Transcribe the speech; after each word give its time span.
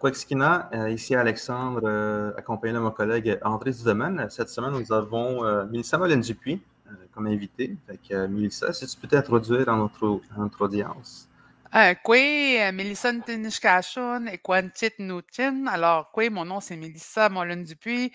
Quaxkina, 0.00 0.70
ici 0.88 1.14
Alexandre, 1.14 2.34
accompagné 2.38 2.72
de 2.72 2.78
mon 2.78 2.90
collègue 2.90 3.38
André 3.44 3.70
Dudomaine. 3.70 4.26
Cette 4.30 4.48
semaine, 4.48 4.72
nous 4.72 4.92
avons 4.92 5.44
Mélissa 5.66 5.98
Molène-Dupuis 5.98 6.62
comme 7.12 7.26
invitée. 7.26 7.76
Fait 7.86 8.28
Mélissa, 8.28 8.72
si 8.72 8.86
tu 8.86 8.96
peux 8.96 9.08
t'introduire 9.08 9.68
à 9.68 9.76
notre, 9.76 10.20
notre 10.38 10.64
audience. 10.64 11.28
Kwe, 12.04 12.70
Melissa 12.72 13.12
Ntinishkashun 13.12 14.26
et 14.26 14.38
Kwantit 14.38 14.92
Nutin. 15.00 15.66
Alors, 15.66 16.12
Kwe, 16.12 16.30
mon 16.30 16.44
nom 16.44 16.60
c'est 16.60 16.76
Mélissa 16.76 17.28
Molin-Dupuis. 17.28 18.12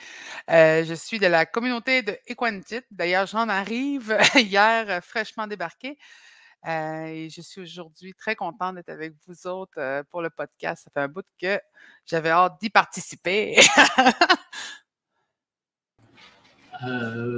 Euh, 0.49 0.85
je 0.85 0.93
suis 0.93 1.19
de 1.19 1.27
la 1.27 1.45
communauté 1.45 2.01
de 2.01 2.17
Equantit. 2.25 2.83
D'ailleurs, 2.89 3.25
j'en 3.27 3.49
arrive 3.49 4.17
hier 4.35 5.03
fraîchement 5.03 5.45
débarqué. 5.45 5.97
Euh, 6.67 7.27
je 7.29 7.41
suis 7.41 7.61
aujourd'hui 7.61 8.13
très 8.13 8.35
contente 8.35 8.75
d'être 8.75 8.89
avec 8.89 9.13
vous 9.25 9.47
autres 9.47 9.79
euh, 9.79 10.03
pour 10.09 10.21
le 10.21 10.29
podcast. 10.29 10.83
Ça 10.83 10.91
fait 10.93 10.99
un 10.99 11.07
bout 11.07 11.25
que 11.41 11.59
j'avais 12.05 12.29
hâte 12.29 12.59
d'y 12.59 12.69
participer. 12.69 13.57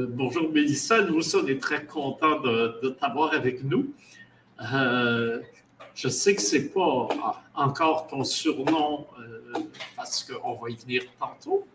bonjour 0.09 0.51
Mélissa, 0.51 1.01
nous 1.01 1.15
aussi 1.15 1.35
on 1.35 1.47
est 1.47 1.61
très 1.61 1.85
contents 1.85 2.39
de, 2.39 2.89
t'avoir 2.99 3.33
avec 3.33 3.63
nous. 3.63 3.93
Je 5.93 6.07
sais 6.07 6.35
que 6.35 6.41
ce 6.41 6.55
n'est 6.55 6.69
pas 6.69 7.43
encore 7.53 8.07
ton 8.07 8.23
surnom 8.23 9.07
euh, 9.19 9.53
parce 9.95 10.23
qu'on 10.23 10.53
va 10.53 10.69
y 10.69 10.75
venir 10.75 11.03
tantôt, 11.19 11.67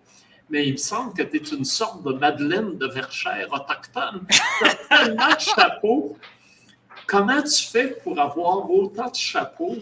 mais 0.49 0.67
il 0.67 0.73
me 0.73 0.79
semble 0.79 1.13
que 1.13 1.23
tu 1.23 1.37
es 1.37 1.57
une 1.57 1.65
sorte 1.65 2.03
de 2.03 2.13
Madeleine 2.13 2.79
de 2.79 2.87
Verchères 2.87 3.53
autochtone. 3.53 4.27
Tellement 4.89 5.29
de 5.29 5.41
chapeaux. 5.41 6.17
Comment 7.07 7.43
tu 7.43 7.65
fais 7.65 7.89
pour 8.03 8.19
avoir 8.19 8.69
autant 8.71 9.09
de 9.09 9.15
chapeaux? 9.15 9.77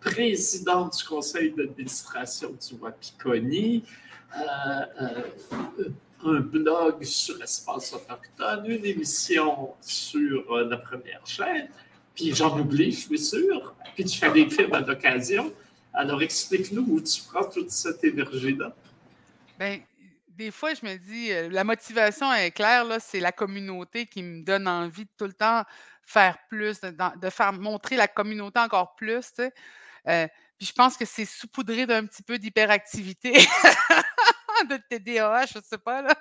Président 0.00 0.88
du 0.88 1.04
conseil 1.04 1.52
d'administration 1.52 2.50
du 2.50 2.74
Wapikoni, 2.80 3.84
euh, 4.36 4.40
euh, 5.00 5.88
un 6.24 6.40
blog 6.40 7.04
sur 7.04 7.40
Espace 7.40 7.92
Autochtone, 7.92 8.66
une 8.66 8.84
émission 8.84 9.74
sur 9.80 10.56
la 10.56 10.76
première 10.76 11.24
chaîne. 11.24 11.68
Puis 12.16 12.34
j'en 12.34 12.58
oublie, 12.58 12.90
je 12.90 13.00
suis 13.00 13.18
sûr. 13.18 13.74
Puis 13.94 14.04
tu 14.04 14.18
fais 14.18 14.32
des 14.32 14.50
films 14.50 14.74
à 14.74 14.80
l'occasion. 14.80 15.52
Alors 15.94 16.20
explique-nous 16.22 16.84
où 16.88 17.00
tu 17.00 17.22
prends 17.22 17.44
toute 17.44 17.70
cette 17.70 18.02
énergie-là. 18.02 18.74
Bien, 19.58 19.80
des 20.28 20.50
fois, 20.50 20.74
je 20.74 20.84
me 20.84 20.96
dis, 20.96 21.30
euh, 21.30 21.48
la 21.50 21.62
motivation 21.62 22.32
est 22.32 22.50
claire, 22.50 22.86
c'est 23.00 23.20
la 23.20 23.32
communauté 23.32 24.06
qui 24.06 24.22
me 24.22 24.42
donne 24.42 24.66
envie 24.66 25.06
tout 25.18 25.26
le 25.26 25.32
temps 25.32 25.62
faire 26.04 26.38
plus, 26.48 26.80
de, 26.80 27.30
faire 27.30 27.52
montrer 27.52 27.96
la 27.96 28.08
communauté 28.08 28.60
encore 28.60 28.94
plus. 28.94 29.32
Euh, 30.08 30.26
puis 30.58 30.66
je 30.66 30.72
pense 30.72 30.96
que 30.96 31.04
c'est 31.04 31.24
saupoudré 31.24 31.86
d'un 31.86 32.06
petit 32.06 32.22
peu 32.22 32.38
d'hyperactivité. 32.38 33.32
de 34.68 34.76
TDAH, 34.76 35.46
je 35.46 35.58
ne 35.58 35.64
sais 35.64 35.78
pas, 35.78 36.02
là. 36.02 36.14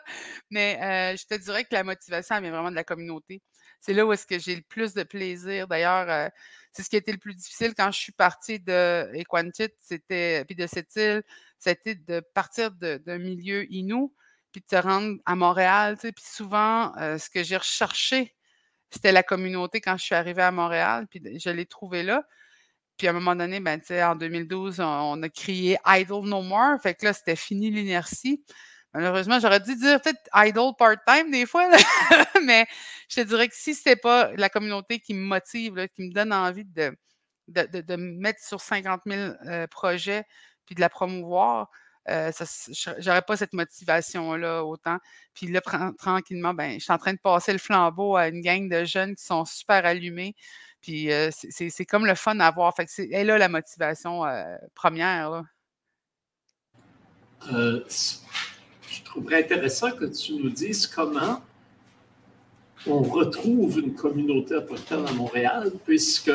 Mais 0.50 0.80
euh, 0.82 1.18
je 1.18 1.28
te 1.28 1.40
dirais 1.40 1.64
que 1.64 1.74
la 1.74 1.84
motivation, 1.84 2.36
elle 2.36 2.44
vient 2.44 2.52
vraiment 2.52 2.72
de 2.72 2.76
la 2.76 2.84
communauté 2.84 3.42
c'est 3.82 3.94
là 3.94 4.06
où 4.06 4.14
est-ce 4.14 4.28
que 4.28 4.40
j'ai 4.40 4.56
le 4.56 4.62
plus 4.62 4.94
de 4.94 5.04
plaisir. 5.04 5.68
D'ailleurs, 5.68 6.10
euh, 6.10 6.30
c'est 6.72 6.84
ce 6.84 6.90
qui 6.90 6.96
a 6.96 7.00
été 7.00 7.12
le 7.12 7.18
plus 7.18 7.36
difficile 7.36 7.74
quand 7.76 7.92
je 7.92 8.00
suis 8.00 8.12
partie 8.12 8.60
de 8.60 9.10
Equantit, 9.14 9.70
c'était, 9.80 10.46
puis 10.46 10.56
de 10.56 10.68
cette 10.68 10.96
île, 10.96 11.24
c'était 11.58 11.96
de 11.96 12.20
partir 12.20 12.72
d'un 12.72 13.18
milieu 13.18 13.66
inou, 13.74 14.14
puis 14.52 14.62
de 14.62 14.68
se 14.70 14.82
rendre 14.82 15.18
à 15.26 15.36
Montréal. 15.36 15.98
Puis 15.98 16.14
souvent, 16.18 16.94
ce 16.96 17.30
que 17.30 17.44
j'ai 17.44 17.58
recherché, 17.58 18.36
c'était 18.92 19.12
la 19.12 19.24
communauté 19.24 19.82
quand 19.82 19.98
je 19.98 20.04
suis 20.04 20.16
arrivée 20.16 20.42
à 20.42 20.52
Montréal, 20.52 21.08
puis 21.10 21.22
je 21.40 21.50
l'ai 21.50 21.66
trouvé 21.66 22.04
là. 22.04 22.24
Puis 22.98 23.08
à 23.08 23.12
un 23.12 23.14
moment 23.14 23.36
donné, 23.36 23.60
ben, 23.60 23.82
en 23.90 24.16
2012, 24.16 24.80
on, 24.80 25.24
a 25.24 25.30
crié 25.30 25.78
Idle 25.88 26.28
No 26.28 26.42
More. 26.42 26.80
Fait 26.84 26.94
que 26.94 27.06
là, 27.06 27.14
c'était 27.14 27.36
fini 27.36 27.72
l'inertie. 27.72 28.44
Malheureusement, 28.94 29.40
j'aurais 29.40 29.62
dû 29.62 29.76
dire 29.76 30.02
peut-être 30.02 30.22
idle 30.36 30.74
part-time 30.78 31.32
des 31.32 31.46
fois, 31.46 31.70
mais 32.44 32.68
je 33.08 33.22
te 33.22 33.28
dirais 33.28 33.48
que 33.48 33.56
si 33.56 33.74
ce 33.74 33.96
pas 33.96 34.32
la 34.36 34.50
communauté 34.50 35.00
qui 35.00 35.14
me 35.14 35.26
motive, 35.26 35.88
qui 35.96 36.04
me 36.04 36.14
donne 36.14 36.34
envie 36.34 36.66
de, 36.66 36.96
de, 37.48 37.96
me 37.96 38.20
mettre 38.20 38.44
sur 38.44 38.60
50 38.60 39.02
000 39.06 39.34
euh, 39.48 39.68
projets 39.68 40.26
puis 40.66 40.76
de 40.76 40.82
la 40.82 40.90
promouvoir, 40.90 41.70
euh, 42.10 42.32
je 42.32 43.08
n'aurais 43.08 43.22
pas 43.22 43.38
cette 43.38 43.54
motivation-là 43.54 44.64
autant. 44.66 44.98
Puis 45.34 45.48
là, 45.48 45.62
tranquillement, 45.98 46.54
ben, 46.54 46.74
je 46.74 46.84
suis 46.84 46.94
en 46.94 46.98
train 46.98 47.14
de 47.14 47.20
passer 47.20 47.54
le 47.54 47.60
flambeau 47.60 48.16
à 48.16 48.28
une 48.28 48.42
gang 48.42 48.68
de 48.70 48.84
jeunes 48.84 49.16
qui 49.16 49.24
sont 49.24 49.46
super 49.46 49.86
allumés. 49.86 50.36
Puis 50.82 51.12
euh, 51.12 51.30
c'est 51.32 51.86
comme 51.86 52.06
le 52.08 52.16
fun 52.16 52.40
à 52.40 52.50
voir. 52.50 52.76
Fait 52.76 52.86
que 52.86 53.24
là 53.24 53.38
la 53.38 53.50
motivation 53.50 54.24
première. 54.74 55.30
Là 55.30 55.44
je 58.92 59.04
trouverais 59.04 59.44
intéressant 59.44 59.92
que 59.92 60.06
tu 60.06 60.34
nous 60.34 60.50
dises 60.50 60.88
comment 60.88 61.42
on 62.88 63.02
retrouve 63.02 63.80
une 63.80 63.94
communauté 63.94 64.56
autochtone 64.56 65.06
à 65.08 65.12
Montréal, 65.14 65.72
puisque 65.86 66.32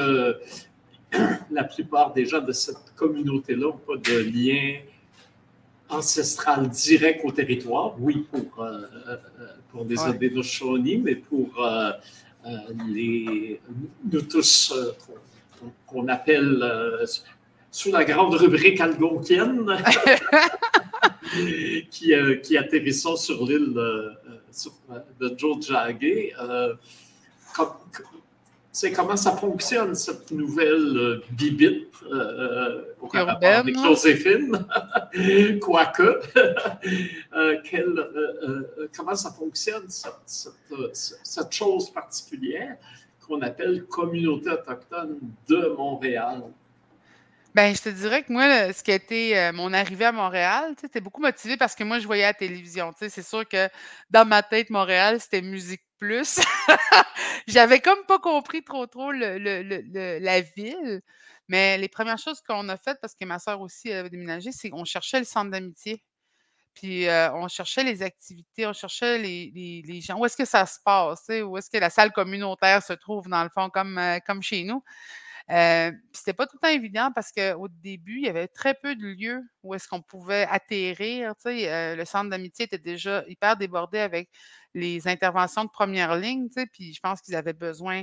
la 1.51 1.65
plupart 1.65 2.13
des 2.13 2.27
gens 2.27 2.41
de 2.41 2.53
cette 2.53 2.95
communauté-là 2.95 3.67
n'ont 3.67 3.79
pas 3.79 3.97
de 3.97 4.19
lien 4.19 4.81
ancestral 5.89 6.69
direct 6.69 7.25
au 7.25 7.33
territoire. 7.33 7.95
Oui, 7.99 8.27
pour, 8.31 8.63
euh, 8.63 8.83
euh, 9.09 9.17
pour 9.71 9.85
des 9.85 9.97
mais 10.99 11.17
pour 11.17 11.65
euh, 11.65 11.93
les, 12.89 13.61
nous 14.13 14.23
tous 14.23 14.75
qu'on 15.87 16.09
appelle 16.09 16.63
sous 17.71 17.93
la 17.93 18.05
grande 18.05 18.35
rubrique 18.35 18.81
algonquienne. 18.81 19.67
qui, 21.91 22.15
euh, 22.15 22.37
qui 22.37 22.57
atterrissons 22.57 23.17
sur 23.17 23.45
l'île 23.45 23.75
euh, 23.77 24.11
euh, 24.91 24.99
de 25.21 25.35
Joe 25.37 25.67
Jagé. 25.67 26.33
C'est 28.77 28.93
comment 28.93 29.17
ça 29.17 29.35
fonctionne, 29.35 29.95
cette 29.95 30.31
nouvelle 30.33 31.23
bibite 31.31 31.95
avec 33.43 33.75
Joséphine, 33.75 34.67
quoique. 35.63 36.21
comment 38.95 39.15
ça 39.15 39.33
fonctionne, 39.33 39.85
cette, 39.89 40.53
cette 40.93 41.53
chose 41.53 41.89
particulière 41.89 42.77
qu'on 43.27 43.41
appelle 43.41 43.87
communauté 43.87 44.51
autochtone 44.51 45.21
de 45.49 45.75
Montréal? 45.75 46.43
Ben, 47.55 47.75
je 47.75 47.81
te 47.81 47.89
dirais 47.89 48.25
que 48.25 48.31
moi, 48.31 48.75
ce 48.75 48.83
qui 48.83 48.91
a 48.93 48.97
été 48.97 49.39
euh, 49.39 49.53
mon 49.55 49.73
arrivée 49.73 50.05
à 50.05 50.13
Montréal, 50.13 50.75
tu 50.79 50.87
sais, 50.93 51.01
beaucoup 51.01 51.23
motivé 51.23 51.57
parce 51.57 51.75
que 51.75 51.83
moi, 51.85 51.99
je 51.99 52.07
voyais 52.07 52.25
à 52.25 52.29
la 52.29 52.35
télévision. 52.35 52.93
Tu 52.93 52.99
sais, 52.99 53.09
c'est 53.09 53.27
sûr 53.27 53.49
que 53.49 53.71
dans 54.11 54.27
ma 54.27 54.43
tête, 54.43 54.69
Montréal, 54.69 55.19
c'était 55.19 55.41
Musique 55.41 55.81
Plus. 55.99 56.41
J'avais 57.47 57.81
comme 57.81 58.05
pas 58.07 58.19
compris 58.19 58.63
trop, 58.63 58.87
trop 58.87 59.13
la 59.13 60.41
ville. 60.41 61.03
Mais 61.49 61.79
les 61.79 61.89
premières 61.89 62.19
choses 62.19 62.41
qu'on 62.41 62.69
a 62.69 62.77
faites, 62.77 62.99
parce 63.01 63.15
que 63.15 63.25
ma 63.25 63.39
soeur 63.39 63.61
aussi 63.61 63.93
avait 63.93 64.11
déménagé, 64.11 64.51
c'est 64.53 64.71
qu'on 64.71 64.85
cherchait 64.85 65.19
le 65.19 65.25
centre 65.25 65.51
d'amitié. 65.51 66.03
Puis 66.75 67.09
euh, 67.09 67.33
on 67.33 67.49
cherchait 67.49 67.85
les 67.85 68.03
activités, 68.03 68.67
on 68.67 68.73
cherchait 68.73 69.19
les, 69.19 70.01
gens. 70.03 70.19
Où 70.19 70.27
est-ce 70.27 70.37
que 70.37 70.45
ça 70.45 70.67
se 70.67 70.79
passe? 70.85 71.27
Où 71.29 71.57
est-ce 71.57 71.71
que 71.71 71.79
la 71.79 71.89
salle 71.89 72.13
communautaire 72.13 72.83
se 72.83 72.93
trouve, 72.93 73.29
dans 73.29 73.43
le 73.43 73.49
fond, 73.49 73.71
comme, 73.71 73.97
euh, 73.97 74.19
comme 74.27 74.43
chez 74.43 74.65
nous? 74.65 74.83
Euh, 75.51 75.93
c'était 76.13 76.33
pas 76.33 76.47
tout 76.47 76.57
le 76.61 76.67
temps 76.67 76.75
évident 76.75 77.13
parce 77.15 77.31
qu'au 77.31 77.69
début, 77.69 78.17
il 78.19 78.25
y 78.25 78.29
avait 78.29 78.49
très 78.49 78.75
peu 78.75 78.97
de 78.97 79.07
lieux 79.07 79.43
où 79.63 79.75
est-ce 79.75 79.89
qu'on 79.89 80.03
pouvait 80.03 80.47
atterrir. 80.51 81.35
Euh, 81.47 81.97
le 81.97 82.05
centre 82.05 82.31
d'amitié 82.31 82.65
était 82.65 82.79
déjà 82.79 83.25
hyper 83.29 83.57
débordé 83.57 83.99
avec 83.99 84.29
les 84.75 85.07
interventions 85.07 85.65
de 85.65 85.71
première 85.71 86.17
ligne. 86.17 86.49
Puis 86.73 86.95
je 86.95 87.01
pense 87.01 87.21
qu'ils 87.21 87.37
avaient 87.37 87.53
besoin 87.53 88.03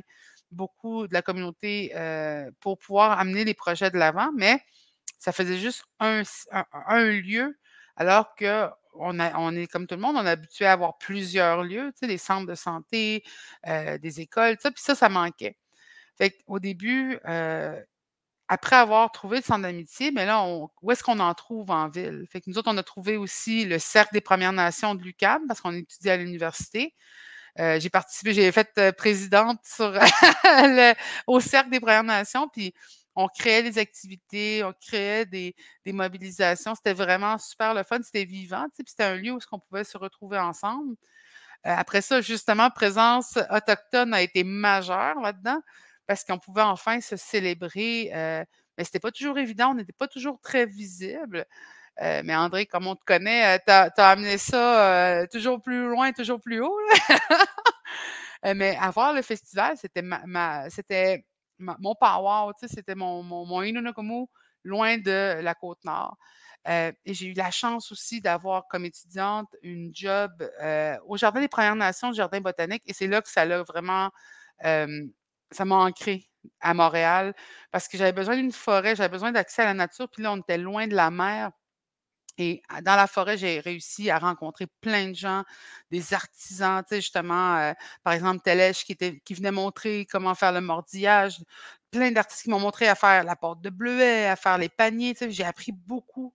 beaucoup 0.52 1.08
de 1.08 1.14
la 1.14 1.22
communauté 1.22 1.92
euh, 1.96 2.50
pour 2.62 2.78
pouvoir 2.78 3.20
amener 3.20 3.44
les 3.44 3.54
projets 3.54 3.92
de 3.92 3.98
l'avant, 3.98 4.32
mais 4.36 4.62
ça 5.20 5.32
faisait 5.32 5.58
juste 5.58 5.86
un, 6.00 6.24
lieu, 7.06 7.58
alors 7.96 8.36
que 8.36 8.70
on, 8.96 9.18
est 9.56 9.68
comme 9.68 9.88
tout 9.88 9.96
le 9.96 10.02
monde, 10.02 10.16
on 10.18 10.26
est 10.26 10.30
habitué 10.30 10.66
à 10.66 10.74
avoir 10.74 10.98
plusieurs 11.00 11.64
lieux, 11.64 11.92
des 12.02 12.18
centres 12.18 12.46
de 12.46 12.56
santé, 12.56 13.24
des 13.66 14.22
écoles, 14.22 14.58
puis 14.58 14.74
ça, 14.78 14.96
ça 14.96 15.10
manquait. 15.10 15.58
Fait 16.18 16.38
au 16.48 16.60
début, 16.60 17.20
après 18.48 18.76
avoir 18.76 19.12
trouvé 19.12 19.38
le 19.38 19.44
centre 19.44 19.64
d'amitié, 19.64 20.12
mais 20.12 20.26
là, 20.26 20.46
où 20.82 20.92
est-ce 20.92 21.04
qu'on 21.04 21.20
en 21.20 21.34
trouve 21.34 21.72
en 21.72 21.90
ville? 21.90 22.26
Fait 22.30 22.42
que 22.42 22.50
nous 22.50 22.58
autres, 22.58 22.72
on 22.72 22.78
a 22.78 22.84
trouvé 22.84 23.18
aussi 23.18 23.66
le 23.66 23.80
Cercle 23.80 24.14
des 24.14 24.22
Premières 24.22 24.54
Nations 24.54 24.96
de 24.96 25.02
l'UQAM 25.02 25.48
parce 25.48 25.62
qu'on 25.62 25.74
étudie 25.74 26.10
à 26.10 26.18
l'université. 26.18 26.94
j'ai 27.58 27.90
participé, 27.90 28.34
j'ai 28.34 28.52
fait 28.52 28.92
présidente 28.98 29.60
sur 29.66 29.94
au 31.28 31.40
Cercle 31.40 31.70
des 31.72 31.80
Premières 31.80 32.04
Nations, 32.04 32.48
puis 32.50 32.74
on 33.16 33.28
créait 33.28 33.64
des 33.64 33.78
activités, 33.78 34.64
on 34.64 34.74
créait 34.74 35.26
des, 35.26 35.56
mobilisations. 35.86 36.76
C'était 36.76 36.94
vraiment 36.94 37.38
super 37.38 37.74
le 37.74 37.84
fun, 37.84 38.00
c'était 38.04 38.26
vivant, 38.26 38.66
puis 38.74 38.84
c'était 38.88 39.04
un 39.04 39.16
lieu 39.16 39.32
où 39.32 39.40
on 39.52 39.60
pouvait 39.60 39.84
se 39.84 39.98
retrouver 39.98 40.38
ensemble. 40.40 40.96
après 41.64 42.02
ça, 42.02 42.22
justement, 42.22 42.70
présence 42.70 43.38
autochtone 43.50 44.14
a 44.14 44.22
été 44.22 44.44
majeure 44.44 45.20
là-dedans 45.22 45.62
parce 46.08 46.24
qu'on 46.24 46.40
pouvait 46.40 46.62
enfin 46.62 47.02
se 47.02 47.16
célébrer 47.16 48.12
mais 48.78 48.84
c'était 48.84 49.00
pas 49.00 49.12
toujours 49.12 49.38
évident, 49.38 49.72
on 49.72 49.76
n'était 49.76 49.94
pas 49.94 50.08
toujours 50.08 50.40
très 50.42 50.66
visible. 50.66 51.46
Mais 52.00 52.36
André, 52.36 52.66
comme 52.66 52.88
on 52.88 52.96
te 52.96 53.04
connaît, 53.06 53.60
tu 53.60 53.72
as, 53.72 53.92
amené 53.98 54.38
ça 54.38 55.28
toujours 55.32 55.62
plus 55.62 55.88
loin, 55.88 56.12
toujours 56.12 56.42
plus 56.42 56.62
haut. 56.62 56.78
mais 58.56 58.76
avoir 58.78 59.14
le 59.14 59.22
festival, 59.22 59.78
c'était 59.78 60.02
ma, 60.02 60.70
c'était 60.70 61.26
mon 61.60 61.96
power, 61.96 62.52
c'était 62.68 62.96
mon, 62.96 63.24
mon, 63.24 63.46
mon 63.46 64.28
loin 64.64 64.98
de 64.98 65.42
la 65.42 65.54
côte 65.54 65.84
nord. 65.84 66.18
et 66.66 66.94
j'ai 67.06 67.28
eu 67.28 67.34
la 67.34 67.52
chance 67.52 67.92
aussi 67.92 68.22
d'avoir 68.22 68.68
comme 68.68 68.86
étudiante 68.86 69.56
une 69.62 69.92
job 69.94 70.32
au 71.06 71.18
Jardin 71.18 71.42
des 71.42 71.48
Premières 71.48 71.76
Nations, 71.76 72.10
au 72.10 72.14
Jardin 72.14 72.42
botanique, 72.42 72.84
et 72.88 72.94
c'est 72.94 73.08
là 73.08 73.22
que 73.22 73.30
ça 73.30 73.46
l'a 73.46 73.62
vraiment, 73.62 74.10
ça 75.54 75.66
m'a 75.66 75.76
ancré 75.76 76.30
à 76.60 76.74
Montréal 76.74 77.34
parce 77.72 77.88
que 77.88 77.98
j'avais 77.98 78.12
besoin 78.14 78.36
d'une 78.36 78.52
forêt, 78.52 78.96
j'avais 78.96 79.10
besoin 79.10 79.32
d'accès 79.32 79.62
à 79.62 79.66
la 79.66 79.74
nature, 79.74 80.10
puis 80.10 80.24
là, 80.24 80.34
on 80.34 80.38
était 80.38 80.58
loin 80.58 80.88
de 80.88 80.96
la 80.96 81.12
mer. 81.12 81.52
Et 82.40 82.64
dans 82.82 82.96
la 82.96 83.06
forêt, 83.06 83.38
j'ai 83.38 83.60
réussi 83.60 84.10
à 84.10 84.18
rencontrer 84.18 84.66
plein 84.82 85.10
de 85.10 85.16
gens, 85.16 85.44
des 85.92 86.16
artisans, 86.16 86.82
tu 86.82 86.96
sais, 86.96 87.02
justement, 87.02 87.74
par 88.04 88.14
exemple, 88.14 88.42
Telèche 88.42 88.86
qui, 88.86 88.94
était, 88.94 89.20
qui 89.24 89.36
venait 89.36 89.52
montrer 89.52 90.08
comment 90.10 90.34
faire 90.34 90.52
le 90.52 90.62
mordillage, 90.62 91.44
plein 91.92 92.12
d'artistes 92.12 92.42
qui 92.44 92.50
m'ont 92.50 92.60
montré 92.60 92.88
à 92.88 92.96
faire 92.96 93.24
la 93.24 93.36
porte 93.36 93.62
de 93.62 93.70
bleuet, 93.70 94.26
à 94.28 94.36
faire 94.36 94.58
les 94.58 94.70
paniers, 94.70 95.14
tu 95.14 95.26
sais, 95.26 95.32
j'ai 95.32 95.44
appris 95.44 95.74
beaucoup 95.74 96.34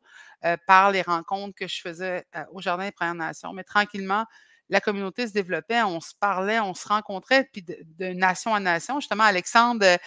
par 0.69 0.93
les 0.93 1.03
rencontres 1.03 1.57
que 1.57 1.67
je 1.67 1.81
faisais 1.81 2.25
au 2.53 2.61
Jardin 2.61 2.85
des 2.85 2.93
Premières 2.93 3.17
Nations. 3.17 3.53
Mais 3.53 3.65
tranquillement, 3.65 4.25
la 4.69 4.81
communauté 4.81 5.27
se 5.27 5.33
développait, 5.33 5.83
on 5.83 6.01
se 6.01 6.15
parlait, 6.19 6.61
on 6.61 6.75
se 6.75 6.87
rencontrait, 6.87 7.49
puis 7.53 7.63
de, 7.63 8.07
nation 8.13 8.55
à 8.55 8.61
nation. 8.61 9.01
Justement, 9.01 9.25
Alexandre, 9.25 9.85
euh, 9.87 9.99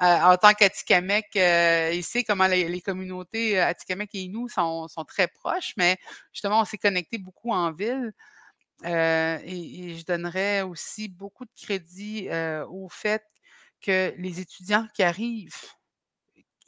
en 0.00 0.36
tant 0.36 0.52
qu'Atikamekw, 0.52 1.36
euh, 1.36 1.90
il 1.94 2.04
sait 2.04 2.24
comment 2.24 2.46
les, 2.46 2.80
communautés 2.80 3.58
euh, 3.58 3.66
Atikamekw 3.66 4.10
et 4.14 4.20
Innu 4.20 4.48
sont, 4.48 4.88
très 5.06 5.28
proches, 5.28 5.72
mais 5.76 5.96
justement, 6.32 6.60
on 6.60 6.64
s'est 6.64 6.78
connecté 6.78 7.18
beaucoup 7.18 7.52
en 7.52 7.72
ville. 7.72 8.12
et, 8.84 9.96
je 9.98 10.04
donnerais 10.04 10.62
aussi 10.62 11.08
beaucoup 11.08 11.44
de 11.44 11.52
crédit 11.60 12.28
au 12.68 12.88
fait 12.88 13.24
que 13.80 14.14
les 14.18 14.40
étudiants 14.40 14.86
qui 14.94 15.02
arrivent 15.02 15.54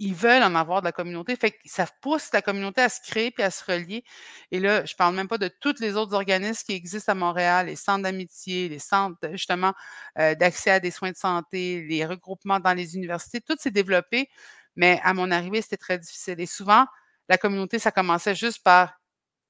ils 0.02 0.14
veulent 0.14 0.42
en 0.42 0.54
avoir 0.56 0.80
de 0.82 0.86
la 0.86 0.92
communauté. 0.92 1.36
Fait 1.36 1.52
que 1.52 1.58
ça 1.64 1.86
pousse 2.00 2.30
la 2.32 2.42
communauté 2.42 2.80
à 2.82 2.88
se 2.88 3.00
créer 3.00 3.30
puis 3.30 3.44
à 3.44 3.52
se 3.52 3.64
relier. 3.64 4.02
Et 4.50 4.58
là, 4.58 4.84
je 4.84 4.96
parle 4.96 5.14
même 5.14 5.28
pas 5.28 5.38
de 5.38 5.48
tous 5.48 5.78
les 5.78 5.96
autres 5.96 6.14
organismes 6.14 6.64
qui 6.66 6.72
existent 6.74 7.12
à 7.12 7.14
Montréal, 7.14 7.66
les 7.66 7.76
centres 7.76 8.02
d'amitié, 8.02 8.68
les 8.68 8.80
centres 8.80 9.16
justement 9.30 9.72
euh, 10.18 10.34
d'accès 10.34 10.72
à 10.72 10.80
des 10.80 10.90
soins 10.90 11.12
de 11.12 11.16
santé, 11.16 11.82
les 11.88 12.04
regroupements 12.04 12.58
dans 12.58 12.74
les 12.74 12.96
universités. 12.96 13.40
Tout 13.40 13.54
s'est 13.58 13.70
développé, 13.70 14.28
mais 14.74 15.00
à 15.04 15.14
mon 15.14 15.30
arrivée, 15.30 15.62
c'était 15.62 15.76
très 15.76 15.98
difficile. 15.98 16.40
Et 16.40 16.46
souvent, 16.46 16.84
la 17.28 17.38
communauté, 17.38 17.78
ça 17.78 17.92
commençait 17.92 18.34
juste 18.34 18.62
par 18.64 18.98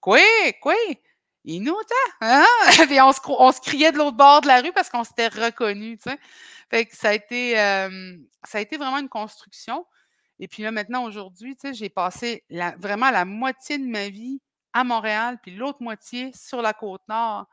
Quoi, 0.00 0.18
quoi? 0.60 0.74
Il 1.44 1.62
nous, 1.62 1.78
hein? 2.20 2.44
Et 2.90 3.00
on 3.00 3.12
se, 3.12 3.60
criait 3.60 3.92
de 3.92 3.98
l'autre 3.98 4.16
bord 4.16 4.40
de 4.40 4.48
la 4.48 4.60
rue 4.60 4.72
parce 4.72 4.90
qu'on 4.90 5.04
s'était 5.04 5.28
reconnus, 5.28 6.00
Fait 6.68 6.86
que 6.86 6.92
euh, 7.54 8.16
ça 8.44 8.58
a 8.58 8.60
été 8.60 8.76
vraiment 8.76 8.98
une 8.98 9.08
construction. 9.08 9.86
Et 10.42 10.48
puis 10.48 10.64
là, 10.64 10.72
maintenant, 10.72 11.04
aujourd'hui, 11.04 11.54
tu 11.54 11.68
sais, 11.68 11.72
j'ai 11.72 11.88
passé 11.88 12.42
vraiment 12.76 13.12
la 13.12 13.24
moitié 13.24 13.78
de 13.78 13.86
ma 13.86 14.08
vie 14.08 14.40
à 14.72 14.82
Montréal, 14.82 15.38
puis 15.40 15.54
l'autre 15.54 15.80
moitié 15.80 16.32
sur 16.34 16.60
la 16.62 16.72
côte 16.72 17.02
nord. 17.08 17.46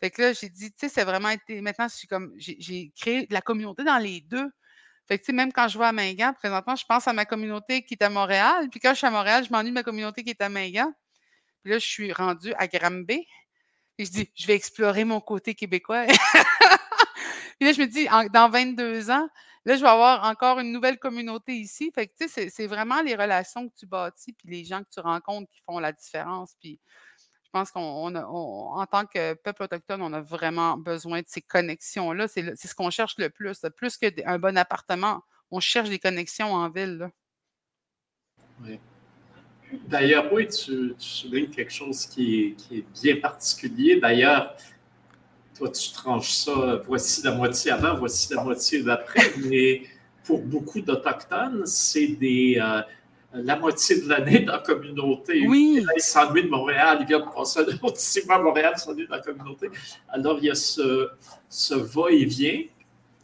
Fait 0.00 0.10
que 0.10 0.20
là, 0.20 0.32
j'ai 0.32 0.48
dit, 0.48 0.72
tu 0.72 0.78
sais, 0.80 0.88
c'est 0.88 1.04
vraiment 1.04 1.28
été. 1.28 1.60
Maintenant, 1.60 1.86
je 1.86 1.94
suis 1.94 2.08
comme. 2.08 2.32
J'ai 2.36 2.90
créé 2.96 3.26
de 3.26 3.32
la 3.32 3.40
communauté 3.40 3.84
dans 3.84 3.98
les 3.98 4.20
deux. 4.20 4.50
Fait 5.06 5.16
que, 5.16 5.22
tu 5.22 5.26
sais, 5.26 5.32
même 5.32 5.52
quand 5.52 5.68
je 5.68 5.78
vais 5.78 5.84
à 5.84 5.92
Mingan, 5.92 6.34
présentement, 6.34 6.74
je 6.74 6.84
pense 6.84 7.06
à 7.06 7.12
ma 7.12 7.24
communauté 7.24 7.84
qui 7.84 7.94
est 7.94 8.02
à 8.02 8.10
Montréal. 8.10 8.68
Puis 8.68 8.80
quand 8.80 8.90
je 8.94 8.98
suis 8.98 9.06
à 9.06 9.12
Montréal, 9.12 9.44
je 9.44 9.52
m'ennuie 9.52 9.70
de 9.70 9.74
ma 9.74 9.84
communauté 9.84 10.24
qui 10.24 10.30
est 10.30 10.42
à 10.42 10.48
Mingan. 10.48 10.92
Puis 11.62 11.70
là, 11.70 11.78
je 11.78 11.86
suis 11.86 12.12
rendue 12.12 12.52
à 12.58 12.66
Granby. 12.66 13.24
Et 13.98 14.04
je 14.06 14.10
dis, 14.10 14.28
je 14.34 14.46
vais 14.48 14.54
explorer 14.54 15.04
mon 15.04 15.20
côté 15.20 15.54
québécois. 15.54 16.06
puis 17.60 17.68
là, 17.68 17.72
je 17.72 17.80
me 17.80 17.86
dis, 17.86 18.08
dans 18.32 18.50
22 18.50 19.12
ans, 19.12 19.28
Là, 19.66 19.76
je 19.76 19.80
vais 19.80 19.88
avoir 19.88 20.24
encore 20.24 20.58
une 20.60 20.72
nouvelle 20.72 20.98
communauté 20.98 21.54
ici. 21.54 21.90
C'est 22.28 22.66
vraiment 22.66 23.00
les 23.00 23.14
relations 23.14 23.68
que 23.68 23.74
tu 23.74 23.86
bâtis 23.86 24.34
puis 24.34 24.48
les 24.48 24.64
gens 24.64 24.82
que 24.82 24.90
tu 24.92 25.00
rencontres 25.00 25.50
qui 25.50 25.60
font 25.62 25.78
la 25.78 25.92
différence. 25.92 26.54
Je 26.62 26.76
pense 27.50 27.70
qu'en 27.70 28.14
en 28.14 28.86
tant 28.86 29.06
que 29.06 29.32
peuple 29.34 29.62
autochtone, 29.62 30.02
on 30.02 30.12
a 30.12 30.20
vraiment 30.20 30.76
besoin 30.76 31.20
de 31.20 31.26
ces 31.28 31.40
connexions-là. 31.40 32.28
C'est 32.28 32.54
ce 32.56 32.74
qu'on 32.74 32.90
cherche 32.90 33.14
le 33.16 33.30
plus. 33.30 33.60
Plus 33.76 33.96
qu'un 33.96 34.38
bon 34.38 34.58
appartement, 34.58 35.22
on 35.50 35.60
cherche 35.60 35.88
des 35.88 35.98
connexions 35.98 36.52
en 36.52 36.68
ville. 36.68 37.10
Oui. 38.62 38.78
D'ailleurs, 39.88 40.32
oui, 40.32 40.46
tu, 40.46 40.94
soulignes 40.98 41.48
quelque 41.48 41.72
chose 41.72 42.06
qui 42.06 42.54
est 42.70 43.02
bien 43.02 43.16
particulier. 43.16 43.98
D'ailleurs, 43.98 44.56
toi, 45.56 45.70
tu 45.70 45.92
tranches 45.92 46.32
ça, 46.32 46.82
voici 46.86 47.22
la 47.22 47.32
moitié 47.32 47.70
avant, 47.70 47.94
voici 47.94 48.32
la 48.34 48.42
moitié 48.42 48.82
d'après. 48.82 49.32
Mais 49.44 49.82
pour 50.24 50.42
beaucoup 50.42 50.80
d'Autochtones, 50.80 51.62
c'est 51.66 52.08
des. 52.08 52.58
Euh, 52.60 52.82
la 53.36 53.56
moitié 53.56 54.00
de 54.00 54.08
l'année 54.08 54.40
dans 54.40 54.52
la 54.52 54.58
communauté. 54.60 55.44
Oui. 55.48 55.84
Ils 55.96 56.00
s'ennuient 56.00 56.44
de 56.44 56.48
Montréal, 56.48 56.98
ils 57.00 57.06
viennent 57.06 57.24
passer 57.34 57.60
un 57.60 57.84
autre 57.84 57.96
six 57.96 58.24
mois 58.26 58.36
à 58.36 58.38
Montréal, 58.38 58.74
s'ennuient 58.76 59.06
de 59.06 59.10
la 59.10 59.18
communauté. 59.18 59.70
Alors, 60.08 60.38
il 60.38 60.44
y 60.44 60.50
a 60.50 60.54
ce, 60.54 61.08
ce 61.48 61.74
va-et-vient. 61.74 62.62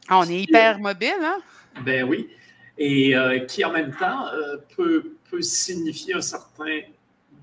Ah, 0.09 0.19
on 0.19 0.29
est 0.29 0.43
hyper 0.43 0.81
mobile, 0.81 1.15
hein? 1.23 1.38
Ben 1.85 2.09
oui. 2.09 2.29
Et 2.77 3.15
euh, 3.15 3.38
qui, 3.41 3.65
en 3.65 3.73
même 3.73 3.94
temps, 3.94 4.27
euh, 4.32 4.56
peut, 4.77 5.12
peut 5.31 5.43
signifier 5.43 6.15
un 6.15 6.21
certain 6.21 6.81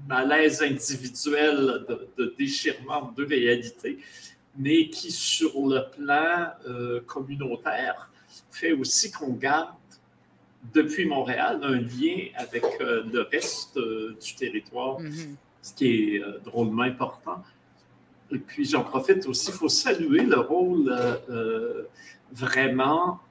malaise 0.06 0.62
individuel 0.62 1.86
de, 1.88 2.10
de 2.18 2.36
déchirement 2.38 3.14
de 3.16 3.26
réalité 3.26 4.00
mais 4.58 4.90
qui, 4.90 5.12
sur 5.12 5.52
le 5.68 5.84
plan 5.96 6.48
euh, 6.68 7.02
communautaire, 7.06 8.12
fait 8.50 8.74
aussi 8.74 9.12
qu'on 9.12 9.34
garde 9.34 9.70
depuis 10.74 11.06
Montréal 11.06 11.60
un 11.64 11.76
lien 11.76 12.28
avec 12.36 12.64
euh, 12.82 13.04
le 13.12 13.22
reste 13.22 13.78
euh, 13.78 14.18
du 14.22 14.36
territoire, 14.36 15.00
mm-hmm. 15.00 15.36
ce 15.62 15.74
qui 15.74 15.88
est 15.88 16.22
drôlement 16.44 16.84
important. 16.84 17.44
Et 18.32 18.40
puis 18.40 18.66
j'en 18.66 18.84
profite 18.84 19.26
aussi, 19.28 19.52
il 19.52 19.54
faut 19.54 19.70
saluer 19.70 20.24
le 20.24 20.40
rôle 20.40 20.94
vraiment 22.34 23.22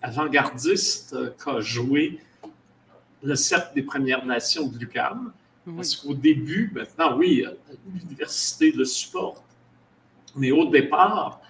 avant-gardiste 0.00 1.16
qu'a 1.42 1.58
joué 1.58 2.20
le 3.24 3.34
Cercle 3.34 3.74
des 3.74 3.82
Premières 3.82 4.24
Nations 4.24 4.68
de 4.68 4.78
l'UQAM. 4.78 5.32
Parce 5.74 5.96
qu'au 5.96 6.14
début, 6.14 6.70
maintenant, 6.72 7.18
oui, 7.18 7.44
l'université 7.92 8.70
le 8.70 8.84
supporte, 8.84 9.42
mais 10.36 10.52
au 10.52 10.66
départ, 10.66 11.40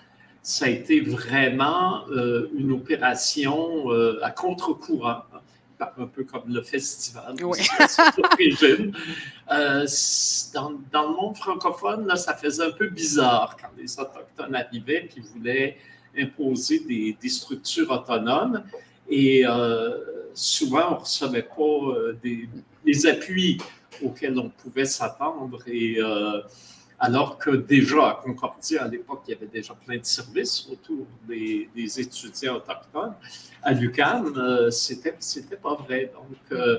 ça 0.46 0.66
a 0.66 0.68
été 0.68 1.00
vraiment 1.00 2.06
euh, 2.08 2.48
une 2.56 2.70
opération 2.70 3.90
euh, 3.90 4.20
à 4.22 4.30
contre-courant, 4.30 5.22
un 5.80 6.06
peu 6.06 6.22
comme 6.22 6.44
le 6.46 6.62
festival. 6.62 7.34
Oui. 7.42 7.58
euh, 9.52 9.86
dans, 10.54 10.72
dans, 10.92 11.10
le 11.10 11.16
monde 11.16 11.36
francophone, 11.36 12.06
là, 12.06 12.14
ça 12.14 12.34
faisait 12.36 12.64
un 12.64 12.70
peu 12.70 12.88
bizarre 12.88 13.56
quand 13.60 13.70
les 13.76 13.98
Autochtones 13.98 14.54
arrivaient 14.54 15.10
et 15.16 15.20
voulaient 15.20 15.78
imposer 16.16 16.78
des, 16.78 17.16
des, 17.20 17.28
structures 17.28 17.90
autonomes. 17.90 18.62
Et 19.10 19.44
souvent, 20.32 20.86
on 20.88 20.94
ne 20.94 21.00
recevait 21.00 21.42
pas 21.42 22.12
des, 22.22 22.48
des, 22.84 23.06
appuis 23.06 23.58
auxquels 24.02 24.38
on 24.38 24.48
pouvait 24.48 24.84
s'attendre. 24.86 25.58
Et 25.66 25.98
alors 26.98 27.38
que 27.38 27.50
déjà 27.50 28.10
à 28.10 28.14
Concordia, 28.22 28.84
à 28.84 28.88
l'époque, 28.88 29.22
il 29.28 29.32
y 29.32 29.34
avait 29.34 29.46
déjà 29.46 29.74
plein 29.74 29.98
de 29.98 30.04
services 30.04 30.66
autour 30.70 31.06
des, 31.28 31.68
étudiants 32.00 32.56
autochtones. 32.56 33.14
À 33.62 33.72
l'UQAM, 33.72 34.32
euh, 34.36 34.70
c'était, 34.70 35.14
c'était 35.18 35.56
pas 35.56 35.74
vrai. 35.74 36.12
Donc, 36.14 36.38
euh, 36.52 36.78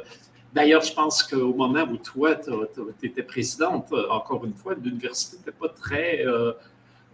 d'ailleurs, 0.53 0.81
je 0.81 0.93
pense 0.93 1.21
qu'au 1.23 1.53
moment 1.53 1.83
où 1.83 1.97
toi, 1.97 2.35
tu 2.35 3.05
étais 3.05 3.23
présidente, 3.23 3.93
encore 4.09 4.43
une 4.45 4.55
fois, 4.55 4.73
l'université 4.73 5.37
n'était 5.37 5.51
pas 5.51 5.69
très 5.69 6.23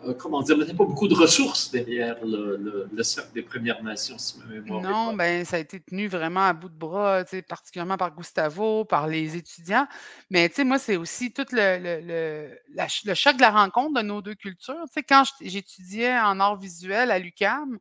euh, 0.05 0.13
comment 0.13 0.41
dire, 0.41 0.55
il 0.57 0.65
n'y 0.65 0.71
a 0.71 0.73
pas 0.73 0.85
beaucoup 0.85 1.07
de 1.07 1.13
ressources 1.13 1.71
derrière 1.71 2.17
le, 2.23 3.03
cercle 3.03 3.33
des 3.33 3.41
Premières 3.41 3.81
Nations, 3.83 4.17
si 4.17 4.39
ma 4.39 4.45
mémoire 4.45 4.81
Non, 4.81 5.13
ben, 5.13 5.45
ça 5.45 5.57
a 5.57 5.59
été 5.59 5.79
tenu 5.79 6.07
vraiment 6.07 6.45
à 6.45 6.53
bout 6.53 6.69
de 6.69 6.77
bras, 6.77 7.23
particulièrement 7.47 7.97
par 7.97 8.15
Gustavo, 8.15 8.85
par 8.85 9.07
les 9.07 9.35
étudiants. 9.35 9.87
Mais 10.29 10.51
moi, 10.59 10.79
c'est 10.79 10.97
aussi 10.97 11.31
tout 11.31 11.45
le, 11.51 12.57
le, 12.77 13.13
choc 13.13 13.35
de 13.35 13.41
la 13.41 13.51
rencontre 13.51 14.01
de 14.01 14.05
nos 14.05 14.21
deux 14.21 14.35
cultures. 14.35 14.85
quand 15.07 15.23
j'étudiais 15.41 16.17
en 16.19 16.39
art 16.39 16.57
visuel 16.57 17.11
à 17.11 17.19
l'UCAM, 17.19 17.79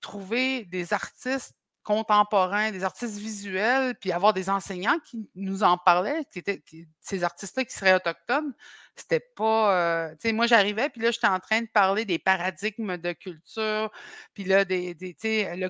trouver 0.00 0.64
des 0.64 0.92
artistes 0.92 1.54
contemporains, 1.82 2.70
des 2.70 2.84
artistes 2.84 3.18
visuels, 3.18 3.96
puis 4.00 4.12
avoir 4.12 4.32
des 4.32 4.48
enseignants 4.48 4.98
qui 5.04 5.28
nous 5.34 5.62
en 5.62 5.76
parlaient, 5.76 6.24
qui 6.32 6.38
étaient 6.38 6.62
ces 7.00 7.24
artistes-là 7.24 7.64
qui 7.64 7.74
seraient 7.74 7.94
autochtones. 7.94 8.52
C'était 8.94 9.20
pas. 9.20 10.10
tu 10.12 10.28
sais, 10.28 10.32
moi, 10.32 10.46
j'arrivais, 10.46 10.90
puis 10.90 11.00
là, 11.00 11.10
j'étais 11.10 11.26
en 11.26 11.40
train 11.40 11.62
de 11.62 11.68
parler 11.72 12.04
des 12.04 12.18
paradigmes 12.18 12.98
de 12.98 13.12
culture, 13.12 13.90
puis 14.34 14.44
là, 14.44 14.64
des, 14.64 14.94
des 14.94 15.16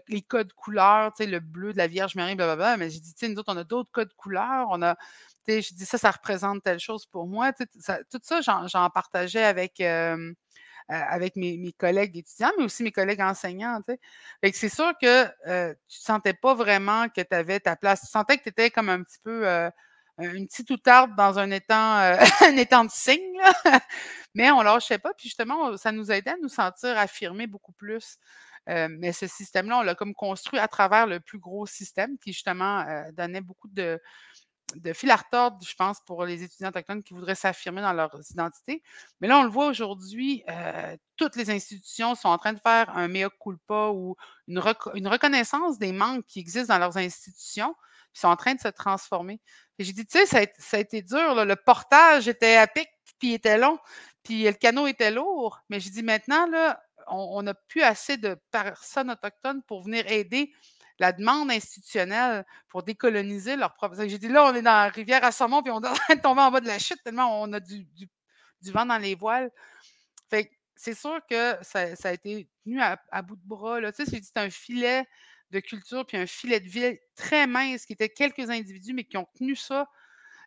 les 0.09 0.23
codes 0.23 0.52
couleurs, 0.55 1.12
tu 1.14 1.25
sais, 1.25 1.31
le 1.31 1.38
bleu 1.41 1.73
de 1.73 1.79
la 1.79 1.87
Vierge 1.87 2.17
Marie, 2.17 2.35
blablabla. 2.35 2.76
Mais 2.76 2.91
j'ai 2.91 3.00
dit, 3.00 3.14
tu 3.14 3.26
sais, 3.26 3.33
nous 3.33 3.38
autres, 3.38 3.52
on 3.52 3.57
a 3.57 3.64
d'autres 3.64 3.91
codes 3.93 4.12
couleurs. 4.14 4.67
On 4.71 4.83
a. 4.83 4.97
Je 5.47 5.75
dis 5.75 5.85
ça, 5.85 5.99
ça 5.99 6.11
représente 6.11 6.62
telle 6.62 6.81
chose 6.81 7.07
pour 7.07 7.26
moi. 7.26 7.52
Tout 7.52 8.21
ça, 8.23 8.41
j'en 8.41 8.91
partageais 8.91 9.45
avec, 9.45 9.81
avec 10.88 11.37
mes, 11.37 11.73
collègues 11.79 12.17
étudiants, 12.17 12.52
mais 12.59 12.64
aussi 12.64 12.83
mes 12.83 12.93
collègues 12.93 13.21
enseignants. 13.21 13.81
c'est 14.52 14.69
sûr 14.69 14.93
que 15.00 15.26
tu 15.26 15.49
ne 15.49 15.75
sentais 15.88 16.35
pas 16.35 16.55
vraiment 16.55 17.09
que 17.09 17.21
tu 17.21 17.35
avais 17.35 17.61
ta 17.61 17.76
place. 17.76 18.00
Tu 18.02 18.07
sentais 18.09 18.38
que 18.38 18.45
tu 18.45 18.50
étais 18.50 18.71
comme 18.71 18.88
un 18.88 19.02
petit 19.02 19.19
peu 19.23 19.71
une 20.19 20.47
petite 20.47 20.71
outarde 20.71 21.14
dans 21.16 21.38
un 21.38 21.50
étang, 21.50 22.16
un 22.40 22.57
étang 22.57 22.85
de 22.85 22.90
cygne, 22.90 23.40
mais 24.35 24.50
on 24.50 24.61
ne 24.61 24.64
lâchait 24.64 24.99
pas. 24.99 25.12
Puis 25.14 25.28
justement, 25.28 25.76
ça 25.76 25.92
nous 25.92 26.11
aidait 26.11 26.33
à 26.33 26.37
nous 26.40 26.49
sentir 26.49 26.97
affirmés 26.99 27.47
beaucoup 27.47 27.73
plus. 27.73 28.19
mais 28.66 29.12
ce 29.12 29.26
système-là, 29.26 29.78
on 29.78 29.83
l'a 29.83 29.95
comme 29.95 30.14
construit 30.14 30.59
à 30.59 30.69
travers 30.69 31.07
le 31.07 31.21
plus 31.21 31.38
gros 31.38 31.66
système 31.66 32.19
qui, 32.19 32.33
justement, 32.33 32.85
donnait 33.12 33.40
beaucoup 33.40 33.69
de, 33.69 34.00
fil 34.95 35.11
à 35.11 35.16
retordre, 35.16 35.59
je 35.66 35.75
pense, 35.75 36.00
pour 36.00 36.25
les 36.25 36.42
étudiants 36.42 36.69
autochtones 36.69 37.02
qui 37.02 37.14
voudraient 37.14 37.35
s'affirmer 37.35 37.83
dans 37.83 37.92
leur 37.92 38.11
identité. 38.31 38.83
Mais 39.21 39.28
là, 39.28 39.38
on 39.38 39.42
le 39.42 39.50
voit 39.50 39.66
aujourd'hui, 39.66 40.42
euh, 40.49 40.97
toutes 41.16 41.37
les 41.37 41.50
institutions 41.50 42.14
sont 42.14 42.28
en 42.28 42.38
train 42.38 42.52
de 42.52 42.61
faire 42.61 42.90
un 42.97 43.09
mea 43.09 43.28
culpa 43.40 43.88
ou 43.88 44.16
une, 44.49 44.59
reconnaissance 44.59 45.78
des 45.78 45.92
manques 45.92 46.26
qui 46.26 46.40
existent 46.40 46.75
dans 46.75 46.81
leurs 46.81 46.97
institutions, 46.97 47.75
Ils 48.14 48.21
sont 48.21 48.28
en 48.28 48.37
train 48.37 48.54
de 48.54 48.61
se 48.61 48.69
transformer. 48.69 49.40
J'ai 49.78 49.92
dit, 49.92 50.07
tu 50.07 50.19
sais, 50.19 50.26
ça, 50.26 50.76
a 50.76 50.81
été 50.81 51.02
dur, 51.02 51.45
le 51.45 51.57
portage 51.57 52.28
était 52.28 52.57
à 52.57 52.66
pic, 52.66 52.88
puis 53.19 53.31
il 53.31 53.35
était 53.35 53.59
long, 53.59 53.78
puis 54.23 54.45
le 54.45 54.52
canot 54.52 54.87
était 54.87 55.11
lourd. 55.11 55.61
Mais 55.69 55.81
j'ai 55.81 55.90
dit, 55.90 56.02
maintenant, 56.02 56.47
là, 56.47 56.83
on 57.09 57.42
n'a 57.42 57.54
plus 57.54 57.83
assez 57.83 58.16
de 58.16 58.37
personnes 58.50 59.11
autochtones 59.11 59.62
pour 59.62 59.83
venir 59.83 60.07
aider 60.07 60.52
la 61.02 61.12
demande 61.12 61.50
institutionnelle 61.50 62.45
pour 62.69 62.85
décoloniser 62.85 63.57
leur 63.57 63.75
propre. 63.75 63.97
J'ai 64.07 64.19
dit 64.19 64.28
là, 64.28 64.45
on 64.47 64.54
est 64.54 64.62
dans 64.62 64.71
la 64.71 64.88
rivière 64.88 65.25
à 65.25 65.33
saumon, 65.33 65.62
puis 65.62 65.73
on 65.73 65.81
est 65.83 66.21
tomber 66.23 66.42
en 66.42 66.50
bas 66.50 66.61
de 66.61 66.69
la 66.69 66.78
chute 66.78 67.02
tellement 67.02 67.42
on 67.42 67.52
a 67.52 67.61
du, 67.61 67.87
vent 68.66 68.87
dans 68.87 68.99
les 68.99 69.14
voiles. 69.14 69.50
Fait 70.31 70.50
c'est 70.76 70.95
sûr 70.95 71.21
que 71.28 71.57
ça, 71.62 71.81
a 72.04 72.12
été 72.12 72.49
tenu 72.64 72.81
à, 72.81 73.23
bout 73.23 73.37
de 73.37 73.47
bras. 73.47 73.81
Là. 73.81 73.92
Tu 73.92 74.04
sais, 74.04 74.21
c'est 74.23 74.37
un 74.37 74.50
filet 74.50 75.04
de 75.52 75.61
culture 75.61 76.06
puis 76.06 76.16
un 76.16 76.26
filet 76.26 76.61
de 76.61 76.68
vie 76.68 76.99
très 77.14 77.47
mince 77.47 77.87
qui 77.87 77.92
étaient 77.92 78.09
quelques 78.09 78.50
individus, 78.50 78.94
mais 78.94 79.04
qui 79.04 79.16
ont 79.16 79.28
tenu 79.37 79.54
ça 79.54 79.88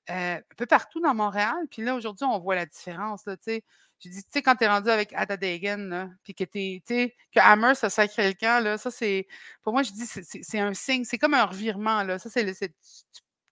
euh, 0.09 0.35
un 0.37 0.55
peu 0.57 0.65
partout 0.65 0.99
dans 0.99 1.13
Montréal. 1.15 1.55
Puis 1.71 1.83
là, 1.83 1.95
aujourd'hui, 1.95 2.25
on 2.25 2.39
voit 2.39 2.55
la 2.55 2.65
différence. 2.65 3.23
J'ai 3.45 4.09
dit, 4.09 4.23
tu 4.23 4.29
sais, 4.31 4.41
quand 4.41 4.55
tu 4.55 4.65
es 4.65 4.67
rendu 4.67 4.89
avec 4.89 5.13
Atadagan, 5.13 6.11
puis 6.23 6.35
que 6.35 6.43
sais, 6.53 7.15
que 7.33 7.39
Hammer, 7.39 7.75
ça 7.75 7.89
sacré 7.89 8.27
le 8.27 8.33
camp, 8.33 8.63
là, 8.63 8.77
ça, 8.77 8.91
c'est. 8.91 9.27
Pour 9.63 9.73
moi, 9.73 9.83
je 9.83 9.91
dis, 9.91 10.05
c'est 10.05 10.59
un 10.59 10.73
signe, 10.73 11.05
c'est 11.05 11.17
comme 11.17 11.33
un 11.33 11.45
revirement, 11.45 12.03
là. 12.03 12.19
Ça, 12.19 12.29
c'est. 12.29 12.45
Tu, 12.45 12.67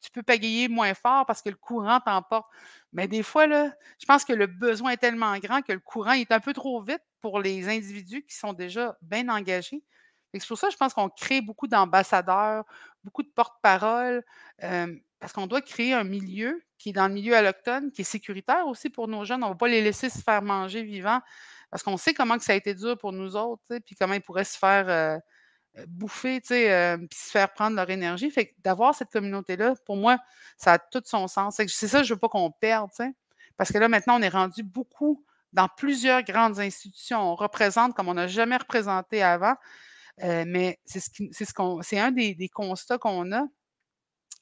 tu 0.03 0.11
peux 0.11 0.21
pagayer 0.21 0.67
moins 0.67 0.93
fort 0.93 1.25
parce 1.25 1.41
que 1.41 1.49
le 1.49 1.55
courant 1.55 1.99
t'emporte. 2.01 2.47
Mais 2.91 3.07
des 3.07 3.23
fois, 3.23 3.47
là, 3.47 3.71
je 3.99 4.05
pense 4.05 4.25
que 4.25 4.33
le 4.33 4.47
besoin 4.47 4.91
est 4.91 4.97
tellement 4.97 5.37
grand 5.39 5.61
que 5.61 5.71
le 5.71 5.79
courant 5.79 6.11
est 6.11 6.31
un 6.31 6.41
peu 6.41 6.53
trop 6.53 6.81
vite 6.81 7.01
pour 7.21 7.39
les 7.39 7.69
individus 7.69 8.23
qui 8.23 8.35
sont 8.35 8.53
déjà 8.53 8.97
bien 9.01 9.29
engagés. 9.29 9.81
C'est 10.33 10.47
pour 10.47 10.57
ça, 10.57 10.69
je 10.69 10.77
pense 10.77 10.93
qu'on 10.93 11.09
crée 11.09 11.41
beaucoup 11.41 11.67
d'ambassadeurs, 11.67 12.63
beaucoup 13.03 13.23
de 13.23 13.29
porte-parole. 13.29 14.23
Parce 15.19 15.31
qu'on 15.31 15.47
doit 15.47 15.61
créer 15.61 15.93
un 15.93 16.03
milieu 16.03 16.61
qui 16.77 16.89
est 16.89 16.93
dans 16.93 17.07
le 17.07 17.13
milieu 17.13 17.35
alloctone, 17.35 17.91
qui 17.91 18.01
est 18.01 18.05
sécuritaire 18.05 18.67
aussi 18.67 18.89
pour 18.89 19.07
nos 19.07 19.23
jeunes. 19.23 19.41
On 19.43 19.47
ne 19.47 19.53
va 19.53 19.57
pas 19.57 19.69
les 19.69 19.81
laisser 19.81 20.09
se 20.09 20.19
faire 20.19 20.41
manger 20.41 20.83
vivants 20.83 21.21
parce 21.69 21.81
qu'on 21.81 21.97
sait 21.97 22.13
comment 22.13 22.37
que 22.37 22.43
ça 22.43 22.51
a 22.51 22.55
été 22.55 22.73
dur 22.73 22.97
pour 22.97 23.13
nous 23.13 23.35
autres, 23.35 23.63
puis 23.85 23.95
comment 23.95 24.13
ils 24.13 24.21
pourraient 24.21 24.43
se 24.43 24.57
faire 24.57 25.21
bouffer, 25.87 26.39
puis 26.41 26.57
se 26.57 27.31
faire 27.31 27.51
prendre 27.53 27.75
leur 27.75 27.89
énergie. 27.89 28.29
Fait 28.29 28.53
d'avoir 28.59 28.93
cette 28.93 29.11
communauté-là, 29.11 29.75
pour 29.85 29.95
moi, 29.95 30.17
ça 30.57 30.73
a 30.73 30.77
tout 30.77 31.01
son 31.05 31.27
sens. 31.27 31.55
C'est 31.55 31.87
ça, 31.87 32.03
je 32.03 32.11
ne 32.11 32.15
veux 32.15 32.19
pas 32.19 32.29
qu'on 32.29 32.51
perde, 32.51 32.91
parce 33.55 33.71
que 33.71 33.77
là, 33.77 33.87
maintenant, 33.87 34.19
on 34.19 34.21
est 34.21 34.29
rendu 34.29 34.61
beaucoup 34.61 35.25
dans 35.53 35.67
plusieurs 35.67 36.23
grandes 36.23 36.59
institutions. 36.59 37.21
On 37.21 37.35
représente 37.35 37.95
comme 37.95 38.09
on 38.09 38.15
n'a 38.15 38.27
jamais 38.27 38.57
représenté 38.57 39.23
avant. 39.23 39.55
Mais 40.19 40.79
c'est 40.85 40.99
ce, 40.99 41.95
un 41.97 42.11
des, 42.11 42.49
constats 42.49 42.97
qu'on 42.97 43.31
a 43.31 43.45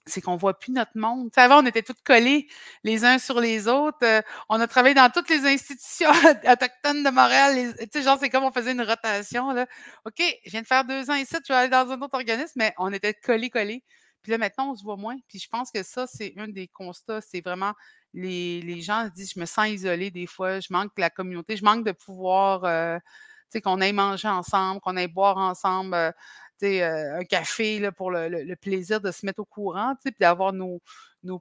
c'est 0.07 0.21
qu'on 0.21 0.35
voit 0.35 0.57
plus 0.57 0.71
notre 0.71 0.95
monde. 0.95 1.29
avant, 1.35 1.61
on 1.61 1.65
était 1.65 1.83
tous 1.83 1.95
collés 2.03 2.47
les 2.83 3.05
uns 3.05 3.19
sur 3.19 3.39
les 3.39 3.67
autres. 3.67 3.99
Euh, 4.03 4.21
on 4.49 4.59
a 4.59 4.67
travaillé 4.67 4.95
dans 4.95 5.11
toutes 5.11 5.29
les 5.29 5.45
institutions 5.45 6.09
autochtones 6.51 7.03
de 7.03 7.09
Montréal. 7.11 7.75
Tu 7.79 7.87
sais, 7.93 8.01
genre, 8.01 8.17
c'est 8.19 8.29
comme 8.29 8.43
on 8.43 8.51
faisait 8.51 8.71
une 8.71 8.81
rotation. 8.81 9.51
Là. 9.51 9.67
OK, 10.05 10.19
je 10.43 10.49
viens 10.49 10.61
de 10.61 10.67
faire 10.67 10.85
deux 10.85 11.09
ans 11.11 11.15
ici, 11.15 11.35
je 11.47 11.53
vais 11.53 11.59
aller 11.59 11.69
dans 11.69 11.89
un 11.91 12.01
autre 12.01 12.15
organisme, 12.15 12.53
mais 12.55 12.73
on 12.79 12.91
était 12.91 13.13
collés, 13.13 13.51
collés. 13.51 13.83
Puis 14.23 14.31
là, 14.31 14.39
maintenant, 14.39 14.71
on 14.71 14.75
se 14.75 14.83
voit 14.83 14.97
moins. 14.97 15.17
Puis 15.27 15.39
je 15.39 15.47
pense 15.49 15.71
que 15.71 15.83
ça, 15.83 16.07
c'est 16.07 16.33
un 16.37 16.47
des 16.47 16.67
constats. 16.67 17.21
C'est 17.21 17.41
vraiment 17.41 17.73
les, 18.13 18.81
gens 18.81 19.05
se 19.05 19.11
disent, 19.11 19.33
je 19.35 19.39
me 19.39 19.45
sens 19.45 19.67
isolé 19.69 20.11
des 20.11 20.27
fois, 20.27 20.59
je 20.59 20.67
manque 20.71 20.95
de 20.95 21.01
la 21.01 21.09
communauté, 21.09 21.57
je 21.57 21.63
manque 21.63 21.85
de 21.85 21.91
pouvoir, 21.91 22.65
euh, 22.65 22.97
qu'on 23.59 23.81
aille 23.81 23.91
manger 23.91 24.29
ensemble, 24.29 24.79
qu'on 24.79 24.95
aille 24.95 25.07
boire 25.07 25.37
ensemble. 25.37 25.93
Euh, 25.93 26.11
euh, 26.63 27.19
un 27.19 27.23
café 27.23 27.79
là, 27.79 27.91
pour 27.91 28.11
le, 28.11 28.55
plaisir 28.55 29.01
de 29.01 29.11
se 29.11 29.25
mettre 29.25 29.39
au 29.39 29.45
courant, 29.45 29.95
puis 30.03 30.13
d'avoir 30.19 30.53
nos, 30.53 30.81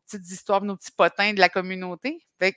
petites 0.07 0.31
histoires, 0.31 0.63
nos 0.63 0.77
petits 0.77 0.93
potins 0.93 1.33
de 1.33 1.41
la 1.41 1.49
communauté. 1.49 2.27
Fait 2.39 2.57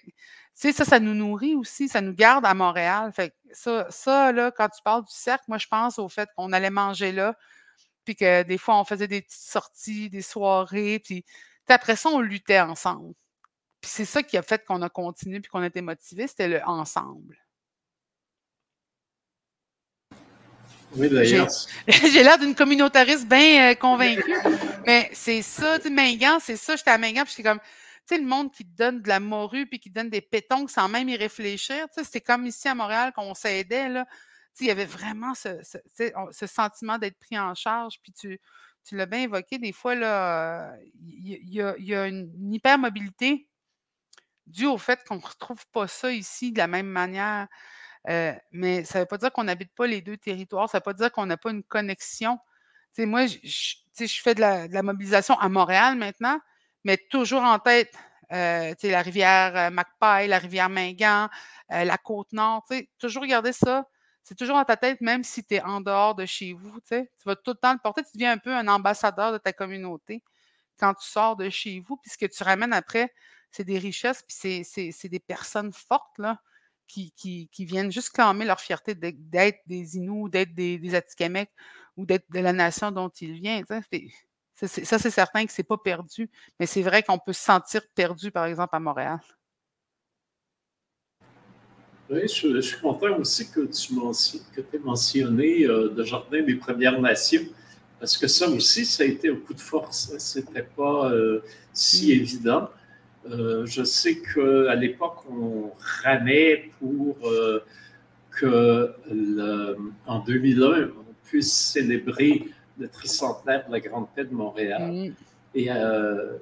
ça, 0.53 0.85
ça 0.85 0.99
nous 0.99 1.13
nourrit 1.13 1.55
aussi, 1.55 1.89
ça 1.89 2.01
nous 2.01 2.13
garde 2.13 2.45
à 2.45 2.53
Montréal. 2.53 3.11
Fait 3.13 3.33
ça, 3.51 3.87
ça, 3.89 4.31
là, 4.31 4.51
quand 4.51 4.69
tu 4.69 4.81
parles 4.83 5.03
du 5.03 5.13
cercle, 5.13 5.43
moi, 5.47 5.57
je 5.57 5.67
pense 5.67 5.99
au 5.99 6.09
fait 6.09 6.29
qu'on 6.35 6.53
allait 6.53 6.69
manger 6.69 7.11
là, 7.11 7.35
puis 8.05 8.15
que 8.15 8.43
des 8.43 8.57
fois, 8.57 8.79
on 8.79 8.85
faisait 8.85 9.07
des 9.07 9.21
petites 9.21 9.41
sorties, 9.41 10.09
des 10.09 10.21
soirées, 10.21 10.99
puis 10.99 11.25
après 11.67 11.95
ça, 11.95 12.09
on 12.09 12.19
luttait 12.19 12.59
ensemble. 12.59 13.13
Puis 13.81 13.91
c'est 13.91 14.05
ça 14.05 14.23
qui 14.23 14.37
a 14.37 14.41
fait 14.41 14.63
qu'on 14.65 14.81
a 14.81 14.89
continué, 14.89 15.41
puis 15.41 15.49
qu'on 15.49 15.63
était 15.63 15.81
motivés, 15.81 16.27
c'était 16.27 16.47
le 16.47 16.61
ensemble. 16.65 17.37
J'ai 21.87 22.23
l'air 22.23 22.37
d'une 22.37 22.55
communautariste 22.55 23.27
bien 23.27 23.71
euh, 23.71 23.75
convaincue. 23.75 24.35
Mais 24.85 25.09
c'est 25.13 25.41
ça, 25.41 25.79
tu 25.79 25.89
Mingan, 25.89 26.39
c'est 26.39 26.57
ça, 26.57 26.75
j'étais 26.75 26.91
à 26.91 26.97
Mingan, 26.97 27.23
puis 27.23 27.33
j'étais 27.35 27.49
comme, 27.49 27.59
tu 27.59 28.15
sais, 28.15 28.17
le 28.17 28.25
monde 28.25 28.51
qui 28.51 28.65
te 28.65 28.75
donne 28.75 29.01
de 29.01 29.07
la 29.07 29.19
morue 29.19 29.65
puis 29.65 29.79
qui 29.79 29.89
te 29.89 29.95
donne 29.95 30.09
des 30.09 30.21
pétons 30.21 30.67
sans 30.67 30.89
même 30.89 31.09
y 31.09 31.15
réfléchir, 31.15 31.87
tu 31.87 31.95
sais, 31.95 32.03
c'était 32.03 32.21
comme 32.21 32.45
ici 32.45 32.67
à 32.67 32.75
Montréal 32.75 33.11
qu'on 33.13 33.33
s'aidait, 33.33 33.89
là. 33.89 34.05
Tu 34.05 34.11
sais, 34.59 34.65
il 34.65 34.67
y 34.67 34.71
avait 34.71 34.85
vraiment 34.85 35.33
ce, 35.33 35.57
sentiment 36.45 36.97
d'être 36.97 37.17
pris 37.17 37.39
en 37.39 37.55
charge, 37.55 37.95
puis 38.03 38.11
tu, 38.11 38.39
tu 38.83 38.95
l'as 38.95 39.07
bien 39.07 39.21
évoqué, 39.21 39.57
des 39.57 39.71
fois, 39.71 39.95
là, 39.95 40.75
il 41.01 41.49
y, 41.49 41.61
a, 41.61 41.75
y 41.79 41.95
a 41.95 42.07
une, 42.07 42.31
une 42.37 42.53
hypermobilité 42.53 43.47
due 44.45 44.67
au 44.67 44.77
fait 44.77 45.03
qu'on 45.07 45.15
ne 45.15 45.21
retrouve 45.21 45.65
pas 45.71 45.87
ça 45.87 46.11
ici 46.11 46.51
de 46.51 46.57
la 46.57 46.67
même 46.67 46.87
manière. 46.87 47.47
Euh, 48.09 48.33
mais 48.51 48.83
ça 48.83 48.99
ne 48.99 49.03
veut 49.03 49.07
pas 49.07 49.17
dire 49.17 49.31
qu'on 49.31 49.45
n'habite 49.45 49.73
pas 49.73 49.87
les 49.87 50.01
deux 50.01 50.17
territoires, 50.17 50.69
ça 50.69 50.77
ne 50.77 50.79
veut 50.81 50.83
pas 50.83 50.93
dire 50.93 51.11
qu'on 51.11 51.25
n'a 51.25 51.37
pas 51.37 51.51
une 51.51 51.63
connexion. 51.63 52.37
moi, 52.97 53.25
je, 53.27 53.75
fais 54.21 54.35
de 54.35 54.41
la, 54.41 54.83
mobilisation 54.83 55.39
à 55.39 55.47
Montréal 55.49 55.97
maintenant, 55.97 56.39
mais 56.83 56.97
toujours 56.97 57.43
en 57.43 57.59
tête 57.59 57.93
euh, 58.31 58.73
la 58.83 59.01
rivière 59.01 59.55
euh, 59.55 59.69
Macpaille, 59.69 60.27
la 60.27 60.39
rivière 60.39 60.69
Mingan, 60.69 61.29
la 61.69 61.97
Côte-Nord. 61.97 62.65
Toujours 62.99 63.25
garder 63.25 63.53
ça. 63.53 63.87
C'est 64.23 64.35
toujours 64.35 64.57
dans 64.57 64.65
ta 64.65 64.77
tête, 64.77 65.01
même 65.01 65.23
si 65.23 65.43
tu 65.43 65.55
es 65.55 65.61
en 65.61 65.81
dehors 65.81 66.15
de 66.15 66.25
chez 66.25 66.53
vous. 66.53 66.79
Tu 66.89 67.05
vas 67.25 67.35
tout 67.35 67.51
le 67.51 67.55
temps 67.55 67.73
le 67.73 67.79
porter. 67.79 68.03
Tu 68.03 68.11
deviens 68.13 68.33
un 68.33 68.37
peu 68.37 68.53
un 68.53 68.67
ambassadeur 68.67 69.33
de 69.33 69.37
ta 69.37 69.53
communauté 69.53 70.23
quand 70.79 70.93
tu 70.93 71.07
sors 71.07 71.35
de 71.35 71.49
chez 71.49 71.79
vous. 71.81 71.97
Puis 71.97 72.11
ce 72.11 72.17
que 72.17 72.25
tu 72.25 72.43
ramènes 72.43 72.73
après, 72.73 73.13
c'est 73.51 73.63
des 73.63 73.77
richesses, 73.77 74.23
puis 74.23 74.65
c'est 74.65 75.09
des 75.09 75.19
personnes 75.19 75.73
fortes. 75.73 76.17
Là 76.17 76.39
qui, 76.87 77.49
viennent 77.59 77.91
juste 77.91 78.11
clamer 78.11 78.45
leur 78.45 78.59
fierté 78.59 78.95
d'être 78.95 79.59
des 79.65 79.97
Inuits, 79.97 80.29
d'être 80.29 80.53
des, 80.53 80.77
des 80.77 80.95
Atikamekw 80.95 81.49
ou 81.97 82.05
d'être 82.05 82.29
de 82.31 82.39
la 82.39 82.53
nation 82.53 82.91
dont 82.91 83.09
ils 83.09 83.33
viennent. 83.33 83.65
Ça, 84.55 84.99
c'est 84.99 85.09
certain 85.09 85.45
que 85.45 85.51
c'est 85.51 85.63
pas 85.63 85.77
perdu, 85.77 86.29
mais 86.59 86.65
c'est 86.65 86.83
vrai 86.83 87.03
qu'on 87.03 87.19
peut 87.19 87.33
se 87.33 87.43
sentir 87.43 87.81
perdu, 87.95 88.31
par 88.31 88.45
exemple, 88.45 88.75
à 88.75 88.79
Montréal. 88.79 89.19
Oui, 92.09 92.27
je, 92.27 92.61
suis 92.61 92.79
content 92.79 93.17
aussi 93.17 93.49
que 93.49 93.61
tu 93.61 93.93
aies 94.73 94.79
mentionné 94.79 95.63
euh, 95.63 95.91
le 95.95 96.03
Jardin 96.03 96.43
des 96.43 96.55
Premières 96.55 96.99
Nations, 97.01 97.45
parce 97.99 98.17
que 98.17 98.27
ça 98.27 98.47
aussi, 98.49 98.85
ça 98.85 99.03
a 99.03 99.05
été 99.05 99.29
un 99.29 99.35
coup 99.35 99.53
de 99.53 99.61
force. 99.61 100.15
Ce 100.17 100.39
n'était 100.39 100.63
pas 100.63 101.11
euh, 101.11 101.41
si 101.71 102.11
évident. 102.11 102.69
Euh, 103.29 103.65
je 103.65 103.83
sais 103.83 104.21
qu'à 104.21 104.75
l'époque, 104.75 105.17
on 105.29 105.71
ramait 106.03 106.69
pour 106.79 107.17
euh, 107.25 107.63
que 108.31 108.93
en 110.05 110.19
2001, 110.19 110.89
on 110.89 111.13
puisse 111.23 111.51
célébrer 111.51 112.47
le 112.77 112.87
tricentenaire 112.87 113.67
de 113.67 113.71
la 113.71 113.79
Grande 113.79 114.07
Paix 114.15 114.25
de 114.25 114.33
Montréal. 114.33 114.91
Mm. 114.91 115.13
Et 115.55 115.67
euh, 115.69 116.37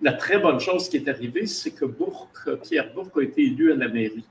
la 0.00 0.12
très 0.12 0.38
bonne 0.38 0.60
chose 0.60 0.88
qui 0.88 0.96
est 0.96 1.08
arrivée, 1.08 1.46
c'est 1.46 1.70
que 1.70 1.84
Bourque, 1.84 2.56
Pierre 2.62 2.92
Bourque 2.92 3.16
a 3.18 3.22
été 3.22 3.42
élu 3.42 3.72
à 3.72 3.76
la 3.76 3.88
mairie. 3.88 4.26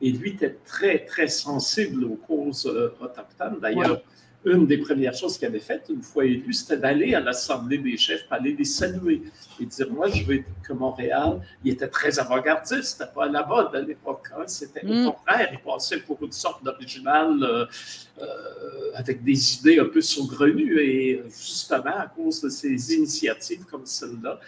Et 0.00 0.10
lui 0.12 0.30
était 0.30 0.56
très, 0.64 1.04
très 1.04 1.28
sensible 1.28 2.04
aux 2.04 2.16
causes 2.16 2.66
euh, 2.66 2.94
autochtones. 3.00 3.60
D'ailleurs, 3.60 4.00
une 4.44 4.66
des 4.66 4.78
premières 4.78 5.14
choses 5.14 5.36
qu'il 5.36 5.46
avait 5.48 5.60
faites 5.60 5.86
une 5.90 6.02
fois 6.02 6.24
élu, 6.24 6.52
c'était 6.52 6.78
d'aller 6.78 7.14
à 7.14 7.20
l'Assemblée 7.20 7.76
des 7.78 7.96
chefs, 7.98 8.24
aller 8.30 8.54
les 8.54 8.64
saluer 8.64 9.22
et 9.60 9.66
dire 9.66 9.90
Moi, 9.90 10.08
je 10.08 10.24
veux 10.24 10.42
que 10.62 10.72
Montréal, 10.72 11.40
il 11.62 11.72
était 11.72 11.88
très 11.88 12.18
avant-gardiste, 12.18 12.98
c'était 12.98 13.12
pas 13.12 13.26
à 13.26 13.28
la 13.28 13.44
mode 13.44 13.74
à 13.74 13.80
l'époque. 13.80 14.28
Hein. 14.34 14.44
c'était 14.46 14.84
au 14.84 14.94
mm. 14.94 15.04
contraire, 15.06 15.48
il 15.52 15.58
passait 15.58 15.98
pour 15.98 16.18
une 16.22 16.32
sorte 16.32 16.64
d'original 16.64 17.42
euh, 17.42 17.66
euh, 18.22 18.24
avec 18.94 19.22
des 19.22 19.56
idées 19.56 19.78
un 19.78 19.86
peu 19.86 20.00
saugrenues. 20.00 20.80
Et 20.80 21.22
justement, 21.28 21.98
à 21.98 22.06
cause 22.06 22.40
de 22.40 22.48
ces 22.48 22.94
initiatives 22.94 23.64
comme 23.66 23.84
celle-là, 23.84 24.40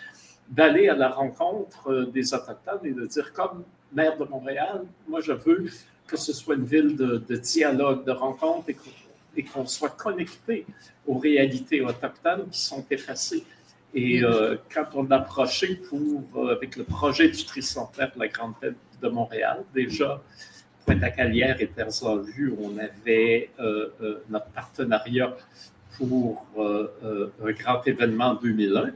d'aller 0.48 0.88
à 0.88 0.94
la 0.94 1.10
rencontre 1.10 1.90
euh, 1.90 2.06
des 2.06 2.32
Autochtones 2.32 2.84
et 2.84 2.92
de 2.92 3.04
dire 3.04 3.30
Comme 3.34 3.64
maire 3.92 4.16
de 4.16 4.24
Montréal, 4.24 4.84
moi, 5.06 5.20
je 5.20 5.32
veux 5.32 5.66
que 6.06 6.16
ce 6.16 6.32
soit 6.32 6.56
une 6.56 6.64
ville 6.64 6.96
de, 6.96 7.22
de 7.26 7.36
dialogue, 7.36 8.04
de 8.04 8.10
rencontre 8.10 8.68
et 8.68 8.74
et 9.36 9.44
qu'on 9.44 9.66
soit 9.66 9.96
connecté 9.96 10.66
aux 11.06 11.18
réalités 11.18 11.80
autochtones 11.80 12.48
qui 12.50 12.60
sont 12.60 12.84
effacées. 12.90 13.44
Et 13.94 14.24
euh, 14.24 14.56
quand 14.72 14.86
on 14.94 15.10
a 15.10 15.16
approché 15.16 15.76
pour, 15.76 16.22
euh, 16.36 16.54
avec 16.54 16.76
le 16.76 16.84
projet 16.84 17.28
du 17.28 17.44
tricentenaire 17.44 18.12
de 18.14 18.20
la 18.20 18.28
Grande 18.28 18.54
Tête 18.60 18.76
de 19.00 19.08
Montréal, 19.08 19.64
déjà, 19.74 20.22
Pointe-à-Calière 20.86 21.60
et 21.60 21.68
terres 21.68 22.02
en 22.02 22.16
vue, 22.16 22.54
on 22.60 22.76
avait 22.78 23.50
euh, 23.60 23.90
notre 24.28 24.46
partenariat 24.46 25.36
pour 25.96 26.46
un 26.58 27.52
grand 27.52 27.86
événement 27.86 28.30
en 28.30 28.34
2001. 28.34 28.90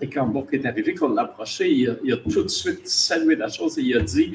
Et 0.00 0.08
quand 0.08 0.26
Bourque 0.26 0.54
est 0.54 0.66
arrivé, 0.66 0.94
qu'on 0.94 1.10
l'a 1.10 1.22
approché, 1.22 1.70
il 1.70 1.96
il 2.02 2.12
a, 2.12 2.16
tout 2.16 2.42
de 2.42 2.48
suite 2.48 2.88
salué 2.88 3.36
la 3.36 3.48
chose 3.48 3.78
et 3.78 3.82
il 3.82 3.96
a 3.96 4.00
dit 4.00 4.34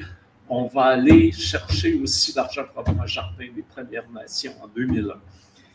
on 0.50 0.66
va 0.66 0.86
aller 0.86 1.30
chercher 1.30 1.94
aussi 1.94 2.34
l'argent 2.34 2.64
pour 2.74 2.84
un 2.88 3.06
jardin 3.06 3.46
des 3.54 3.62
Premières 3.62 4.10
Nations 4.10 4.52
en 4.60 4.66
2001. 4.66 5.14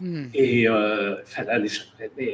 Hmm. 0.01 0.25
Et 0.33 0.63
il 0.63 0.67
euh, 0.67 1.23
fallait 1.23 1.51
aller 1.51 1.69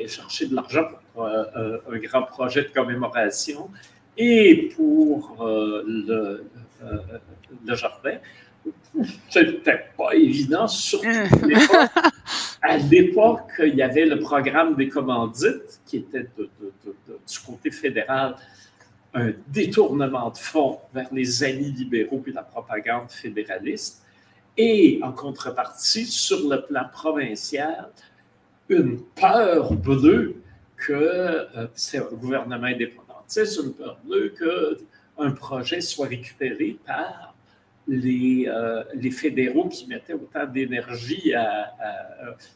chercher, 0.08 0.48
de 0.48 0.56
l'argent 0.56 0.86
pour 1.14 1.26
euh, 1.26 1.44
euh, 1.56 1.78
un 1.92 1.98
grand 2.00 2.24
projet 2.24 2.64
de 2.64 2.70
commémoration 2.70 3.70
et 4.18 4.72
pour 4.76 5.38
le, 5.40 6.44
jardin. 7.68 8.18
C'était 9.30 9.86
pas 9.96 10.14
évident, 10.16 10.68
surtout 10.68 11.08
à 12.62 12.78
l'époque, 12.78 13.52
il 13.60 13.76
y 13.76 13.84
avait 13.84 14.06
le 14.06 14.20
programme 14.20 14.76
des 14.76 14.90
commandites 14.90 15.80
qui 15.86 15.98
était 15.98 16.28
du 16.38 17.40
côté 17.46 17.72
fédéral 17.72 18.36
un 19.14 19.32
détournement 19.48 20.30
de 20.30 20.38
fonds 20.38 20.80
vers 20.94 21.14
les 21.14 21.44
amis 21.44 21.72
libéraux 21.72 22.20
puis 22.20 22.34
la 22.34 22.44
propagande 22.44 23.10
fédéraliste, 23.10 24.04
et 24.58 25.00
en 25.02 25.12
contrepartie, 25.12 26.06
sur 26.06 26.50
le 26.50 26.62
plan 26.62 26.86
provincial, 26.92 27.90
une 28.70 29.02
peur 29.02 29.74
bleue 29.74 30.36
que 30.76 30.94
euh, 30.94 31.68
c'est 31.74 32.00
un 32.00 32.16
gouvernement 32.16 32.68
indépendantiste, 32.68 33.60
une 33.64 33.74
peur 33.74 33.98
bleue 34.04 34.34
qu'un 34.38 35.32
projet 35.32 35.82
soit 35.82 36.08
récupéré 36.08 36.78
par 36.86 37.34
les, 37.88 38.46
euh, 38.48 38.84
les 38.94 39.12
fédéraux 39.12 39.68
qui 39.68 39.88
mettaient 39.88 40.14
autant 40.14 40.46
d'énergie 40.46 41.34
à, 41.34 41.74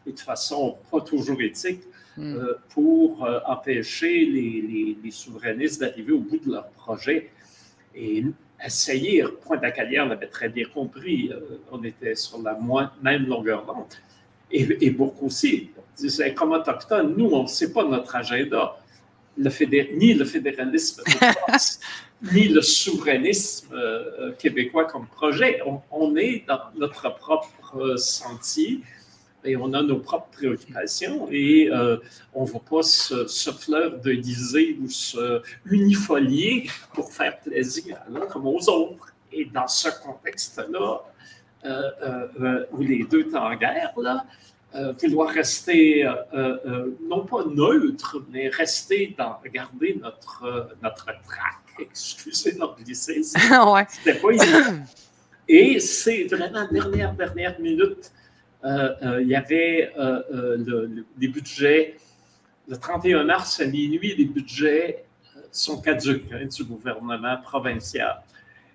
et 0.06 0.12
de 0.12 0.20
façon 0.20 0.78
pas 0.92 1.02
toujours 1.02 1.42
éthique 1.42 1.82
Hmm. 2.18 2.36
Euh, 2.38 2.54
pour 2.70 3.26
euh, 3.26 3.40
empêcher 3.46 4.26
les, 4.26 4.96
les, 5.04 5.12
souverainistes 5.12 5.82
d'arriver 5.82 6.14
au 6.14 6.20
bout 6.20 6.38
de 6.38 6.50
leur 6.50 6.70
projet. 6.70 7.30
Et 7.94 8.24
essayer, 8.66 9.26
Point 9.42 9.58
d'Acalière 9.58 10.06
l'avait 10.06 10.28
très 10.28 10.48
bien 10.48 10.66
compris, 10.74 11.30
euh, 11.34 11.58
on 11.74 11.84
était 11.84 12.16
sur 12.16 12.42
la 12.42 12.58
même 13.02 13.28
longueur 13.28 13.66
d'onde. 13.66 13.94
Et, 14.50 14.66
et 14.80 14.92
beaucoup 14.92 15.26
aussi 15.26 15.72
disaient, 15.98 16.34
comme 16.34 16.54
autochtones, 16.54 17.16
nous, 17.18 17.32
on 17.34 17.44
ne 17.44 17.48
sait 17.48 17.74
pas 17.74 17.84
notre 17.84 18.16
agenda. 18.16 18.78
Le 19.38 19.50
ni 19.98 20.14
le 20.14 20.24
fédéralisme 20.24 21.04
ni 22.34 22.48
le 22.48 22.62
souverainisme 22.62 23.78
québécois 24.40 24.86
comme 24.86 25.08
projet. 25.08 25.60
On, 25.66 25.82
on, 25.92 26.16
est 26.16 26.46
dans 26.48 26.62
notre 26.78 27.14
propre 27.14 27.98
sentier 27.98 28.80
et 29.46 29.56
on 29.56 29.74
a 29.74 29.82
nos 29.82 30.00
propres 30.00 30.30
préoccupations 30.32 31.28
et 31.32 31.70
euh, 31.72 31.98
on 32.34 32.46
ne 32.46 32.50
va 32.50 32.60
pas 32.60 32.84
se, 32.84 33.28
se 33.28 33.50
de 33.50 34.82
ou 34.82 34.90
se 34.90 35.42
unifolier 35.66 36.70
pour 36.94 37.12
faire 37.12 37.40
plaisir 37.40 37.98
comme 38.32 38.48
aux 38.48 38.70
autres. 38.70 39.14
Et 39.32 39.46
dans 39.46 39.68
ce 39.68 39.90
contexte-là, 40.04 41.02
euh, 41.66 41.92
euh, 42.42 42.66
où 42.72 42.82
les 42.82 43.04
deux 43.04 43.30
sont 43.30 43.38
en 43.38 43.56
guerre, 43.56 43.94
là, 43.98 44.26
vouloir 45.02 45.30
rester 45.30 46.06
non 47.08 47.26
pas 47.26 47.46
neutre, 47.46 48.22
mais 48.32 48.50
rester 48.50 49.16
dans, 49.18 49.38
garder 49.54 49.98
notre, 50.02 50.76
notre 50.84 51.06
trac, 51.06 51.62
excusez 51.80 52.58
l'anglicisme, 52.58 53.40
ouais. 53.74 53.86
c'était 53.90 54.20
pas 54.20 54.32
évident. 54.32 54.84
Et 55.48 55.80
c'est 55.80 56.24
vraiment 56.26 56.68
dernière, 56.70 57.14
dernière 57.14 57.60
minute 57.60 58.12
il 58.66 59.28
y 59.28 59.36
avait 59.36 59.92
euh, 59.98 60.58
les 61.18 61.28
budgets, 61.28 61.98
le 62.68 62.78
31 62.78 63.24
mars 63.24 63.60
à 63.60 63.66
minuit, 63.66 64.16
les 64.16 64.26
budgets 64.26 65.06
sont 65.52 65.82
caducs 65.82 66.26
hein, 66.32 66.46
du 66.46 66.64
gouvernement 66.64 67.38
provincial. 67.42 68.22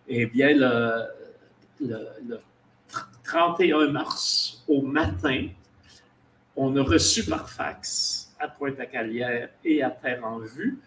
Eh 0.08 0.26
bien, 0.26 0.54
le, 0.54 2.38
31 3.24 3.88
mars 3.88 4.62
au 4.68 4.82
matin, 4.82 5.48
on 6.56 6.76
a 6.76 6.82
reçu 6.82 7.24
par 7.24 7.48
fax 7.48 8.32
à 8.38 8.48
Pointe-à-Calière 8.48 9.50
et 9.64 9.82
à 9.82 9.90
Terre-en-Vue 9.90 10.78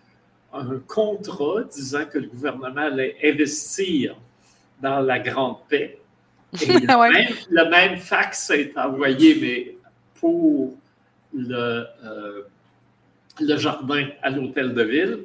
un 0.53 0.79
contrat 0.87 1.63
disant 1.63 2.05
que 2.05 2.19
le 2.19 2.27
gouvernement 2.27 2.81
allait 2.81 3.17
investir 3.23 4.15
dans 4.81 4.99
la 4.99 5.19
Grande 5.19 5.57
Paix 5.67 5.99
le, 7.49 7.69
même, 7.69 7.97
fax 7.97 8.51
a 8.51 8.57
été 8.57 8.79
envoyé, 8.79 9.37
mais 9.41 9.75
pour 10.19 10.73
le, 11.33 11.85
euh, 12.05 12.41
le 13.39 13.57
jardin 13.57 14.07
à 14.21 14.29
l'hôtel 14.29 14.73
de 14.73 14.83
ville. 14.83 15.19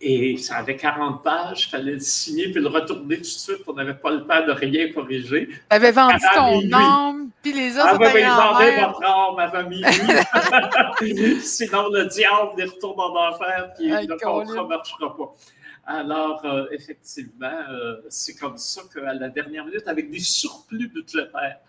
Et 0.00 0.36
ça 0.36 0.56
avait 0.56 0.76
40 0.76 1.22
pages, 1.22 1.66
il 1.66 1.70
fallait 1.70 1.92
le 1.92 2.00
signer 2.00 2.50
puis 2.52 2.60
le 2.60 2.68
retourner 2.68 3.16
tout 3.16 3.22
de 3.22 3.26
suite. 3.26 3.62
On 3.66 3.72
n'avait 3.72 3.94
pas 3.94 4.10
le 4.10 4.26
temps 4.26 4.44
de 4.46 4.52
rien 4.52 4.92
corriger. 4.92 5.48
Tu 5.48 5.60
avais 5.70 5.92
vendu 5.92 6.16
ton 6.34 6.60
nom, 6.62 7.28
puis 7.42 7.52
les 7.52 7.78
autres. 7.78 7.86
Ah, 7.88 7.96
oui, 7.98 8.22
vendu 8.22 8.80
votre 8.80 9.02
âme 9.02 9.36
ma 9.36 9.48
famille. 9.50 9.84
Sinon, 11.40 11.88
le 11.90 12.04
diable 12.06 12.50
les 12.58 12.64
retourne 12.64 13.00
en 13.00 13.30
enfer, 13.30 13.70
puis 13.78 13.88
le 13.88 14.18
contrat 14.22 14.62
ne 14.62 14.68
marchera 14.68 15.16
pas. 15.16 15.34
Alors, 15.86 16.44
euh, 16.46 16.66
effectivement, 16.70 17.60
euh, 17.70 18.00
c'est 18.08 18.34
comme 18.34 18.56
ça 18.56 18.82
qu'à 18.92 19.12
la 19.12 19.28
dernière 19.28 19.66
minute, 19.66 19.86
avec 19.86 20.10
des 20.10 20.20
surplus 20.20 20.88
budgétaires, 20.88 21.60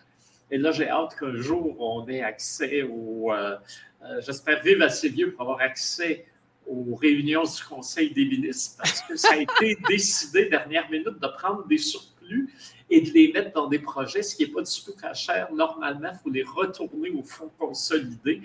et 0.50 0.58
là, 0.58 0.70
j'ai 0.72 0.88
hâte 0.88 1.16
qu'un 1.18 1.36
jour, 1.36 1.76
on 1.80 2.08
ait 2.08 2.22
accès 2.22 2.82
au. 2.82 3.32
Euh, 3.32 3.56
j'espère 4.20 4.62
vivre 4.62 4.84
assez 4.84 5.08
vieux 5.08 5.32
pour 5.32 5.42
avoir 5.42 5.60
accès 5.60 6.24
aux 6.66 6.94
réunions 6.94 7.42
du 7.42 7.64
Conseil 7.68 8.12
des 8.12 8.24
ministres, 8.24 8.76
parce 8.78 9.02
que 9.02 9.16
ça 9.16 9.32
a 9.32 9.36
été 9.36 9.76
décidé 9.88 10.46
dernière 10.46 10.88
minute 10.90 11.18
de 11.20 11.28
prendre 11.36 11.66
des 11.66 11.78
surplus 11.78 12.52
et 12.88 13.00
de 13.00 13.10
les 13.10 13.32
mettre 13.32 13.52
dans 13.52 13.66
des 13.66 13.80
projets, 13.80 14.22
ce 14.22 14.36
qui 14.36 14.46
n'est 14.46 14.52
pas 14.52 14.62
du 14.62 14.70
tout 14.84 14.94
cher. 15.14 15.48
Normalement, 15.52 16.10
il 16.12 16.18
faut 16.22 16.30
les 16.30 16.44
retourner 16.44 17.10
au 17.10 17.22
fonds 17.22 17.50
consolidé. 17.58 18.42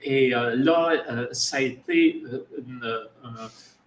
Et 0.00 0.30
là, 0.30 1.28
ça 1.32 1.56
a 1.58 1.60
été 1.60 2.22
une, 2.56 3.00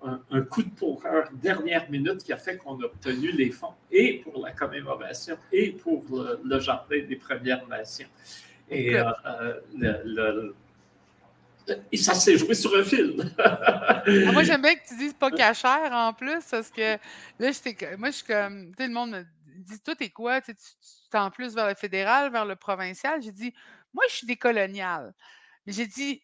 un, 0.03 0.41
coup 0.41 0.63
de 0.63 0.69
poker 0.69 1.29
dernière 1.33 1.89
minute 1.89 2.23
qui 2.23 2.33
a 2.33 2.37
fait 2.37 2.57
qu'on 2.57 2.79
a 2.81 2.85
obtenu 2.85 3.31
les 3.31 3.51
fonds 3.51 3.73
et 3.91 4.21
pour 4.23 4.43
la 4.43 4.51
commémoration 4.51 5.37
et 5.51 5.71
pour 5.71 6.03
le, 6.43 6.59
jardin 6.59 7.03
des 7.07 7.15
Premières 7.15 7.67
Nations. 7.67 8.07
Et, 8.69 8.95
euh, 8.95 9.03
euh, 10.17 10.51
et 11.91 11.97
ça 11.97 12.13
s'est 12.13 12.37
joué 12.37 12.53
sur 12.55 12.75
un 12.75 12.83
film. 12.83 13.31
Ah, 13.37 14.03
moi, 14.33 14.43
j'aime 14.43 14.61
bien 14.61 14.75
que 14.75 14.87
tu 14.87 14.97
dises 14.97 15.13
pas 15.13 15.29
cachère 15.31 15.91
en 15.91 16.13
plus, 16.13 16.43
parce 16.49 16.69
que 16.71 16.97
là, 17.39 17.51
moi, 17.97 18.09
je 18.09 18.15
suis 18.15 18.25
comme, 18.25 18.73
tout 18.75 18.83
le 18.83 18.89
monde 18.93 19.11
me 19.11 19.25
dit, 19.57 19.79
toi, 19.79 19.95
t'es 19.95 20.09
quoi? 20.09 20.41
Tu 20.41 20.53
en 21.13 21.29
plus 21.29 21.53
vers 21.53 21.67
le 21.67 21.75
fédéral, 21.75 22.31
vers 22.31 22.45
le 22.45 22.55
provincial? 22.55 23.21
J'ai 23.21 23.31
dit, 23.31 23.53
moi, 23.93 24.03
je 24.09 24.15
suis 24.15 24.27
décolonial 24.27 25.13
j'ai 25.67 25.85
dit, 25.85 26.21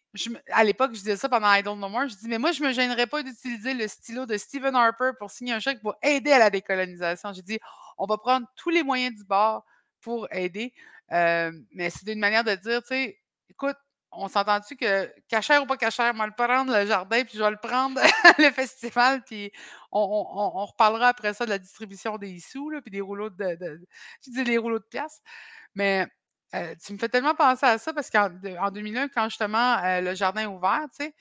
à 0.50 0.64
l'époque, 0.64 0.92
je 0.94 0.98
disais 0.98 1.16
ça 1.16 1.28
pendant 1.28 1.52
I 1.52 1.62
Don't 1.62 1.78
Know 1.78 1.88
More, 1.88 2.08
je 2.08 2.16
dis, 2.16 2.28
mais 2.28 2.38
moi, 2.38 2.52
je 2.52 2.62
ne 2.62 2.68
me 2.68 2.72
gênerais 2.72 3.06
pas 3.06 3.22
d'utiliser 3.22 3.72
le 3.74 3.86
stylo 3.86 4.26
de 4.26 4.36
Stephen 4.36 4.74
Harper 4.74 5.10
pour 5.18 5.30
signer 5.30 5.52
un 5.52 5.60
chèque 5.60 5.80
pour 5.80 5.94
aider 6.02 6.32
à 6.32 6.38
la 6.38 6.50
décolonisation. 6.50 7.32
J'ai 7.32 7.42
dit, 7.42 7.58
on 7.98 8.06
va 8.06 8.18
prendre 8.18 8.46
tous 8.56 8.70
les 8.70 8.82
moyens 8.82 9.16
du 9.16 9.24
bord 9.24 9.64
pour 10.00 10.26
aider. 10.32 10.72
Euh, 11.12 11.52
mais 11.72 11.90
c'est 11.90 12.12
une 12.12 12.18
manière 12.18 12.44
de 12.44 12.54
dire, 12.54 12.82
tu 12.82 12.88
sais, 12.88 13.18
écoute, 13.48 13.76
on 14.10 14.28
s'entend-tu 14.28 14.76
que, 14.76 15.12
cachère 15.28 15.62
ou 15.62 15.66
pas 15.66 15.76
cachère, 15.76 16.14
moi, 16.14 16.26
le 16.26 16.32
prendre 16.32 16.76
le 16.76 16.86
jardin, 16.86 17.24
puis 17.24 17.38
je 17.38 17.42
vais 17.42 17.50
le 17.50 17.58
prendre 17.58 18.00
le 18.38 18.50
festival, 18.50 19.22
puis 19.24 19.52
on, 19.92 20.66
reparlera 20.66 21.08
après 21.08 21.34
ça 21.34 21.44
de 21.44 21.50
la 21.50 21.58
distribution 21.58 22.16
des 22.18 22.40
sous, 22.40 22.70
là, 22.70 22.80
puis 22.80 22.90
des 22.90 23.00
rouleaux 23.00 23.30
de, 23.30 23.80
Je 24.24 24.30
dis 24.30 24.44
des 24.44 24.58
rouleaux 24.58 24.78
de 24.78 24.84
pièces. 24.84 25.20
Mais 25.74 26.06
euh, 26.54 26.74
tu 26.84 26.92
me 26.92 26.98
fais 26.98 27.08
tellement 27.08 27.34
penser 27.34 27.66
à 27.66 27.78
ça 27.78 27.92
parce 27.92 28.10
qu'en 28.10 28.30
en 28.60 28.70
2001, 28.70 29.08
quand 29.08 29.28
justement 29.28 29.78
euh, 29.84 30.00
le 30.00 30.14
jardin 30.14 30.42
est 30.42 30.46
ouvert, 30.46 30.86
tu 30.98 31.04
sais, 31.04 31.14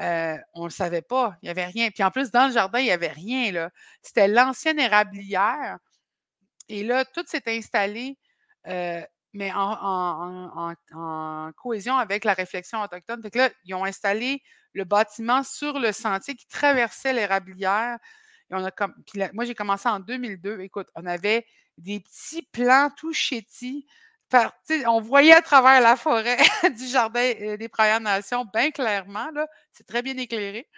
euh, 0.00 0.36
on 0.54 0.62
ne 0.62 0.66
le 0.66 0.72
savait 0.72 1.02
pas, 1.02 1.36
il 1.42 1.46
n'y 1.46 1.50
avait 1.50 1.66
rien. 1.66 1.90
Puis 1.90 2.04
en 2.04 2.10
plus, 2.10 2.30
dans 2.30 2.46
le 2.46 2.52
jardin, 2.52 2.78
il 2.78 2.84
n'y 2.84 2.92
avait 2.92 3.08
rien. 3.08 3.50
là. 3.50 3.70
C'était 4.02 4.28
l'ancienne 4.28 4.78
érablière. 4.78 5.78
Et 6.68 6.84
là, 6.84 7.04
tout 7.04 7.24
s'est 7.26 7.42
installé 7.46 8.16
mais 9.34 9.52
en, 9.54 10.74
cohésion 11.56 11.96
avec 11.96 12.24
la 12.24 12.34
réflexion 12.34 12.82
autochtone. 12.82 13.22
Que 13.22 13.38
là, 13.38 13.50
ils 13.64 13.74
ont 13.74 13.84
installé 13.84 14.42
le 14.72 14.84
bâtiment 14.84 15.42
sur 15.42 15.78
le 15.78 15.92
sentier 15.92 16.34
qui 16.34 16.46
traversait 16.46 17.12
l'érablière. 17.12 17.98
Et 18.50 18.54
on 18.54 18.64
a 18.64 18.70
puis 18.70 19.22
moi, 19.32 19.44
j'ai 19.44 19.54
commencé 19.54 19.88
en 19.88 20.00
2002. 20.00 20.60
Écoute, 20.60 20.88
on 20.94 21.06
avait 21.06 21.46
des 21.76 22.00
petits 22.00 22.42
plans 22.52 22.90
tout 22.96 23.12
chétis. 23.12 23.86
On 24.86 25.00
voyait 25.00 25.32
à 25.32 25.42
travers 25.42 25.80
la 25.80 25.96
forêt 25.96 26.36
du 26.76 26.86
jardin 26.86 27.32
euh, 27.40 27.56
des 27.56 27.68
Premières 27.68 28.00
Nations 28.00 28.44
bien 28.52 28.70
clairement. 28.70 29.28
C'est 29.72 29.86
très 29.86 30.02
bien 30.02 30.16
éclairé. 30.16 30.68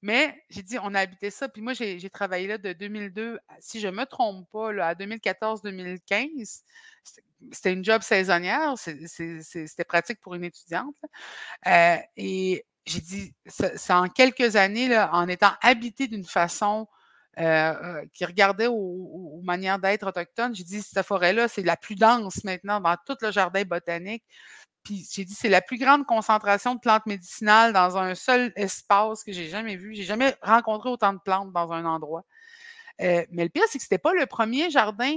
Mais 0.00 0.44
j'ai 0.48 0.62
dit, 0.62 0.78
on 0.80 0.94
a 0.94 1.00
habité 1.00 1.30
ça. 1.30 1.48
Puis 1.48 1.60
moi, 1.60 1.72
j'ai 1.72 2.10
travaillé 2.10 2.46
là 2.46 2.58
de 2.58 2.72
2002, 2.72 3.38
si 3.58 3.80
je 3.80 3.88
ne 3.88 3.96
me 3.96 4.04
trompe 4.04 4.48
pas, 4.50 4.68
à 4.84 4.94
2014-2015. 4.94 6.62
C'était 7.52 7.72
une 7.72 7.84
job 7.84 8.02
saisonnière. 8.02 8.74
C'était 8.76 9.84
pratique 9.84 10.20
pour 10.20 10.34
une 10.34 10.44
étudiante. 10.44 10.96
Euh, 11.66 11.96
et 12.16 12.64
j'ai 12.86 13.00
dit, 13.00 13.34
c'est 13.46 13.92
en 13.92 14.08
quelques 14.08 14.54
années, 14.54 14.88
là, 14.88 15.10
en 15.12 15.26
étant 15.26 15.52
habité 15.62 16.06
d'une 16.06 16.24
façon 16.24 16.86
euh, 17.38 17.42
euh, 17.44 18.04
qui 18.14 18.24
regardait 18.24 18.66
aux, 18.66 19.40
manières 19.44 19.78
d'être 19.78 20.08
autochtones, 20.08 20.56
j'ai 20.56 20.64
dit, 20.64 20.82
cette 20.82 21.06
forêt-là, 21.06 21.46
c'est 21.46 21.62
la 21.62 21.76
plus 21.76 21.94
dense 21.94 22.42
maintenant 22.42 22.80
dans 22.80 22.96
tout 23.06 23.16
le 23.20 23.30
jardin 23.30 23.62
botanique. 23.62 24.24
Puis 24.82 25.06
j'ai 25.12 25.24
dit, 25.24 25.34
c'est 25.34 25.48
la 25.48 25.60
plus 25.60 25.78
grande 25.78 26.04
concentration 26.04 26.74
de 26.74 26.80
plantes 26.80 27.06
médicinales 27.06 27.72
dans 27.72 27.96
un 27.96 28.16
seul 28.16 28.52
espace 28.56 29.22
que 29.22 29.32
j'ai 29.32 29.48
jamais 29.48 29.76
vu. 29.76 29.94
J'ai 29.94 30.02
jamais 30.02 30.34
rencontré 30.42 30.88
autant 30.88 31.12
de 31.12 31.20
plantes 31.24 31.52
dans 31.52 31.72
un 31.72 31.84
endroit. 31.84 32.24
Euh, 33.00 33.24
mais 33.30 33.44
le 33.44 33.50
pire, 33.50 33.62
c'est 33.68 33.78
que 33.78 33.84
ce 33.84 33.88
n'était 33.88 34.02
pas 34.02 34.14
le 34.14 34.26
premier 34.26 34.70
jardin 34.70 35.14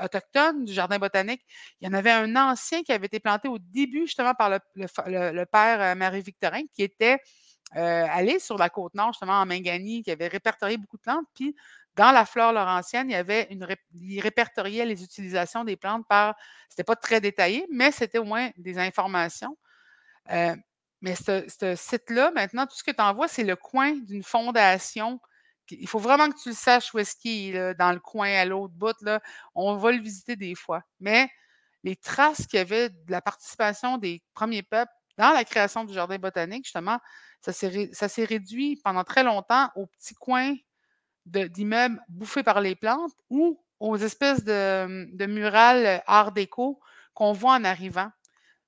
autochtone 0.00 0.64
du 0.64 0.72
jardin 0.72 0.98
botanique. 0.98 1.42
Il 1.80 1.88
y 1.88 1.90
en 1.90 1.94
avait 1.94 2.12
un 2.12 2.36
ancien 2.36 2.82
qui 2.82 2.92
avait 2.92 3.06
été 3.06 3.18
planté 3.18 3.48
au 3.48 3.58
début, 3.58 4.02
justement, 4.02 4.34
par 4.34 4.50
le, 4.50 5.44
père 5.44 5.96
Marie-Victorin, 5.96 6.62
qui 6.72 6.82
était 6.82 7.18
allé 7.72 8.38
sur 8.38 8.58
la 8.58 8.68
côte 8.68 8.94
nord, 8.94 9.12
justement, 9.12 9.40
en 9.40 9.46
Mangani, 9.46 10.02
qui 10.02 10.10
avait 10.10 10.28
répertorié 10.28 10.76
beaucoup 10.76 10.96
de 10.96 11.02
plantes. 11.02 11.26
Puis 11.34 11.54
dans 11.96 12.12
la 12.12 12.24
flore 12.24 12.52
laurentienne, 12.52 13.10
il 13.10 13.12
y 13.12 13.16
avait 13.16 13.48
une 13.50 13.66
il 13.94 14.20
répertoriait 14.20 14.84
les 14.84 15.02
utilisations 15.02 15.64
des 15.64 15.76
plantes 15.76 16.06
par. 16.08 16.34
C'était 16.68 16.84
pas 16.84 16.96
très 16.96 17.20
détaillé, 17.20 17.66
mais 17.70 17.90
c'était 17.90 18.18
au 18.18 18.24
moins 18.24 18.50
des 18.56 18.78
informations. 18.78 19.56
Euh, 20.30 20.54
mais 21.00 21.14
ce, 21.14 21.74
site-là, 21.76 22.30
maintenant, 22.32 22.66
tout 22.66 22.76
ce 22.76 22.84
que 22.84 22.90
tu 22.90 23.02
envoies, 23.02 23.28
c'est 23.28 23.44
le 23.44 23.56
coin 23.56 23.92
d'une 23.92 24.22
fondation. 24.22 25.20
Il 25.70 25.88
faut 25.88 25.98
vraiment 25.98 26.28
que 26.28 26.40
tu 26.42 26.50
le 26.50 26.54
saches 26.54 26.92
où 26.94 26.98
est-ce 26.98 27.16
qu'il 27.16 27.56
est, 27.56 27.74
dans 27.74 27.92
le 27.92 28.00
coin 28.00 28.28
à 28.28 28.44
l'autre 28.44 28.74
bout. 28.74 28.96
Là. 29.02 29.20
On 29.54 29.76
va 29.76 29.92
le 29.92 30.00
visiter 30.00 30.36
des 30.36 30.54
fois. 30.54 30.82
Mais 30.98 31.28
les 31.84 31.96
traces 31.96 32.46
qu'il 32.46 32.58
y 32.58 32.60
avait 32.60 32.90
de 32.90 33.10
la 33.10 33.22
participation 33.22 33.96
des 33.98 34.22
premiers 34.34 34.62
peuples 34.62 34.92
dans 35.16 35.30
la 35.32 35.44
création 35.44 35.84
du 35.84 35.94
jardin 35.94 36.18
botanique, 36.18 36.64
justement, 36.64 36.98
ça 37.40 37.52
s'est 37.52 38.24
réduit 38.24 38.76
pendant 38.84 39.04
très 39.04 39.22
longtemps 39.22 39.70
au 39.76 39.86
petit 39.86 40.14
coin 40.14 40.54
d'immeubles 41.26 42.00
bouffés 42.08 42.42
par 42.42 42.60
les 42.60 42.74
plantes 42.74 43.12
ou 43.28 43.62
aux 43.78 43.96
espèces 43.96 44.44
de, 44.44 45.26
murales 45.26 45.86
euh, 45.86 45.98
art 46.06 46.32
déco 46.32 46.80
qu'on 47.14 47.32
voit 47.32 47.54
en 47.54 47.64
arrivant. 47.64 48.10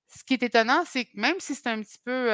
Ce 0.09 0.25
qui 0.25 0.35
est 0.35 0.43
étonnant, 0.43 0.85
c'est 0.87 1.07
que 1.07 1.11
même 1.15 1.39
si 1.39 1.55
c'est 1.55 1.69
un 1.69 1.81
petit 1.81 1.99
peu 2.05 2.29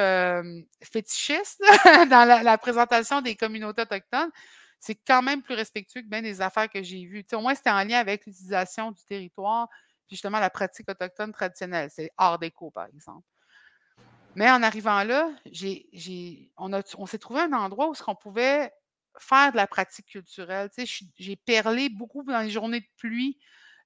fétichiste 0.83 1.61
dans 2.09 2.27
la, 2.27 2.57
présentation 2.57 3.21
des 3.21 3.35
communautés 3.35 3.83
autochtones, 3.83 4.31
c'est 4.79 4.95
quand 4.95 5.21
même 5.21 5.41
plus 5.41 5.55
respectueux 5.55 6.01
que 6.01 6.07
bien 6.07 6.21
des 6.21 6.41
affaires 6.41 6.69
que 6.69 6.83
j'ai 6.83 7.05
vues. 7.05 7.25
au 7.33 7.39
moins, 7.39 7.55
c'était 7.55 7.69
en 7.69 7.83
lien 7.83 7.99
avec 7.99 8.25
l'utilisation 8.25 8.91
du 8.91 9.03
territoire, 9.05 9.69
puis 10.07 10.15
justement 10.15 10.39
la 10.39 10.49
pratique 10.49 10.89
autochtone 10.89 11.31
traditionnelle. 11.31 11.89
C'est 11.93 12.11
art 12.17 12.39
déco, 12.39 12.69
par 12.71 12.87
exemple. 12.87 13.25
Mais 14.39 14.49
en 14.49 14.63
arrivant 14.63 15.03
là, 15.03 15.29
on, 16.57 17.05
s'est 17.05 17.17
trouvé 17.17 17.41
un 17.41 17.51
endroit 17.51 17.89
où 17.89 17.93
on 18.07 18.15
pouvait 18.15 18.71
faire 19.19 19.51
de 19.51 19.57
la 19.57 19.67
pratique 19.67 20.05
culturelle. 20.05 20.69
j'ai 21.17 21.35
perlé 21.35 21.89
beaucoup 21.89 22.23
dans 22.23 22.39
les 22.39 22.49
journées 22.49 22.79
de 22.79 22.87
pluie. 22.95 23.37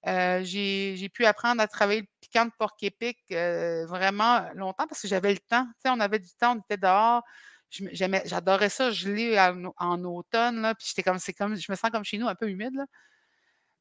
Euh, 0.06 0.44
j'ai 0.44 1.10
pu 1.12 1.26
apprendre 1.26 1.60
à 1.60 1.68
travailler 1.68 2.02
le 2.02 2.08
piquant 2.22 2.46
de 2.46 2.52
porc 2.60 2.78
épic 2.84 3.18
euh, 3.32 3.88
vraiment 3.88 4.48
longtemps 4.54 4.86
parce 4.86 5.02
que 5.02 5.08
j'avais 5.08 5.32
le 5.32 5.40
temps. 5.40 5.68
on 5.88 6.00
avait 6.00 6.20
du 6.20 6.30
temps, 6.40 6.56
on 6.56 6.60
était 6.60 6.78
dehors. 6.78 7.24
J'adorais 7.72 8.70
ça, 8.70 8.92
je 8.92 9.10
l'ai 9.10 9.40
en, 9.40 10.04
automne. 10.04 10.72
Puis 10.78 10.90
j'étais 10.90 11.02
comme, 11.02 11.18
c'est 11.18 11.34
comme, 11.34 11.56
je 11.56 11.72
me 11.72 11.76
sens 11.76 11.90
comme 11.90 12.06
chez 12.06 12.20
nous, 12.20 12.28
un 12.28 12.36
peu 12.36 12.48
humide. 12.48 12.80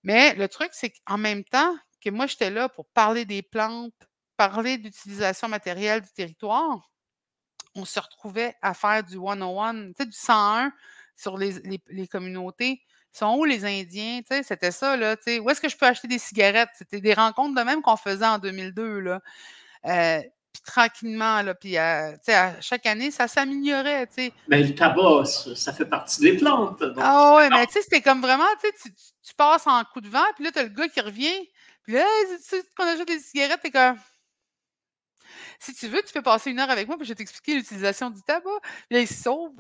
Mais 0.04 0.35
le 0.37 0.48
truc, 0.48 0.70
c'est 0.72 0.90
qu'en 1.06 1.18
même 1.18 1.44
temps 1.44 1.76
que 2.00 2.08
moi, 2.08 2.26
j'étais 2.26 2.48
là 2.48 2.70
pour 2.70 2.87
parler 2.94 3.26
des 3.26 3.42
plantes, 3.42 3.92
parler 4.48 4.76
d'utilisation 4.76 5.46
matérielle 5.46 6.00
du 6.00 6.12
territoire, 6.12 6.90
on 7.76 7.85
se 7.85 8.00
retrouvait 8.00 8.55
à 8.61 8.74
faire 8.74 9.05
du 9.05 9.14
101, 9.14 9.74
tu 9.74 9.92
sais, 9.98 10.07
du 10.07 10.16
101 10.16 10.72
sur 11.16 11.38
les, 11.38 11.55
les, 11.88 12.09
communautés. 12.09 12.83
sont 13.12 13.37
où 13.37 13.44
les 13.44 13.64
Indiens? 13.64 14.20
C'était 14.42 14.72
ça, 14.72 14.96
là. 14.96 15.14
Où 15.40 15.50
est-ce 15.50 15.61
que 15.61 15.68
je 15.68 15.76
peux 15.76 15.87
acheter 15.87 16.09
des 16.09 16.18
cigarettes? 16.18 16.70
C'était 16.74 17.00
des 17.00 17.14
rencontres 17.14 17.55
de 17.55 17.64
même 17.64 17.83
qu'on 17.83 17.96
faisait 17.96 18.26
en 18.26 18.38
2002, 18.38 18.98
là. 18.98 19.20
Euh, 19.87 20.20
puis 20.52 20.62
tranquillement, 20.66 21.40
là, 21.42 21.55
puis 21.55 21.78
euh, 21.78 22.14
à 22.28 22.61
chaque 22.61 22.85
année, 22.85 23.11
ça 23.11 23.28
s'améliorait, 23.28 24.09
Mais 24.48 24.62
le 24.62 24.74
tabac, 24.74 25.24
ça, 25.24 25.72
fait 25.72 25.87
partie 25.87 26.20
des 26.20 26.37
plantes. 26.37 26.83
Ah 26.98 27.37
ouais, 27.37 27.48
mais 27.48 27.66
tu 27.66 27.74
sais, 27.74 27.83
c'était 27.83 28.02
comme 28.02 28.20
vraiment, 28.20 28.44
tu, 28.61 28.92
tu 28.92 29.35
passes 29.35 29.66
en 29.66 29.83
coup 29.85 30.02
de 30.02 30.09
vent, 30.09 30.24
puis 30.35 30.44
là, 30.44 30.50
tu 30.52 30.59
as 30.59 30.64
le 30.64 30.68
gars 30.68 30.88
qui 30.88 31.00
revient, 31.00 31.48
puis 31.85 31.94
là, 31.94 32.05
tu 32.37 32.42
sais, 32.42 32.62
qu'on 32.76 32.85
achète 32.85 33.09
des 33.09 33.18
cigarettes, 33.18 33.61
t'es 33.62 33.70
comme... 33.70 33.96
Si 35.62 35.75
tu 35.75 35.87
veux, 35.87 36.03
tu 36.03 36.12
peux 36.12 36.22
passer 36.22 36.51
une 36.51 36.59
heure 36.59 36.70
avec 36.70 36.88
moi, 36.88 36.96
puis 36.96 37.07
je 37.07 37.12
vais 37.12 37.14
t'expliquer 37.14 37.55
l'utilisation 37.55 38.11
du 38.11 38.20
tabac. 38.22 38.51
Là, 38.90 38.98
il 38.98 39.07
se 39.07 39.22
sauve. 39.22 39.53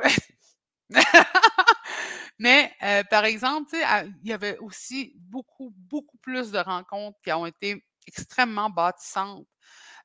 Mais, 2.40 2.72
euh, 2.82 3.04
par 3.04 3.24
exemple, 3.24 3.76
il 4.24 4.28
y 4.28 4.32
avait 4.32 4.58
aussi 4.58 5.12
beaucoup, 5.16 5.72
beaucoup 5.76 6.18
plus 6.18 6.50
de 6.50 6.58
rencontres 6.58 7.16
qui 7.22 7.30
ont 7.30 7.46
été 7.46 7.84
extrêmement 8.08 8.68
bâtissantes 8.68 9.46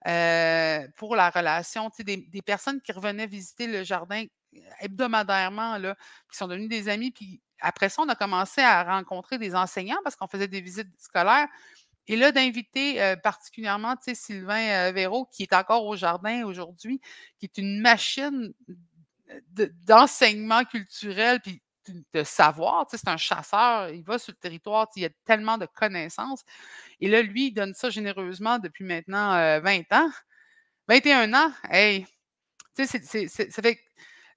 euh, 0.08 0.88
pour 0.98 1.16
la 1.16 1.32
relation. 1.32 1.90
Des, 1.98 2.18
des 2.18 2.42
personnes 2.44 2.80
qui 2.80 2.92
revenaient 2.92 3.26
visiter 3.26 3.66
le 3.66 3.84
jardin 3.84 4.24
euh, 4.56 4.60
hebdomadairement, 4.82 5.80
là, 5.80 5.96
qui 6.32 6.38
sont 6.38 6.48
devenus 6.48 6.70
des 6.70 6.90
amis. 6.90 7.10
Puis 7.10 7.42
après 7.60 7.90
ça, 7.90 8.04
on 8.04 8.10
a 8.10 8.16
commencé 8.16 8.62
à 8.62 8.84
rencontrer 8.84 9.40
des 9.40 9.56
enseignants 9.56 9.98
parce 10.04 10.16
qu'on 10.16 10.28
faisait 10.28 10.48
des 10.48 10.62
visites 10.62 10.94
scolaires. 11.00 11.48
Et 12.08 12.16
là, 12.16 12.32
d'inviter 12.32 13.16
particulièrement 13.24 13.96
Sylvain 14.14 14.92
Véraud, 14.92 15.26
qui 15.32 15.44
est 15.44 15.54
encore 15.54 15.86
au 15.86 15.96
jardin 15.96 16.46
aujourd'hui, 16.46 17.02
qui 17.40 17.46
est 17.46 17.58
une 17.58 17.82
machine 17.82 18.54
d'enseignement 19.86 20.64
culturel, 20.64 21.42
puis 21.42 21.62
de 22.14 22.24
savoir. 22.24 22.86
c'est 22.90 23.08
un 23.08 23.18
chasseur, 23.18 23.90
il 23.90 24.04
va 24.04 24.20
sur 24.20 24.32
le 24.32 24.38
territoire, 24.38 24.88
il 24.96 25.04
y 25.04 25.06
a 25.06 25.10
tellement 25.26 25.58
de 25.58 25.66
connaissances. 25.66 26.44
Et 27.00 27.08
là, 27.08 27.22
lui, 27.22 27.48
il 27.48 27.52
donne 27.52 27.74
ça 27.74 27.90
généreusement 27.90 28.60
depuis 28.60 28.84
maintenant 28.84 29.60
20 29.62 29.92
ans. 29.94 30.10
21 30.88 31.34
ans, 31.34 31.52
hey! 31.70 32.06
Tu 32.76 32.86
sais, 32.86 33.28
ça, 33.50 33.62
fait, 33.62 33.80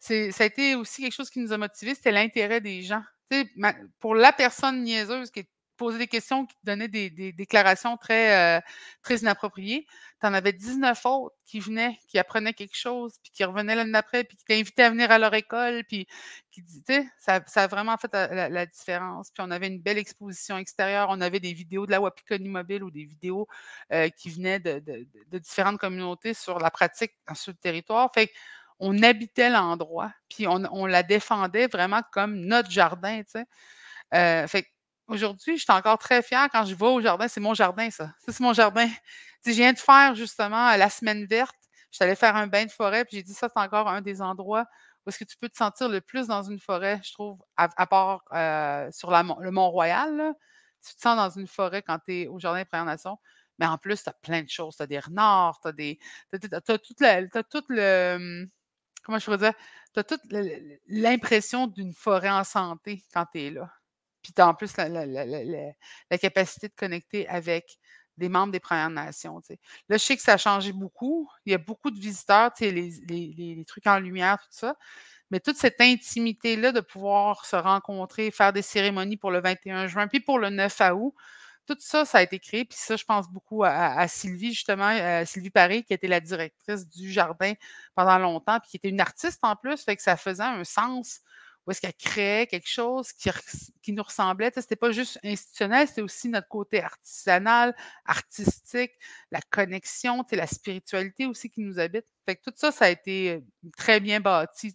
ça 0.01 0.45
a 0.45 0.47
été 0.47 0.75
aussi 0.75 1.03
quelque 1.03 1.13
chose 1.13 1.31
qui 1.31 1.41
nous 1.41 1.53
a 1.53 1.59
motivés, 1.59 1.95
c'était 1.95 2.13
l'intérêt 2.13 2.61
des 2.61 2.83
gens. 2.83 3.03
pour 4.01 4.15
la 4.15 4.33
personne 4.33 4.83
niaiseuse 4.83 5.31
qui 5.31 5.41
est 5.41 5.49
poser 5.81 5.97
des 5.97 6.09
questions, 6.09 6.45
qui 6.45 6.55
donnaient 6.63 6.89
des, 6.89 7.09
déclarations 7.33 7.97
très, 7.97 8.59
euh, 8.59 8.61
très 9.03 9.17
inappropriées. 9.17 9.87
Tu 10.21 10.27
en 10.27 10.35
avais 10.35 10.53
19 10.53 11.07
autres 11.07 11.35
qui 11.47 11.59
venaient, 11.59 11.99
qui 12.07 12.19
apprenaient 12.19 12.53
quelque 12.53 12.77
chose, 12.77 13.15
puis 13.23 13.33
qui 13.33 13.45
revenaient 13.45 13.75
l'année 13.75 13.93
d'après, 13.93 14.25
puis 14.25 14.37
qui 14.37 14.45
t'invitaient 14.45 14.83
à 14.83 14.91
venir 14.91 15.11
à 15.11 15.19
leur 15.19 15.33
école, 15.33 15.83
puis 15.89 16.07
qui 16.51 16.61
disaient, 16.61 17.07
ça, 17.19 17.41
ça 17.47 17.63
a 17.63 17.67
vraiment 17.67 17.97
fait 17.97 18.13
la, 18.13 18.67
différence. 18.67 19.31
Puis 19.31 19.43
on 19.43 19.51
avait 19.51 19.69
une 19.69 19.81
belle 19.81 19.97
exposition 19.97 20.59
extérieure, 20.59 21.07
on 21.09 21.23
avait 21.23 21.41
des 21.41 21.55
vidéos 21.55 21.87
de 21.87 21.93
la 21.93 22.01
Wapikoni 22.03 22.51
Mobile 22.51 22.85
ou 22.85 22.91
des 22.91 23.05
vidéos 23.05 23.49
euh, 23.91 24.11
qui 24.11 24.29
venaient 24.29 24.61
de, 24.61 25.07
différentes 25.39 25.79
communautés 25.79 26.35
sur 26.35 26.59
la 26.59 26.71
pratique 26.71 27.13
sur 27.33 27.53
le 27.53 27.59
territoire. 27.59 28.11
Fait 28.15 28.31
on 28.81 29.03
habitait 29.03 29.49
l'endroit, 29.49 30.13
puis 30.29 30.47
on, 30.47 30.87
la 30.87 31.03
défendait 31.03 31.69
vraiment 31.69 32.03
comme 32.13 32.37
notre 32.37 32.71
jardin, 32.71 33.23
tu 33.23 33.31
sais. 33.31 33.45
Euh, 34.15 34.47
fait 34.47 34.67
Aujourd'hui, 35.11 35.57
je 35.57 35.65
suis 35.65 35.73
encore 35.73 35.99
très 35.99 36.23
fière 36.23 36.49
quand 36.53 36.65
je 36.65 36.73
vais 36.73 36.87
au 36.87 37.01
jardin. 37.01 37.27
C'est 37.27 37.41
mon 37.41 37.53
jardin, 37.53 37.91
ça. 37.91 38.15
Ça, 38.25 38.33
c'est 38.33 38.41
mon 38.41 38.53
jardin. 38.53 38.89
je 39.45 39.51
viens 39.51 39.73
de 39.73 39.79
faire 39.79 40.15
justement 40.15 40.77
la 40.77 40.89
semaine 40.89 41.27
verte. 41.27 41.57
Je 41.91 41.97
suis 41.97 42.05
allée 42.05 42.15
faire 42.15 42.37
un 42.37 42.47
bain 42.47 42.65
de 42.65 42.71
forêt, 42.71 43.05
puis 43.05 43.17
j'ai 43.17 43.25
dit 43.25 43.35
ça, 43.35 43.49
c'est 43.53 43.61
encore 43.61 43.89
un 43.89 44.03
des 44.03 44.23
endroits 44.23 44.67
où 45.05 45.11
est-ce 45.11 45.19
que 45.19 45.25
tu 45.25 45.37
peux 45.37 45.49
te 45.49 45.57
sentir 45.57 45.89
le 45.89 46.01
plus 46.01 46.29
dans 46.29 46.45
une 46.45 46.61
forêt, 46.61 47.01
je 47.03 47.13
trouve, 47.13 47.41
à, 47.57 47.87
part 47.89 48.23
euh, 48.33 48.89
sur 48.93 49.11
le 49.11 49.51
Mont-Royal. 49.51 50.35
Tu 50.87 50.95
te 50.95 51.01
sens 51.01 51.17
dans 51.17 51.31
une 51.41 51.49
forêt 51.49 51.83
quand 51.83 51.99
tu 52.07 52.15
es 52.15 52.27
au 52.29 52.39
Jardin 52.39 52.61
des 52.61 52.65
Premières 52.65 52.87
Nations. 52.87 53.19
Mais 53.59 53.67
en 53.67 53.79
plus, 53.79 54.05
tu 54.05 54.09
as 54.09 54.13
plein 54.13 54.43
de 54.43 54.49
choses. 54.49 54.77
Tu 54.77 54.83
as 54.85 54.87
des 54.87 55.01
renards, 55.01 55.59
tu 55.61 55.69
as, 55.69 55.73
des, 55.73 55.99
toute, 56.31 57.65
le. 57.69 58.15
Hum, 58.15 58.49
comment 59.03 59.19
je 59.19 59.25
pourrais 59.25 59.39
dire? 59.39 59.55
Tu 59.93 59.99
as 59.99 60.05
toute 60.05 60.23
l'impression 60.87 61.67
d'une 61.67 61.95
forêt 61.95 62.31
en 62.31 62.45
santé 62.45 63.05
quand 63.13 63.27
tu 63.33 63.41
es 63.41 63.51
là. 63.51 63.69
Puis 64.23 64.33
en 64.39 64.55
plus 64.55 64.77
la, 64.77 66.19
capacité 66.19 66.69
de 66.69 66.75
connecter 66.75 67.29
avec 67.29 67.79
des 68.17 68.29
membres 68.29 68.53
des 68.53 68.61
Premières 68.61 68.91
Nations. 68.91 69.41
Là, 69.89 69.97
je 69.97 69.97
sais 69.97 70.17
que 70.17 70.23
ça 70.23 70.35
a 70.35 70.37
changé 70.37 70.73
beaucoup. 70.73 71.29
Il 71.47 71.53
y 71.53 71.55
a 71.55 71.59
beaucoup 71.59 71.91
de 71.91 71.99
visiteurs, 71.99 72.51
les, 72.61 72.93
les, 73.09 73.65
trucs 73.67 73.87
en 73.87 73.99
lumière, 73.99 74.39
tout 74.39 74.49
ça. 74.51 74.77
Mais 75.31 75.41
toute 75.41 75.57
cette 75.57 75.81
intimité-là 75.81 76.73
de 76.73 76.81
pouvoir 76.81 77.47
se 77.47 77.57
rencontrer, 77.57 78.31
faire 78.31 78.53
des 78.53 78.63
cérémonies 78.63 79.17
pour 79.17 79.31
le 79.31 79.41
21 79.41 79.87
juin, 79.87 80.09
puis 80.09 80.21
pour 80.21 80.39
le 80.39 80.51
9 80.51 80.81
août, 80.95 81.15
tout 81.67 81.77
ça, 81.79 82.05
ça 82.05 82.19
a 82.19 82.23
été 82.23 82.39
créé. 82.39 82.65
Puis 82.65 82.79
ça, 82.79 82.97
je 82.97 83.05
pense 83.05 83.29
beaucoup 83.29 83.63
à, 83.65 84.07
Sylvie, 84.09 84.53
justement, 84.53 84.87
à 84.87 85.25
Sylvie 85.25 85.51
Paris, 85.51 85.85
qui 85.85 85.95
était 85.95 86.09
la 86.09 86.21
directrice 86.21 86.89
du 86.89 87.11
jardin 87.11 87.53
pendant 87.95 88.19
longtemps, 88.19 88.59
puis 88.61 88.71
qui 88.71 88.77
était 88.77 88.89
une 88.89 89.01
artiste 89.01 89.39
en 89.43 89.57
plus, 89.57 89.83
fait 89.83 89.97
que 89.97 90.03
ça 90.03 90.17
faisait 90.17 90.43
un 90.43 90.65
sens 90.65 91.21
où 91.71 91.73
est-ce 91.73 91.81
qu'elle 91.81 91.95
créait 91.95 92.49
quelque 92.49 92.69
chose 92.69 93.13
qui, 93.13 93.93
nous 93.93 94.03
ressemblait. 94.03 94.51
C'était 94.53 94.75
pas 94.75 94.91
juste 94.91 95.21
institutionnel, 95.23 95.87
c'était 95.87 96.03
aussi 96.03 96.29
notre 96.29 96.49
côté 96.49 96.83
artisanal, 96.83 97.77
artistique, 98.05 98.91
la 99.31 99.41
connexion, 99.41 100.25
la 100.33 100.49
spiritualité 100.49 101.27
aussi 101.27 101.49
qui 101.49 101.61
nous 101.61 101.79
habite. 101.79 102.05
Tout 102.27 102.53
ça, 102.57 102.73
ça 102.73 102.87
a 102.87 102.89
été 102.89 103.41
très 103.77 104.01
bien 104.01 104.19
bâti. 104.19 104.75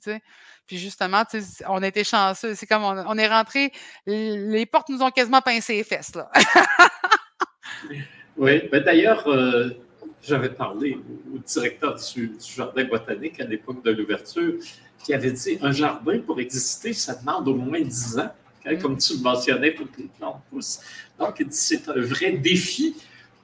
Puis 0.67 0.77
justement, 0.77 1.23
on 1.67 1.83
a 1.83 1.87
été 1.87 2.05
chanceux. 2.05 2.55
C'est 2.55 2.65
comme 2.65 2.83
on, 2.83 3.17
est 3.17 3.27
rentré, 3.27 3.73
les 4.05 4.65
portes 4.65 4.87
nous 4.87 5.01
ont 5.01 5.11
quasiment 5.11 5.41
pincé 5.41 5.73
les 5.73 5.83
fesses. 5.83 6.15
Là. 6.15 6.31
oui, 8.37 8.69
ben 8.71 8.81
d'ailleurs, 8.81 9.27
euh, 9.27 9.84
j'avais 10.27 10.49
parlé 10.49 10.97
au 11.33 11.37
directeur 11.37 11.95
du, 11.95 12.27
du 12.27 12.51
jardin 12.55 12.83
botanique 12.85 13.39
à 13.39 13.45
l'époque 13.45 13.83
de 13.83 13.91
l'ouverture 13.91 14.55
qui 15.03 15.13
avait 15.13 15.31
dit 15.31 15.57
un 15.61 15.71
jardin 15.71 16.19
pour 16.19 16.39
exister, 16.39 16.91
ça 16.93 17.15
demande 17.15 17.47
au 17.47 17.55
moins 17.55 17.81
10 17.81 18.19
ans. 18.19 18.31
Hein, 18.65 18.73
mm. 18.73 18.81
Comme 18.81 18.97
tu 18.97 19.13
le 19.13 19.19
mentionnais, 19.19 19.71
pour 19.71 19.89
que 19.91 20.01
les 20.01 20.09
plantes 20.17 20.41
poussent. 20.49 20.79
Donc, 21.19 21.35
il 21.39 21.47
dit 21.47 21.55
c'est 21.55 21.87
un 21.89 22.01
vrai 22.01 22.31
défi 22.31 22.95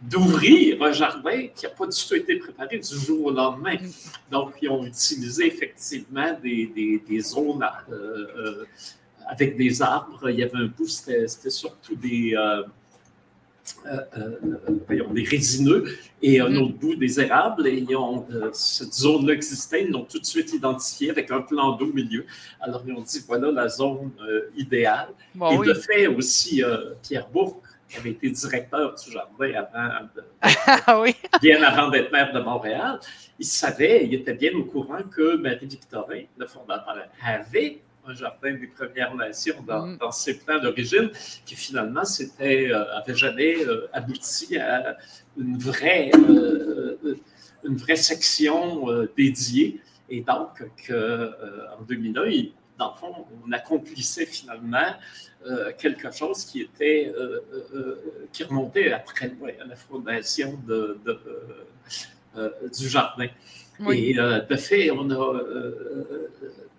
d'ouvrir 0.02 0.82
un 0.82 0.91
jardin 0.91 1.48
qui 1.56 1.65
n'a 1.65 1.72
pas 1.72 1.86
du 1.86 2.08
tout 2.08 2.15
été 2.15 2.38
préparé 2.38 2.80
du 2.80 2.96
jour 2.96 3.26
au 3.26 3.32
lendemain. 3.32 3.76
Mm. 3.76 3.89
Donc, 4.32 4.54
ils 4.62 4.70
ont 4.70 4.84
utilisé 4.84 5.46
effectivement 5.46 6.36
des, 6.41 7.02
des, 7.08 7.20
zones 7.20 7.63
euh, 7.91 8.28
euh, 8.38 8.65
avec 9.28 9.56
des 9.56 9.82
arbres. 9.84 10.30
Il 10.32 10.39
y 10.39 10.44
avait 10.44 10.58
un 10.58 10.65
bout, 10.65 10.88
c'était 10.88 11.28
surtout 11.52 11.96
des, 11.96 12.34
euh, 12.36 12.63
euh, 13.86 13.97
euh, 14.17 15.06
des 15.13 15.24
résineux 15.24 15.86
et 16.21 16.39
un 16.39 16.50
mm-hmm. 16.50 16.58
autre 16.58 16.78
bout 16.78 16.95
des 16.95 17.19
érables. 17.19 17.67
Et 17.67 17.78
ils 17.78 17.95
ont, 17.95 18.26
euh, 18.32 18.50
cette 18.54 18.93
zone-là 18.93 19.34
existait, 19.34 19.84
ils 19.84 19.91
l'ont 19.91 20.06
tout 20.06 20.19
de 20.19 20.26
suite 20.26 20.54
identifiée 20.54 21.10
avec 21.10 21.32
un 21.32 21.41
plan 21.41 21.76
d'eau 21.76 21.89
au 21.89 21.93
milieu. 21.93 22.26
Alors, 22.60 22.84
ils 22.86 22.93
ont 22.93 23.02
dit 23.02 23.24
voilà 23.28 23.52
la 23.52 23.67
zone 23.69 24.12
idéale. 24.56 25.10
et 25.36 25.58
de 25.58 25.74
fait, 25.74 26.08
aussi, 26.08 26.63
Pierre 27.02 27.28
Bourque, 27.30 27.65
qui 27.89 27.97
avait 27.97 28.12
été 28.12 28.30
directeur 28.30 28.95
du 28.95 29.12
jardin 29.12 29.54
avant, 29.54 30.10
ah 30.41 31.04
bien 31.41 31.62
avant 31.63 31.89
d'être 31.89 32.12
maire 32.12 32.32
de 32.34 32.39
Montréal, 32.39 33.00
il 33.38 33.45
savait, 33.45 34.06
il 34.06 34.13
était 34.13 34.34
bien 34.34 34.54
au 34.56 34.63
courant 34.63 35.04
que 35.04 35.36
Marie-Victorin, 35.36 36.24
le 36.38 36.47
fondateur, 36.47 36.95
avait 37.24 37.82
un 38.05 38.13
jardin 38.13 38.53
des 38.53 38.67
Premières 38.67 39.15
Nations 39.15 39.61
dans, 39.65 39.85
mm. 39.85 40.11
ses 40.11 40.39
plans 40.39 40.59
d'origine, 40.59 41.09
qui 41.45 41.55
finalement 41.55 42.03
n'avait 42.39 42.71
euh, 42.71 43.15
jamais 43.15 43.65
euh, 43.65 43.87
abouti 43.93 44.57
à 44.57 44.97
une 45.37 45.57
vraie, 45.57 46.11
euh, 46.15 47.15
une 47.63 47.77
vraie 47.77 47.95
section 47.95 48.87
dédiée. 49.15 49.81
Et 50.09 50.21
donc, 50.21 50.63
en 50.91 51.83
2001, 51.83 52.49
dans 52.77 52.91
le 52.91 52.97
fond, 52.99 53.25
on 53.45 53.51
accomplissait 53.51 54.25
finalement 54.25 54.95
quelque 55.77 56.11
chose 56.11 56.43
qui 56.43 56.61
était 56.61 57.13
qui 58.33 58.43
remontait 58.43 58.91
à 58.91 58.99
très 58.99 59.29
loin, 59.29 59.51
à 59.63 59.67
la 59.67 59.75
fondation 59.77 60.59
de, 60.67 60.99
du 62.35 62.89
jardin. 62.89 63.27
Et 63.89 64.15
de 64.15 64.55
fait, 64.57 64.91
on 64.91 65.09
a 65.11 65.41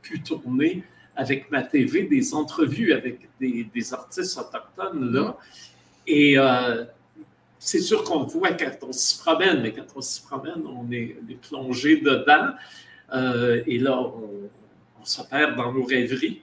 pu 0.03 0.21
tourner 0.21 0.85
avec 1.17 1.51
ma 1.51 1.63
TV 1.63 2.05
des 2.05 2.35
entrevues 2.35 2.93
avec 2.93 3.29
des, 3.41 3.95
artistes 3.95 4.39
autochtones 4.39 5.13
là. 5.13 5.37
Et 6.07 6.39
euh, 6.39 6.85
c'est 7.59 7.81
sûr 7.81 8.03
qu'on 8.05 8.25
voit 8.25 8.53
quand 8.53 8.73
on 8.83 8.93
s'y 8.93 9.19
promène, 9.19 9.63
mais 9.63 9.73
quand 9.73 9.87
on 9.95 10.01
s'y 10.01 10.23
promène, 10.23 10.67
on 10.67 10.91
est, 10.91 11.17
plongé 11.49 11.99
dedans. 11.99 12.55
Euh, 13.13 13.63
et 13.67 13.79
là, 13.79 14.01
on, 14.01 14.51
on, 15.01 15.05
se 15.05 15.23
perd 15.23 15.57
dans 15.57 15.73
nos 15.73 15.85
rêveries. 15.85 16.43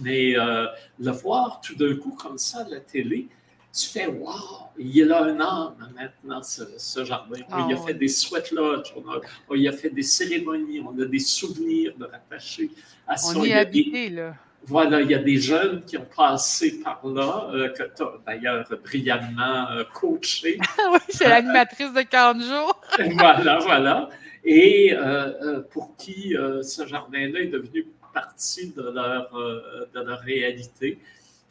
Mais 0.00 0.38
euh, 0.38 0.66
le 0.98 1.10
voir 1.10 1.60
tout 1.60 1.74
d'un 1.74 1.96
coup 1.96 2.12
comme 2.12 2.38
ça 2.38 2.60
à 2.60 2.68
la 2.68 2.80
télé, 2.80 3.28
tu 3.72 3.88
fais 3.88 4.06
Waouh, 4.06 4.34
il 4.78 5.12
a 5.12 5.24
un 5.24 5.40
an 5.40 5.74
maintenant, 5.94 6.42
ce, 6.42 7.04
jardin. 7.04 7.40
Ah 7.50 7.66
il 7.68 7.74
a 7.74 7.76
fait 7.76 7.94
des 7.94 8.08
sweat 8.08 8.50
lodges, 8.50 8.94
on 8.96 9.54
il 9.54 9.68
a 9.68 9.72
fait 9.72 9.90
des 9.90 10.02
cérémonies, 10.02 10.80
on 10.80 11.00
a 11.00 11.04
des 11.04 11.18
souvenirs 11.18 11.92
de 11.96 12.04
rattacher 12.04 12.70
à 13.06 13.16
son. 13.16 13.40
On 13.40 13.44
y 13.44 13.50
est 13.50 13.54
habité, 13.54 14.08
là. 14.08 14.34
Voilà, 14.64 15.00
il 15.00 15.10
y 15.10 15.14
a 15.14 15.18
des 15.18 15.38
jeunes 15.38 15.82
qui 15.84 15.96
ont 15.96 16.06
passé 16.14 16.80
par 16.80 17.00
là, 17.06 17.48
euh, 17.54 17.68
que 17.70 17.82
tu 17.96 18.02
as 18.02 18.12
d'ailleurs 18.26 18.66
brillamment 18.84 19.70
euh, 19.70 19.84
coaché. 19.92 20.58
oui, 20.92 20.98
c'est 21.08 21.28
l'animatrice 21.28 21.92
de 21.92 22.02
40 22.02 22.42
jours. 22.42 22.80
voilà, 23.18 23.58
voilà. 23.58 24.10
Et 24.44 24.94
euh, 24.94 25.60
pour 25.70 25.96
qui 25.96 26.34
ce 26.62 26.86
jardin-là 26.86 27.40
est 27.40 27.46
devenu 27.46 27.86
partie 28.12 28.72
de 28.72 28.82
leur, 28.82 29.30
de 29.32 30.00
leur 30.00 30.20
réalité 30.20 30.98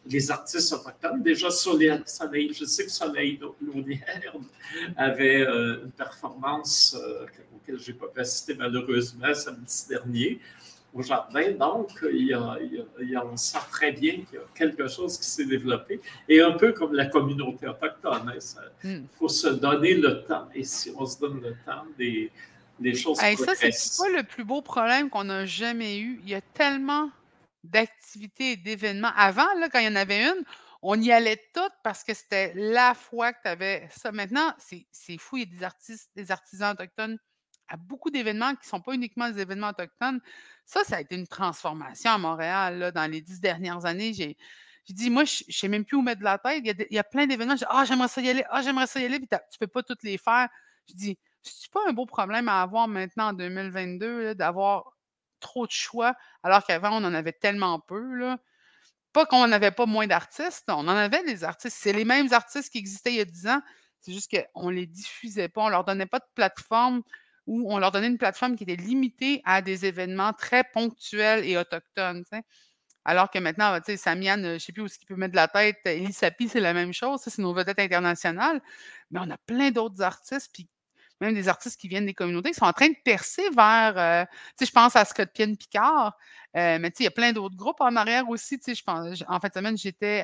les 0.09 0.31
artistes 0.31 0.73
autochtones. 0.73 1.21
Déjà, 1.21 1.49
Soleil, 1.51 2.01
je 2.53 2.65
sais 2.65 2.85
que 2.85 2.91
Soleil 2.91 3.39
Laudière 3.61 4.33
avait 4.97 5.41
euh, 5.41 5.83
une 5.83 5.91
performance 5.91 6.97
euh, 6.99 7.25
auquel 7.55 7.79
je 7.79 7.91
n'ai 7.91 7.97
pas 7.97 8.07
pu 8.07 8.19
assister 8.19 8.55
malheureusement 8.55 9.33
samedi 9.33 9.85
dernier 9.87 10.39
au 10.93 11.03
jardin. 11.03 11.51
Donc, 11.51 11.91
il 12.11 12.27
y 12.27 12.33
a, 12.33 12.57
il 12.99 13.09
y 13.09 13.15
a, 13.15 13.25
on 13.25 13.37
sent 13.37 13.59
très 13.71 13.91
bien 13.91 14.13
qu'il 14.13 14.35
y 14.35 14.37
a 14.37 14.45
quelque 14.55 14.87
chose 14.87 15.17
qui 15.17 15.25
s'est 15.25 15.45
développé. 15.45 16.01
Et 16.27 16.41
un 16.41 16.53
peu 16.53 16.73
comme 16.73 16.93
la 16.93 17.05
communauté 17.05 17.67
autochtone, 17.67 18.33
hein, 18.33 18.65
il 18.83 18.89
hmm. 18.89 19.05
faut 19.17 19.29
se 19.29 19.47
donner 19.47 19.93
le 19.93 20.23
temps. 20.23 20.49
Et 20.55 20.63
si 20.63 20.91
on 20.97 21.05
se 21.05 21.19
donne 21.19 21.41
le 21.41 21.55
temps, 21.65 21.85
des, 21.97 22.31
des 22.79 22.95
choses 22.95 23.21
hey, 23.21 23.37
Ça, 23.37 23.53
c'est 23.55 23.69
pas 23.69 24.09
le 24.09 24.23
plus 24.23 24.43
beau 24.43 24.61
problème 24.61 25.09
qu'on 25.09 25.29
a 25.29 25.45
jamais 25.45 25.99
eu. 25.99 26.19
Il 26.23 26.29
y 26.29 26.35
a 26.35 26.41
tellement 26.41 27.11
d'activités 27.63 28.53
et 28.53 28.57
d'événements. 28.57 29.11
Avant, 29.15 29.47
là, 29.59 29.69
quand 29.69 29.79
il 29.79 29.85
y 29.85 29.89
en 29.89 29.95
avait 29.95 30.23
une, 30.23 30.43
on 30.81 30.99
y 30.99 31.11
allait 31.11 31.41
toutes 31.53 31.73
parce 31.83 32.03
que 32.03 32.13
c'était 32.13 32.53
la 32.55 32.93
fois 32.93 33.33
que 33.33 33.39
tu 33.43 33.49
avais 33.49 33.87
ça. 33.91 34.11
Maintenant, 34.11 34.53
c'est 34.59 35.17
fou, 35.17 35.37
il 35.37 35.39
y 35.41 35.55
a 35.55 35.57
des 35.57 35.63
artistes, 35.63 36.09
des 36.15 36.31
artisans 36.31 36.71
autochtones 36.71 37.17
à 37.67 37.77
beaucoup 37.77 38.09
d'événements 38.09 38.51
qui 38.51 38.65
ne 38.65 38.69
sont 38.69 38.81
pas 38.81 38.93
uniquement 38.93 39.29
des 39.29 39.41
événements 39.41 39.69
autochtones. 39.69 40.19
Ça, 40.65 40.83
ça 40.83 40.97
a 40.97 41.01
été 41.01 41.15
une 41.15 41.27
transformation 41.27 42.11
à 42.11 42.17
Montréal 42.17 42.79
là, 42.79 42.91
dans 42.91 43.09
les 43.09 43.21
dix 43.21 43.39
dernières 43.39 43.85
années. 43.85 44.13
J'ai 44.13 44.35
dit, 44.89 45.09
moi, 45.09 45.23
je 45.23 45.43
ne 45.47 45.53
sais 45.53 45.67
même 45.67 45.85
plus 45.85 45.97
où 45.97 46.01
mettre 46.01 46.19
de 46.19 46.25
la 46.25 46.39
tête. 46.39 46.63
Il 46.63 46.87
y 46.89 46.99
a, 46.99 47.03
plein 47.03 47.27
d'événements. 47.27 47.55
Ah, 47.67 47.85
j'aimerais 47.85 48.07
ça 48.07 48.21
y 48.21 48.29
aller. 48.29 48.43
Ah, 48.49 48.61
j'aimerais 48.61 48.87
ça 48.87 48.99
y 48.99 49.05
aller. 49.05 49.19
Puis 49.19 49.27
tu 49.27 49.35
ne 49.35 49.57
peux 49.59 49.67
pas 49.67 49.83
toutes 49.83 50.03
les 50.03 50.17
faire. 50.17 50.49
Je 50.89 50.95
dis, 50.95 51.19
c'est 51.43 51.71
pas 51.71 51.81
un 51.87 51.93
beau 51.93 52.05
problème 52.05 52.49
à 52.49 52.61
avoir 52.61 52.87
maintenant 52.87 53.29
en 53.29 53.33
2022 53.33 54.33
d'avoir 54.35 54.97
trop 55.39 55.65
de 55.65 55.71
choix, 55.71 56.15
alors 56.43 56.63
qu'avant, 56.65 56.91
on 56.91 57.05
en 57.05 57.13
avait 57.13 57.33
tellement 57.33 57.79
peu. 57.79 58.15
Là. 58.15 58.37
Pas 59.13 59.25
qu'on 59.25 59.47
n'avait 59.47 59.71
pas 59.71 59.85
moins 59.85 60.07
d'artistes, 60.07 60.65
on 60.67 60.87
en 60.87 60.89
avait 60.89 61.23
des 61.23 61.43
artistes. 61.43 61.77
C'est 61.79 61.93
les 61.93 62.05
mêmes 62.05 62.31
artistes 62.31 62.71
qui 62.71 62.77
existaient 62.77 63.11
il 63.11 63.17
y 63.17 63.21
a 63.21 63.25
10 63.25 63.47
ans. 63.47 63.61
C'est 64.01 64.13
juste 64.13 64.31
qu'on 64.31 64.69
ne 64.69 64.75
les 64.75 64.85
diffusait 64.85 65.49
pas, 65.49 65.61
on 65.61 65.65
ne 65.65 65.71
leur 65.71 65.83
donnait 65.83 66.05
pas 66.05 66.19
de 66.19 66.27
plateforme 66.35 67.01
ou 67.47 67.73
on 67.73 67.79
leur 67.79 67.91
donnait 67.91 68.07
une 68.07 68.17
plateforme 68.17 68.55
qui 68.55 68.63
était 68.63 68.75
limitée 68.75 69.41
à 69.43 69.61
des 69.61 69.85
événements 69.85 70.33
très 70.33 70.63
ponctuels 70.63 71.43
et 71.45 71.57
autochtones. 71.57 72.23
Alors 73.05 73.31
que 73.31 73.39
maintenant, 73.39 73.75
tu 73.79 73.85
sais, 73.85 73.97
Samian, 73.97 74.37
je 74.37 74.47
ne 74.53 74.57
sais 74.59 74.71
plus 74.71 74.83
où 74.83 74.87
il 74.87 75.05
peut 75.07 75.15
mettre 75.15 75.31
de 75.31 75.37
la 75.37 75.47
tête. 75.47 75.77
Elie 75.85 76.13
Sapi, 76.13 76.47
c'est 76.47 76.59
la 76.59 76.73
même 76.73 76.93
chose. 76.93 77.21
C'est 77.23 77.39
nos 77.39 77.53
vedettes 77.53 77.79
internationales. 77.79 78.61
Mais 79.09 79.19
on 79.19 79.29
a 79.31 79.37
plein 79.37 79.71
d'autres 79.71 80.01
artistes. 80.03 80.51
Puis 80.53 80.67
même 81.21 81.33
des 81.33 81.47
artistes 81.47 81.79
qui 81.79 81.87
viennent 81.87 82.05
des 82.05 82.13
communautés, 82.13 82.51
qui 82.51 82.55
sont 82.55 82.65
en 82.65 82.73
train 82.73 82.89
de 82.89 82.97
percer 83.03 83.43
vers, 83.55 83.97
euh, 83.97 84.25
tu 84.57 84.65
sais, 84.65 84.65
je 84.65 84.71
pense 84.71 84.95
à 84.95 85.05
Scott 85.05 85.29
Pienne 85.33 85.57
Picard, 85.57 86.17
euh, 86.55 86.77
mais 86.79 86.91
tu 86.91 86.97
sais, 86.97 87.03
il 87.03 87.05
y 87.05 87.07
a 87.07 87.11
plein 87.11 87.31
d'autres 87.31 87.55
groupes 87.55 87.81
en 87.81 87.95
arrière 87.95 88.29
aussi, 88.29 88.57
tu 88.57 88.65
sais, 88.65 88.75
je 88.75 88.83
pense, 88.83 89.23
en 89.27 89.39
fin 89.39 89.47
de 89.47 89.53
semaine, 89.53 89.77
j'étais 89.77 90.23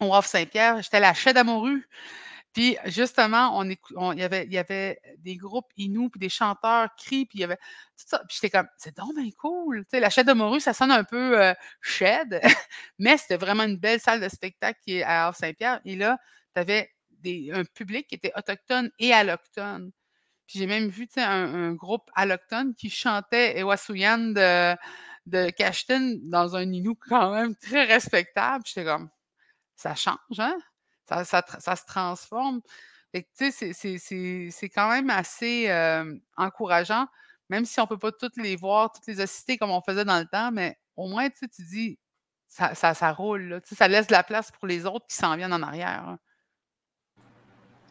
au 0.00 0.22
Saint-Pierre, 0.22 0.82
j'étais 0.82 0.96
à 0.96 1.00
la 1.00 1.14
Chaîne 1.14 1.34
d'Amouru, 1.34 1.86
Puis 2.52 2.76
justement, 2.86 3.58
on, 3.58 3.64
il, 4.12 4.18
y 4.18 4.22
avait, 4.22 4.44
il 4.46 4.52
y 4.52 4.58
avait 4.58 5.00
des 5.18 5.36
groupes 5.36 5.70
Inou, 5.76 6.08
puis 6.08 6.18
des 6.18 6.28
chanteurs 6.28 6.88
cris, 6.96 7.26
puis 7.26 7.38
il 7.38 7.40
y 7.42 7.44
avait 7.44 7.56
tout 7.56 8.06
ça. 8.06 8.18
Puis 8.28 8.38
j'étais 8.40 8.50
comme, 8.50 8.66
c'est 8.76 8.96
donc 8.96 9.14
bien 9.14 9.30
cool. 9.38 9.84
Tu 9.84 9.90
sais, 9.90 10.00
la 10.00 10.10
chaîne 10.10 10.26
de 10.26 10.58
ça 10.58 10.72
sonne 10.72 10.90
un 10.90 11.04
peu 11.04 11.40
euh, 11.40 11.54
mais 12.98 13.16
c'était 13.18 13.36
vraiment 13.36 13.64
une 13.64 13.76
belle 13.76 14.00
salle 14.00 14.20
de 14.20 14.28
spectacle 14.28 14.80
qui 14.84 14.96
est 14.98 15.02
à 15.02 15.26
Havre-Saint-Pierre. 15.26 15.80
Et 15.84 15.96
là, 15.96 16.18
tu 16.54 16.60
avais 16.60 16.90
un 17.24 17.64
public 17.64 18.06
qui 18.08 18.14
était 18.16 18.32
autochtone 18.36 18.90
et 18.98 19.12
allochtone. 19.12 19.90
Puis 20.46 20.58
j'ai 20.58 20.66
même 20.66 20.88
vu 20.88 21.08
un, 21.16 21.74
groupe 21.74 22.10
allochtone 22.14 22.74
qui 22.74 22.90
chantait 22.90 23.58
Ewasuyan 23.58 24.32
de, 24.32 24.76
de 25.26 25.50
Cashton 25.50 26.18
dans 26.24 26.56
un 26.56 26.72
Inou 26.72 26.96
quand 27.08 27.32
même 27.32 27.54
très 27.56 27.84
respectable. 27.84 28.64
J'étais 28.66 28.84
comme, 28.84 29.10
ça 29.76 29.94
change, 29.94 30.38
hein? 30.38 30.56
Ça, 31.06 31.24
se 31.24 31.86
transforme. 31.86 32.60
c'est 33.12 34.68
quand 34.68 34.90
même 34.90 35.10
assez 35.10 35.70
encourageant, 36.36 37.06
même 37.48 37.64
si 37.64 37.80
on 37.80 37.84
ne 37.84 37.88
peut 37.88 37.98
pas 37.98 38.12
toutes 38.12 38.36
les 38.36 38.56
voir, 38.56 38.92
toutes 38.92 39.06
les 39.06 39.20
assister 39.20 39.58
comme 39.58 39.70
on 39.70 39.82
faisait 39.82 40.04
dans 40.04 40.18
le 40.18 40.26
temps, 40.26 40.52
mais 40.52 40.78
au 40.96 41.08
moins, 41.08 41.28
tu 41.30 41.46
dis, 41.64 41.98
ça, 42.46 42.74
ça, 42.74 43.12
roule, 43.12 43.60
ça 43.64 43.88
laisse 43.88 44.08
de 44.08 44.12
la 44.12 44.22
place 44.22 44.50
pour 44.52 44.66
les 44.66 44.86
autres 44.86 45.06
qui 45.08 45.16
s'en 45.16 45.36
viennent 45.36 45.52
en 45.52 45.62
arrière. 45.62 46.08
Hein. 46.08 46.18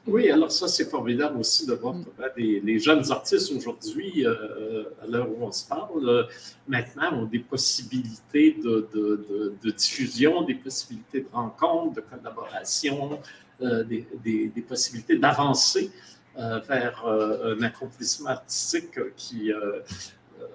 Oui, 0.09 0.29
alors 0.31 0.51
ça, 0.51 0.67
c'est 0.67 0.89
formidable 0.89 1.39
aussi 1.39 1.67
de 1.67 1.73
voir 1.73 1.93
mmh. 1.93 2.05
des, 2.35 2.59
les 2.61 2.79
jeunes 2.79 3.11
artistes 3.11 3.51
aujourd'hui, 3.51 4.25
euh, 4.25 4.85
à 5.03 5.07
l'heure 5.07 5.29
où 5.29 5.43
on 5.43 5.51
se 5.51 5.67
parle, 5.67 6.09
euh, 6.09 6.23
maintenant 6.67 7.13
ont 7.13 7.25
des 7.25 7.39
possibilités 7.39 8.57
de, 8.63 9.71
diffusion, 9.77 10.41
des 10.41 10.55
possibilités 10.55 11.21
de 11.21 11.27
rencontre, 11.31 11.95
de 11.95 12.01
collaboration, 12.01 13.19
euh, 13.61 13.83
des, 13.83 14.63
possibilités 14.67 15.17
d'avancer 15.17 15.91
vers 16.35 17.05
un 17.05 17.61
accomplissement 17.63 18.29
artistique 18.29 18.97
qui, 19.17 19.51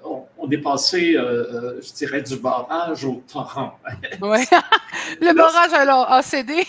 on, 0.02 0.24
est 0.50 0.58
passé, 0.58 1.12
je 1.12 1.92
dirais, 1.94 2.22
du 2.22 2.36
barrage 2.36 3.04
au 3.04 3.22
torrent. 3.30 3.78
oui, 4.22 4.44
le 5.20 5.34
barrage 5.34 5.72
a, 5.72 6.22
cédé. 6.22 6.66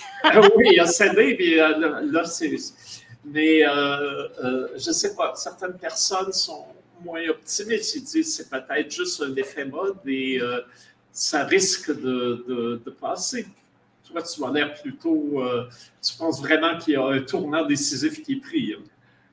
oui, 0.55 0.69
il 0.73 0.79
a 0.79 0.87
cédé, 0.87 1.35
puis 1.35 1.55
là, 1.55 2.25
c'est. 2.25 2.55
Mais 3.25 3.61
je 3.61 4.87
ne 4.87 4.93
sais 4.93 5.15
pas, 5.15 5.33
certaines 5.35 5.77
personnes 5.77 6.31
sont 6.31 6.65
moins 7.03 7.27
optimistes. 7.29 7.95
Ils 7.95 8.03
disent 8.03 8.35
c'est 8.35 8.49
peut-être 8.49 8.91
juste 8.91 9.21
un 9.21 9.35
effet 9.35 9.65
mode 9.65 9.97
et 10.05 10.39
ça 11.11 11.43
risque 11.45 11.91
de, 11.91 12.81
passer. 12.99 13.47
Toi, 14.07 14.21
tu 14.21 14.45
as 14.45 14.51
l'air 14.51 14.73
plutôt. 14.81 15.43
tu 16.01 16.17
penses 16.17 16.41
vraiment 16.41 16.77
qu'il 16.77 16.93
y 16.93 16.97
a 16.97 17.05
un 17.05 17.21
tournant 17.21 17.65
décisif 17.65 18.21
qui 18.21 18.33
est 18.33 18.41
pris. 18.41 18.75
Hein? 18.77 18.83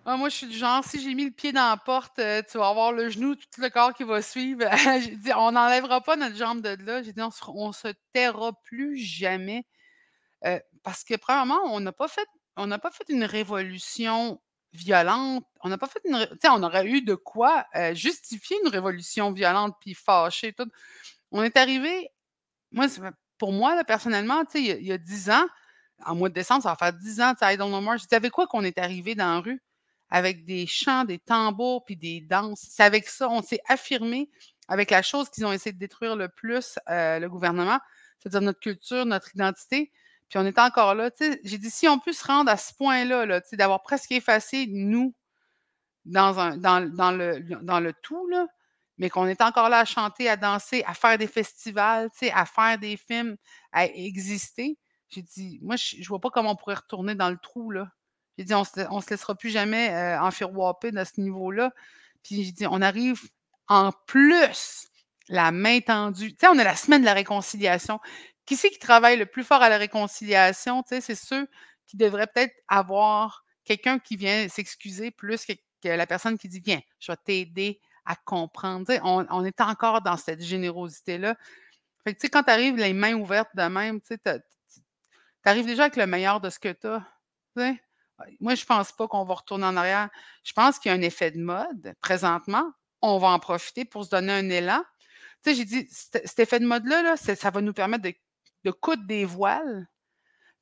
Ah, 0.04 0.16
moi, 0.16 0.28
je 0.28 0.36
suis 0.36 0.46
du 0.48 0.56
genre, 0.56 0.84
si 0.84 1.00
j'ai 1.00 1.14
mis 1.14 1.26
le 1.26 1.30
pied 1.30 1.52
dans 1.52 1.68
la 1.68 1.76
porte, 1.76 2.18
euh, 2.18 2.42
tu 2.50 2.58
vas 2.58 2.68
avoir 2.68 2.90
le 2.90 3.08
genou, 3.08 3.36
tout 3.36 3.60
le 3.60 3.70
corps 3.70 3.94
qui 3.94 4.02
va 4.02 4.20
suivre. 4.20 4.64
j'ai 5.00 5.16
dit, 5.16 5.32
on 5.32 5.52
n'enlèvera 5.52 6.00
pas 6.00 6.16
notre 6.16 6.34
jambe 6.34 6.60
de 6.60 6.76
là. 6.84 7.02
J'ai 7.02 7.12
dit, 7.12 7.22
on 7.22 7.68
ne 7.68 7.72
se, 7.72 7.88
taira 8.12 8.52
plus 8.64 8.96
jamais. 8.96 9.64
Euh, 10.44 10.58
parce 10.82 11.04
que, 11.04 11.14
premièrement, 11.14 11.60
on 11.66 11.80
n'a 11.80 11.92
pas 11.92 12.08
fait 12.08 12.26
on 12.56 12.66
n'a 12.66 12.78
pas 12.78 12.90
fait 12.90 13.04
une 13.08 13.24
révolution 13.24 14.40
violente. 14.72 15.44
On 15.60 15.68
n'a 15.68 15.78
pas 15.78 15.86
fait 15.86 16.00
une. 16.04 16.26
Tu 16.32 16.38
sais, 16.42 16.48
on 16.50 16.62
aurait 16.62 16.86
eu 16.86 17.02
de 17.02 17.14
quoi 17.14 17.66
euh, 17.76 17.94
justifier 17.94 18.56
une 18.64 18.70
révolution 18.70 19.32
violente 19.32 19.76
puis 19.80 19.94
fâcher. 19.94 20.52
Tout. 20.52 20.68
On 21.30 21.42
est 21.42 21.56
arrivé. 21.56 22.10
Moi, 22.72 22.86
pour 23.38 23.52
moi, 23.52 23.82
personnellement, 23.84 24.44
tu 24.44 24.52
sais, 24.52 24.78
il 24.80 24.86
y 24.86 24.92
a 24.92 24.98
dix 24.98 25.30
ans, 25.30 25.46
en 26.04 26.14
mois 26.14 26.28
de 26.28 26.34
décembre, 26.34 26.62
ça 26.62 26.70
va 26.70 26.76
faire 26.76 26.92
dix 26.92 27.20
ans, 27.20 27.32
tu 27.34 27.46
sais, 27.46 27.54
I 27.54 27.56
don't 27.56 27.68
know 27.70 27.80
more. 27.80 27.96
Je 27.96 28.04
disais, 28.04 28.16
avec 28.16 28.32
quoi 28.32 28.46
qu'on 28.46 28.64
est 28.64 28.78
arrivé 28.78 29.14
dans 29.14 29.34
la 29.34 29.40
rue? 29.40 29.62
Avec 30.12 30.44
des 30.44 30.66
chants, 30.66 31.04
des 31.04 31.18
tambours, 31.18 31.86
puis 31.86 31.96
des 31.96 32.20
danses. 32.20 32.66
C'est 32.68 32.82
avec 32.82 33.08
ça, 33.08 33.30
on 33.30 33.40
s'est 33.40 33.62
affirmé 33.66 34.28
avec 34.68 34.90
la 34.90 35.00
chose 35.02 35.30
qu'ils 35.30 35.46
ont 35.46 35.52
essayé 35.52 35.72
de 35.72 35.78
détruire 35.78 36.16
le 36.16 36.28
plus, 36.28 36.78
euh, 36.90 37.18
le 37.18 37.30
gouvernement, 37.30 37.80
c'est-à-dire 38.18 38.42
notre 38.42 38.60
culture, 38.60 39.06
notre 39.06 39.34
identité. 39.34 39.90
Puis 40.28 40.38
on 40.38 40.44
est 40.44 40.58
encore 40.58 40.94
là. 40.94 41.10
J'ai 41.44 41.56
dit, 41.56 41.70
si 41.70 41.88
on 41.88 41.98
peut 41.98 42.12
se 42.12 42.26
rendre 42.26 42.50
à 42.50 42.58
ce 42.58 42.74
point-là, 42.74 43.24
-là, 43.24 43.56
d'avoir 43.56 43.82
presque 43.82 44.12
effacé 44.12 44.66
nous 44.68 45.14
dans, 46.04 46.30
le, 46.30 47.92
tout, 48.02 48.28
mais 48.98 49.08
qu'on 49.08 49.26
est 49.26 49.40
encore 49.40 49.70
là 49.70 49.78
à 49.78 49.84
chanter, 49.86 50.28
à 50.28 50.36
danser, 50.36 50.84
à 50.86 50.92
faire 50.92 51.16
des 51.16 51.26
festivals, 51.26 52.10
à 52.34 52.44
faire 52.44 52.78
des 52.78 52.98
films, 52.98 53.38
à 53.72 53.86
exister. 53.86 54.76
J'ai 55.08 55.22
dit, 55.22 55.58
moi, 55.62 55.76
je 55.76 55.96
ne 56.00 56.04
vois 56.04 56.20
pas 56.20 56.28
comment 56.28 56.50
on 56.50 56.56
pourrait 56.56 56.74
retourner 56.74 57.14
dans 57.14 57.30
le 57.30 57.38
trou, 57.38 57.70
là. 57.70 57.90
J'ai 58.42 58.46
dit, 58.46 58.54
on 58.54 58.96
ne 58.96 59.02
se 59.02 59.10
laissera 59.10 59.34
plus 59.34 59.50
jamais 59.50 59.90
euh, 59.90 60.20
enfirouaper 60.20 60.90
à 60.96 61.04
ce 61.04 61.20
niveau-là. 61.20 61.72
Puis 62.22 62.44
j'ai 62.44 62.52
dit, 62.52 62.66
on 62.66 62.80
arrive 62.82 63.20
en 63.68 63.92
plus 64.06 64.88
la 65.28 65.52
main 65.52 65.80
tendue. 65.80 66.32
Tu 66.32 66.38
sais, 66.40 66.48
on 66.48 66.58
a 66.58 66.64
la 66.64 66.76
semaine 66.76 67.02
de 67.02 67.06
la 67.06 67.14
réconciliation. 67.14 68.00
Qui 68.44 68.56
c'est 68.56 68.70
qui 68.70 68.78
travaille 68.78 69.16
le 69.16 69.26
plus 69.26 69.44
fort 69.44 69.62
à 69.62 69.68
la 69.68 69.78
réconciliation? 69.78 70.82
Tu 70.82 70.96
sais, 70.96 71.00
c'est 71.00 71.14
ceux 71.14 71.46
qui 71.86 71.96
devraient 71.96 72.26
peut-être 72.26 72.54
avoir 72.68 73.44
quelqu'un 73.64 73.98
qui 73.98 74.16
vient 74.16 74.48
s'excuser 74.48 75.10
plus 75.10 75.44
que, 75.46 75.54
la 75.88 76.06
personne 76.06 76.38
qui 76.38 76.48
dit, 76.48 76.60
viens, 76.60 76.80
je 76.98 77.12
vais 77.12 77.18
t'aider 77.24 77.80
à 78.04 78.16
comprendre. 78.16 78.92
On, 79.04 79.44
est 79.44 79.60
encore 79.60 80.00
dans 80.02 80.16
cette 80.16 80.42
générosité-là. 80.42 81.36
Fait 82.04 82.14
que, 82.14 82.18
tu 82.18 82.26
sais, 82.26 82.30
quand 82.30 82.42
tu 82.42 82.50
arrives 82.50 82.76
les 82.76 82.92
mains 82.92 83.14
ouvertes 83.14 83.54
de 83.54 83.62
même, 83.62 84.00
tu 84.00 84.16
sais, 84.24 84.42
arrives 85.44 85.66
déjà 85.66 85.84
avec 85.84 85.96
le 85.96 86.06
meilleur 86.06 86.40
de 86.40 86.50
ce 86.50 86.58
que 86.58 86.72
tu 86.72 86.86
as. 86.88 87.04
Moi, 88.40 88.54
je 88.54 88.62
ne 88.62 88.66
pense 88.66 88.92
pas 88.92 89.08
qu'on 89.08 89.24
va 89.24 89.34
retourner 89.34 89.64
en 89.64 89.76
arrière. 89.76 90.08
Je 90.44 90.52
pense 90.52 90.78
qu'il 90.78 90.90
y 90.90 90.94
a 90.94 90.98
un 90.98 91.02
effet 91.02 91.30
de 91.30 91.40
mode 91.40 91.94
présentement. 92.00 92.70
On 93.00 93.18
va 93.18 93.28
en 93.28 93.38
profiter 93.38 93.84
pour 93.84 94.04
se 94.04 94.10
donner 94.10 94.32
un 94.32 94.48
élan. 94.48 94.82
Tu 95.42 95.50
sais, 95.50 95.56
j'ai 95.56 95.64
dit, 95.64 95.88
cet 95.90 96.38
effet 96.38 96.60
de 96.60 96.66
mode-là, 96.66 97.16
ça 97.16 97.50
va 97.50 97.60
nous 97.60 97.72
permettre 97.72 98.04
de, 98.04 98.70
coudre 98.70 99.04
des 99.06 99.24
voiles, 99.24 99.88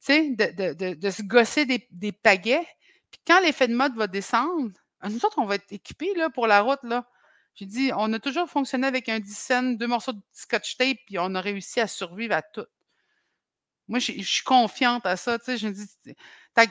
de, 0.09 1.11
se 1.11 1.23
gosser 1.23 1.67
des, 1.67 1.87
des 1.91 2.13
pagaies. 2.13 2.67
Puis 3.11 3.21
quand 3.27 3.41
l'effet 3.41 3.69
de 3.69 3.75
mode 3.75 3.95
va 3.97 4.07
descendre, 4.07 4.71
nous 5.09 5.25
autres, 5.25 5.39
on 5.39 5.47
va 5.47 5.57
être 5.57 5.73
équipés 5.73 6.15
pour 6.35 6.47
la 6.47 6.61
route. 6.61 6.83
Là. 6.83 7.07
J'ai 7.55 7.67
dit, 7.67 7.91
on 7.97 8.13
a 8.13 8.19
toujours 8.19 8.49
fonctionné 8.49 8.87
avec 8.87 9.09
un 9.09 9.19
10 9.19 9.53
deux 9.77 9.87
morceaux 9.87 10.13
de 10.13 10.23
scotch 10.33 10.77
tape, 10.77 10.99
puis 11.07 11.19
on 11.19 11.35
a 11.35 11.41
réussi 11.41 11.81
à 11.81 11.87
survivre 11.87 12.35
à 12.35 12.43
tout. 12.43 12.67
Moi, 13.89 13.99
je 13.99 14.13
suis 14.23 14.45
confiante 14.45 15.05
à 15.05 15.17
ça. 15.17 15.39
Je 15.47 15.67
me 15.67 15.73
dis, 15.73 16.15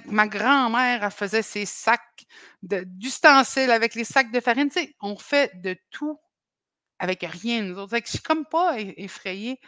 ma 0.06 0.28
grand-mère, 0.28 1.04
elle 1.04 1.12
faisait 1.12 1.42
ses 1.42 1.66
sacs 1.66 2.26
d'ustensiles 2.62 3.72
avec 3.72 3.96
les 3.96 4.04
sacs 4.04 4.32
de 4.32 4.40
farine. 4.40 4.70
On 5.02 5.18
fait 5.18 5.52
de 5.62 5.76
tout 5.90 6.20
avec 7.00 7.24
rien, 7.24 7.64
nous 7.64 7.78
autres. 7.78 7.98
je 8.06 8.10
suis 8.10 8.20
comme 8.20 8.46
pas 8.46 8.76
effrayée. 8.78 9.60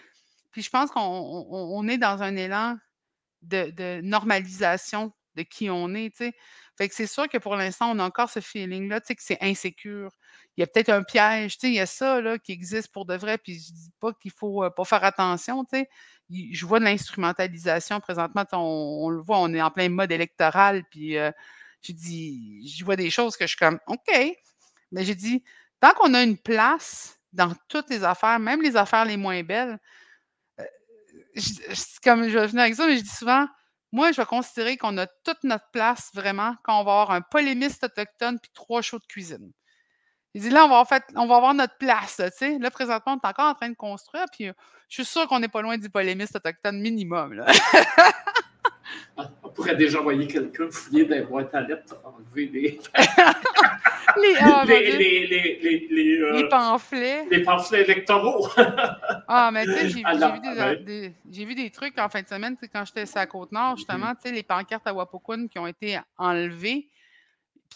Puis 0.51 0.61
je 0.61 0.69
pense 0.69 0.91
qu'on 0.91 1.87
est 1.87 1.97
dans 1.97 2.21
un 2.21 2.35
élan 2.35 2.77
de, 3.41 4.01
normalisation 4.01 5.13
de 5.35 5.43
qui 5.43 5.69
on 5.69 5.93
est, 5.93 6.11
tu 6.11 6.25
sais. 6.25 6.33
Fait 6.77 6.89
que 6.89 6.95
c'est 6.95 7.07
sûr 7.07 7.27
que 7.27 7.37
pour 7.37 7.55
l'instant, 7.55 7.91
on 7.91 7.99
a 7.99 8.03
encore 8.03 8.29
ce 8.29 8.39
feeling-là, 8.39 9.01
tu 9.01 9.07
sais, 9.07 9.15
que 9.15 9.23
c'est 9.23 9.37
insécure. 9.41 10.11
Il 10.57 10.61
y 10.61 10.63
a 10.63 10.67
peut-être 10.67 10.89
un 10.89 11.03
piège, 11.03 11.57
tu 11.57 11.67
sais, 11.67 11.67
il 11.67 11.75
y 11.75 11.79
a 11.79 11.85
ça, 11.85 12.21
là, 12.21 12.37
qui 12.37 12.51
existe 12.51 12.91
pour 12.91 13.05
de 13.05 13.15
vrai, 13.15 13.37
puis 13.37 13.55
je 13.59 13.73
dis 13.73 13.91
pas 13.99 14.13
qu'il 14.13 14.31
faut 14.31 14.69
pas 14.69 14.85
faire 14.85 15.03
attention, 15.03 15.63
tu 15.65 15.79
sais. 15.79 15.89
Je 16.29 16.65
vois 16.65 16.79
de 16.79 16.85
l'instrumentalisation 16.85 17.99
présentement, 17.99 18.45
on, 18.53 19.09
le 19.09 19.21
voit, 19.21 19.39
on 19.39 19.53
est 19.53 19.61
en 19.61 19.71
plein 19.71 19.89
mode 19.89 20.11
électoral, 20.11 20.83
puis 20.89 21.17
j'ai 21.81 21.93
dit, 21.93 22.67
je 22.67 22.85
vois 22.85 22.95
des 22.95 23.09
choses 23.09 23.35
que 23.35 23.45
je 23.45 23.49
suis 23.49 23.57
comme, 23.57 23.79
OK. 23.87 24.37
Mais 24.91 25.03
j'ai 25.03 25.15
dit, 25.15 25.43
tant 25.79 25.93
qu'on 25.93 26.13
a 26.13 26.23
une 26.23 26.37
place 26.37 27.19
dans 27.33 27.53
toutes 27.67 27.89
les 27.89 28.03
affaires, 28.03 28.39
même 28.39 28.61
les 28.61 28.75
affaires 28.75 29.05
les 29.05 29.17
moins 29.17 29.43
belles, 29.43 29.79
comme 32.03 32.27
je 32.27 32.37
vais 32.37 32.47
venir 32.47 32.63
avec 32.63 32.75
ça, 32.75 32.85
mais 32.87 32.97
je 32.97 33.03
dis 33.03 33.09
souvent, 33.09 33.47
moi, 33.91 34.11
je 34.11 34.21
vais 34.21 34.25
considérer 34.25 34.77
qu'on 34.77 34.97
a 34.97 35.07
toute 35.07 35.43
notre 35.43 35.69
place 35.71 36.11
vraiment 36.13 36.55
quand 36.63 36.79
on 36.79 36.83
va 36.83 36.91
avoir 36.91 37.11
un 37.11 37.21
polémiste 37.21 37.83
autochtone 37.83 38.39
puis 38.39 38.51
trois 38.53 38.81
shows 38.81 38.99
de 38.99 39.05
cuisine. 39.05 39.51
Il 40.33 40.41
dit 40.41 40.49
là, 40.49 40.65
on 40.65 40.69
va, 40.69 40.85
fait, 40.85 41.03
on 41.15 41.27
va 41.27 41.35
avoir 41.35 41.53
notre 41.53 41.77
place. 41.77 42.17
Tu 42.17 42.37
sais. 42.37 42.57
Là, 42.59 42.71
présentement, 42.71 43.13
on 43.21 43.27
est 43.27 43.29
encore 43.29 43.49
en 43.49 43.53
train 43.53 43.69
de 43.69 43.75
construire, 43.75 44.25
puis 44.31 44.45
je 44.87 45.03
suis 45.03 45.05
sûr 45.05 45.27
qu'on 45.27 45.39
n'est 45.39 45.49
pas 45.49 45.61
loin 45.61 45.77
du 45.77 45.89
polémiste 45.89 46.35
autochtone 46.35 46.79
minimum. 46.79 47.33
Là. 47.33 47.47
on 49.43 49.49
pourrait 49.49 49.75
déjà 49.75 49.99
envoyer 49.99 50.27
quelqu'un 50.27 50.69
fouiller 50.69 51.05
dans 51.05 51.15
les 51.15 51.21
boîtes 51.21 51.53
à 51.53 51.61
lettres 51.61 51.95
pour 51.95 52.15
enlever 52.15 52.47
des. 52.47 52.79
les, 54.17 54.35
oh, 54.41 54.61
les, 54.67 54.97
les, 54.97 55.27
les, 55.27 55.87
les, 55.89 56.21
euh, 56.21 56.49
pamphlets. 56.49 57.25
Les 57.29 57.43
pamphlets 57.43 57.81
électoraux. 57.81 58.47
ah, 59.27 59.51
mais 59.51 59.65
tu 59.65 59.71
sais, 59.73 59.89
j'ai 59.89 60.03
vu, 60.03 60.83
des, 60.83 61.13
j'ai 61.29 61.45
vu 61.45 61.55
des 61.55 61.69
trucs 61.69 61.97
en 61.99 62.09
fin 62.09 62.21
de 62.21 62.27
semaine, 62.27 62.55
quand 62.73 62.83
j'étais 62.85 63.17
à 63.17 63.25
Côte-Nord, 63.25 63.77
justement, 63.77 64.13
tu 64.15 64.21
sais, 64.23 64.31
les 64.31 64.43
pancartes 64.43 64.87
à 64.87 64.93
Wapokun 64.93 65.47
qui 65.47 65.59
ont 65.59 65.67
été 65.67 65.99
enlevées. 66.17 66.87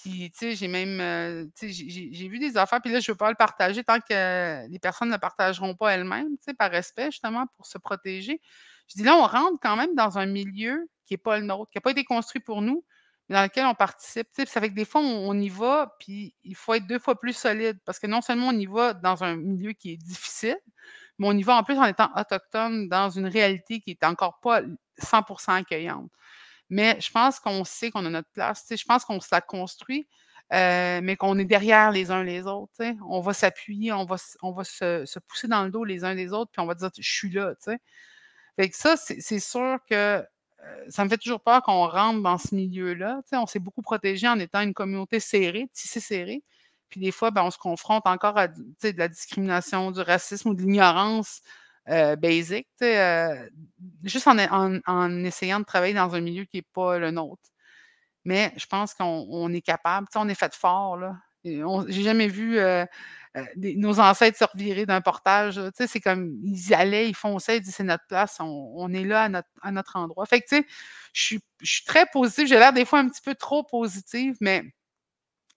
Puis, 0.02 0.30
tu 0.32 0.38
sais, 0.38 0.56
j'ai 0.56 0.68
même, 0.68 1.00
euh, 1.00 1.46
tu 1.58 1.72
sais, 1.72 2.10
j'ai 2.12 2.28
vu 2.28 2.38
des 2.38 2.58
affaires, 2.58 2.82
puis 2.82 2.92
là, 2.92 3.00
je 3.00 3.10
ne 3.10 3.14
veux 3.14 3.18
pas 3.18 3.30
le 3.30 3.36
partager 3.36 3.84
tant 3.84 4.00
que 4.00 4.68
les 4.70 4.80
personnes 4.80 5.08
ne 5.08 5.14
le 5.14 5.20
partageront 5.20 5.74
pas 5.74 5.94
elles-mêmes, 5.94 6.38
tu 6.38 6.44
sais, 6.44 6.54
par 6.54 6.70
respect, 6.70 7.12
justement, 7.12 7.46
pour 7.56 7.66
se 7.66 7.78
protéger. 7.78 8.42
Je 8.90 8.98
dis 8.98 9.04
là, 9.04 9.16
on 9.16 9.26
rentre 9.26 9.58
quand 9.62 9.76
même 9.76 9.96
dans 9.96 10.18
un 10.18 10.26
milieu 10.26 10.88
qui 11.06 11.14
n'est 11.14 11.20
pas 11.20 11.40
le 11.40 11.46
nôtre, 11.46 11.72
qui 11.72 11.78
n'a 11.78 11.82
pas 11.82 11.92
été 11.92 12.04
construit 12.04 12.42
pour 12.42 12.62
nous, 12.62 12.84
dans 13.30 13.44
lequel 13.44 13.66
on 13.66 13.74
participe. 13.76 14.28
Tu 14.34 14.44
sais, 14.44 14.46
ça 14.46 14.62
fait 14.62 14.70
que 14.70 14.76
des 14.76 14.86
fois, 14.86 15.02
on, 15.02 15.40
y 15.40 15.50
va, 15.50 15.96
puis 16.00 16.36
il 16.44 16.56
faut 16.56 16.74
être 16.74 16.88
deux 16.88 17.00
fois 17.00 17.20
plus 17.20 17.34
solide 17.34 17.80
parce 17.86 18.00
que 18.00 18.08
non 18.08 18.22
seulement 18.22 18.50
on 18.50 18.58
y 18.58 18.66
va 18.66 18.94
dans 18.94 19.24
un 19.24 19.36
milieu 19.36 19.74
qui 19.74 19.94
est 19.94 19.98
difficile, 19.98 20.58
mais 21.18 21.28
on 21.28 21.34
y 21.34 21.44
va 21.44 21.56
en 21.56 21.64
plus 21.64 21.78
en 21.78 21.86
étant 21.86 22.10
autochtone 22.16 22.90
dans 22.90 23.10
une 23.10 23.28
réalité 23.28 23.80
qui 23.80 23.92
est 23.92 24.04
encore 24.04 24.40
pas 24.42 24.62
100% 25.00 25.56
accueillante. 25.56 26.12
Mais 26.70 27.00
je 27.00 27.12
pense 27.12 27.40
qu'on 27.40 27.64
sait 27.64 27.92
qu'on 27.92 28.06
a 28.06 28.10
notre 28.10 28.30
place. 28.32 28.66
Je 28.70 28.84
pense 28.86 29.06
qu'on 29.06 29.20
se 29.22 29.30
la 29.32 29.42
construit, 29.42 30.08
euh, 30.54 31.00
mais 31.04 31.16
qu'on 31.16 31.38
est 31.40 31.46
derrière 31.46 31.92
les 31.92 32.12
uns 32.12 32.24
les 32.24 32.46
autres. 32.48 32.74
On 33.08 33.22
va 33.22 33.34
s'appuyer, 33.34 33.92
on 33.94 34.06
va, 34.06 34.18
on 34.42 34.52
va 34.52 34.64
se, 34.64 35.06
se, 35.06 35.20
pousser 35.20 35.48
dans 35.48 35.64
le 35.64 35.72
dos 35.72 35.84
les 35.84 36.04
uns 36.04 36.16
des 36.16 36.34
autres, 36.34 36.52
puis 36.52 36.62
on 36.62 36.66
va 36.66 36.76
dire 36.76 36.90
Je 36.98 37.10
suis 37.10 37.30
là. 37.30 37.56
Tu 37.56 37.72
sais. 37.72 37.80
Fait 38.58 38.70
que 38.70 38.76
ça, 38.76 38.96
c'est 38.98 39.40
sûr 39.40 39.80
que 39.90 40.26
ça 40.90 41.04
me 41.04 41.10
fait 41.10 41.18
toujours 41.18 41.42
peur 41.42 41.62
qu'on 41.62 41.88
rentre 41.88 42.22
dans 42.22 42.38
ce 42.38 42.56
milieu-là. 42.56 43.22
On 43.34 43.46
s'est 43.46 43.60
beaucoup 43.60 43.82
protégé 43.82 44.28
en 44.28 44.40
étant 44.40 44.62
une 44.62 44.74
communauté 44.74 45.20
serrée, 45.20 45.68
tissée 45.74 46.00
serrée. 46.00 46.44
Puis 46.90 47.00
des 47.00 47.12
fois, 47.12 47.32
ben, 47.32 47.44
on 47.44 47.52
se 47.52 47.58
confronte 47.58 48.06
encore 48.08 48.38
à 48.38 48.48
de 48.48 48.98
la 48.98 49.08
discrimination, 49.08 49.92
du 49.92 50.02
racisme 50.02 50.50
ou 50.50 50.54
de 50.54 50.62
l'ignorance 50.62 51.42
euh, 51.90 52.16
basique, 52.16 52.68
euh, 52.82 53.48
juste 54.04 54.28
en, 54.28 55.24
essayant 55.24 55.60
de 55.60 55.66
travailler 55.66 55.94
dans 55.94 56.16
un 56.16 56.22
milieu 56.22 56.46
qui 56.46 56.58
n'est 56.58 56.68
pas 56.74 56.98
le 56.98 57.12
nôtre. 57.12 57.50
Mais 58.24 58.54
je 58.58 58.66
pense 58.66 58.94
qu'on 58.94 59.54
est 59.54 59.62
capable. 59.62 60.08
On 60.16 60.28
est 60.30 60.36
fait 60.36 60.56
fort. 60.56 61.00
J'ai 61.46 62.04
jamais 62.04 62.28
vu 62.28 62.60
nos 63.56 64.00
ancêtres 64.00 64.38
se 64.38 64.46
revirer 64.46 64.86
d'un 64.86 65.02
portage. 65.02 65.62
C'est 65.76 66.00
comme 66.00 66.38
ils 66.44 66.74
allaient, 66.74 67.10
ils 67.10 67.16
fonçaient, 67.16 67.58
ils 67.58 67.62
disaient 67.62 67.78
c'est 67.78 67.84
notre 67.84 68.06
place, 68.08 68.38
on, 68.40 68.94
est 68.94 69.04
là 69.04 69.30
à 69.62 69.72
notre, 69.72 69.96
endroit. 69.96 70.26
Fait 70.26 70.42
que 70.42 70.48
tu 70.48 70.58
sais, 70.58 70.68
je 71.14 71.22
suis, 71.22 71.86
très 71.86 72.06
positive. 72.08 72.48
J'ai 72.48 72.60
l'air 72.60 72.74
des 72.74 72.86
fois 72.86 73.00
un 73.00 73.10
petit 73.10 73.22
peu 73.22 73.36
trop 73.36 73.64
positive, 73.64 74.36
mais 74.42 74.64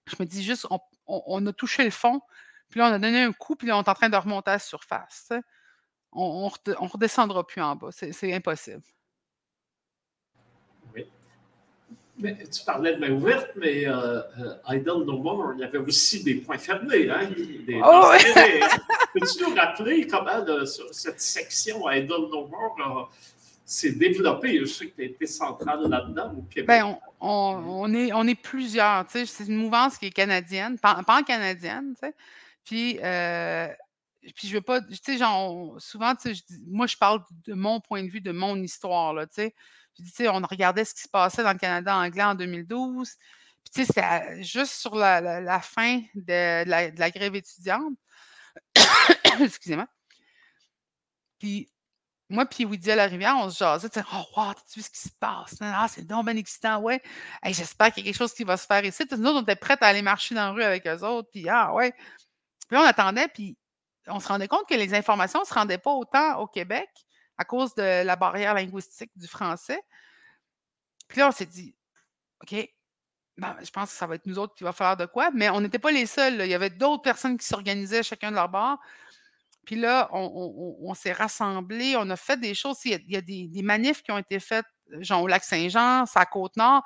je 0.06 0.16
me 0.20 0.26
dis 0.26 0.42
juste, 0.42 0.66
on, 1.06 1.46
a 1.46 1.52
touché 1.52 1.84
le 1.84 1.90
fond, 1.90 2.20
puis 2.68 2.80
là, 2.80 2.90
on 2.90 2.92
a 2.92 2.98
donné 2.98 3.22
un 3.22 3.32
coup, 3.32 3.56
puis 3.56 3.68
là, 3.68 3.76
on 3.78 3.82
est 3.82 3.88
en 3.88 3.94
train 3.94 4.08
de 4.08 4.16
remonter 4.16 4.50
à 4.50 4.54
la 4.54 4.58
surface. 4.58 5.32
On 6.12 6.50
ne 6.66 6.74
redescendra 6.74 7.46
plus 7.46 7.62
en 7.62 7.76
bas. 7.76 7.90
C'est 7.92 8.32
impossible. 8.34 8.82
Mais 12.20 12.36
tu 12.36 12.64
parlais 12.64 12.96
de 12.96 13.00
main 13.00 13.12
ouverte, 13.12 13.50
mais 13.54 13.86
euh, 13.86 14.20
euh, 14.40 14.54
Idle 14.70 15.04
No 15.06 15.18
More, 15.18 15.52
il 15.54 15.60
y 15.60 15.64
avait 15.64 15.78
aussi 15.78 16.24
des 16.24 16.36
points 16.36 16.58
fermés. 16.58 17.08
Hein? 17.08 17.30
Des, 17.30 17.80
oh, 17.84 18.12
Peux-tu 19.14 19.44
nous 19.44 19.54
rappeler 19.54 20.06
comment 20.06 20.44
cette 20.92 21.20
section 21.20 21.88
Idle 21.88 22.28
No 22.30 22.48
More 22.48 23.10
s'est 23.64 23.92
développée? 23.92 24.58
Je 24.58 24.64
sais 24.64 24.86
que 24.88 24.96
tu 24.96 25.02
as 25.02 25.04
été 25.06 25.26
centrale 25.26 25.88
là-dedans 25.88 26.34
au 26.36 26.42
Québec. 26.42 26.66
Ben, 26.66 26.98
on, 27.20 27.94
est, 27.94 28.12
on 28.12 28.26
est 28.26 28.40
plusieurs. 28.40 29.04
C'est 29.08 29.46
une 29.46 29.56
mouvance 29.56 29.96
qui 29.96 30.06
est 30.06 30.10
canadienne, 30.10 30.76
pan-canadienne. 30.78 31.94
Puis, 32.64 32.98
euh, 33.00 33.68
puis 34.34 34.48
je 34.48 34.54
veux 34.54 34.60
pas, 34.60 34.80
tu 34.80 34.96
sais, 35.00 35.18
genre, 35.18 35.80
souvent, 35.80 36.16
tu 36.16 36.34
sais, 36.34 36.42
moi, 36.66 36.88
je 36.88 36.96
parle 36.96 37.22
de 37.46 37.54
mon 37.54 37.80
point 37.80 38.02
de 38.02 38.10
vue, 38.10 38.20
de 38.20 38.32
mon 38.32 38.56
histoire, 38.56 39.14
là, 39.14 39.26
tu 39.26 39.34
sais 39.34 39.54
on 40.20 40.40
regardait 40.46 40.84
ce 40.84 40.94
qui 40.94 41.02
se 41.02 41.08
passait 41.08 41.42
dans 41.42 41.52
le 41.52 41.58
Canada 41.58 41.96
anglais 41.96 42.22
en 42.22 42.34
2012. 42.34 43.08
Puis, 43.64 43.84
tu 43.84 43.92
sais, 43.92 44.42
juste 44.42 44.74
sur 44.74 44.94
la, 44.94 45.60
fin 45.60 46.00
de, 46.14 46.64
la, 46.68 47.10
grève 47.10 47.34
étudiante. 47.34 47.94
Excusez-moi. 49.40 49.86
Puis, 51.38 51.70
moi, 52.30 52.44
puis 52.44 52.64
Woody 52.64 52.90
à 52.90 52.96
la 52.96 53.06
rivière, 53.06 53.36
on 53.38 53.48
se 53.48 53.58
jasait, 53.58 53.88
oh, 54.12 54.24
wow, 54.36 54.52
tu 54.70 54.80
vu 54.80 54.82
ce 54.82 54.90
qui 54.90 54.98
se 54.98 55.08
passe? 55.18 55.56
Ah, 55.60 55.86
c'est 55.88 56.06
donc 56.06 56.26
bien 56.26 56.36
excitant, 56.36 56.78
ouais. 56.80 57.02
J'espère 57.44 57.92
qu'il 57.92 58.04
y 58.04 58.08
a 58.08 58.12
quelque 58.12 58.18
chose 58.18 58.34
qui 58.34 58.44
va 58.44 58.56
se 58.56 58.66
faire 58.66 58.84
ici. 58.84 59.04
Nous 59.10 59.26
autres, 59.26 59.38
on 59.38 59.42
était 59.42 59.56
prêts 59.56 59.78
à 59.80 59.86
aller 59.86 60.02
marcher 60.02 60.34
dans 60.34 60.46
la 60.46 60.50
rue 60.50 60.62
avec 60.62 60.86
eux 60.86 61.04
autres, 61.04 61.28
puis 61.30 61.48
ah, 61.48 61.72
ouais. 61.72 61.92
Puis 62.68 62.76
on 62.76 62.82
attendait, 62.82 63.28
puis 63.28 63.56
on 64.08 64.20
se 64.20 64.28
rendait 64.28 64.48
compte 64.48 64.68
que 64.68 64.74
les 64.74 64.92
informations 64.94 65.40
ne 65.40 65.46
se 65.46 65.54
rendaient 65.54 65.78
pas 65.78 65.92
autant 65.92 66.38
au 66.40 66.46
Québec 66.46 66.88
à 67.38 67.44
cause 67.44 67.74
de 67.74 68.02
la 68.02 68.16
barrière 68.16 68.54
linguistique 68.54 69.10
du 69.16 69.26
français. 69.26 69.80
Puis 71.08 71.20
là, 71.20 71.28
on 71.28 71.32
s'est 71.32 71.46
dit, 71.46 71.74
OK, 72.42 72.54
ben, 73.38 73.56
je 73.62 73.70
pense 73.70 73.90
que 73.90 73.96
ça 73.96 74.06
va 74.06 74.16
être 74.16 74.26
nous 74.26 74.38
autres 74.38 74.54
qui 74.54 74.64
va 74.64 74.72
falloir 74.72 74.96
de 74.96 75.06
quoi, 75.06 75.30
mais 75.32 75.48
on 75.48 75.60
n'était 75.60 75.78
pas 75.78 75.92
les 75.92 76.06
seuls. 76.06 76.40
Il 76.40 76.48
y 76.48 76.54
avait 76.54 76.70
d'autres 76.70 77.02
personnes 77.02 77.38
qui 77.38 77.46
s'organisaient 77.46 78.02
chacun 78.02 78.30
de 78.30 78.36
leur 78.36 78.48
bord. 78.48 78.78
Puis 79.64 79.76
là, 79.76 80.08
on, 80.12 80.94
s'est 80.94 81.12
rassemblés, 81.12 81.94
on 81.96 82.08
a 82.08 82.16
fait 82.16 82.38
des 82.40 82.54
choses. 82.54 82.78
Il 82.84 83.02
y 83.06 83.16
a, 83.16 83.20
des, 83.20 83.62
manifs 83.62 84.02
qui 84.02 84.10
ont 84.10 84.18
été 84.18 84.40
faites, 84.40 84.64
genre 85.00 85.22
au 85.22 85.26
Lac-Saint-Jean, 85.26 86.04
à 86.12 86.26
Côte-Nord. 86.26 86.82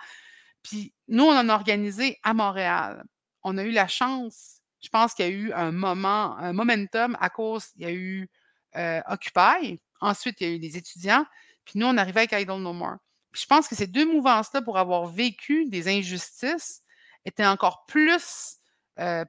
Puis 0.63 0.93
nous, 1.09 1.25
on 1.25 1.37
en 1.37 1.49
a 1.49 1.55
organisé 1.55 2.19
à 2.23 2.35
Montréal. 2.35 3.05
On 3.45 3.57
a 3.57 3.63
eu 3.63 3.71
la 3.71 3.87
chance, 3.87 4.63
je 4.83 4.89
pense 4.89 5.15
qu'il 5.15 5.27
y 5.27 5.29
a 5.29 5.33
eu 5.33 5.53
un 5.53 5.71
moment, 5.71 6.37
un 6.39 6.53
momentum 6.53 7.17
à 7.21 7.31
cause, 7.31 7.69
il 7.77 7.83
y 7.83 7.87
a 7.87 7.93
eu 7.93 8.29
euh, 8.77 9.01
Occupy, 9.09 9.81
Ensuite, 10.03 10.41
il 10.41 10.49
y 10.49 10.51
a 10.51 10.55
eu 10.55 10.59
les 10.59 10.77
étudiants. 10.77 11.25
Puis 11.65 11.79
nous, 11.79 11.87
on 11.87 11.97
arrivait 11.97 12.21
avec 12.21 12.33
Idle 12.33 12.61
No 12.61 12.73
More. 12.73 12.97
Puis 13.31 13.43
je 13.43 13.47
pense 13.47 13.69
que 13.69 13.75
ces 13.75 13.87
deux 13.87 14.05
mouvances-là, 14.05 14.61
pour 14.61 14.79
avoir 14.79 15.07
vécu 15.07 15.67
des 15.67 15.89
injustices, 15.89 16.83
étaient 17.25 17.47
encore 17.47 17.87
plus. 17.87 18.57
Euh, 18.99 19.25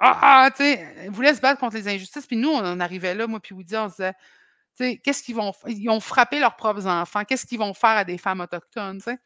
ah, 0.00 0.44
ah 0.46 0.50
tu 0.50 0.64
sais, 0.64 1.08
voulaient 1.10 1.34
se 1.34 1.40
battre 1.40 1.60
contre 1.60 1.76
les 1.76 1.86
injustices. 1.86 2.26
Puis 2.26 2.36
nous, 2.36 2.48
on 2.48 2.58
en 2.58 2.80
arrivait 2.80 3.14
là, 3.14 3.26
moi, 3.26 3.40
puis 3.40 3.54
Woody, 3.54 3.76
on 3.76 3.88
se 3.88 3.96
disait, 3.96 4.14
tu 4.76 4.84
sais, 4.84 4.98
qu'est-ce 4.98 5.22
qu'ils 5.22 5.36
vont 5.36 5.52
faire? 5.52 5.70
Ils 5.70 5.88
ont 5.90 6.00
frappé 6.00 6.40
leurs 6.40 6.56
propres 6.56 6.86
enfants. 6.86 7.24
Qu'est-ce 7.24 7.46
qu'ils 7.46 7.58
vont 7.58 7.74
faire 7.74 7.90
à 7.90 8.04
des 8.04 8.18
femmes 8.18 8.40
autochtones, 8.40 9.00
tu? 9.00 9.16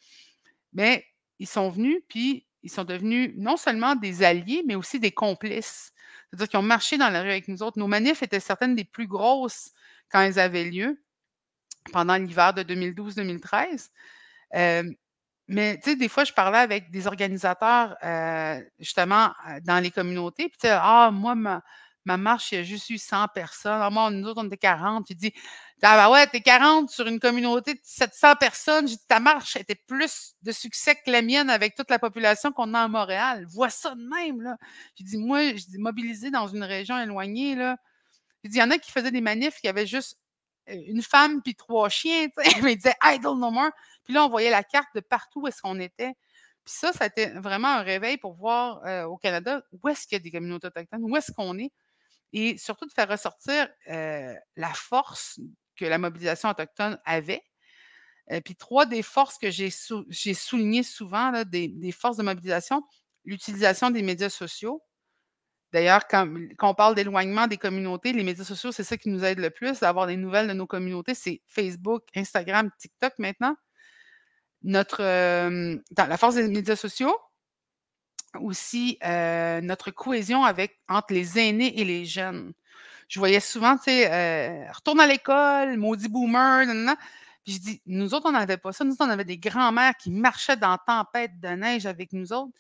Mais 0.73 1.07
ils 1.39 1.49
sont 1.49 1.71
venus, 1.71 2.03
puis 2.09 2.47
ils 2.63 2.71
sont 2.71 2.85
devenus 2.85 3.33
non 3.37 3.57
seulement 3.57 3.97
des 3.97 4.23
alliés, 4.23 4.63
mais 4.67 4.75
aussi 4.75 5.01
des 5.01 5.13
complices. 5.13 5.93
C'est-à-dire 6.29 6.49
qu'ils 6.49 6.59
ont 6.59 6.63
marché 6.63 6.99
dans 6.99 7.09
la 7.09 7.23
rue 7.23 7.31
avec 7.31 7.49
nous 7.49 7.63
autres. 7.63 7.79
Nos 7.79 7.89
manifs 7.89 8.23
étaient 8.23 8.41
certaines 8.41 8.75
des 8.75 8.85
plus 8.85 9.07
grosses 9.07 9.73
quand 10.11 10.21
elles 10.21 10.39
avaient 10.39 10.65
lieu 10.65 11.03
pendant 11.93 12.17
l'hiver 12.17 12.55
de 12.55 12.63
2012-2013. 12.63 13.89
Euh, 14.55 14.83
mais 15.49 15.79
tu 15.79 15.91
sais, 15.91 15.97
des 15.97 16.09
fois, 16.09 16.25
je 16.25 16.33
parlais 16.33 16.59
avec 16.59 16.91
des 16.93 17.09
organisateurs, 17.09 17.97
euh, 18.05 18.61
justement, 18.79 19.33
euh, 19.49 19.59
dans 19.65 19.83
les 19.83 19.91
communautés. 19.91 20.49
Puis 20.49 20.59
tu 20.61 20.69
sais, 20.69 20.77
ah, 20.81 21.11
moi, 21.13 21.35
ma, 21.35 21.63
marche, 22.05 22.53
il 22.53 22.55
y 22.57 22.59
a 22.59 22.63
juste 22.63 22.89
eu 22.91 22.99
100 22.99 23.27
personnes. 23.35 23.81
Ah, 23.83 23.91
moi, 23.91 24.11
nous 24.11 24.29
autres, 24.29 24.41
on 24.43 24.47
était 24.47 24.57
40. 24.57 25.07
Tu 25.07 25.15
dis, 25.17 25.33
ah, 25.83 25.97
bah 25.97 26.11
ouais, 26.11 26.27
t'es 26.29 26.41
40 26.41 26.91
sur 26.91 27.07
une 27.09 27.19
communauté 27.19 27.75
de 27.75 27.81
700 27.83 28.37
personnes. 28.37 28.87
J'ai 28.87 28.95
dit, 28.95 29.07
ta 29.09 29.19
marche 29.19 29.57
était 29.57 29.75
plus 29.75 30.35
de 30.43 30.53
succès 30.53 30.95
que 30.95 31.11
la 31.11 31.21
mienne 31.21 31.51
avec 31.51 31.75
toute 31.75 31.91
la 31.91 31.99
population 31.99 32.53
qu'on 32.53 32.73
a 32.75 32.83
à 32.83 32.89
Montréal. 32.89 33.45
Vois 33.51 33.71
ça 33.71 33.97
de 33.97 34.09
même, 34.09 34.43
là. 34.43 34.57
J'ai 34.95 35.05
dit, 35.05 35.19
moi, 35.19 35.57
je 35.57 35.67
dis, 35.67 35.79
mobilisé 35.79 36.31
dans 36.31 36.47
une 36.47 36.63
région 36.63 36.97
éloignée, 36.97 37.57
là, 37.57 37.77
il 38.45 38.55
y 38.55 38.63
en 38.63 38.71
a 38.71 38.79
qui 38.79 38.91
faisaient 38.91 39.11
des 39.11 39.21
manifs, 39.21 39.59
il 39.63 39.67
y 39.67 39.71
avait 39.71 39.87
juste 39.87 40.19
une 40.67 41.03
femme 41.03 41.43
puis 41.43 41.55
trois 41.55 41.89
chiens, 41.89 42.29
mais 42.63 42.73
ils 42.73 42.77
disaient 42.77 42.95
Idle 43.05 43.39
no 43.39 43.51
more. 43.51 43.71
Puis 44.05 44.15
là, 44.15 44.25
on 44.25 44.29
voyait 44.29 44.51
la 44.51 44.63
carte 44.63 44.89
de 44.95 45.01
partout 45.01 45.43
où 45.43 45.47
est-ce 45.47 45.61
qu'on 45.61 45.79
était. 45.81 46.13
Puis 46.65 46.75
ça, 46.75 46.93
ça 46.93 47.05
a 47.05 47.07
été 47.07 47.27
vraiment 47.27 47.69
un 47.69 47.83
réveil 47.83 48.19
pour 48.19 48.35
voir 48.35 49.09
au 49.09 49.17
Canada 49.17 49.63
où 49.73 49.89
est-ce 49.89 50.07
qu'il 50.07 50.17
y 50.17 50.21
a 50.21 50.23
des 50.23 50.31
communautés 50.31 50.67
autochtones, 50.67 51.03
où 51.03 51.17
est-ce 51.17 51.33
qu'on 51.33 51.59
est. 51.59 51.73
Et 52.33 52.59
surtout 52.59 52.87
de 52.87 52.93
faire 52.93 53.09
ressortir 53.09 53.69
la 53.87 54.75
force 54.75 55.41
que 55.77 55.85
la 55.85 55.99
mobilisation 55.99 56.51
autochtone 56.51 57.01
avait. 57.05 57.43
Puis 58.45 58.55
trois 58.55 58.87
des 58.87 59.03
forces 59.03 59.39
que 59.39 59.51
j'ai 59.51 59.71
soulignées 60.35 60.83
souvent, 60.83 61.33
des 61.47 61.93
forces 61.93 62.19
de 62.19 62.23
mobilisation, 62.23 62.83
l'utilisation 63.25 63.91
des 63.91 64.03
médias 64.03 64.31
sociaux, 64.31 64.83
D'ailleurs, 65.73 66.07
quand, 66.09 66.29
on 66.63 66.75
parle 66.75 66.95
d'éloignement 66.95 67.47
des 67.47 67.57
communautés, 67.57 68.13
les 68.13 68.25
médias 68.25 68.45
sociaux, 68.45 68.73
c'est 68.73 68.85
ça 68.85 68.97
qui 68.97 69.09
nous 69.09 69.25
aide 69.25 69.39
le 69.39 69.51
plus, 69.51 69.81
d'avoir 69.81 70.07
des 70.07 70.17
nouvelles 70.17 70.49
de 70.49 70.53
nos 70.53 70.67
communautés. 70.67 71.15
C'est 71.15 71.43
Facebook, 71.47 72.03
Instagram, 72.17 72.71
TikTok 72.79 73.15
maintenant. 73.19 73.55
Notre, 74.63 75.01
dans 75.01 76.07
la 76.07 76.17
force 76.17 76.35
des 76.35 76.49
médias 76.49 76.77
sociaux, 76.77 77.17
aussi 78.39 78.99
euh, 79.05 79.61
notre 79.61 79.91
cohésion 79.91 80.43
entre 80.89 81.13
les 81.13 81.39
aînés 81.39 81.81
et 81.81 81.85
les 81.85 82.05
jeunes. 82.05 82.53
Je 83.09 83.19
voyais 83.19 83.41
souvent, 83.41 83.77
tu 83.77 83.85
sais, 83.85 84.13
euh, 84.13 84.71
retourne 84.73 85.01
à 85.01 85.07
l'école, 85.07 85.77
maudit 85.77 86.09
boomer, 86.09 86.67
Puis 87.45 87.55
je 87.55 87.59
dis, 87.59 87.83
nous 87.87 88.15
autres, 88.15 88.29
on 88.29 88.33
n'avait 88.33 88.57
pas 88.57 88.73
ça. 88.73 88.85
Nous 88.85 88.93
autres, 88.93 89.05
on 89.05 89.11
avait 89.11 89.25
des 89.25 89.39
grands-mères 89.39 89.97
qui 89.97 90.11
marchaient 90.11 90.57
dans 90.57 90.79
tempête 90.79 91.41
de 91.41 91.49
neige 91.49 91.87
avec 91.87 92.13
nous 92.13 92.33
autres. 92.33 92.53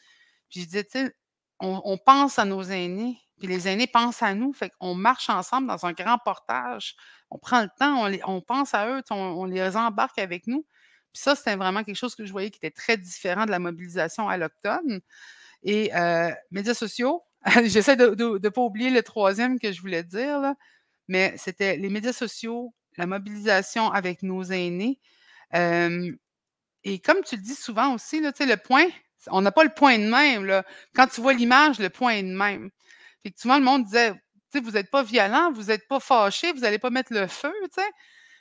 Puis 0.48 0.62
je 0.62 0.66
disais, 0.66 0.84
tu 0.84 0.90
sais, 0.90 1.16
on, 1.60 1.98
pense 1.98 2.38
à 2.38 2.44
nos 2.44 2.62
aînés, 2.62 3.18
puis 3.38 3.48
les 3.48 3.68
aînés 3.68 3.86
pensent 3.86 4.22
à 4.22 4.34
nous. 4.34 4.52
Fait 4.52 4.70
qu'on 4.70 4.94
marche 4.94 5.28
ensemble 5.28 5.66
dans 5.68 5.86
un 5.86 5.92
grand 5.92 6.18
portage. 6.18 6.96
On 7.30 7.38
prend 7.38 7.62
le 7.62 7.68
temps, 7.78 8.08
on, 8.26 8.40
pense 8.40 8.74
à 8.74 8.88
eux, 8.88 9.02
on, 9.10 9.44
les 9.44 9.76
embarque 9.76 10.18
avec 10.18 10.46
nous. 10.46 10.66
Puis 11.12 11.22
ça, 11.22 11.34
c'était 11.34 11.56
vraiment 11.56 11.84
quelque 11.84 11.96
chose 11.96 12.14
que 12.14 12.24
je 12.24 12.32
voyais 12.32 12.50
qui 12.50 12.58
était 12.58 12.70
très 12.70 12.96
différent 12.96 13.44
de 13.46 13.50
la 13.50 13.58
mobilisation 13.58 14.28
à 14.28 14.36
l'octone. 14.36 15.00
Et 15.62 15.94
euh, 15.94 16.30
médias 16.50 16.74
sociaux, 16.74 17.22
j'essaie 17.64 17.96
de 17.96 18.14
ne 18.14 18.48
pas 18.48 18.60
oublier 18.60 18.90
le 18.90 19.02
troisième 19.02 19.58
que 19.58 19.72
je 19.72 19.80
voulais 19.80 20.04
dire, 20.04 20.54
mais 21.08 21.34
c'était 21.36 21.76
les 21.76 21.88
médias 21.88 22.12
sociaux, 22.12 22.74
la 22.96 23.06
mobilisation 23.06 23.90
avec 23.90 24.22
nos 24.22 24.44
aînés. 24.44 24.98
et 25.52 26.98
comme 27.00 27.22
tu 27.24 27.36
le 27.36 27.42
dis 27.42 27.54
souvent 27.54 27.94
aussi, 27.94 28.20
le 28.20 28.56
point, 28.56 28.86
on 29.28 29.42
n'a 29.42 29.52
pas 29.52 29.64
le 29.64 29.70
point 29.70 29.98
de 29.98 30.08
même. 30.08 30.44
Là. 30.44 30.64
Quand 30.94 31.06
tu 31.06 31.20
vois 31.20 31.32
l'image, 31.32 31.78
le 31.78 31.90
point 31.90 32.12
est 32.14 32.22
de 32.22 32.34
même. 32.34 32.70
Effectivement, 33.24 33.58
le 33.58 33.64
monde 33.64 33.84
disait, 33.84 34.14
vous 34.54 34.72
n'êtes 34.72 34.90
pas 34.90 35.02
violent, 35.02 35.52
vous 35.52 35.64
n'êtes 35.64 35.86
pas 35.88 36.00
fâché, 36.00 36.52
vous 36.52 36.60
n'allez 36.60 36.78
pas 36.78 36.90
mettre 36.90 37.12
le 37.12 37.26
feu. 37.26 37.52
sais. 37.74 37.90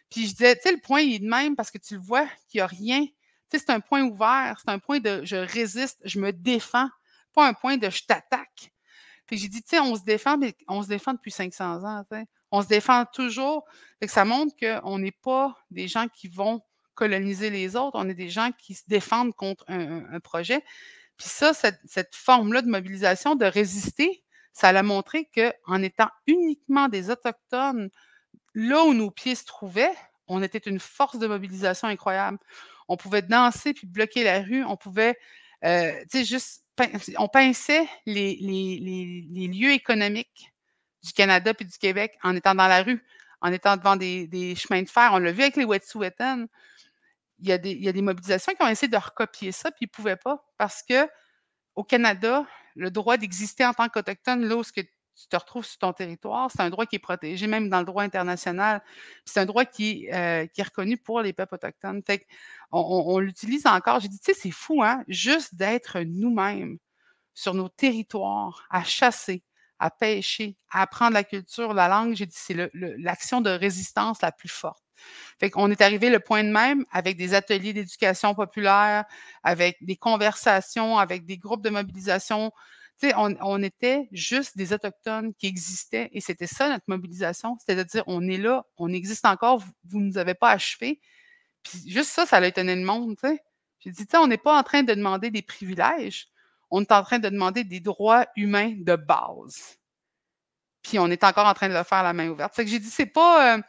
Puis 0.10 0.28
je 0.28 0.32
disais, 0.32 0.56
le 0.66 0.82
point 0.82 1.02
est 1.02 1.20
de 1.20 1.28
même 1.28 1.56
parce 1.56 1.70
que 1.70 1.78
tu 1.78 1.96
le 1.96 2.02
vois 2.02 2.28
qu'il 2.48 2.60
n'y 2.60 2.62
a 2.62 2.68
rien. 2.68 3.06
C'est 3.52 3.70
un 3.70 3.80
point 3.80 4.04
ouvert, 4.04 4.60
c'est 4.64 4.72
un 4.72 4.80
point 4.80 5.00
de 5.00 5.22
je 5.24 5.36
résiste, 5.36 6.00
je 6.06 6.20
me 6.20 6.32
défends, 6.32 6.88
pas 7.34 7.48
un 7.48 7.54
point 7.54 7.78
de 7.78 7.90
je 7.90 8.04
t'attaque. 8.06 8.72
Puis 9.26 9.38
j'ai 9.38 9.48
dit, 9.48 9.62
tu 9.62 9.70
sais, 9.70 9.80
on 9.80 9.96
se 9.96 10.04
défend, 10.04 10.38
mais 10.38 10.56
on 10.68 10.82
se 10.82 10.88
défend 10.88 11.14
depuis 11.14 11.32
500 11.32 11.84
ans. 11.84 12.04
On 12.52 12.62
se 12.64 12.68
défend 12.68 13.06
toujours. 13.06 13.66
Fait 14.00 14.08
ça 14.08 14.26
montre 14.26 14.56
qu'on 14.60 14.98
n'est 14.98 15.12
pas 15.12 15.56
des 15.70 15.88
gens 15.88 16.08
qui 16.08 16.28
vont 16.28 16.62
coloniser 17.00 17.50
les 17.50 17.78
autres, 17.78 17.98
on 17.98 18.10
est 18.10 18.14
des 18.14 18.30
gens 18.30 18.52
qui 18.58 18.74
se 18.74 18.84
défendent 18.86 19.34
contre 19.34 19.64
un, 19.70 20.20
projet. 20.20 20.60
Puis 21.16 21.30
ça, 21.30 21.54
cette, 21.54 22.14
forme-là 22.14 22.62
de 22.62 22.68
mobilisation, 22.68 23.36
de 23.36 23.46
résister, 23.46 24.22
ça 24.52 24.74
l'a 24.74 24.84
montré 24.84 25.30
qu'en 25.34 25.82
étant 25.82 26.10
uniquement 26.28 26.90
des 26.90 27.10
Autochtones, 27.10 27.90
là 28.54 28.84
où 28.84 28.94
nos 28.94 29.12
pieds 29.12 29.36
se 29.36 29.46
trouvaient, 29.46 29.94
on 30.28 30.44
était 30.44 30.58
une 30.58 30.82
force 30.82 31.18
de 31.20 31.28
mobilisation 31.28 31.88
incroyable. 31.88 32.38
On 32.90 32.98
pouvait 32.98 33.22
danser 33.22 33.74
puis 33.74 33.88
bloquer 33.88 34.26
la 34.26 34.42
rue. 34.42 34.66
On 34.66 34.76
pouvait, 34.76 35.18
euh, 35.64 35.94
tu 36.12 36.20
sais, 36.20 36.26
juste, 36.26 36.66
on 37.18 37.30
pinçait 37.30 37.88
les, 38.06 38.36
lieux 39.54 39.72
économiques 39.72 40.52
du 41.02 41.14
Canada 41.14 41.54
puis 41.54 41.66
du 41.66 41.78
Québec 41.78 42.18
en 42.24 42.36
étant 42.36 42.56
dans 42.56 42.68
la 42.68 42.84
rue, 42.84 43.02
en 43.40 43.54
étant 43.54 43.78
devant 43.78 43.96
des, 43.96 44.54
chemins 44.58 44.82
de 44.82 44.90
fer. 44.90 45.12
On 45.14 45.20
l'a 45.20 45.32
vu 45.32 45.44
avec 45.44 45.56
les 45.56 45.64
Wet'suwet'en. 45.64 46.48
Il 47.42 47.48
y, 47.48 47.52
a 47.52 47.58
des, 47.58 48.02
mobilisations 48.02 48.54
qui 48.54 48.64
ont 48.64 48.68
essayé 48.68 48.90
de 48.90 48.98
recopier 48.98 49.52
ça, 49.52 49.72
puis 49.72 49.86
ils 49.86 49.88
ne 49.88 49.92
pouvaient 49.92 50.18
pas 50.18 50.46
parce 50.58 50.84
que 50.84 51.08
au 51.76 51.84
Canada, 51.84 52.46
le 52.76 52.92
droit 52.92 53.18
d'exister 53.18 53.66
en 53.66 53.74
tant 53.74 53.88
qu'Autochtone, 53.88 54.46
lorsque 54.46 54.84
tu 55.20 55.28
te 55.28 55.36
retrouves 55.36 55.66
sur 55.66 55.78
ton 55.80 55.94
territoire, 55.94 56.50
c'est 56.50 56.62
un 56.62 56.70
droit 56.70 56.86
qui 56.86 56.96
est 56.96 57.00
protégé, 57.00 57.48
même 57.48 57.70
dans 57.70 57.80
le 57.80 57.86
droit 57.86 58.04
international. 58.04 58.82
C'est 59.26 59.40
un 59.40 59.46
droit 59.46 59.66
qui, 59.66 60.10
euh, 60.14 60.46
qui, 60.48 60.62
est 60.62 60.64
reconnu 60.64 60.98
pour 60.98 61.22
les 61.22 61.34
peuples 61.34 61.56
autochtones. 61.56 62.02
Fait 62.06 62.26
on, 62.72 63.20
l'utilise 63.20 63.66
encore. 63.68 64.00
J'ai 64.00 64.08
dit, 64.08 64.20
tu 64.20 64.34
sais, 64.34 64.40
c'est 64.40 64.52
fou, 64.52 64.82
hein? 64.82 65.04
Juste 65.08 65.56
d'être 65.56 66.00
nous-mêmes 66.00 66.78
sur 67.34 67.54
nos 67.54 67.70
territoires, 67.70 68.66
à 68.70 68.84
chasser, 68.84 69.44
à 69.78 69.92
pêcher, 69.92 70.58
à 70.72 70.82
apprendre 70.84 71.14
la 71.14 71.24
culture, 71.24 71.74
la 71.74 71.88
langue. 71.90 72.16
J'ai 72.16 72.26
dit, 72.26 72.38
c'est 72.38 72.72
l'action 72.74 73.42
de 73.42 73.50
résistance 73.50 74.22
la 74.22 74.32
plus 74.32 74.50
forte. 74.50 74.84
Fait 75.40 75.50
qu'on 75.50 75.72
est 75.72 75.82
arrivé 75.82 76.10
le 76.10 76.20
point 76.20 76.44
de 76.44 76.50
même 76.50 76.86
avec 76.92 77.18
des 77.18 77.34
ateliers 77.34 77.74
d'éducation 77.74 78.36
populaire, 78.36 79.06
avec 79.44 79.78
des 79.82 79.96
conversations, 79.96 80.98
avec 80.98 81.26
des 81.26 81.38
groupes 81.38 81.64
de 81.64 81.70
mobilisation 81.70 82.52
on, 83.16 83.64
était 83.64 84.08
juste 84.12 84.58
des 84.58 84.74
Autochtones 84.74 85.34
qui 85.34 85.48
existaient 85.48 86.10
et 86.12 86.22
c'était 86.22 86.48
ça 86.48 86.70
notre 86.70 86.86
mobilisation. 86.88 87.58
C'est-à-dire, 87.60 88.04
on 88.08 88.28
est 88.28 88.38
là, 88.38 88.66
on 88.78 88.92
existe 88.92 89.26
encore, 89.26 89.64
vous 89.86 90.00
ne 90.00 90.06
nous 90.06 90.18
avez 90.18 90.34
pas 90.34 90.52
achevés. 90.52 91.00
Puis 91.64 91.82
juste 91.88 92.10
ça, 92.10 92.26
ça 92.26 92.38
a 92.38 92.46
étonné 92.46 92.76
le 92.76 92.84
monde. 92.84 93.16
J'ai 93.80 93.92
dit, 93.92 94.06
on 94.16 94.28
n'est 94.28 94.38
pas 94.38 94.58
en 94.58 94.64
train 94.64 94.84
de 94.84 94.94
demander 94.94 95.32
des 95.32 95.42
privilèges, 95.42 96.28
on 96.70 96.82
est 96.82 96.92
en 96.92 97.04
train 97.04 97.20
de 97.20 97.30
demander 97.30 97.64
des 97.64 97.80
droits 97.80 98.26
humains 98.36 98.74
de 98.78 98.96
base. 98.96 99.78
Puis 100.82 101.00
on 101.00 101.08
est 101.08 101.24
encore 101.24 101.48
en 101.48 101.54
train 101.54 101.70
de 101.70 101.74
le 101.74 101.84
faire 101.84 102.00
à 102.00 102.04
la 102.04 102.14
main 102.14 102.30
ouverte. 102.30 102.54
j'ai 102.58 102.80
dit, 102.80 102.90
c'est 102.90 103.06
pas. 103.06 103.56
Euh, 103.56 103.62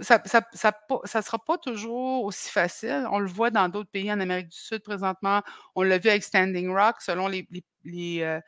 ça 0.00 0.22
ne 0.22 1.22
sera 1.22 1.38
pas 1.38 1.58
toujours 1.58 2.24
aussi 2.24 2.50
facile. 2.50 3.06
On 3.10 3.18
le 3.18 3.28
voit 3.28 3.50
dans 3.50 3.68
d'autres 3.68 3.90
pays 3.90 4.12
en 4.12 4.20
Amérique 4.20 4.48
du 4.48 4.58
Sud 4.58 4.82
présentement. 4.82 5.42
On 5.74 5.82
l'a 5.82 5.98
vu 5.98 6.10
avec 6.10 6.22
Standing 6.22 6.70
Rock, 6.70 6.96
selon 7.00 7.28
les, 7.28 7.46
euh, 8.22 8.40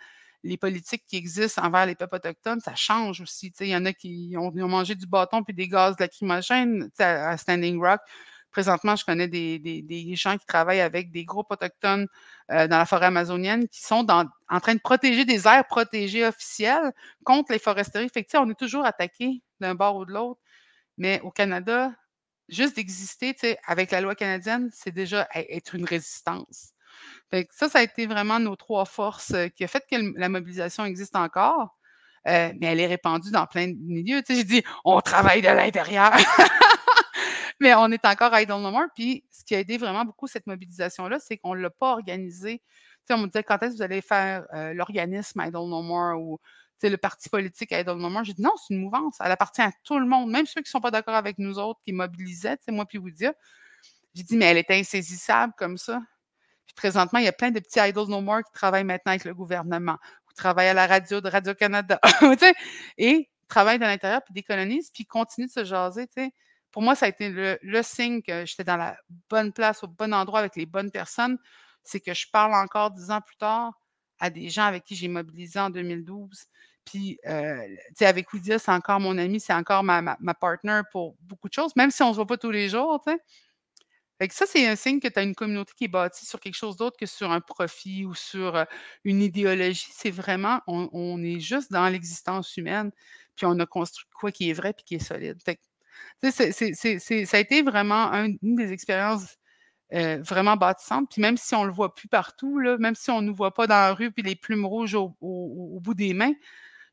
politiques 0.60 1.04
qui 1.06 1.16
existent 1.16 1.62
envers 1.62 1.86
les 1.86 1.94
peuples 1.94 2.16
autochtones, 2.16 2.60
ça 2.60 2.74
change 2.74 3.22
aussi. 3.22 3.52
Il 3.60 3.68
y 3.68 3.76
en 3.76 3.86
a 3.86 3.92
qui 3.92 4.34
ont, 4.36 4.52
mangé 4.68 4.94
du 4.94 5.06
bâton 5.06 5.42
puis 5.42 5.54
des 5.54 5.68
gaz 5.68 5.96
lacrymogènes 5.98 6.90
à, 6.98 7.30
à 7.30 7.36
Standing 7.38 7.80
Rock. 7.80 8.00
Présentement, 8.50 8.96
je 8.96 9.04
connais 9.06 9.28
des, 9.28 10.12
gens 10.14 10.36
qui 10.36 10.44
travaillent 10.44 10.82
avec 10.82 11.10
des 11.10 11.24
groupes 11.24 11.50
autochtones 11.50 12.06
euh, 12.50 12.68
dans 12.68 12.76
la 12.76 12.84
forêt 12.84 13.06
amazonienne 13.06 13.66
qui 13.68 13.80
sont 13.82 14.06
en 14.10 14.60
train 14.60 14.74
de 14.74 14.80
protéger 14.80 15.24
des 15.24 15.48
aires 15.48 15.66
protégées 15.66 16.26
officielles 16.26 16.92
contre 17.24 17.52
les 17.52 17.58
foresteries. 17.58 18.10
Fait 18.10 18.26
on 18.36 18.50
est 18.50 18.58
toujours 18.58 18.84
attaqué 18.84 19.42
d'un 19.58 19.74
bord 19.74 19.96
ou 19.96 20.04
de 20.04 20.12
l'autre. 20.12 20.38
Mais 21.02 21.20
au 21.22 21.32
Canada, 21.32 21.92
juste 22.48 22.76
d'exister 22.76 23.34
avec 23.66 23.90
la 23.90 24.00
loi 24.00 24.14
canadienne, 24.14 24.70
c'est 24.72 24.92
déjà 24.92 25.28
être 25.34 25.74
une 25.74 25.84
résistance. 25.84 26.74
ça, 27.50 27.68
ça 27.68 27.80
a 27.80 27.82
été 27.82 28.06
vraiment 28.06 28.38
nos 28.38 28.54
trois 28.54 28.84
forces 28.84 29.32
euh, 29.32 29.48
qui 29.48 29.64
a 29.64 29.66
fait 29.66 29.84
que 29.90 29.96
la 30.16 30.28
mobilisation 30.28 30.84
existe 30.84 31.16
encore. 31.16 31.76
Euh, 32.28 32.52
mais 32.60 32.68
elle 32.68 32.78
est 32.78 32.86
répandue 32.86 33.32
dans 33.32 33.46
plein 33.48 33.66
de 33.66 33.76
milieux. 33.80 34.22
j'ai 34.28 34.44
dit, 34.44 34.62
on 34.84 35.00
travaille 35.00 35.42
de 35.42 35.48
l'intérieur. 35.48 36.12
mais 37.60 37.74
on 37.74 37.90
est 37.90 38.04
encore 38.04 38.32
à 38.32 38.42
Idle 38.42 38.62
No 38.62 38.70
More. 38.70 38.86
Puis, 38.94 39.24
ce 39.32 39.42
qui 39.42 39.56
a 39.56 39.58
aidé 39.58 39.78
vraiment 39.78 40.04
beaucoup 40.04 40.28
cette 40.28 40.46
mobilisation-là, 40.46 41.18
c'est 41.18 41.36
qu'on 41.36 41.56
ne 41.56 41.62
l'a 41.62 41.70
pas 41.70 41.90
organisée. 41.90 42.62
on 43.10 43.18
me 43.18 43.26
disait, 43.26 43.42
quand 43.42 43.60
est-ce 43.60 43.72
que 43.72 43.76
vous 43.78 43.82
allez 43.82 44.02
faire 44.02 44.46
euh, 44.54 44.72
l'organisme 44.72 45.42
Idle 45.44 45.68
No 45.68 45.82
More 45.82 46.16
ou 46.20 46.38
le 46.88 46.96
parti 46.96 47.28
politique 47.28 47.72
à 47.72 47.80
Idle 47.80 47.92
No 47.92 48.08
More. 48.08 48.24
J'ai 48.24 48.34
dit 48.34 48.42
non, 48.42 48.52
c'est 48.56 48.74
une 48.74 48.80
mouvance. 48.80 49.16
Elle 49.20 49.32
appartient 49.32 49.62
à 49.62 49.72
tout 49.84 49.98
le 49.98 50.06
monde, 50.06 50.30
même 50.30 50.46
ceux 50.46 50.60
qui 50.60 50.68
ne 50.68 50.70
sont 50.70 50.80
pas 50.80 50.90
d'accord 50.90 51.14
avec 51.14 51.38
nous 51.38 51.58
autres, 51.58 51.80
qui 51.84 51.92
mobilisaient, 51.92 52.58
moi 52.68 52.86
puis 52.86 52.98
vous 52.98 53.10
dire. 53.10 53.32
J'ai 54.14 54.24
dit, 54.24 54.36
mais 54.36 54.46
elle 54.46 54.58
est 54.58 54.70
insaisissable 54.70 55.54
comme 55.56 55.78
ça. 55.78 56.02
Puis 56.66 56.74
présentement, 56.74 57.18
il 57.18 57.24
y 57.24 57.28
a 57.28 57.32
plein 57.32 57.50
de 57.50 57.60
petits 57.60 57.80
Idle 57.80 58.08
No 58.08 58.20
More 58.20 58.42
qui 58.44 58.52
travaillent 58.52 58.84
maintenant 58.84 59.12
avec 59.12 59.24
le 59.24 59.34
gouvernement, 59.34 59.96
qui 60.28 60.34
travaillent 60.34 60.68
à 60.68 60.74
la 60.74 60.86
radio 60.86 61.20
de 61.20 61.28
Radio-Canada, 61.28 61.98
et 62.98 63.30
travaillent 63.48 63.78
de 63.78 63.84
l'intérieur, 63.84 64.22
puis 64.24 64.34
décolonisent, 64.34 64.90
puis 64.90 65.06
continuent 65.06 65.46
de 65.46 65.52
se 65.52 65.64
jaser. 65.64 66.08
Pour 66.70 66.82
moi, 66.82 66.94
ça 66.94 67.06
a 67.06 67.08
été 67.08 67.58
le 67.62 67.82
signe 67.82 68.22
que 68.22 68.44
j'étais 68.46 68.64
dans 68.64 68.76
la 68.76 68.96
bonne 69.28 69.52
place, 69.52 69.82
au 69.82 69.88
bon 69.88 70.12
endroit, 70.12 70.40
avec 70.40 70.56
les 70.56 70.66
bonnes 70.66 70.90
personnes. 70.90 71.38
C'est 71.84 72.00
que 72.00 72.14
je 72.14 72.26
parle 72.30 72.54
encore 72.54 72.90
dix 72.90 73.10
ans 73.10 73.20
plus 73.20 73.36
tard 73.36 73.72
à 74.22 74.30
des 74.30 74.48
gens 74.48 74.64
avec 74.64 74.84
qui 74.84 74.94
j'ai 74.94 75.08
mobilisé 75.08 75.58
en 75.58 75.68
2012, 75.68 76.46
puis, 76.84 77.18
euh, 77.26 77.66
tu 77.66 77.94
sais, 77.96 78.06
avec 78.06 78.32
Widia, 78.32 78.58
c'est 78.58 78.72
encore 78.72 79.00
mon 79.00 79.16
ami, 79.18 79.40
c'est 79.40 79.54
encore 79.54 79.82
ma, 79.82 80.02
ma, 80.02 80.34
partner 80.34 80.82
pour 80.90 81.16
beaucoup 81.20 81.48
de 81.48 81.54
choses, 81.54 81.74
même 81.76 81.90
si 81.90 82.02
on 82.02 82.08
ne 82.08 82.12
se 82.12 82.16
voit 82.16 82.26
pas 82.26 82.36
tous 82.36 82.50
les 82.50 82.68
jours, 82.68 83.00
tu 83.06 83.12
sais. 83.12 83.18
Ça, 84.30 84.46
c'est 84.46 84.66
un 84.68 84.76
signe 84.76 85.00
que 85.00 85.08
tu 85.08 85.18
as 85.18 85.22
une 85.22 85.34
communauté 85.34 85.72
qui 85.76 85.84
est 85.84 85.88
bâtie 85.88 86.24
sur 86.26 86.38
quelque 86.38 86.54
chose 86.54 86.76
d'autre 86.76 86.96
que 86.96 87.06
sur 87.06 87.32
un 87.32 87.40
profit 87.40 88.04
ou 88.04 88.14
sur 88.14 88.54
euh, 88.54 88.64
une 89.04 89.20
idéologie. 89.20 89.88
C'est 89.92 90.12
vraiment, 90.12 90.60
on, 90.68 91.20
est 91.24 91.40
juste 91.40 91.72
dans 91.72 91.88
l'existence 91.88 92.56
humaine, 92.56 92.92
puis 93.34 93.46
on 93.46 93.58
a 93.58 93.66
construit 93.66 94.08
quoi 94.14 94.30
qui 94.30 94.50
est 94.50 94.52
vrai 94.52 94.74
puis 94.74 94.84
qui 94.84 94.94
est 94.96 95.04
solide. 95.04 95.42
Fait 95.44 95.56
que, 95.56 96.30
ça 96.30 97.36
a 97.36 97.40
été 97.40 97.62
vraiment 97.62 98.12
une 98.12 98.54
des 98.54 98.72
expériences 98.72 99.38
euh, 99.92 100.22
vraiment 100.22 100.56
bâtissantes. 100.56 101.10
Puis 101.10 101.20
même 101.20 101.36
si 101.36 101.54
on 101.56 101.62
ne 101.62 101.66
le 101.66 101.72
voit 101.72 101.94
plus 101.94 102.08
partout, 102.08 102.58
là, 102.58 102.78
même 102.78 102.94
si 102.94 103.10
on 103.10 103.22
ne 103.22 103.26
nous 103.26 103.34
voit 103.34 103.54
pas 103.54 103.66
dans 103.66 103.74
la 103.74 103.94
rue, 103.94 104.12
puis 104.12 104.22
les 104.22 104.36
plumes 104.36 104.66
rouges 104.66 104.94
au 104.94 105.80
bout 105.80 105.94
des 105.94 106.14
mains, 106.14 106.34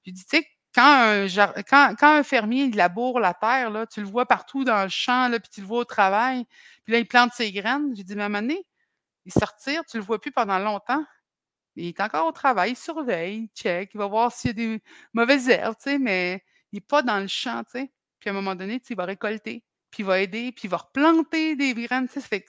j'ai 0.03 0.11
dit, 0.11 0.25
tu 0.25 0.37
sais, 0.37 0.47
quand 0.73 2.01
un, 2.01 2.23
fermier 2.23 2.65
il 2.65 2.75
laboure 2.75 3.19
la 3.19 3.33
terre, 3.33 3.69
là, 3.69 3.87
tu 3.87 4.01
le 4.01 4.07
vois 4.07 4.25
partout 4.25 4.63
dans 4.63 4.83
le 4.83 4.89
champ, 4.89 5.27
là, 5.29 5.39
puis 5.39 5.49
tu 5.49 5.61
le 5.61 5.67
vois 5.67 5.79
au 5.79 5.85
travail, 5.85 6.45
puis 6.83 6.93
là, 6.93 6.99
il 6.99 7.07
plante 7.07 7.33
ses 7.33 7.51
graines. 7.51 7.93
J'ai 7.95 8.03
dit, 8.03 8.15
mais 8.15 8.23
à 8.23 8.25
un 8.25 8.29
moment 8.29 8.41
donné, 8.41 8.65
il 9.25 9.33
sortir, 9.33 9.83
tu 9.85 9.97
ne 9.97 10.01
le 10.01 10.05
vois 10.05 10.19
plus 10.19 10.31
pendant 10.31 10.59
longtemps. 10.59 11.03
Il 11.75 11.87
est 11.87 12.01
encore 12.01 12.27
au 12.27 12.31
travail, 12.31 12.71
il 12.71 12.77
surveille, 12.77 13.43
il 13.43 13.49
check, 13.55 13.91
il 13.93 13.97
va 13.97 14.07
voir 14.07 14.31
s'il 14.31 14.49
y 14.49 14.51
a 14.51 14.53
des 14.53 14.83
mauvaises 15.13 15.49
herbes, 15.49 15.75
tu 15.75 15.91
sais, 15.91 15.97
mais 15.97 16.43
il 16.71 16.77
n'est 16.77 16.81
pas 16.81 17.01
dans 17.01 17.19
le 17.19 17.27
champ, 17.27 17.63
tu 17.63 17.79
sais. 17.79 17.91
Puis 18.19 18.29
à 18.29 18.33
un 18.33 18.35
moment 18.35 18.55
donné, 18.55 18.81
il 18.87 18.95
va 18.95 19.05
récolter, 19.05 19.63
puis 19.91 20.03
il 20.03 20.05
va 20.05 20.19
aider, 20.19 20.51
puis 20.51 20.63
il 20.65 20.69
va 20.69 20.77
replanter 20.77 21.55
des 21.55 21.73
graines, 21.73 22.07
tu 22.07 22.19
sais. 22.19 22.27
Fait 22.27 22.45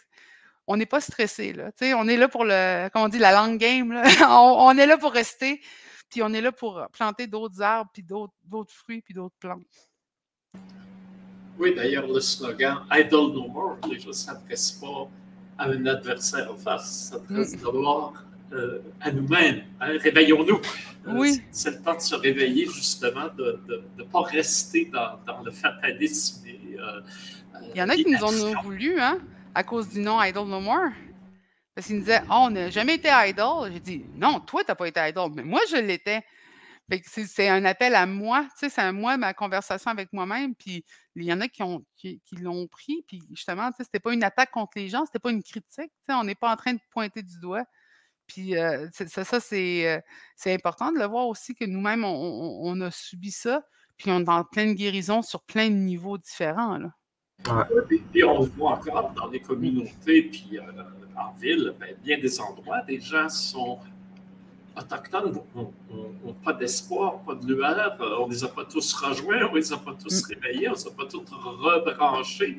on 0.66 0.76
n'est 0.76 0.86
pas 0.86 1.00
stressé, 1.00 1.52
là. 1.52 1.72
Tu 1.72 1.86
sais, 1.86 1.94
on 1.94 2.06
est 2.06 2.16
là 2.16 2.28
pour 2.28 2.44
le, 2.44 2.88
comment 2.92 3.06
on 3.06 3.08
dit, 3.08 3.18
la 3.18 3.32
long 3.32 3.54
game, 3.54 4.02
on 4.28 4.78
est 4.78 4.86
là 4.86 4.98
pour 4.98 5.12
rester 5.12 5.60
puis 6.10 6.22
on 6.22 6.32
est 6.32 6.40
là 6.40 6.52
pour 6.52 6.86
planter 6.92 7.26
d'autres 7.26 7.62
arbres, 7.62 7.90
puis 7.92 8.02
d'autres 8.02 8.72
fruits, 8.72 9.00
puis 9.00 9.14
d'autres 9.14 9.36
plantes. 9.38 9.90
Oui, 11.58 11.74
d'ailleurs, 11.74 12.06
le 12.06 12.20
slogan 12.20 12.86
Idle 12.90 13.34
No 13.34 13.46
More, 13.48 13.76
les 13.88 13.98
gens 13.98 14.08
ne 14.08 14.12
s'adressent 14.12 14.72
pas 14.72 15.08
à 15.58 15.68
un 15.68 15.86
adversaire 15.86 16.50
en 16.50 16.56
face, 16.56 17.10
s'adresse 17.10 17.54
mm. 17.54 17.60
d'abord 17.60 18.14
euh, 18.52 18.78
à 19.00 19.12
nous-mêmes. 19.12 19.62
Hein, 19.80 19.98
réveillons-nous. 19.98 20.60
Euh, 21.06 21.14
oui. 21.14 21.40
C'est 21.50 21.70
le 21.70 21.82
temps 21.82 21.94
de 21.94 22.00
se 22.00 22.14
réveiller, 22.14 22.66
justement, 22.66 23.28
de 23.34 23.58
ne 23.96 24.02
pas 24.02 24.20
rester 24.20 24.92
dans, 24.92 25.42
le 25.42 25.50
fatalisme. 25.50 26.46
Euh, 26.46 27.00
Il 27.74 27.78
y 27.78 27.82
en 27.82 27.88
a 27.88 27.96
qui 27.96 28.04
nous 28.04 28.22
ont 28.22 28.62
voulu, 28.62 29.00
hein, 29.00 29.18
à 29.54 29.62
cause 29.62 29.88
du 29.88 30.00
nom 30.00 30.22
Idle 30.22 30.40
No 30.40 30.60
More. 30.60 30.90
Parce 31.74 31.86
qu'il 31.86 31.96
me 31.96 32.00
disait, 32.00 32.22
oh, 32.28 32.46
on 32.46 32.50
n'a 32.50 32.70
jamais 32.70 32.96
été 32.96 33.08
idol. 33.12 33.72
J'ai 33.72 33.80
dit, 33.80 34.04
non, 34.14 34.40
toi, 34.40 34.64
tu 34.64 34.70
n'as 34.70 34.74
pas 34.74 34.88
été 34.88 35.00
idol, 35.08 35.30
mais 35.34 35.44
moi, 35.44 35.60
je 35.70 35.76
l'étais. 35.76 36.22
c'est 37.04 37.48
un 37.48 37.64
appel 37.64 37.94
à 37.94 38.06
moi, 38.06 38.48
c'est 38.56 38.76
à 38.78 38.92
moi, 38.92 39.16
ma 39.16 39.34
conversation 39.34 39.90
avec 39.90 40.12
moi-même. 40.12 40.54
Puis 40.54 40.84
il 41.14 41.24
y 41.24 41.32
en 41.32 41.40
a 41.40 41.48
qui 41.48 41.62
ont 41.62 41.84
qui, 41.96 42.20
l'ont 42.32 42.66
pris. 42.66 43.04
Puis 43.06 43.22
justement, 43.30 43.70
sais, 43.76 43.84
c'était 43.84 44.00
pas 44.00 44.12
une 44.12 44.24
attaque 44.24 44.50
contre 44.50 44.72
les 44.76 44.88
gens, 44.88 45.06
c'était 45.06 45.20
pas 45.20 45.30
une 45.30 45.42
critique. 45.42 45.92
On 46.08 46.24
n'est 46.24 46.34
pas 46.34 46.52
en 46.52 46.56
train 46.56 46.74
de 46.74 46.80
pointer 46.90 47.22
du 47.22 47.38
doigt. 47.40 47.64
Puis 48.26 48.56
euh, 48.56 48.88
ça, 48.92 49.24
ça 49.24 49.40
c'est, 49.40 49.88
euh, 49.88 50.00
c'est 50.36 50.54
important 50.54 50.92
de 50.92 50.98
le 50.98 51.04
voir 51.06 51.26
aussi 51.26 51.54
que 51.54 51.64
nous-mêmes, 51.64 52.04
on, 52.04 52.80
a 52.80 52.90
subi 52.90 53.30
ça. 53.30 53.62
Puis 53.96 54.10
on 54.10 54.20
est 54.20 54.28
en 54.28 54.44
pleine 54.44 54.74
guérison 54.74 55.22
sur 55.22 55.42
plein 55.44 55.68
de 55.68 55.74
niveaux 55.74 56.18
différents. 56.18 56.78
Puis, 58.12 58.24
on 58.24 58.42
le 58.42 58.48
voit 58.50 58.72
encore 58.72 59.12
dans 59.12 59.28
les 59.28 59.40
communautés, 59.40 60.22
puis 60.22 60.58
euh, 60.58 60.62
en 61.16 61.32
ville, 61.40 61.74
ben, 61.80 61.94
bien 62.04 62.18
des 62.18 62.40
endroits, 62.40 62.82
des 62.82 63.00
gens 63.00 63.28
sont 63.28 63.78
autochtones 64.76 65.32
n'ont 65.54 66.32
pas 66.44 66.52
d'espoir, 66.52 67.18
pas 67.20 67.34
de 67.34 67.46
lueur. 67.46 67.96
Euh, 68.00 68.16
on 68.20 68.28
ne 68.28 68.32
les 68.32 68.44
a 68.44 68.48
pas 68.48 68.64
tous 68.64 68.92
rejoints, 68.92 69.46
on 69.48 69.52
ne 69.52 69.58
les 69.58 69.72
a 69.72 69.76
pas 69.76 69.94
tous 69.94 70.22
mm. 70.22 70.34
réveillés, 70.34 70.68
on 70.68 70.72
ne 70.72 70.76
les 70.76 70.86
a 70.86 70.90
pas 70.90 71.06
tous 71.06 71.24
rebranchés. 71.30 72.58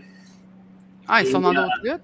Ah, 1.07 1.21
ils 1.21 1.27
sont 1.27 1.39
dans 1.39 1.53
notre 1.53 1.79
lutte? 1.83 2.01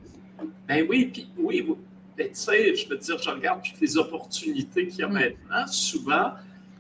Ben 0.68 0.86
oui, 0.90 1.06
puis 1.06 1.30
oui, 1.38 1.68
ben, 2.16 2.28
tu 2.28 2.36
sais, 2.36 2.76
je 2.76 2.88
veux 2.88 2.98
dire, 2.98 3.18
je 3.18 3.30
regarde 3.30 3.62
toutes 3.64 3.80
les 3.80 3.98
opportunités 3.98 4.88
qu'il 4.88 5.00
y 5.00 5.04
a 5.04 5.08
mm. 5.08 5.14
maintenant. 5.14 5.68
Souvent, 5.68 6.32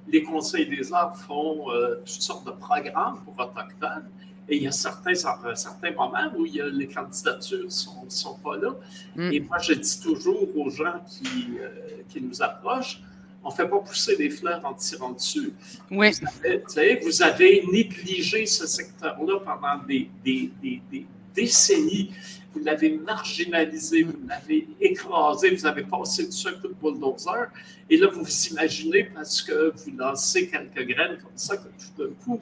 les 0.08 0.24
conseils 0.24 0.68
des 0.68 0.93
arts 0.93 1.18
font 1.18 1.72
euh, 1.72 1.95
toutes 1.98 2.22
sortes 2.22 2.45
de 2.45 2.52
programmes 2.52 3.20
pour 3.24 3.34
autochtones. 3.34 4.10
Et 4.50 4.58
il 4.58 4.64
y 4.64 4.68
a 4.68 4.72
certains, 4.72 5.14
certains 5.14 5.91
moments 5.91 6.32
où 6.38 6.45
il 6.45 6.56
y 6.56 6.62
a, 6.62 6.68
les 6.68 6.88
candidatures 6.88 7.66
ne 7.66 7.70
sont, 7.70 8.10
sont, 8.10 8.36
pas 8.36 8.58
là. 8.58 8.76
Mm. 9.16 9.32
Et 9.34 9.39
moi, 9.41 9.58
je 9.60 9.74
dis 9.74 10.00
toujours 10.00 10.48
aux 10.58 10.70
gens 10.70 11.02
qui, 11.06 11.58
euh, 11.60 11.70
qui 12.08 12.22
nous 12.22 12.41
approchent, 12.41 13.02
on 13.43 13.50
ne 13.50 13.54
fait 13.56 13.68
pas 13.68 13.80
pousser 13.80 14.16
des 14.18 14.30
fleurs 14.30 14.64
en 14.66 14.74
tirant 14.74 15.12
dessus. 15.12 15.54
Oui. 15.91 16.12
Vous 16.12 16.80
avez, 16.80 17.00
vous 17.00 17.22
avez 17.22 17.64
négligé 17.72 18.45
ce 18.45 18.68
secteur-là 18.68 19.39
pendant 19.39 19.84
des, 19.86 20.10
des, 20.24 20.52
des, 20.62 21.06
décennies. 21.34 22.12
Vous 22.54 22.64
l'avez 22.64 22.98
marginalisé, 22.98 24.04
vous 24.04 24.18
l'avez 24.28 24.68
écrasé, 24.82 25.52
vous 25.52 25.66
avez 25.66 25.84
passé 25.84 26.26
dessus 26.26 26.48
un 26.48 26.54
coup 26.54 26.68
de 26.70 26.74
bulldozer. 26.74 27.52
Et 27.89 27.98
là, 27.98 28.08
vous 28.12 28.24
vous 28.24 28.48
imaginez, 28.48 29.04
parce 29.04 29.41
que 29.43 29.72
vous 29.76 29.95
lancez 29.95 30.50
quelques 30.50 30.88
graines 30.88 31.18
comme 31.22 31.32
ça, 31.36 31.58
que 31.58 31.68
tout 31.68 32.04
d'un 32.04 32.14
coup, 32.26 32.39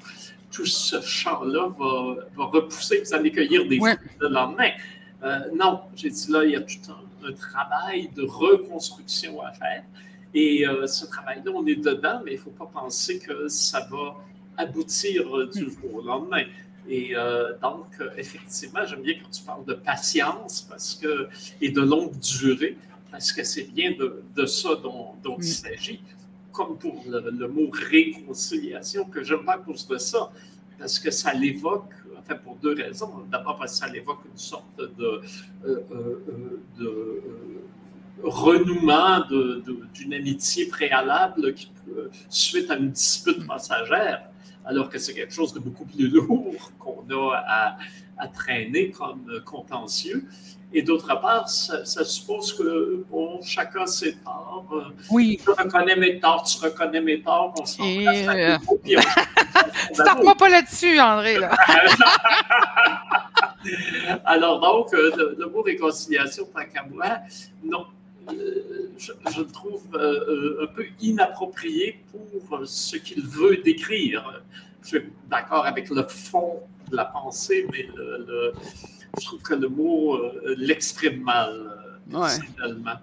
tout 0.56 0.66
ce 0.66 1.02
champ-là 1.02 1.68
va, 1.78 2.16
va, 2.36 2.46
repousser, 2.46 3.02
vous 3.04 3.14
allez 3.14 3.32
cueillir 3.32 3.68
des 3.68 3.78
fruits 3.78 3.96
le 4.20 4.30
lendemain. 4.30 4.70
Euh, 5.24 5.40
non, 5.54 5.82
j'ai 5.96 6.10
dit 6.10 6.32
là, 6.32 6.46
il 6.46 6.52
y 6.52 6.56
a 6.56 6.62
tout 6.62 6.80
un, 6.90 7.28
un 7.28 7.34
travail 7.34 8.10
de 8.16 8.24
reconstruction 8.24 9.42
à 9.42 9.52
faire. 9.52 9.84
Et 10.34 10.68
euh, 10.68 10.86
ce 10.86 11.06
travail-là, 11.06 11.52
on 11.56 11.66
est 11.66 11.78
dedans, 11.78 12.22
mais 12.24 12.34
il 12.34 12.38
ne 12.38 12.42
faut 12.42 12.50
pas 12.52 12.70
penser 12.72 13.20
que 13.20 13.48
ça 13.48 13.88
va 13.90 14.18
aboutir 14.58 15.36
euh, 15.36 15.50
du 15.50 15.64
jour 15.64 15.96
au 15.96 16.02
lendemain. 16.02 16.44
Et 16.88 17.16
euh, 17.16 17.54
donc, 17.62 17.88
effectivement, 18.18 18.86
j'aime 18.86 19.02
bien 19.02 19.16
quand 19.16 19.30
tu 19.32 19.44
parles 19.44 19.66
de 19.66 19.74
patience 19.74 20.62
parce 20.70 20.96
que, 20.96 21.30
et 21.62 21.70
de 21.70 21.82
longue 21.82 22.20
durée, 22.20 22.78
parce 23.10 23.32
que 23.32 23.44
c'est 23.44 23.72
bien 23.74 23.94
de, 23.94 24.46
ça 24.46 24.76
dont, 24.76 25.16
il 25.38 25.44
s'agit. 25.44 26.02
Comme 26.56 26.78
pour 26.78 27.04
le, 27.08 27.48
mot 27.48 27.70
réconciliation, 27.72 29.06
que 29.06 29.24
j'aime 29.24 29.44
pas 29.44 29.56
à 29.56 29.58
cause 29.58 29.86
de 29.88 29.98
ça, 29.98 30.32
parce 30.80 31.00
que 31.00 31.12
ça 31.12 31.34
l'évoque, 31.34 31.92
enfin 32.18 32.36
pour 32.36 32.56
deux 32.56 32.74
raisons. 32.74 33.26
D'abord 33.30 33.58
parce 33.58 33.74
que 33.74 33.78
ça 33.80 33.88
l'évoque 33.92 34.20
une 34.32 34.38
sorte 34.38 34.78
de, 34.78 35.22
de 36.80 37.22
renouement 38.24 39.22
d'une 39.94 40.14
amitié 40.14 40.68
préalable 40.68 41.54
qui, 41.54 41.72
suite 42.30 42.72
à 42.72 42.78
une 42.78 42.92
dispute 42.92 43.46
passagère, 43.46 44.30
alors 44.66 44.90
que 44.90 44.98
c'est 44.98 45.14
quelque 45.14 45.34
chose 45.34 45.54
de 45.54 45.60
beaucoup 45.60 45.86
plus 45.86 46.08
lourd 46.08 46.72
qu'on 46.80 47.06
a 47.12 47.78
à, 48.18 48.28
traîner 48.28 48.92
comme 48.92 49.42
contentieux. 49.44 50.26
Et 50.74 50.82
d'autre 50.82 51.20
part, 51.22 51.48
ça, 51.48 51.86
suppose 52.04 52.54
que 52.54 53.06
bon, 53.10 53.42
chacun 53.42 53.86
ses 53.86 54.16
torts. 54.18 54.66
Oui. 55.10 55.40
Je 55.46 55.52
reconnais 55.52 55.96
mes 55.96 56.20
torts, 56.20 56.44
tu 56.44 56.64
reconnais 56.64 57.00
mes 57.02 57.22
torts, 57.22 57.54
on 57.60 57.66
s'en 57.66 57.84
euh... 57.84 58.58
Starte-moi 59.94 60.36
pas 60.36 60.50
là-dessus, 60.50 61.00
André. 61.00 61.40
Là. 61.40 61.56
Alors 64.26 64.60
donc, 64.60 64.94
euh, 64.94 65.36
le, 65.38 65.48
mot 65.48 65.62
réconciliation, 65.62 66.46
tant 66.54 66.66
qu'à 66.66 66.84
moi, 66.84 67.20
non, 67.64 67.86
euh, 68.32 68.92
je, 68.98 69.12
le 69.38 69.46
trouve 69.46 69.84
euh, 69.94 70.58
euh, 70.60 70.64
un 70.64 70.68
peu 70.68 70.86
inapproprié 71.00 72.00
pour 72.12 72.66
ce 72.66 72.98
qu'il 72.98 73.24
veut 73.26 73.58
décrire. 73.58 74.42
Je 74.82 74.88
suis 74.88 75.10
d'accord 75.30 75.66
avec 75.66 75.90
le 75.90 76.04
fond 76.04 76.62
de 76.90 76.96
la 76.96 77.06
pensée, 77.06 77.68
mais 77.72 77.88
je 79.20 79.26
trouve 79.26 79.42
que 79.42 79.54
le 79.54 79.70
mot 79.70 80.20
l'exprime 80.58 81.22
mal, 81.22 82.02
personnellement. 82.10 83.00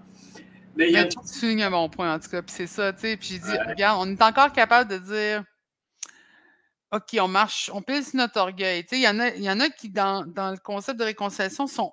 Mais 0.76 0.88
il 0.88 0.92
y 0.92 0.96
a 0.96 1.04
tu 1.04 1.18
soulignes 1.24 1.64
un 1.64 1.70
bon 1.70 1.88
point, 1.88 2.14
en 2.14 2.18
tout 2.18 2.30
cas. 2.30 2.40
Puis 2.42 2.54
c'est 2.56 2.66
ça, 2.66 2.92
tu 2.92 3.00
sais. 3.00 3.16
Puis 3.16 3.28
j'ai 3.32 3.38
dit, 3.38 3.58
regarde, 3.68 3.98
on 4.00 4.10
est 4.10 4.22
encore 4.22 4.52
capable 4.52 4.90
de 4.90 4.98
dire, 4.98 5.44
OK, 6.92 7.16
on 7.20 7.28
marche, 7.28 7.70
on 7.72 7.82
pèse 7.82 8.14
notre 8.14 8.40
orgueil. 8.40 8.82
Tu 8.84 8.90
sais, 8.90 8.96
il 8.98 9.02
y, 9.02 9.08
en 9.08 9.18
a, 9.20 9.28
il 9.28 9.42
y 9.42 9.50
en 9.50 9.60
a 9.60 9.68
qui, 9.68 9.90
dans, 9.90 10.26
dans 10.26 10.50
le 10.50 10.58
concept 10.58 10.98
de 10.98 11.04
réconciliation, 11.04 11.66
sont. 11.66 11.92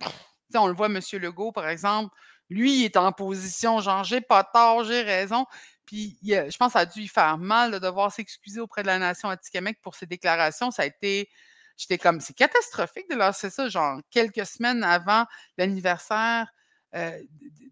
Tu 0.00 0.08
sais, 0.50 0.58
on 0.58 0.66
le 0.66 0.74
voit, 0.74 0.86
M. 0.86 1.00
Legault, 1.12 1.52
par 1.52 1.68
exemple, 1.68 2.14
lui, 2.50 2.80
il 2.80 2.84
est 2.84 2.96
en 2.96 3.12
position, 3.12 3.80
genre, 3.80 4.04
j'ai 4.04 4.20
pas 4.20 4.44
tort, 4.44 4.84
j'ai 4.84 5.02
raison. 5.02 5.46
Puis, 5.84 6.18
je 6.22 6.56
pense 6.56 6.68
que 6.68 6.72
ça 6.74 6.80
a 6.80 6.86
dû 6.86 7.00
lui 7.00 7.08
faire 7.08 7.38
mal 7.38 7.72
de 7.72 7.78
devoir 7.78 8.12
s'excuser 8.12 8.60
auprès 8.60 8.82
de 8.82 8.88
la 8.88 8.98
nation 8.98 9.30
atikamekw 9.30 9.78
pour 9.82 9.94
ses 9.94 10.06
déclarations. 10.06 10.70
Ça 10.70 10.82
a 10.82 10.86
été, 10.86 11.30
j'étais 11.78 11.96
comme, 11.96 12.20
c'est 12.20 12.34
catastrophique 12.34 13.08
de 13.08 13.14
lancer 13.14 13.48
ça, 13.48 13.68
genre, 13.68 14.00
quelques 14.10 14.44
semaines 14.44 14.82
avant 14.82 15.24
l'anniversaire 15.56 16.52
euh, 16.94 17.18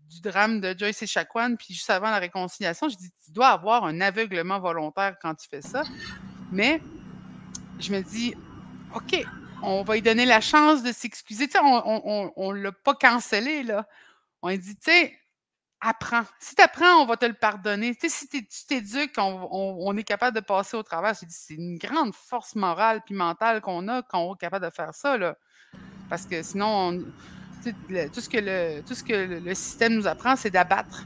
du 0.08 0.20
drame 0.20 0.60
de 0.60 0.74
Joyce 0.78 1.02
et 1.02 1.06
Chacuan, 1.06 1.56
puis 1.56 1.74
juste 1.74 1.90
avant 1.90 2.10
la 2.10 2.18
réconciliation. 2.18 2.88
Je 2.88 2.96
dis, 2.96 3.10
tu 3.24 3.32
dois 3.32 3.48
avoir 3.48 3.84
un 3.84 4.00
aveuglement 4.00 4.60
volontaire 4.60 5.16
quand 5.20 5.34
tu 5.34 5.48
fais 5.48 5.62
ça. 5.62 5.82
Mais 6.52 6.80
je 7.80 7.92
me 7.92 8.00
dis, 8.02 8.34
OK, 8.94 9.24
on 9.62 9.82
va 9.82 9.94
lui 9.94 10.02
donner 10.02 10.24
la 10.24 10.40
chance 10.40 10.82
de 10.82 10.92
s'excuser. 10.92 11.48
Tu 11.48 11.52
sais, 11.52 11.58
on 11.62 12.52
ne 12.52 12.60
l'a 12.60 12.72
pas 12.72 12.94
cancellé, 12.94 13.64
là. 13.64 13.86
On 14.42 14.50
dit, 14.50 14.76
tu 14.76 14.92
sais, 14.92 15.18
apprends. 15.80 16.24
Si 16.40 16.54
tu 16.54 16.62
apprends, 16.62 17.02
on 17.02 17.06
va 17.06 17.16
te 17.16 17.26
le 17.26 17.34
pardonner. 17.34 17.94
Tu 17.94 18.08
sais, 18.08 18.26
si 18.26 18.28
tu 18.28 18.66
t'éduques, 18.66 19.14
on, 19.18 19.96
est 19.96 20.04
capable 20.04 20.34
de 20.34 20.40
passer 20.40 20.76
au 20.76 20.82
travers. 20.82 21.14
C'est 21.16 21.54
une 21.54 21.78
grande 21.78 22.14
force 22.14 22.54
morale 22.54 23.02
puis 23.04 23.14
mentale 23.14 23.60
qu'on 23.60 23.88
a 23.88 24.02
quand 24.02 24.20
on 24.20 24.34
est 24.34 24.38
capable 24.38 24.64
de 24.66 24.70
faire 24.70 24.94
ça. 24.94 25.16
Là. 25.16 25.36
Parce 26.08 26.26
que 26.26 26.42
sinon, 26.42 27.02
tout 27.64 28.20
ce 28.20 28.28
que, 28.28 28.38
le, 28.38 28.82
tout 28.82 28.94
ce 28.94 29.02
que 29.02 29.40
le, 29.40 29.54
système 29.54 29.94
nous 29.94 30.06
apprend, 30.06 30.36
c'est 30.36 30.50
d'abattre 30.50 31.04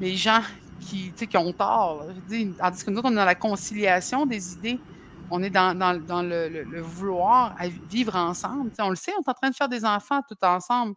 les 0.00 0.16
gens 0.16 0.42
qui, 0.80 1.12
qui 1.12 1.36
ont 1.36 1.52
tort. 1.52 2.06
tandis 2.58 2.84
que 2.84 2.90
nous, 2.90 3.00
on 3.04 3.12
est 3.12 3.16
dans 3.16 3.24
la 3.24 3.34
conciliation 3.34 4.26
des 4.26 4.54
idées. 4.54 4.80
On 5.30 5.42
est 5.42 5.50
dans, 5.50 5.72
le, 5.72 6.80
vouloir 6.80 7.56
vivre 7.88 8.16
ensemble. 8.16 8.70
on 8.78 8.90
le 8.90 8.96
sait, 8.96 9.12
on 9.16 9.22
est 9.22 9.28
en 9.28 9.34
train 9.34 9.50
de 9.50 9.54
faire 9.54 9.68
des 9.68 9.84
enfants 9.84 10.20
tout 10.28 10.36
ensemble. 10.42 10.94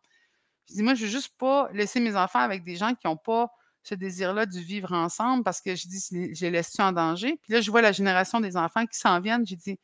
Je 0.70 0.76
dis, 0.76 0.84
moi, 0.84 0.96
je 0.96 1.06
veux 1.06 1.12
juste 1.12 1.34
pas 1.38 1.70
laisser 1.74 2.00
mes 2.00 2.16
enfants 2.16 2.40
avec 2.40 2.64
des 2.64 2.76
gens 2.76 2.94
qui 2.96 3.08
n'ont 3.08 3.18
pas 3.18 3.52
ce 3.84 3.94
désir-là 3.94 4.46
du 4.46 4.62
vivre 4.62 4.94
ensemble 4.94 5.44
parce 5.44 5.62
que 5.62 5.76
je 5.76 5.88
dis, 5.88 6.34
j'ai 6.34 6.50
laissé 6.50 6.82
en 6.82 6.92
danger? 6.92 7.40
Puis 7.44 7.54
là, 7.54 7.62
je 7.62 7.70
vois 7.70 7.82
la 7.82 7.92
génération 7.92 8.40
des 8.40 8.58
enfants 8.58 8.86
qui 8.86 8.98
s'en 8.98 9.20
viennent. 9.20 9.46
J'ai 9.46 9.56
dit, 9.56 9.80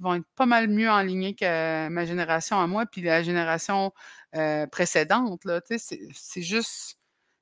ils 0.00 0.02
vont 0.02 0.14
être 0.14 0.26
pas 0.36 0.46
mal 0.46 0.68
mieux 0.68 0.90
en 0.90 1.00
ligne 1.00 1.34
que 1.34 1.88
ma 1.88 2.04
génération 2.04 2.60
à 2.60 2.66
moi, 2.66 2.86
puis 2.86 3.00
la 3.02 3.22
génération 3.22 3.92
euh, 4.36 4.66
précédente. 4.66 5.44
Là, 5.44 5.60
c'est 5.66 6.42
juste, 6.42 6.98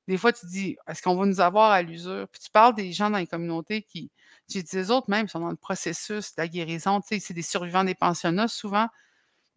des 0.07 0.17
fois, 0.17 0.31
tu 0.31 0.45
dis, 0.45 0.77
est-ce 0.87 1.01
qu'on 1.01 1.15
va 1.15 1.25
nous 1.25 1.41
avoir 1.41 1.71
à 1.71 1.81
l'usure? 1.81 2.27
Puis 2.31 2.41
tu 2.41 2.49
parles 2.49 2.73
des 2.73 2.93
gens 2.93 3.09
dans 3.09 3.17
les 3.17 3.27
communautés 3.27 3.81
qui, 3.81 4.09
j'ai 4.47 4.63
dit, 4.63 4.75
les 4.77 4.91
autres 4.91 5.09
même, 5.09 5.27
sont 5.27 5.41
dans 5.41 5.49
le 5.49 5.57
processus 5.57 6.35
de 6.35 6.41
la 6.41 6.47
guérison. 6.47 7.01
C'est 7.05 7.33
des 7.33 7.41
survivants 7.41 7.83
des 7.83 7.95
pensionnats 7.95 8.47
souvent. 8.47 8.87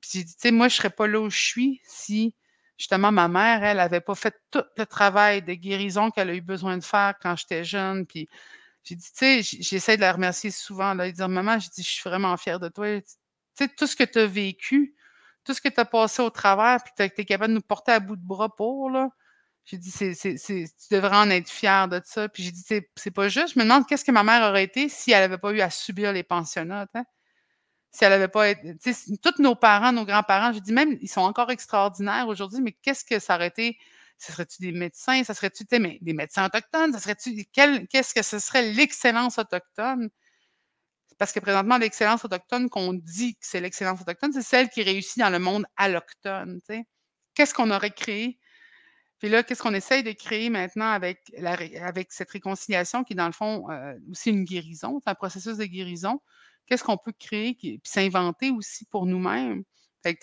Puis 0.01 0.11
j'ai 0.15 0.25
dit, 0.25 0.53
moi, 0.53 0.67
je 0.67 0.75
ne 0.75 0.79
serais 0.79 0.91
pas 0.91 1.07
là 1.07 1.21
où 1.21 1.31
je 1.31 1.41
suis 1.41 1.81
si 1.85 2.35
justement, 2.81 3.13
ma 3.13 3.29
mère, 3.29 3.63
elle 3.63 3.77
n'avait 3.77 4.01
pas 4.01 4.15
fait 4.15 4.35
tout 4.51 4.65
le 4.79 4.87
travail 4.87 5.43
de 5.43 5.53
guérison 5.53 6.11
qu'elle 6.11 6.31
a 6.31 6.35
eu 6.35 6.41
besoin 6.41 6.79
de 6.79 6.83
faire 6.83 7.15
quand 7.21 7.37
j'étais 7.37 7.63
jeune. 7.63 8.07
Puis 8.07 8.27
j'ai 8.85 8.95
dit, 8.95 9.07
tu 9.13 9.43
sais, 9.43 9.43
j'essaie 9.43 9.97
de 9.97 10.01
la 10.01 10.15
remercier 10.15 10.51
souvent, 10.51 10.95
là, 10.95 11.07
de 11.07 11.15
dire, 11.15 11.29
maman, 11.29 11.59
je 11.59 11.69
dis, 11.69 11.83
je 11.83 11.91
suis 11.91 12.09
vraiment 12.09 12.35
fière 12.39 12.59
de 12.59 12.69
toi. 12.69 12.87
Tu 13.03 13.07
sais, 13.55 13.69
tout 13.69 13.87
ce 13.87 13.95
que 13.95 14.05
tu 14.05 14.19
as 14.19 14.27
vécu, 14.27 14.97
tout 15.45 15.53
ce 15.53 15.61
que 15.61 15.69
tu 15.69 15.79
as 15.79 15.85
passé 15.85 16.23
au 16.23 16.31
travers, 16.31 16.83
puis 16.83 16.93
tu 16.97 17.03
été 17.03 17.27
capable 17.27 17.51
de 17.51 17.57
nous 17.57 17.63
porter 17.63 17.93
à 17.93 18.01
bout 18.01 18.17
de 18.17 18.27
bras 18.27 18.49
pour, 18.49 18.89
là. 18.89 19.11
J'ai 19.67 19.77
dit, 19.77 19.91
c'est, 19.91 20.15
tu 20.15 20.67
devrais 20.91 21.19
en 21.19 21.29
être 21.31 21.51
fière 21.51 21.87
de 21.87 22.01
ça. 22.03 22.31
Puis 22.31 22.43
j'ai 22.45 22.51
dit, 22.51 22.65
c'est 22.97 23.11
pas 23.11 23.29
juste. 23.29 23.55
Je 23.55 23.59
me 23.59 23.65
demande 23.65 23.87
qu'est-ce 23.87 24.07
que 24.07 24.11
ma 24.11 24.25
mère 24.25 24.49
aurait 24.49 24.65
été 24.65 24.89
si 24.89 25.13
elle 25.13 25.21
n'avait 25.21 25.39
pas 25.39 25.53
eu 25.53 25.61
à 25.61 25.69
subir 25.71 26.13
les 26.15 26.23
pensionnats 26.23 26.87
si 27.93 28.05
elle 28.05 28.11
n'avait 28.11 28.29
pas 28.29 28.51
été. 28.51 28.75
Tous 29.23 29.43
nos 29.43 29.55
parents, 29.55 29.93
nos 29.93 30.05
grands-parents, 30.05 30.53
je 30.53 30.61
dis 30.61 30.73
même, 30.73 30.97
ils 31.01 31.09
sont 31.09 31.23
encore 31.23 31.51
extraordinaires 31.51 32.29
aujourd'hui, 32.29 32.61
mais 32.61 32.73
qu'est-ce 32.73 33.05
que 33.05 33.19
ça 33.19 33.37
aurait 33.37 33.49
été? 33.49 33.79
Ça 34.19 34.33
serait-tu 34.33 34.61
des 34.61 34.73
médecins? 34.73 35.25
Ça 35.25 35.35
serait-tu 35.35 35.65
des 35.65 36.13
médecins 36.13 36.47
autochtones? 36.47 36.93
Ça 36.93 37.01
serait-tu 37.01 37.45
qu'est-ce 37.53 38.15
que 38.15 38.23
ce 38.23 38.39
serait 38.39 38.71
l'excellence 38.73 39.39
autochtone? 39.39 40.11
Parce 41.19 41.33
que 41.33 41.41
présentement, 41.41 41.79
l'excellence 41.79 42.25
autochtone 42.25 42.71
qu'on 42.71 42.95
dit 42.95 43.35
que 43.35 43.47
c'est 43.47 43.61
l'excellence 43.61 44.01
autochtone, 44.01 44.33
c'est 44.33 44.43
celle 44.43 44.69
qui 44.71 44.83
réussit 44.83 45.19
dans 45.19 45.31
le 45.31 45.39
monde 45.39 45.67
allochtone. 45.77 46.61
Qu'est-ce 47.35 47.55
qu'on 47.55 47.71
aurait 47.71 47.91
créé? 47.91 48.39
Puis 49.19 49.29
là, 49.29 49.43
qu'est-ce 49.43 49.63
qu'on 49.63 49.75
essaye 49.75 50.03
de 50.03 50.13
créer 50.13 50.49
maintenant 50.49 50.91
avec, 50.91 51.31
avec 51.83 52.11
cette 52.13 52.31
réconciliation 52.31 53.05
qui 53.05 53.13
est 53.13 53.17
dans 53.17 53.27
le 53.27 53.33
fond 53.33 53.71
euh, 53.71 53.95
aussi 54.11 54.31
une 54.31 54.45
guérison, 54.45 54.99
c'est 55.05 55.11
un 55.11 55.15
processus 55.15 55.59
de 55.59 55.67
guérison? 55.67 56.21
Qu'est-ce 56.71 56.85
qu'on 56.85 56.97
peut 56.97 57.13
créer, 57.19 57.55
puis 57.55 57.81
s'inventer 57.83 58.51
aussi 58.51 58.85
pour 58.85 59.05
nous-mêmes? 59.05 59.65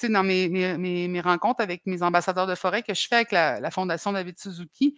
Dans 0.10 0.24
mes, 0.24 1.22
rencontres 1.22 1.62
avec 1.62 1.86
mes 1.86 2.02
ambassadeurs 2.02 2.48
de 2.48 2.56
forêt 2.56 2.84
que 2.84 2.94
je 2.94 3.06
fais 3.06 3.16
avec 3.16 3.34
la, 3.34 3.70
Fondation 3.70 4.14
David 4.14 4.40
Suzuki, 4.40 4.96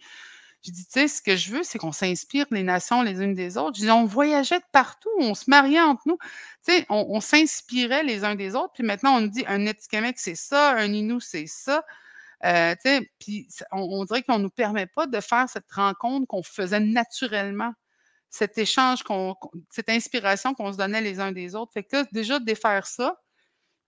je 0.64 0.70
dis, 0.70 0.84
tu 0.84 0.92
sais, 0.92 1.08
ce 1.08 1.20
que 1.20 1.34
je 1.36 1.50
veux, 1.50 1.62
c'est 1.64 1.78
qu'on 1.78 1.90
s'inspire 1.90 2.46
les 2.52 2.62
nations 2.62 3.02
les 3.02 3.20
unes 3.20 3.34
des 3.34 3.56
autres. 3.56 3.78
Je 3.78 3.82
dis, 3.82 3.90
on 3.90 4.04
voyageait 4.04 4.60
de 4.60 4.64
partout, 4.72 5.10
on 5.18 5.34
se 5.34 5.48
mariait 5.48 5.80
entre 5.80 6.02
nous. 6.06 6.18
Tu 6.64 6.72
sais, 6.72 6.86
on, 6.88 7.20
s'inspirait 7.20 8.04
les 8.04 8.22
uns 8.22 8.36
des 8.36 8.54
autres. 8.54 8.72
Puis 8.74 8.84
maintenant, 8.84 9.16
on 9.16 9.22
nous 9.22 9.28
dit, 9.28 9.44
un 9.48 9.66
Atikamekw, 9.66 10.18
c'est 10.18 10.36
ça, 10.36 10.76
un 10.76 10.92
Inou, 10.92 11.18
c'est 11.18 11.46
ça. 11.46 11.82
Euh, 12.44 12.76
puis 13.18 13.48
on, 13.72 14.04
dirait 14.04 14.22
qu'on 14.22 14.38
ne 14.38 14.44
nous 14.44 14.50
permet 14.50 14.86
pas 14.86 15.06
de 15.06 15.20
faire 15.20 15.48
cette 15.48 15.70
rencontre 15.72 16.26
qu'on 16.28 16.42
faisait 16.42 16.80
naturellement, 16.80 17.72
cet 18.30 18.56
échange, 18.58 19.00
cette 19.70 19.90
inspiration 19.90 20.54
qu'on 20.54 20.72
se 20.72 20.78
donnait 20.78 21.00
les 21.00 21.20
uns 21.20 21.32
des 21.32 21.54
autres. 21.54 21.72
Fait 21.72 21.82
que 21.82 21.96
là, 21.96 22.06
déjà, 22.12 22.38
défaire 22.38 22.86
ça, 22.86 23.20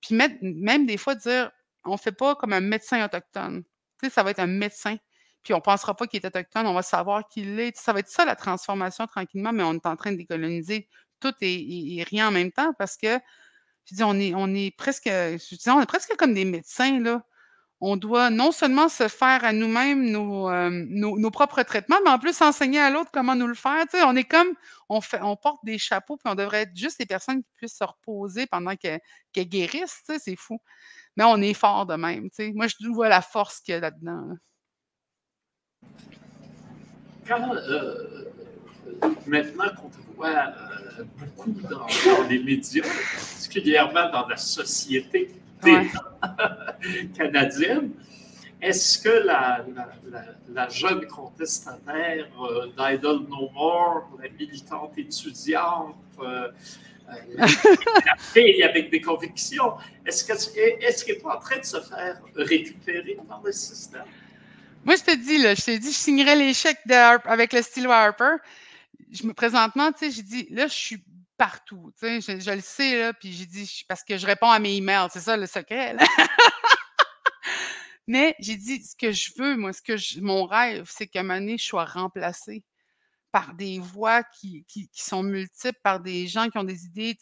puis 0.00 0.16
même 0.16 0.86
des 0.86 0.96
fois 0.96 1.14
dire, 1.14 1.50
on 1.84 1.92
ne 1.92 1.96
fait 1.96 2.12
pas 2.12 2.34
comme 2.34 2.52
un 2.52 2.60
médecin 2.60 3.04
autochtone. 3.04 3.62
Tu 4.00 4.08
sais, 4.08 4.14
ça 4.14 4.22
va 4.22 4.32
être 4.32 4.40
un 4.40 4.46
médecin. 4.46 4.96
Puis 5.42 5.54
on 5.54 5.58
ne 5.58 5.62
pensera 5.62 5.96
pas 5.96 6.06
qu'il 6.06 6.20
est 6.20 6.26
autochtone, 6.26 6.66
on 6.66 6.74
va 6.74 6.82
savoir 6.82 7.26
qu'il 7.28 7.58
est. 7.58 7.76
Ça 7.76 7.92
va 7.92 8.00
être 8.00 8.08
ça 8.08 8.24
la 8.24 8.36
transformation 8.36 9.06
tranquillement, 9.06 9.52
mais 9.52 9.62
on 9.62 9.74
est 9.74 9.86
en 9.86 9.96
train 9.96 10.12
de 10.12 10.16
décoloniser 10.16 10.88
tout 11.20 11.34
et, 11.40 12.04
rien 12.08 12.28
en 12.28 12.30
même 12.32 12.52
temps 12.52 12.72
parce 12.78 12.96
que 12.96 13.18
je 13.86 13.94
dis, 13.96 14.02
on 14.02 14.18
est, 14.18 14.34
on 14.34 14.54
est 14.54 14.76
presque, 14.76 15.06
je 15.06 15.56
dis, 15.56 15.70
on 15.70 15.80
est 15.80 15.86
presque 15.86 16.14
comme 16.16 16.34
des 16.34 16.44
médecins, 16.44 17.00
là 17.00 17.24
on 17.84 17.96
doit 17.96 18.30
non 18.30 18.52
seulement 18.52 18.88
se 18.88 19.08
faire 19.08 19.44
à 19.44 19.52
nous-mêmes 19.52 20.14
euh, 20.14 20.70
nos, 20.70 21.30
propres 21.32 21.64
traitements, 21.64 21.96
mais 22.04 22.10
en 22.10 22.18
plus 22.20 22.40
enseigner 22.40 22.78
à 22.78 22.90
l'autre 22.90 23.10
comment 23.12 23.34
nous 23.34 23.48
le 23.48 23.56
faire. 23.56 23.84
on 24.06 24.14
est 24.14 24.24
comme, 24.24 24.54
on, 24.88 25.00
fait, 25.00 25.20
on 25.20 25.34
porte 25.34 25.64
des 25.64 25.78
chapeaux, 25.78 26.16
puis 26.16 26.30
on 26.30 26.36
devrait 26.36 26.62
être 26.62 26.76
juste 26.76 27.00
des 27.00 27.06
personnes 27.06 27.42
qui 27.42 27.50
puissent 27.56 27.76
se 27.76 27.82
reposer 27.84 28.46
pendant 28.46 28.76
qu'elles 28.76 29.00
guérissent. 29.34 30.04
C'est 30.20 30.36
fou. 30.36 30.60
Mais 31.16 31.24
on 31.24 31.38
est 31.38 31.54
fort 31.54 31.84
de 31.86 31.96
même. 31.96 32.28
Moi, 32.54 32.68
je 32.68 32.86
vois 32.86 33.08
la 33.08 33.20
force 33.20 33.60
qu'il 33.60 33.74
y 33.74 33.76
a 33.76 33.80
là-dedans. 33.80 34.28
Quand, 37.26 37.52
euh, 37.52 38.30
maintenant 39.26 39.74
qu'on 39.74 39.90
voit 40.14 40.28
euh, 40.28 41.04
beaucoup 41.18 41.50
dans, 41.50 41.86
les 42.28 42.38
médias, 42.38 42.84
particulièrement 42.84 44.08
dans 44.10 44.28
la 44.28 44.36
société, 44.36 45.32
canadienne. 47.16 47.90
Est-ce 48.62 48.98
que 48.98 49.26
la, 49.26 49.64
la, 50.48 50.68
jeune 50.68 51.04
contestataire 51.08 52.28
euh, 52.40 52.68
d'Idle 52.78 53.26
No 53.28 53.50
More, 53.50 54.08
la 54.22 54.28
militante 54.28 54.96
étudiante, 54.96 55.96
euh, 56.20 56.48
euh, 57.08 57.12
la 57.36 58.16
fille 58.16 58.62
avec 58.62 58.90
des 58.90 59.00
convictions, 59.00 59.72
est-ce 60.06 60.24
qu'elle 60.24 60.80
est, 60.80 61.04
qu 61.04 61.20
pas 61.20 61.36
en 61.36 61.40
train 61.40 61.58
de 61.58 61.64
se 61.64 61.80
faire 61.80 62.22
récupérer 62.36 63.18
par 63.26 63.42
le 63.44 63.50
système? 63.50 64.04
Moi, 64.84 64.94
je 64.94 65.02
te 65.02 65.16
dis, 65.16 65.38
là, 65.38 65.56
je 65.56 65.62
t'ai 65.62 65.78
dit, 65.80 65.90
je 65.90 65.96
signerais 65.96 66.36
l'échec 66.36 66.78
avec 67.24 67.52
le 67.52 67.62
stylo 67.62 67.90
Harper. 67.90 68.36
Je 69.10 69.26
me, 69.26 69.32
présentement, 69.32 69.90
tu 69.90 69.98
sais, 69.98 70.10
j'ai 70.12 70.22
dit, 70.22 70.46
là, 70.50 70.68
je 70.68 70.74
suis 70.74 71.02
partout. 71.36 71.92
je, 72.00 72.54
le 72.54 72.60
sais, 72.60 72.98
là, 72.98 73.12
puis 73.12 73.32
j'ai 73.32 73.46
dit, 73.46 73.84
parce 73.88 74.04
que 74.04 74.16
je 74.16 74.26
réponds 74.26 74.50
à 74.50 74.58
mes 74.58 74.76
emails, 74.76 75.08
c'est 75.12 75.20
ça 75.20 75.36
le 75.36 75.46
secret. 75.46 75.96
Mais 78.06 78.34
j'ai 78.40 78.56
dit, 78.56 78.82
ce 78.82 78.96
que 78.96 79.12
je 79.12 79.32
veux, 79.36 79.56
moi, 79.56 79.72
ce 79.72 79.82
que 79.82 80.20
mon 80.20 80.44
rêve, 80.44 80.88
c'est 80.90 81.06
qu'à 81.06 81.20
un 81.20 81.22
moment 81.22 81.56
je 81.56 81.64
sois 81.64 81.84
remplacée 81.84 82.64
par 83.30 83.54
des 83.54 83.78
voix 83.78 84.22
qui, 84.22 84.64
qui, 84.68 84.88
sont 84.92 85.22
multiples, 85.22 85.78
par 85.82 86.00
des 86.00 86.26
gens 86.26 86.50
qui 86.50 86.58
ont 86.58 86.64
des 86.64 86.84
idées 86.84 87.16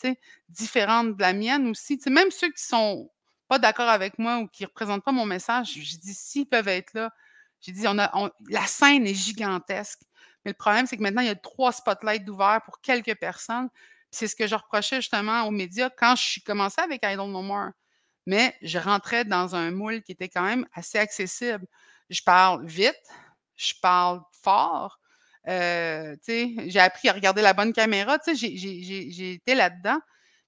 différentes 0.49 1.17
de 1.17 1.23
la 1.23 1.33
mienne 1.33 1.69
aussi. 1.69 2.01
même 2.09 2.33
ceux 2.33 2.51
qui 2.51 2.63
sont 2.63 3.11
pas 3.47 3.59
d'accord 3.59 3.89
avec 3.89 4.19
moi 4.19 4.39
ou 4.39 4.49
qui 4.49 4.65
ne 4.65 4.69
représentent 4.69 5.05
pas 5.05 5.13
mon 5.13 5.27
message, 5.27 5.73
j'ai 5.73 5.99
dit, 5.99 6.15
s'ils 6.15 6.49
peuvent 6.49 6.69
être 6.69 6.95
là, 6.95 7.13
j'ai 7.61 7.73
dit, 7.73 7.87
on 7.87 7.99
a, 7.99 8.33
la 8.49 8.67
scène 8.67 9.07
est 9.07 9.15
gigantesque. 9.15 10.01
Mais 10.45 10.53
le 10.53 10.57
problème, 10.57 10.87
c'est 10.87 10.97
que 10.97 11.03
maintenant, 11.03 11.23
il 11.23 11.29
y 11.29 11.31
a 11.31 11.35
trois 11.35 11.73
spotlights 11.73 12.29
ouverts 12.29 12.63
pour 12.65 12.81
quelques 12.81 13.15
personnes. 13.17 13.69
C'est 14.11 14.27
ce 14.27 14.35
que 14.37 14.47
je 14.47 14.55
reprochais 14.55 14.97
justement 14.97 15.45
aux 15.45 15.51
médias 15.51 15.91
quand 15.91 16.17
je 16.17 16.23
suis 16.23 16.41
commencé 16.43 16.81
avec 16.81 17.03
I 17.05 17.17
Don't 17.17 17.31
More. 17.31 17.71
Mais 18.27 18.57
je 18.63 18.79
rentrais 18.79 19.25
dans 19.25 19.55
un 19.55 19.71
moule 19.71 20.03
qui 20.03 20.13
était 20.13 20.29
quand 20.29 20.43
même 20.43 20.67
assez 20.75 20.99
accessible. 20.99 21.67
Je 22.11 22.23
parle 22.23 22.67
vite, 22.67 23.01
je 23.57 23.73
parle 23.81 24.21
fort. 24.43 24.99
Euh, 25.49 26.17
j'ai 26.27 26.81
appris 26.81 27.09
à 27.09 27.13
regarder 27.13 27.43
la 27.43 27.55
bonne 27.55 27.73
caméra. 27.73 28.19
J'ai 28.35 29.33
été 29.33 29.55
là-dedans. 29.55 30.01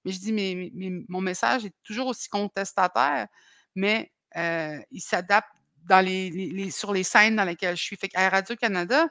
Mais 0.05 0.11
je 0.11 0.19
dis, 0.19 0.33
mais, 0.33 0.71
mon 1.07 1.21
message 1.21 1.65
est 1.65 1.73
toujours 1.83 2.07
aussi 2.07 2.27
contestataire, 2.27 3.27
mais 3.75 4.11
euh, 4.35 4.79
il 4.91 5.01
s'adapte 5.01 5.49
sur 6.71 6.93
les 6.93 7.03
scènes 7.03 7.37
dans 7.37 7.45
lesquelles 7.45 7.77
je 7.77 7.83
suis. 7.83 7.95
Fait 7.95 8.09
qu'à 8.09 8.29
Radio-Canada, 8.29 9.07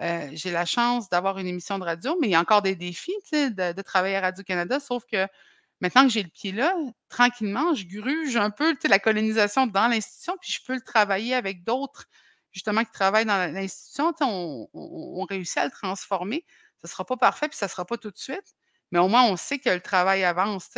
euh, 0.00 0.28
j'ai 0.32 0.50
la 0.50 0.66
chance 0.66 1.08
d'avoir 1.08 1.38
une 1.38 1.46
émission 1.46 1.78
de 1.78 1.84
radio, 1.84 2.16
mais 2.20 2.28
il 2.28 2.30
y 2.32 2.34
a 2.34 2.40
encore 2.40 2.62
des 2.62 2.74
défis 2.74 3.14
de, 3.32 3.82
travailler 3.82 4.16
à 4.16 4.22
Radio-Canada, 4.22 4.80
sauf 4.80 5.04
que 5.10 5.26
maintenant 5.80 6.02
que 6.04 6.08
j'ai 6.12 6.22
le 6.22 6.28
pied 6.28 6.52
là, 6.52 6.74
tranquillement, 7.08 7.74
je 7.74 7.86
gruge 7.86 8.36
un 8.36 8.50
peu 8.50 8.74
la 8.88 8.98
colonisation 8.98 9.66
dans 9.66 9.86
l'institution, 9.86 10.36
puis 10.40 10.52
je 10.52 10.64
peux 10.66 10.74
le 10.74 10.80
travailler 10.80 11.34
avec 11.34 11.62
d'autres, 11.62 12.06
justement, 12.50 12.84
qui 12.84 12.90
travaillent 12.90 13.24
dans 13.24 13.52
l'institution. 13.52 14.12
On, 14.20 15.26
réussit 15.28 15.58
à 15.58 15.64
le 15.66 15.70
transformer. 15.70 16.44
Ce 16.82 16.88
ne 16.88 16.90
sera 16.90 17.04
pas 17.04 17.16
parfait, 17.16 17.48
puis 17.48 17.56
ça 17.56 17.66
ne 17.66 17.70
sera 17.70 17.84
pas 17.84 17.96
tout 17.96 18.10
de 18.10 18.18
suite, 18.18 18.54
mais 18.90 18.98
au 18.98 19.08
moins, 19.08 19.24
on 19.24 19.36
sait 19.36 19.58
que 19.58 19.70
le 19.70 19.80
travail 19.80 20.24
avance. 20.24 20.68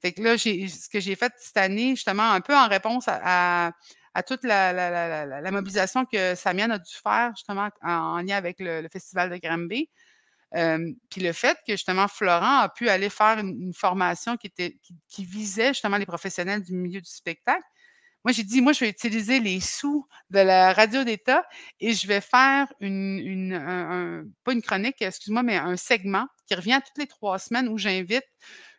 Fait 0.00 0.12
que 0.12 0.22
là, 0.22 0.36
ce 0.36 0.88
que 0.90 1.00
j'ai 1.00 1.16
fait 1.16 1.32
cette 1.38 1.56
année, 1.56 1.96
justement, 1.96 2.30
un 2.30 2.40
peu 2.42 2.54
en 2.54 2.68
réponse 2.68 3.04
à 3.08 3.72
toute 4.22 4.44
la, 4.44 5.50
mobilisation 5.50 6.04
que 6.04 6.34
Samian 6.34 6.70
a 6.70 6.78
dû 6.78 6.94
faire 6.94 7.32
justement 7.36 7.68
en, 7.82 8.20
lien 8.22 8.36
avec 8.36 8.56
le, 8.60 8.86
festival 8.92 9.30
de 9.30 9.36
Granby. 9.36 9.90
puis 10.52 11.20
le 11.20 11.32
fait 11.32 11.58
que 11.66 11.72
justement 11.72 12.08
Florent 12.08 12.60
a 12.60 12.68
pu 12.68 12.88
aller 12.88 13.10
faire 13.10 13.38
une, 13.38 13.74
formation 13.74 14.36
qui, 14.36 14.46
était, 14.46 14.78
qui, 15.08 15.24
visait 15.24 15.68
justement 15.68 15.96
les 15.96 16.06
professionnels 16.06 16.62
du 16.62 16.74
milieu 16.74 17.00
du 17.00 17.10
spectacle. 17.10 17.64
Moi, 18.24 18.32
j'ai 18.32 18.44
dit, 18.44 18.62
moi, 18.62 18.72
je 18.72 18.80
vais 18.80 18.88
utiliser 18.88 19.38
les 19.38 19.60
sous 19.60 20.08
de 20.30 20.38
la 20.38 20.72
radio 20.72 21.04
d'État 21.04 21.44
et 21.78 21.92
je 21.92 22.06
vais 22.06 22.22
faire 22.22 22.72
une, 22.80 24.32
pas 24.44 24.52
une 24.52 24.62
chronique, 24.62 25.02
excuse-moi, 25.02 25.42
mais 25.42 25.56
un 25.56 25.76
segment 25.76 26.26
qui 26.46 26.54
revient 26.54 26.80
toutes 26.86 26.96
les 26.96 27.06
trois 27.06 27.38
semaines 27.38 27.68
où 27.68 27.76
j'invite 27.76 28.24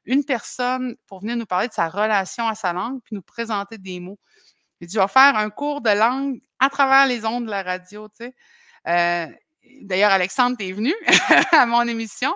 une 0.06 0.24
personne 0.24 0.96
pour 1.08 1.20
venir 1.22 1.36
nous 1.36 1.46
parler 1.46 1.68
de 1.68 1.74
sa 1.74 1.90
relation 1.90 2.48
à 2.48 2.56
sa 2.56 2.74
langue 2.74 3.02
puis 3.04 3.16
nous 3.16 3.22
présenter 3.22 3.78
des 3.78 4.00
mots. 4.00 4.20
Il 4.82 4.88
dit, 4.88 4.96
faire 4.96 5.36
un 5.36 5.50
cours 5.50 5.82
de 5.82 5.90
langue 5.90 6.42
à 6.60 6.70
travers 6.70 7.08
les 7.08 7.26
ondes 7.26 7.46
de 7.46 7.52
la 7.52 7.64
radio, 7.64 8.08
tu 8.10 8.26
sais. 8.26 8.36
Euh, 8.88 9.28
d'ailleurs, 9.82 10.12
Alexandre, 10.12 10.58
tu 10.58 10.68
es 10.68 10.72
venu 10.72 10.94
à 11.52 11.66
mon 11.66 11.88
émission. 11.88 12.36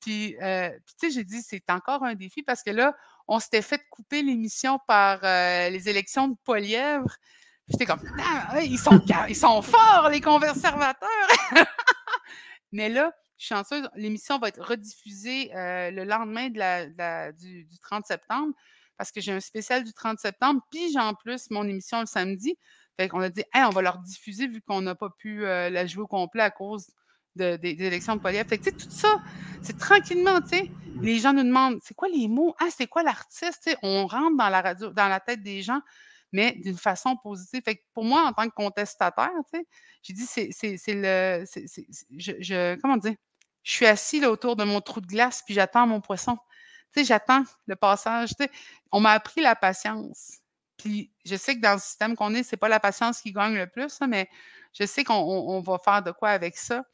Puis, 0.00 0.36
euh, 0.42 0.70
puis 0.70 0.94
tu 1.00 1.06
sais, 1.06 1.14
j'ai 1.14 1.24
dit, 1.24 1.42
c'est 1.42 1.68
encore 1.70 2.04
un 2.04 2.14
défi 2.14 2.42
parce 2.42 2.62
que 2.62 2.70
là, 2.70 2.94
on 3.28 3.40
s'était 3.40 3.62
fait 3.62 3.80
couper 3.90 4.22
l'émission 4.22 4.78
par 4.86 5.20
euh, 5.22 5.68
les 5.70 5.88
élections 5.88 6.28
de 6.28 6.36
Polièvre. 6.44 7.16
J'étais 7.68 7.86
comme, 7.86 8.00
ah, 8.20 8.60
ils, 8.62 8.78
sont, 8.78 9.62
forts, 9.62 10.08
les 10.10 10.20
conservateurs. 10.20 11.08
Mais 12.72 12.88
là, 12.88 13.12
je 13.38 13.46
suis 13.46 13.54
chanceuse, 13.54 13.88
l'émission 13.96 14.38
va 14.38 14.48
être 14.48 14.62
rediffusée 14.62 15.50
le 15.52 16.04
lendemain 16.04 16.48
du, 16.48 17.66
30 17.82 18.06
septembre 18.06 18.54
parce 18.96 19.12
que 19.12 19.20
j'ai 19.20 19.32
un 19.32 19.40
spécial 19.40 19.84
du 19.84 19.92
30 19.92 20.18
septembre, 20.18 20.60
puis 20.70 20.90
j'ai 20.92 20.98
en 20.98 21.14
plus 21.14 21.50
mon 21.50 21.66
émission 21.66 22.00
le 22.00 22.06
samedi. 22.06 22.58
Fait 22.98 23.08
qu'on 23.08 23.20
a 23.20 23.28
dit, 23.28 23.44
on 23.54 23.70
va 23.70 23.82
leur 23.82 23.98
diffuser 23.98 24.46
vu 24.46 24.62
qu'on 24.62 24.80
n'a 24.80 24.94
pas 24.94 25.10
pu 25.10 25.44
euh, 25.44 25.68
la 25.68 25.86
jouer 25.86 26.04
au 26.04 26.06
complet 26.06 26.42
à 26.42 26.50
cause 26.50 26.86
des 27.36 27.76
élections 27.84 28.16
de 28.16 28.20
Polyef. 28.20 28.48
Fait 28.48 28.58
que, 28.58 28.70
tout 28.70 28.90
ça, 28.90 29.22
c'est 29.62 29.76
tranquillement, 29.78 30.40
tu 30.40 30.48
sais. 30.48 30.70
Les 31.02 31.18
gens 31.18 31.34
nous 31.34 31.42
demandent, 31.42 31.78
c'est 31.82 31.94
quoi 31.94 32.08
les 32.08 32.28
mots? 32.28 32.54
Ah, 32.58 32.68
c'est 32.74 32.86
quoi 32.86 33.02
l'artiste? 33.02 33.76
On 33.82 34.06
rentre 34.06 34.36
dans 34.36 34.48
la 34.48 34.62
radio, 34.62 34.90
dans 34.90 35.08
la 35.08 35.20
tête 35.20 35.42
des 35.42 35.60
gens, 35.60 35.80
mais 36.32 36.52
d'une 36.52 36.78
façon 36.78 37.16
positive. 37.22 37.60
Fait 37.62 37.76
que 37.76 37.82
pour 37.92 38.04
moi, 38.04 38.22
en 38.22 38.32
tant 38.32 38.48
que 38.48 38.54
contestataire, 38.54 39.30
tu 39.52 39.58
sais, 39.58 39.66
j'ai 40.02 40.14
dit, 40.14 40.24
c'est 40.26 40.94
le. 40.94 41.44
je, 42.16 42.80
comment 42.80 42.96
dire? 42.96 43.14
Je 43.62 43.72
suis 43.72 43.86
assis 43.86 44.20
là, 44.20 44.30
autour 44.30 44.56
de 44.56 44.64
mon 44.64 44.80
trou 44.80 45.00
de 45.00 45.06
glace, 45.06 45.42
puis 45.44 45.52
j'attends 45.52 45.86
mon 45.86 46.00
poisson 46.00 46.38
j'attends 47.04 47.44
le 47.66 47.76
passage. 47.76 48.30
on 48.92 49.00
m'a 49.00 49.12
appris 49.12 49.40
la 49.40 49.56
patience. 49.56 50.38
Puis 50.76 51.10
je 51.24 51.36
sais 51.36 51.56
que 51.56 51.60
dans 51.60 51.74
le 51.74 51.78
système 51.80 52.16
qu'on 52.16 52.34
est, 52.34 52.42
c'est 52.42 52.56
pas 52.56 52.68
la 52.68 52.80
patience 52.80 53.20
qui 53.20 53.32
gagne 53.32 53.56
le 53.56 53.66
plus, 53.66 53.96
hein, 54.00 54.06
mais 54.06 54.28
je 54.72 54.84
sais 54.84 55.04
qu'on 55.04 55.60
va 55.60 55.78
faire 55.78 56.02
de 56.02 56.12
quoi 56.12 56.30
avec 56.30 56.56
ça. 56.56 56.84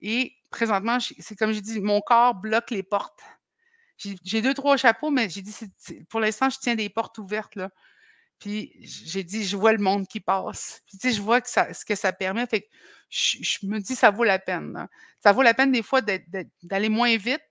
Et 0.00 0.34
présentement, 0.50 0.98
c'est 1.00 1.36
comme 1.36 1.52
j'ai 1.52 1.60
dit, 1.60 1.80
mon 1.80 2.00
corps 2.00 2.34
bloque 2.34 2.70
les 2.70 2.82
portes. 2.82 3.20
J'ai 3.96 4.42
deux, 4.42 4.54
trois 4.54 4.76
chapeaux, 4.76 5.10
mais 5.10 5.28
j'ai 5.28 5.42
dit, 5.42 5.54
pour 6.08 6.20
l'instant, 6.20 6.48
je 6.50 6.58
tiens 6.60 6.76
des 6.76 6.88
portes 6.88 7.18
ouvertes. 7.18 7.56
Là. 7.56 7.70
Puis 8.38 8.72
j'ai 8.80 9.24
dit, 9.24 9.44
je 9.44 9.56
vois 9.56 9.72
le 9.72 9.78
monde 9.78 10.06
qui 10.06 10.20
passe. 10.20 10.82
Puis 10.86 11.12
je 11.12 11.20
vois 11.20 11.40
que 11.40 11.48
ce 11.48 11.84
que 11.84 11.96
ça 11.96 12.12
permet. 12.12 12.46
Fait 12.46 12.60
que 12.62 12.66
je, 13.10 13.66
me 13.66 13.80
dis, 13.80 13.96
ça 13.96 14.10
vaut 14.10 14.22
la 14.22 14.38
peine. 14.38 14.86
Ça 15.20 15.32
vaut 15.32 15.42
la 15.42 15.54
peine 15.54 15.72
des 15.72 15.82
fois 15.82 16.00
d'aller 16.00 16.88
moins 16.88 17.16
vite. 17.16 17.42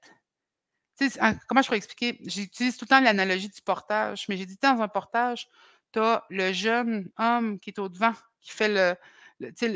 Comment 1.47 1.61
je 1.61 1.67
pourrais 1.67 1.77
expliquer? 1.77 2.19
J'utilise 2.25 2.77
tout 2.77 2.85
le 2.85 2.89
temps 2.89 2.99
l'analogie 2.99 3.49
du 3.49 3.61
portage, 3.61 4.25
mais 4.29 4.37
j'ai 4.37 4.45
dit, 4.45 4.57
dans 4.61 4.81
un 4.81 4.87
portage, 4.87 5.47
tu 5.93 5.99
as 5.99 6.23
le 6.29 6.51
jeune 6.53 7.09
homme 7.17 7.59
qui 7.59 7.69
est 7.69 7.79
au 7.79 7.89
devant, 7.89 8.13
qui 8.41 8.51
fait 8.51 8.69
le, 8.69 8.95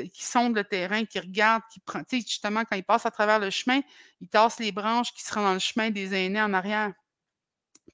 qui 0.07 0.23
sonde 0.23 0.55
le 0.55 0.63
terrain, 0.63 1.05
qui 1.05 1.19
regarde, 1.19 1.61
qui 1.71 1.79
prend, 1.79 2.01
justement, 2.11 2.63
quand 2.65 2.75
il 2.75 2.83
passe 2.83 3.05
à 3.05 3.11
travers 3.11 3.39
le 3.39 3.49
chemin, 3.49 3.81
il 4.19 4.27
tasse 4.27 4.59
les 4.59 4.71
branches 4.71 5.13
qui 5.13 5.23
seront 5.23 5.43
dans 5.43 5.53
le 5.53 5.59
chemin 5.59 5.89
des 5.91 6.13
aînés 6.15 6.41
en 6.41 6.53
arrière. 6.53 6.91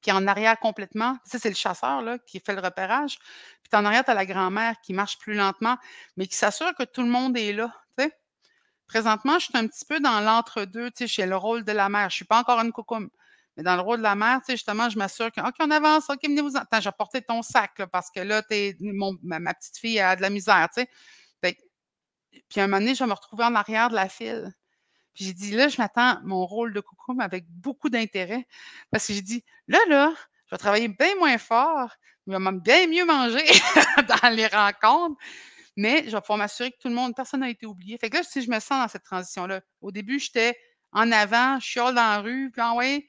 Puis 0.01 0.11
en 0.11 0.27
arrière 0.27 0.59
complètement, 0.59 1.17
ça, 1.25 1.39
c'est 1.39 1.49
le 1.49 1.55
chasseur 1.55 2.03
qui 2.25 2.39
fait 2.39 2.53
le 2.53 2.61
repérage. 2.61 3.17
Puis 3.63 3.71
en 3.73 3.83
arrière, 3.83 4.05
tu 4.05 4.11
as 4.11 4.13
la 4.13 4.25
grand-mère 4.25 4.75
qui 4.81 4.93
marche 4.93 5.17
plus 5.17 5.33
lentement, 5.33 5.77
mais 6.15 6.27
qui 6.27 6.35
s'assure 6.35 6.73
que 6.75 6.83
tout 6.83 7.01
le 7.01 7.09
monde 7.09 7.35
est 7.37 7.51
là. 7.53 7.73
Présentement, 8.87 9.39
je 9.39 9.45
suis 9.45 9.57
un 9.57 9.67
petit 9.67 9.85
peu 9.85 9.99
dans 9.99 10.21
l'entre-deux. 10.21 10.91
J'ai 10.99 11.25
le 11.25 11.35
rôle 11.35 11.63
de 11.63 11.71
la 11.71 11.89
mère. 11.89 12.09
Je 12.09 12.15
ne 12.15 12.17
suis 12.17 12.25
pas 12.25 12.39
encore 12.39 12.59
une 12.61 12.71
coucoume. 12.71 13.09
Mais 13.57 13.63
dans 13.63 13.75
le 13.75 13.81
rôle 13.81 13.97
de 13.97 14.03
la 14.03 14.15
mère, 14.15 14.39
justement, 14.47 14.87
je 14.89 14.97
m'assure 14.97 15.31
que, 15.31 15.41
OK, 15.41 15.55
on 15.59 15.71
avance, 15.71 16.09
OK, 16.09 16.19
venez-vous. 16.23 16.55
Attends, 16.57 16.79
j'ai 16.79 16.91
porté 16.91 17.21
ton 17.21 17.41
sac, 17.41 17.81
parce 17.91 18.11
que 18.11 18.19
là, 18.19 18.43
es, 18.51 18.77
ma, 18.79 19.53
petite 19.55 19.77
fille 19.77 19.99
a 19.99 20.15
de 20.15 20.21
la 20.21 20.29
misère, 20.29 20.69
tu 20.73 20.81
sais. 20.81 20.89
Puis 22.49 22.61
à 22.61 22.65
un 22.65 22.67
moment 22.67 22.79
donné, 22.79 22.95
je 22.95 23.03
vais 23.03 23.09
me 23.09 23.15
retrouver 23.15 23.43
en 23.43 23.55
arrière 23.55 23.89
de 23.89 23.95
la 23.95 24.09
file. 24.09 24.53
Puis 25.13 25.25
j'ai 25.25 25.33
dit, 25.33 25.51
là, 25.51 25.67
je 25.67 25.81
m'attends 25.81 26.19
mon 26.23 26.45
rôle 26.45 26.73
de 26.73 26.79
coucou, 26.79 27.13
mais 27.13 27.23
avec 27.23 27.45
beaucoup 27.49 27.89
d'intérêt. 27.89 28.47
Parce 28.91 29.07
que 29.07 29.13
j'ai 29.13 29.21
dit, 29.21 29.43
là, 29.67 29.79
là, 29.89 30.13
je 30.45 30.51
vais 30.51 30.59
travailler 30.59 30.87
bien 30.87 31.15
moins 31.15 31.37
fort, 31.39 31.89
mais 32.27 32.37
je 32.37 32.43
vais 32.43 32.59
bien 32.59 32.87
mieux 32.87 33.05
manger 33.05 33.45
dans 34.21 34.29
les 34.35 34.47
rencontres. 34.47 35.19
Mais 35.77 36.03
je 36.05 36.11
vais 36.11 36.21
pouvoir 36.21 36.39
m'assurer 36.39 36.71
que 36.71 36.77
tout 36.81 36.89
le 36.89 36.95
monde, 36.95 37.15
personne 37.15 37.41
n'a 37.41 37.49
été 37.49 37.67
oublié. 37.67 37.97
Fait 37.99 38.09
que 38.09 38.17
là, 38.17 38.23
si 38.23 38.41
je 38.41 38.49
me 38.49 38.59
sens 38.59 38.81
dans 38.81 38.87
cette 38.87 39.03
transition-là. 39.03 39.61
Au 39.81 39.91
début, 39.91 40.19
j'étais 40.19 40.57
en 40.91 41.11
avant, 41.11 41.59
je 41.59 41.67
suis 41.67 41.79
dans 41.79 41.93
la 41.93 42.19
rue, 42.19 42.49
puis 42.51 42.61
en 42.61 42.75
ouais. 42.75 43.01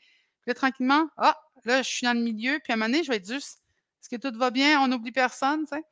Puis 0.42 0.48
là, 0.48 0.54
tranquillement, 0.54 1.08
ah, 1.16 1.34
là, 1.64 1.82
je 1.82 1.88
suis 1.88 2.04
dans 2.04 2.12
le 2.12 2.20
milieu, 2.20 2.60
puis 2.62 2.72
à 2.72 2.74
un 2.74 2.76
moment 2.76 2.90
donné, 2.90 3.02
je 3.02 3.10
vais 3.10 3.16
être 3.16 3.32
juste, 3.32 3.62
est-ce 4.00 4.10
que 4.10 4.16
tout 4.16 4.36
va 4.38 4.50
bien? 4.50 4.80
On 4.82 4.88
n'oublie 4.88 5.12
personne, 5.12 5.60
tu 5.60 5.76
sais. 5.76 5.82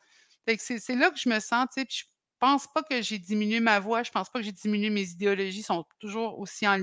Fait 0.44 0.56
que 0.56 0.62
c'est 0.62 0.94
là 0.94 1.10
que 1.10 1.18
je 1.18 1.28
me 1.28 1.40
sens, 1.40 1.66
tu 1.74 1.80
sais, 1.80 1.86
puis 1.86 1.96
je 1.96 2.04
pense 2.38 2.66
pas 2.72 2.82
que 2.82 3.00
j'ai 3.00 3.18
diminué 3.18 3.58
ma 3.58 3.80
voix, 3.80 4.02
je 4.02 4.10
pense 4.10 4.28
pas 4.28 4.38
que 4.38 4.44
j'ai 4.44 4.52
diminué 4.52 4.90
mes 4.90 5.08
idéologies, 5.08 5.62
sont 5.62 5.84
toujours 5.98 6.38
aussi 6.38 6.68
en 6.68 6.78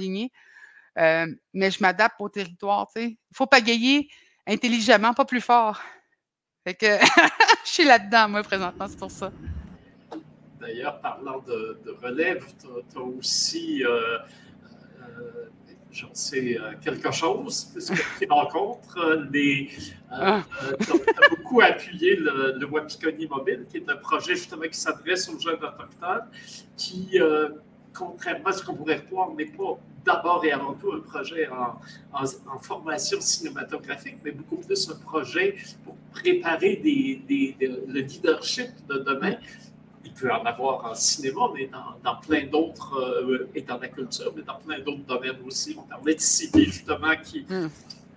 Euh, 1.00 1.28
mais 1.54 1.72
je 1.72 1.82
m'adapte 1.82 2.16
au 2.20 2.30
territoire, 2.30 2.88
tu 2.94 3.02
sais. 3.02 3.08
Il 3.10 3.36
faut 3.36 3.48
pagayer 3.48 4.10
intelligemment, 4.48 5.14
pas 5.14 5.26
plus 5.26 5.42
fort. 5.42 5.82
Fait 6.66 6.76
que 6.76 6.86
je 7.66 7.70
suis 7.72 7.86
là-dedans, 7.86 8.30
moi, 8.30 8.44
présentement, 8.44 8.88
c'est 8.88 9.00
pour 9.00 9.12
ça. 9.12 9.32
D'ailleurs, 10.64 11.02
parlant 11.02 11.44
de, 11.46 11.78
relève, 12.02 12.46
tu 12.58 12.98
as, 12.98 13.02
aussi 13.02 13.84
euh, 13.84 14.18
euh, 15.02 15.46
j'en 15.92 16.14
sais 16.14 16.58
euh, 16.58 16.72
quelque 16.82 17.12
chose, 17.12 17.66
puisque 17.74 18.02
tu 18.20 18.28
rencontres. 18.30 18.98
Euh, 18.98 19.66
ah. 20.10 20.42
tu 20.80 20.92
as 20.94 21.30
beaucoup 21.30 21.60
appuyé 21.60 22.16
le, 22.16 22.56
le, 22.58 22.66
Wapikoni 22.66 23.28
Mobile, 23.28 23.66
qui 23.70 23.78
est 23.78 23.90
un 23.90 23.98
projet 23.98 24.36
justement 24.36 24.64
qui 24.64 24.80
s'adresse 24.80 25.28
aux 25.28 25.38
jeunes 25.38 25.56
autochtones, 25.56 26.30
qui, 26.78 27.20
contrairement 27.94 28.48
à 28.48 28.54
ce 28.54 28.64
qu'on 28.64 28.76
pourrait 28.76 29.04
croire, 29.04 29.32
n'est 29.32 29.46
pas 29.46 29.78
d'abord 30.06 30.46
et 30.46 30.54
avant 30.54 30.76
tout 30.76 30.94
un 30.94 31.00
projet 31.00 31.50
en, 31.50 31.80
en, 32.14 32.60
formation 32.60 33.20
cinématographique, 33.20 34.18
mais 34.24 34.32
beaucoup 34.32 34.58
plus 34.58 34.90
un 34.90 34.96
projet 34.96 35.56
pour 35.84 35.96
préparer 36.14 36.78
des, 36.78 37.22
des, 37.28 37.56
le 37.60 38.00
leadership 38.00 38.70
de 38.88 39.00
demain 39.00 39.36
peut 40.20 40.32
en 40.32 40.44
avoir 40.46 40.86
en 40.86 40.96
cinéma, 40.96 41.42
mais 41.54 41.70
dans, 42.04 42.16
plein 42.18 42.46
d'autres, 42.46 42.96
euh, 42.98 43.50
et 43.56 43.62
dans 43.62 43.78
la 43.78 43.88
culture, 43.88 44.32
mais 44.36 44.44
dans 44.44 44.56
plein 44.56 44.80
d'autres 44.80 45.06
domaines 45.08 45.38
aussi. 45.46 45.76
On 45.78 45.84
parlait 45.84 46.16
de 46.16 46.20
Cité, 46.20 46.66
justement, 46.66 47.16
qui 47.24 47.46
hmm. 47.50 47.68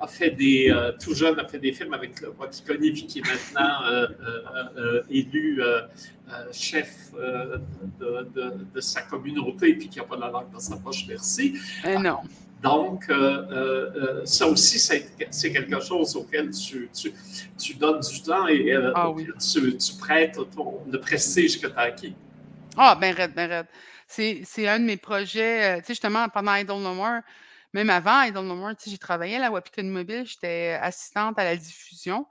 a 0.01 0.07
fait 0.07 0.30
des, 0.30 0.70
euh, 0.70 0.92
tout 1.01 1.14
jeune, 1.14 1.38
a 1.38 1.44
fait 1.44 1.59
des 1.59 1.72
films 1.72 1.94
avec 1.94 2.20
le 2.20 2.30
roi 2.30 2.49
puis 2.49 3.07
qui 3.07 3.18
est 3.18 3.22
maintenant 3.22 3.82
euh, 3.90 5.03
élu 5.11 5.61
chef 6.53 7.12
de, 8.01 8.80
sa 8.80 9.03
communauté, 9.03 9.74
puis 9.74 9.88
qui 9.88 9.99
n'a 9.99 10.05
pas 10.05 10.16
la 10.16 10.30
langue 10.30 10.51
dans 10.53 10.61
sa 10.61 10.76
poche, 10.76 11.05
merci. 11.09 11.55
Eh 11.84 11.99
non. 11.99 12.18
Donc, 12.66 13.08
euh, 13.08 13.14
euh, 13.14 13.90
euh, 13.94 14.26
ça 14.26 14.48
aussi, 14.48 14.80
c'est 14.80 15.52
quelque 15.52 15.80
chose 15.80 16.16
auquel 16.16 16.50
tu, 16.50 16.90
tu, 17.56 17.74
donnes 17.74 18.00
du 18.00 18.22
temps 18.22 18.48
et 18.48 18.74
ah 18.92 19.12
tu, 19.38 19.78
prêtes 20.00 20.36
le 20.36 20.98
prestige 20.98 21.60
que 21.60 21.68
tu 21.68 21.72
as 21.76 21.82
acquis. 21.82 22.16
Ah, 22.76 22.96
ben 23.00 23.14
raide, 23.14 23.34
ben 23.34 23.48
raide. 23.48 23.66
C'est 24.08 24.66
un 24.66 24.80
de 24.80 24.84
mes 24.84 24.96
projets, 24.96 25.78
tu 25.78 25.86
sais, 25.86 25.92
justement, 25.92 26.28
pendant 26.28 26.56
Idle 26.56 26.82
No 26.82 26.92
More, 26.92 27.20
même 27.72 27.88
avant 27.88 28.22
Idle 28.22 28.40
No 28.40 28.56
More, 28.56 28.70
tu 28.70 28.84
sais, 28.84 28.90
j'ai 28.90 28.98
travaillé 28.98 29.36
à 29.36 29.40
la 29.40 29.52
Wapikon 29.52 29.84
Mobile, 29.84 30.24
j'étais 30.26 30.76
assistante 30.82 31.38
à 31.38 31.44
la 31.44 31.54
diffusion. 31.56 32.26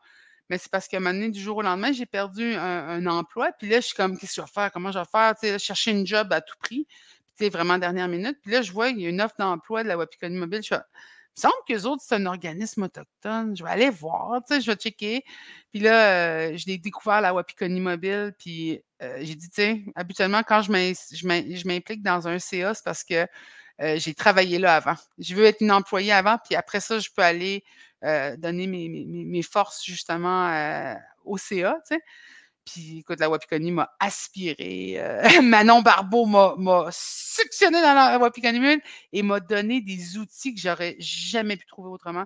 Mais 0.50 0.58
c'est 0.58 0.70
parce 0.70 0.88
qu'à 0.88 0.98
un 0.98 1.00
moment 1.00 1.14
donné, 1.14 1.30
du 1.30 1.40
jour 1.40 1.58
au 1.58 1.62
lendemain, 1.62 1.94
j'ai 1.94 2.06
perdu 2.06 2.54
un, 2.56 3.06
emploi. 3.08 3.52
Puis 3.58 3.70
là, 3.70 3.78
je 3.78 3.88
suis 3.88 3.96
comme, 3.96 4.18
qu'est-ce 4.18 4.36
que 4.36 4.42
je 4.42 4.46
vais 4.46 4.54
faire? 4.54 4.72
Comment 4.72 4.92
je 4.92 5.00
vais 5.00 5.06
faire? 5.12 5.34
Tu 5.36 5.48
sais, 5.48 5.58
chercher 5.58 5.92
une 5.92 6.06
job 6.06 6.32
à 6.34 6.42
tout 6.42 6.56
prix 6.60 6.86
vraiment 7.42 7.78
dernière 7.78 8.08
minute. 8.08 8.38
Puis 8.42 8.52
là, 8.52 8.62
je 8.62 8.72
vois, 8.72 8.90
il 8.90 9.00
y 9.00 9.06
a 9.06 9.10
une 9.10 9.22
offre 9.22 9.36
d'emploi 9.38 9.84
de 9.84 9.88
la 9.88 9.98
Wapikoni 9.98 10.38
Mobile. 10.38 10.62
Je 10.64 10.70
fais, 10.70 10.82
il 11.38 11.42
me 11.46 11.52
semble 11.52 11.64
qu'eux 11.68 11.88
autres, 11.88 12.02
c'est 12.06 12.16
un 12.16 12.26
organisme 12.28 12.84
autochtone. 12.84 13.58
Je 13.58 13.64
vais 13.64 13.70
aller 13.70 13.90
voir, 13.90 14.42
tu 14.48 14.54
sais, 14.54 14.62
je 14.62 14.72
vais 14.72 14.78
checker. 14.78 15.24
Puis 15.72 15.82
là, 15.82 16.50
euh, 16.50 16.58
je 16.58 16.66
l'ai 16.66 16.78
découvert 16.78 17.20
la 17.20 17.34
Wapikoni 17.34 17.82
Mobile. 17.82 18.34
Puis 18.40 18.82
euh, 19.02 19.18
j'ai 19.20 19.36
dit, 19.36 19.50
tu 19.50 19.56
sais, 19.56 19.84
habituellement, 19.96 20.44
quand 20.44 20.62
je 20.62 21.68
m'implique 21.68 22.04
dans 22.04 22.28
un 22.28 22.40
CA, 22.40 22.74
c'est 22.74 22.84
parce 22.86 23.04
que 23.04 23.28
euh, 23.82 23.98
j'ai 23.98 24.14
travaillé 24.14 24.60
là 24.60 24.76
avant. 24.78 24.96
Je 25.18 25.36
veux 25.36 25.44
être 25.44 25.60
une 25.60 25.72
employée 25.72 26.14
avant, 26.14 26.38
puis 26.38 26.56
après 26.56 26.80
ça, 26.80 27.00
je 27.00 27.10
peux 27.14 27.22
aller 27.22 27.64
donner 28.38 28.68
mes, 28.68 28.88
mes, 28.88 29.42
forces 29.42 29.84
justement 29.84 30.96
au 31.24 31.38
CA, 31.40 31.76
tu 31.88 31.96
sais. 31.96 32.02
Puis, 32.66 33.00
écoute, 33.00 33.20
la 33.20 33.30
Wapikoni 33.30 33.72
m'a 33.72 33.92
aspiré. 34.00 34.96
Euh, 34.98 35.22
Manon 35.44 35.82
Barbeau 35.82 36.26
m'a 36.26 36.90
suctionné 36.92 37.82
dans 37.82 37.94
la 37.94 38.18
Wapikoni 38.18 38.82
et 39.14 39.22
m'a 39.22 39.40
donné 39.40 39.82
des 39.82 40.18
outils 40.18 40.56
que 40.56 40.62
j'aurais 40.62 40.96
jamais 41.00 41.58
pu 41.58 41.66
trouver 41.68 41.90
autrement. 41.90 42.26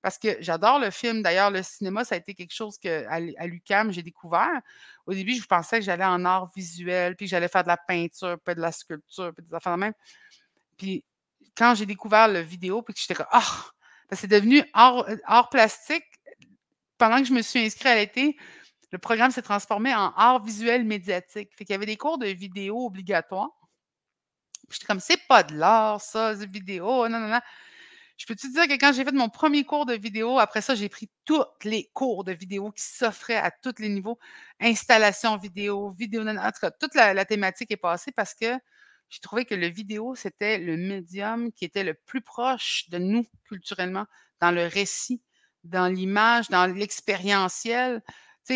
Parce 0.00 0.18
que 0.18 0.36
j'adore 0.40 0.78
le 0.78 0.90
film. 0.90 1.22
D'ailleurs, 1.22 1.50
le 1.50 1.62
cinéma, 1.62 2.04
ça 2.04 2.14
a 2.14 2.18
été 2.18 2.34
quelque 2.34 2.54
chose 2.54 2.78
que 2.78 3.06
à, 3.08 3.46
l'UCAM, 3.46 3.90
j'ai 3.90 4.02
découvert. 4.02 4.60
Au 5.06 5.14
début, 5.14 5.34
je 5.34 5.46
pensais 5.46 5.78
que 5.78 5.84
j'allais 5.84 6.04
en 6.04 6.24
art 6.24 6.50
visuel, 6.54 7.16
puis 7.16 7.26
que 7.26 7.30
j'allais 7.30 7.48
faire 7.48 7.62
de 7.62 7.68
la 7.68 7.78
peinture, 7.78 8.36
puis 8.44 8.54
de 8.54 8.60
la 8.60 8.70
sculpture, 8.70 9.32
puis 9.34 9.44
des 9.44 9.54
affaires 9.54 9.74
de 9.74 9.80
même. 9.80 9.94
Puis 10.76 11.04
quand 11.56 11.74
j'ai 11.74 11.86
découvert 11.86 12.28
le 12.28 12.40
vidéo, 12.40 12.82
puis 12.82 12.94
que 12.94 13.00
j'étais 13.00 13.14
comme, 13.14 13.26
ah! 13.30 13.64
c'est 14.12 14.28
devenu 14.28 14.62
art, 14.72 15.06
art 15.24 15.48
plastique. 15.48 16.04
Pendant 16.98 17.18
que 17.18 17.24
je 17.24 17.32
me 17.32 17.42
suis 17.42 17.60
inscrite 17.60 17.86
à 17.86 17.96
l'été, 17.96 18.36
le 18.94 18.98
programme 18.98 19.32
s'est 19.32 19.42
transformé 19.42 19.92
en 19.92 20.12
art 20.16 20.40
visuel 20.44 20.84
médiatique. 20.84 21.50
Fait 21.56 21.64
qu'il 21.64 21.72
y 21.72 21.74
avait 21.74 21.84
des 21.84 21.96
cours 21.96 22.16
de 22.16 22.26
vidéo 22.26 22.86
obligatoires. 22.86 23.50
J'étais 24.70 24.86
comme, 24.86 25.00
c'est 25.00 25.26
pas 25.26 25.42
de 25.42 25.56
l'art, 25.56 26.00
ça, 26.00 26.36
de 26.36 26.46
vidéo. 26.46 27.08
Non, 27.08 27.18
non, 27.18 27.26
non. 27.26 27.40
Je 28.16 28.24
peux 28.24 28.36
te 28.36 28.46
dire 28.46 28.68
que 28.68 28.78
quand 28.78 28.92
j'ai 28.92 29.04
fait 29.04 29.10
mon 29.10 29.28
premier 29.28 29.64
cours 29.64 29.84
de 29.84 29.94
vidéo, 29.94 30.38
après 30.38 30.60
ça, 30.60 30.76
j'ai 30.76 30.88
pris 30.88 31.10
tous 31.24 31.44
les 31.64 31.90
cours 31.92 32.22
de 32.22 32.30
vidéo 32.30 32.70
qui 32.70 32.84
s'offraient 32.84 33.34
à 33.34 33.50
tous 33.50 33.74
les 33.80 33.88
niveaux. 33.88 34.16
Installation 34.60 35.38
vidéo, 35.38 35.90
vidéo, 35.90 36.24
en 36.24 36.52
tout 36.52 36.60
cas, 36.60 36.70
toute 36.70 36.94
la, 36.94 37.24
thématique 37.24 37.72
est 37.72 37.76
passée 37.76 38.12
parce 38.12 38.32
que 38.32 38.56
j'ai 39.08 39.20
trouvé 39.20 39.44
que 39.44 39.56
le 39.56 39.66
vidéo, 39.66 40.14
c'était 40.14 40.58
le 40.58 40.76
médium 40.76 41.50
qui 41.50 41.64
était 41.64 41.82
le 41.82 41.94
plus 41.94 42.20
proche 42.20 42.88
de 42.90 42.98
nous 42.98 43.26
culturellement, 43.48 44.06
dans 44.40 44.52
le 44.52 44.68
récit, 44.68 45.20
dans 45.64 45.92
l'image, 45.92 46.48
dans 46.48 46.72
l'expérientiel 46.72 48.00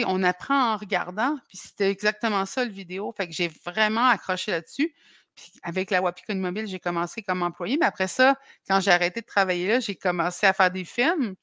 on 0.07 0.23
apprend 0.23 0.75
en 0.75 0.77
regardant, 0.77 1.37
puis 1.49 1.59
c'était 1.59 1.91
exactement 1.91 2.47
ça 2.47 2.65
le 2.65 2.71
vidéo. 2.71 3.15
J'ai 3.31 3.51
vraiment 3.65 4.07
accroché 4.07 4.51
là-dessus. 4.51 4.95
Puis 5.35 5.53
avec 5.63 5.91
la 5.91 6.03
Wapikon 6.03 6.35
Mobile, 6.35 6.67
j'ai 6.67 6.81
commencé 6.81 7.23
comme 7.23 7.43
employé, 7.43 7.77
mais 7.79 7.87
après 7.87 8.09
ça, 8.09 8.37
quand 8.69 8.81
j'ai 8.81 8.91
arrêté 8.91 9.21
de 9.21 9.27
travailler 9.27 9.69
là, 9.69 9.81
j'ai 9.81 9.95
commencé 9.95 10.47
à 10.47 10.53
faire 10.53 10.71
des 10.71 10.85
films. 10.85 11.35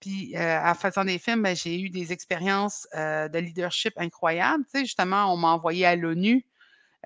Puis 0.00 0.36
euh, 0.36 0.60
en 0.62 0.74
faisant 0.74 1.04
des 1.04 1.18
films, 1.18 1.42
ben, 1.42 1.54
j'ai 1.54 1.80
eu 1.80 1.90
des 1.90 2.12
expériences 2.12 2.86
euh, 2.94 3.28
de 3.28 3.38
leadership 3.38 3.94
incroyables. 3.96 4.64
justement, 4.74 5.32
on 5.32 5.36
m'a 5.36 5.48
envoyé 5.48 5.86
à 5.86 5.96
l'ONU 5.96 6.46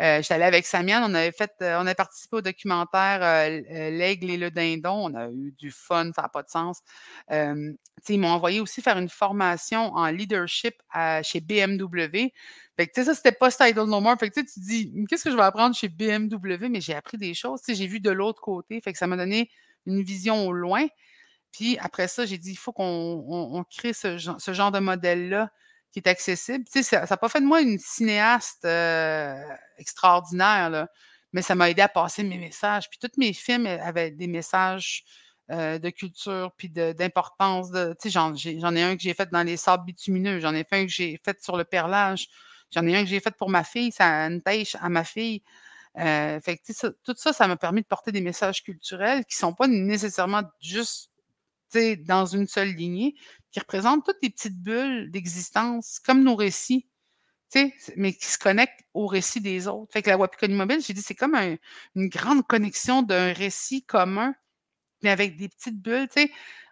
Euh, 0.00 0.22
J'étais 0.22 0.34
allée 0.34 0.44
avec 0.44 0.64
Samian, 0.64 1.02
on 1.10 1.14
avait 1.14 1.32
fait, 1.32 1.52
on 1.60 1.86
a 1.86 1.94
participé 1.94 2.36
au 2.36 2.40
documentaire 2.40 3.20
L'aigle 3.50 4.30
et 4.30 4.36
le 4.36 4.50
dindon. 4.50 5.10
On 5.10 5.14
a 5.14 5.28
eu 5.28 5.52
du 5.58 5.70
fun, 5.70 6.10
ça 6.14 6.22
n'a 6.22 6.28
pas 6.28 6.42
de 6.42 6.50
sens. 6.50 6.80
ils 7.30 8.20
m'ont 8.20 8.28
envoyé 8.28 8.60
aussi 8.60 8.80
faire 8.80 8.98
une 8.98 9.08
formation 9.08 9.92
en 9.94 10.06
leadership 10.06 10.74
chez 11.22 11.40
BMW. 11.40 12.32
Fait 12.78 12.86
que, 12.86 13.02
ça, 13.02 13.12
c'était 13.12 13.32
pas 13.32 13.48
Idle 13.68 13.86
No 13.86 14.00
More. 14.00 14.16
Fait 14.20 14.30
que, 14.30 14.38
tu 14.38 14.46
te 14.46 14.60
dis, 14.60 14.92
qu'est-ce 15.08 15.24
que 15.24 15.32
je 15.32 15.36
vais 15.36 15.42
apprendre 15.42 15.74
chez 15.74 15.88
BMW? 15.88 16.68
Mais 16.68 16.80
j'ai 16.80 16.94
appris 16.94 17.18
des 17.18 17.34
choses. 17.34 17.60
J'ai 17.66 17.88
vu 17.88 17.98
de 17.98 18.10
l'autre 18.10 18.40
côté. 18.40 18.80
Fait 18.80 18.92
que 18.92 18.98
ça 18.98 19.08
m'a 19.08 19.16
donné 19.16 19.50
une 19.84 20.02
vision 20.04 20.46
au 20.46 20.52
loin. 20.52 20.86
Puis 21.50 21.76
après 21.78 22.06
ça, 22.06 22.24
j'ai 22.24 22.38
dit, 22.38 22.52
il 22.52 22.56
faut 22.56 22.72
qu'on 22.72 23.64
crée 23.68 23.92
ce, 23.92 24.16
genre 24.16 24.70
de 24.70 24.78
modèle-là 24.78 25.50
qui 25.92 26.00
est 26.00 26.08
accessible. 26.08 26.64
Ça 26.68 27.06
n'a 27.08 27.16
pas 27.16 27.28
fait 27.28 27.40
de 27.40 27.46
moi 27.46 27.60
une 27.60 27.78
cinéaste 27.78 28.64
euh, 28.64 29.42
extraordinaire, 29.78 30.70
là, 30.70 30.88
mais 31.32 31.42
ça 31.42 31.54
m'a 31.54 31.70
aidé 31.70 31.82
à 31.82 31.88
passer 31.88 32.22
mes 32.22 32.38
messages. 32.38 32.88
Puis 32.90 32.98
tous 32.98 33.18
mes 33.18 33.32
films 33.32 33.66
avaient 33.66 34.10
des 34.10 34.26
messages 34.26 35.04
euh, 35.50 35.78
de 35.78 35.90
culture, 35.90 36.52
puis 36.56 36.68
d'importance. 36.68 37.68
J'en 38.04 38.34
ai 38.76 38.82
un 38.82 38.96
que 38.96 39.02
j'ai 39.02 39.14
fait 39.14 39.30
dans 39.30 39.42
les 39.42 39.56
sables 39.56 39.84
bitumineux, 39.86 40.40
j'en 40.40 40.54
ai 40.54 40.64
fait 40.64 40.76
un 40.76 40.84
que 40.84 40.92
j'ai 40.92 41.18
fait 41.24 41.42
sur 41.42 41.56
le 41.56 41.64
perlage, 41.64 42.28
j'en 42.70 42.86
ai 42.86 42.94
un 42.94 43.02
que 43.02 43.08
j'ai 43.08 43.20
fait 43.20 43.34
pour 43.34 43.48
ma 43.48 43.64
fille, 43.64 43.90
ça 43.90 44.26
une 44.26 44.42
à 44.46 44.88
ma 44.90 45.04
fille. 45.04 45.42
Euh, 45.98 46.38
fait 46.40 46.58
que, 46.58 46.88
tout 47.02 47.14
ça, 47.16 47.32
ça 47.32 47.48
m'a 47.48 47.56
permis 47.56 47.80
de 47.80 47.86
porter 47.86 48.12
des 48.12 48.20
messages 48.20 48.62
culturels 48.62 49.24
qui 49.24 49.36
ne 49.36 49.38
sont 49.48 49.54
pas 49.54 49.66
nécessairement 49.66 50.42
juste 50.60 51.10
dans 52.06 52.26
une 52.26 52.46
seule 52.46 52.74
lignée, 52.74 53.14
qui 53.50 53.60
représentent 53.60 54.04
toutes 54.04 54.18
les 54.22 54.30
petites 54.30 54.62
bulles 54.62 55.10
d'existence, 55.10 55.98
comme 55.98 56.22
nos 56.22 56.36
récits, 56.36 56.88
mais 57.96 58.12
qui 58.12 58.26
se 58.26 58.38
connectent 58.38 58.84
au 58.92 59.06
récit 59.06 59.40
des 59.40 59.68
autres. 59.68 59.92
Fait 59.92 60.02
que 60.02 60.10
la 60.10 60.18
Wapikoni 60.18 60.54
Mobile, 60.54 60.80
j'ai 60.84 60.92
dit, 60.92 61.02
c'est 61.02 61.14
comme 61.14 61.34
une 61.34 62.08
grande 62.08 62.46
connexion 62.46 63.02
d'un 63.02 63.32
récit 63.32 63.84
commun, 63.84 64.34
mais 65.02 65.10
avec 65.10 65.36
des 65.36 65.48
petites 65.48 65.80
bulles. 65.80 66.08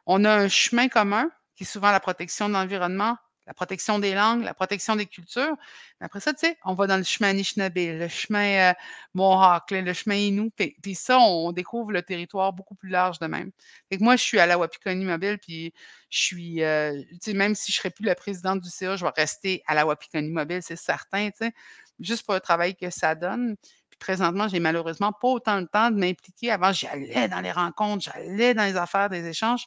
On 0.04 0.24
a 0.24 0.34
un 0.34 0.48
chemin 0.48 0.88
commun, 0.88 1.30
qui 1.54 1.64
est 1.64 1.66
souvent 1.66 1.90
la 1.90 2.00
protection 2.00 2.48
de 2.48 2.54
l'environnement, 2.54 3.16
la 3.46 3.54
protection 3.54 3.98
des 3.98 4.14
langues, 4.14 4.42
la 4.42 4.54
protection 4.54 4.96
des 4.96 5.06
cultures. 5.06 5.56
après 6.00 6.20
ça, 6.20 6.34
tu 6.34 6.40
sais, 6.40 6.58
on 6.64 6.74
va 6.74 6.86
dans 6.86 6.96
le 6.96 7.04
chemin 7.04 7.28
Anishinaabe, 7.28 7.76
le 7.76 8.08
chemin 8.08 8.70
euh, 8.70 8.74
Mohawk, 9.14 9.70
le 9.70 9.92
chemin 9.92 10.16
Innu. 10.16 10.50
Puis, 10.50 10.94
ça, 10.96 11.18
on 11.18 11.52
découvre 11.52 11.92
le 11.92 12.02
territoire 12.02 12.52
beaucoup 12.52 12.74
plus 12.74 12.90
large 12.90 13.18
de 13.20 13.26
même. 13.26 13.52
Moi, 14.00 14.16
je 14.16 14.22
suis 14.22 14.40
à 14.40 14.46
la 14.46 14.58
Wapikoni 14.58 15.04
Mobile, 15.04 15.38
puis 15.38 15.72
je 16.10 16.18
suis, 16.18 16.62
euh, 16.62 17.00
tu 17.10 17.18
sais, 17.22 17.34
même 17.34 17.54
si 17.54 17.70
je 17.70 17.78
ne 17.78 17.80
serais 17.82 17.90
plus 17.90 18.04
la 18.04 18.16
présidente 18.16 18.60
du 18.60 18.68
CA, 18.68 18.96
je 18.96 19.04
vais 19.04 19.12
rester 19.14 19.62
à 19.66 19.74
la 19.74 19.86
Wapikoni 19.86 20.30
Mobile, 20.30 20.62
c'est 20.62 20.76
certain, 20.76 21.30
tu 21.30 21.36
sais, 21.38 21.52
juste 22.00 22.24
pour 22.24 22.34
le 22.34 22.40
travail 22.40 22.74
que 22.74 22.90
ça 22.90 23.14
donne. 23.14 23.56
Puis 23.88 23.98
présentement, 24.00 24.48
j'ai 24.48 24.60
malheureusement 24.60 25.12
pas 25.12 25.28
autant 25.28 25.60
le 25.60 25.68
temps 25.68 25.90
de 25.90 25.96
m'impliquer. 25.96 26.50
Avant, 26.50 26.72
j'allais 26.72 27.28
dans 27.28 27.40
les 27.40 27.52
rencontres, 27.52 28.10
j'allais 28.12 28.54
dans 28.54 28.64
les 28.64 28.76
affaires, 28.76 29.08
des 29.08 29.26
échanges. 29.26 29.66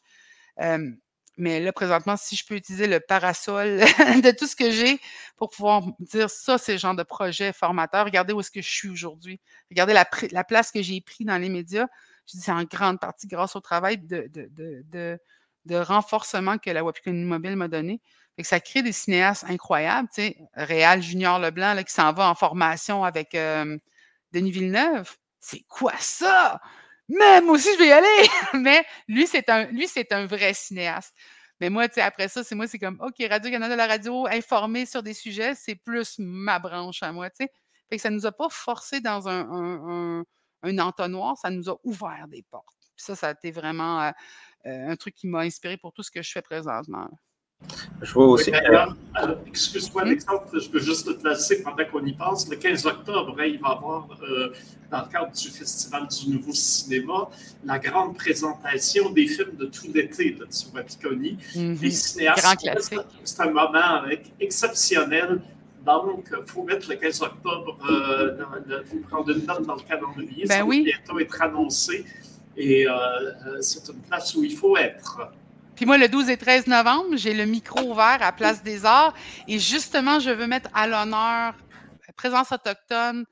Euh, 0.60 0.92
mais 1.40 1.62
là, 1.62 1.72
présentement, 1.72 2.18
si 2.18 2.36
je 2.36 2.46
peux 2.46 2.56
utiliser 2.56 2.86
le 2.86 3.00
parasol 3.00 3.78
de 4.24 4.32
tout 4.38 4.46
ce 4.46 4.58
que 4.58 4.72
j'ai 4.72 5.00
pour 5.38 5.50
pouvoir 5.50 5.84
dire 6.00 6.30
ça, 6.30 6.58
c'est 6.58 6.74
le 6.74 6.78
genre 6.78 6.96
de 6.96 7.04
projet 7.04 7.54
formateur, 7.54 8.04
regardez 8.04 8.34
où 8.34 8.42
est-ce 8.42 8.52
que 8.52 8.62
je 8.62 8.70
suis 8.70 8.90
aujourd'hui. 8.90 9.40
Regardez 9.72 9.94
la, 9.94 10.06
la, 10.32 10.44
place 10.44 10.70
que 10.70 10.82
j'ai 10.82 11.00
prise 11.00 11.26
dans 11.26 11.38
les 11.38 11.48
médias. 11.48 11.88
Je 12.28 12.38
dis 12.38 12.44
c'est 12.44 12.52
en 12.52 12.64
grande 12.66 13.00
partie 13.00 13.26
grâce 13.26 13.56
au 13.56 13.62
travail 13.62 13.98
de, 13.98 15.18
renforcement 15.72 16.58
que 16.58 16.72
la 16.72 16.84
Wapikoni 16.84 17.24
Mobile 17.24 17.56
m'a 17.56 17.70
donné. 17.70 18.02
Que 18.38 18.44
ça 18.44 18.60
crée 18.60 18.82
des 18.82 18.92
cinéastes 18.92 19.46
incroyables. 19.48 20.10
Tu 20.14 20.22
sais, 20.22 20.38
Réal 20.54 21.02
Junior 21.02 21.40
Leblanc 21.40 21.74
là, 21.74 21.86
qui 21.86 21.94
s'en 21.94 22.12
va 22.12 22.30
en 22.30 22.36
formation 22.36 23.06
avec 23.06 23.34
euh, 23.34 23.78
Denis 24.34 24.52
Villeneuve. 24.52 25.16
C'est 25.40 25.64
quoi 25.70 25.94
ça? 26.00 26.60
Mais 27.10 27.42
moi 27.42 27.56
aussi, 27.56 27.70
je 27.74 27.80
vais 27.80 27.88
y 27.88 27.92
aller. 27.92 28.28
mais 28.54 28.86
lui, 29.08 29.28
c'est 29.28 29.50
un, 29.50 30.26
vrai 30.26 30.54
cinéaste. 30.54 31.14
Mais 31.60 31.70
moi, 31.70 31.88
après 31.98 32.28
ça, 32.30 32.44
c'est 32.44 32.56
moi, 32.56 32.68
c'est 32.68 32.80
comme, 32.80 33.00
OK, 33.02 33.16
Radio-Canada, 33.28 33.76
la 33.76 33.88
radio, 33.88 34.28
informer 34.28 34.86
sur 34.86 35.04
des 35.04 35.14
sujets, 35.14 35.56
c'est 35.56 35.76
plus 35.76 36.18
ma 36.20 36.60
branche 36.60 37.04
à 37.04 37.12
moi, 37.12 37.30
tu 37.30 37.44
sais. 37.44 37.52
Fait 37.90 37.98
que 37.98 38.02
ça 38.02 38.12
nous 38.12 38.26
a 38.26 38.32
pas 38.32 38.48
forcé 38.50 39.02
dans 39.02 39.28
un, 39.28 40.24
entonnoir, 40.64 41.38
ça 41.38 41.50
nous 41.50 41.70
a 41.70 41.78
ouvert 41.84 42.28
des 42.30 42.44
portes. 42.44 42.68
Ça, 42.96 43.16
ça 43.16 43.30
a 43.30 43.32
été 43.32 43.52
vraiment 43.52 44.02
euh, 44.02 44.12
euh, 44.68 44.90
un 44.90 44.96
truc 44.96 45.16
qui 45.16 45.28
m'a 45.28 45.40
inspiré 45.40 45.78
pour 45.78 45.92
tout 45.94 46.04
ce 46.04 46.12
que 46.12 46.22
je 46.22 46.32
fais 46.32 46.42
présentement. 46.42 47.10
Je 48.02 48.14
vois 48.14 48.28
aussi. 48.28 48.52
Excuse-moi, 49.48 50.04
Alexandre, 50.04 50.46
je 50.54 50.70
peux 50.70 50.80
juste 50.80 51.06
te 51.06 51.12
placer 51.12 51.62
pendant 51.62 51.84
qu'on 51.86 52.06
y 52.06 52.14
pense. 52.14 52.50
Le 52.50 52.56
15 52.56 52.86
octobre, 52.86 53.36
hein, 53.38 53.46
il 53.46 53.60
va 53.60 53.70
y 53.70 53.72
avoir, 53.72 54.08
euh, 54.24 54.54
dans 54.90 55.02
le 55.02 55.12
cadre 55.12 55.32
du 55.32 55.50
Festival 55.50 56.08
du 56.08 56.30
Nouveau 56.30 56.54
Cinéma, 56.54 57.30
la 57.66 57.80
grande 57.80 58.16
présentation 58.16 59.10
des 59.12 59.28
films 59.28 59.58
de 59.58 59.66
tout 59.66 59.88
l'été 59.94 60.32
de 60.32 60.46
Tsubakikoni. 60.46 61.38
Mm 61.56 61.76
Les 61.82 61.92
cinéastes. 61.92 62.66
C'est 63.24 63.42
un 63.42 63.52
moment 63.52 64.04
exceptionnel. 64.40 65.42
Donc, 65.86 66.30
il 66.32 66.52
faut 66.52 66.64
mettre 66.64 66.90
le 66.90 66.96
15 66.96 67.22
octobre, 67.22 67.78
euh, 67.90 68.84
vous 68.92 69.00
prendre 69.00 69.30
une 69.32 69.46
note 69.46 69.66
dans 69.66 69.76
le 69.76 69.82
calendrier. 69.82 70.46
Ben 70.46 70.60
ça 70.60 70.66
va 70.66 70.70
bientôt 70.70 71.20
être 71.20 71.42
annoncé. 71.42 72.06
Et 72.56 72.88
euh, 72.88 73.62
c'est 73.62 73.88
une 73.90 74.02
place 74.02 74.36
où 74.36 74.44
il 74.44 74.56
faut 74.56 74.78
être. 74.78 75.32
Puis 75.80 75.86
moi, 75.86 75.98
le 75.98 76.10
12 76.10 76.30
et 76.30 76.36
13 76.36 76.68
novembre, 76.68 77.16
j'ai 77.16 77.34
le 77.34 77.46
micro 77.46 77.80
ouvert 77.80 78.18
à 78.20 78.34
Place 78.34 78.62
des 78.64 78.84
Arts. 78.84 79.14
Et 79.48 79.60
justement, 79.60 80.20
je 80.20 80.30
veux 80.30 80.46
mettre 80.46 80.70
à 80.74 80.88
l'honneur 80.88 81.56
la 82.06 82.14
présence 82.18 82.52
autochtone 82.52 83.24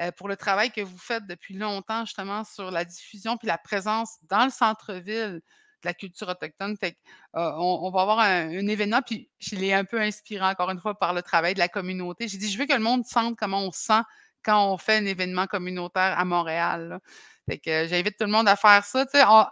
euh, 0.00 0.12
pour 0.12 0.28
le 0.28 0.36
travail 0.36 0.70
que 0.70 0.82
vous 0.82 0.98
faites 0.98 1.26
depuis 1.26 1.54
longtemps, 1.54 2.04
justement, 2.04 2.44
sur 2.44 2.70
la 2.70 2.84
diffusion 2.84 3.36
puis 3.36 3.48
la 3.48 3.58
présence 3.58 4.18
dans 4.30 4.44
le 4.44 4.52
centre-ville 4.52 5.40
de 5.40 5.42
la 5.82 5.94
culture 5.94 6.28
autochtone. 6.28 6.76
Euh, 6.84 6.92
on, 7.34 7.90
va 7.90 8.02
avoir 8.02 8.20
un, 8.20 8.68
événement, 8.68 9.02
puis 9.04 9.28
je 9.40 9.56
l'ai 9.56 9.74
un 9.74 9.84
peu 9.84 10.00
inspiré, 10.00 10.44
encore 10.46 10.70
une 10.70 10.78
fois, 10.78 10.96
par 10.96 11.12
le 11.12 11.22
travail 11.22 11.54
de 11.54 11.58
la 11.58 11.68
communauté. 11.68 12.28
J'ai 12.28 12.38
dit, 12.38 12.48
je 12.48 12.56
veux 12.56 12.66
que 12.66 12.72
le 12.72 12.78
monde 12.78 13.04
sente 13.04 13.36
comment 13.36 13.64
on 13.64 13.72
sent 13.72 14.02
quand 14.44 14.72
on 14.72 14.78
fait 14.78 14.98
un 14.98 15.06
événement 15.06 15.48
communautaire 15.48 16.16
à 16.16 16.24
Montréal. 16.24 17.00
Fait 17.48 17.58
que 17.58 17.86
j'invite 17.86 18.16
tout 18.18 18.24
le 18.24 18.32
monde 18.32 18.48
à 18.48 18.56
faire 18.56 18.84
ça. 18.84 19.06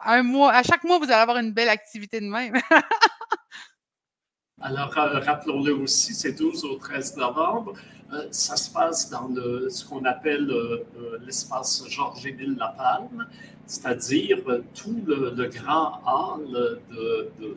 un 0.05 0.23
mois, 0.23 0.53
à 0.53 0.63
chaque 0.63 0.83
mois, 0.83 0.99
vous 0.99 1.05
allez 1.05 1.15
avoir 1.15 1.37
une 1.39 1.53
belle 1.53 1.69
activité 1.69 2.21
de 2.21 2.27
même. 2.27 2.55
Alors, 4.61 4.97
euh, 4.97 5.21
rappelons-le 5.21 5.75
aussi, 5.75 6.15
c'est 6.15 6.33
12 6.33 6.65
au 6.65 6.77
13 6.77 7.17
novembre. 7.17 7.75
Euh, 8.13 8.27
ça 8.31 8.57
se 8.57 8.71
passe 8.71 9.11
dans 9.11 9.29
le, 9.29 9.69
ce 9.69 9.85
qu'on 9.85 10.05
appelle 10.05 10.51
euh, 10.51 10.85
l'espace 11.25 11.85
Georges-Émile 11.89 12.57
Lapalme, 12.57 13.29
c'est-à-dire 13.67 14.39
tout 14.75 15.03
le, 15.07 15.49
grand 15.49 16.01
hall 16.07 16.81
de 16.91 17.57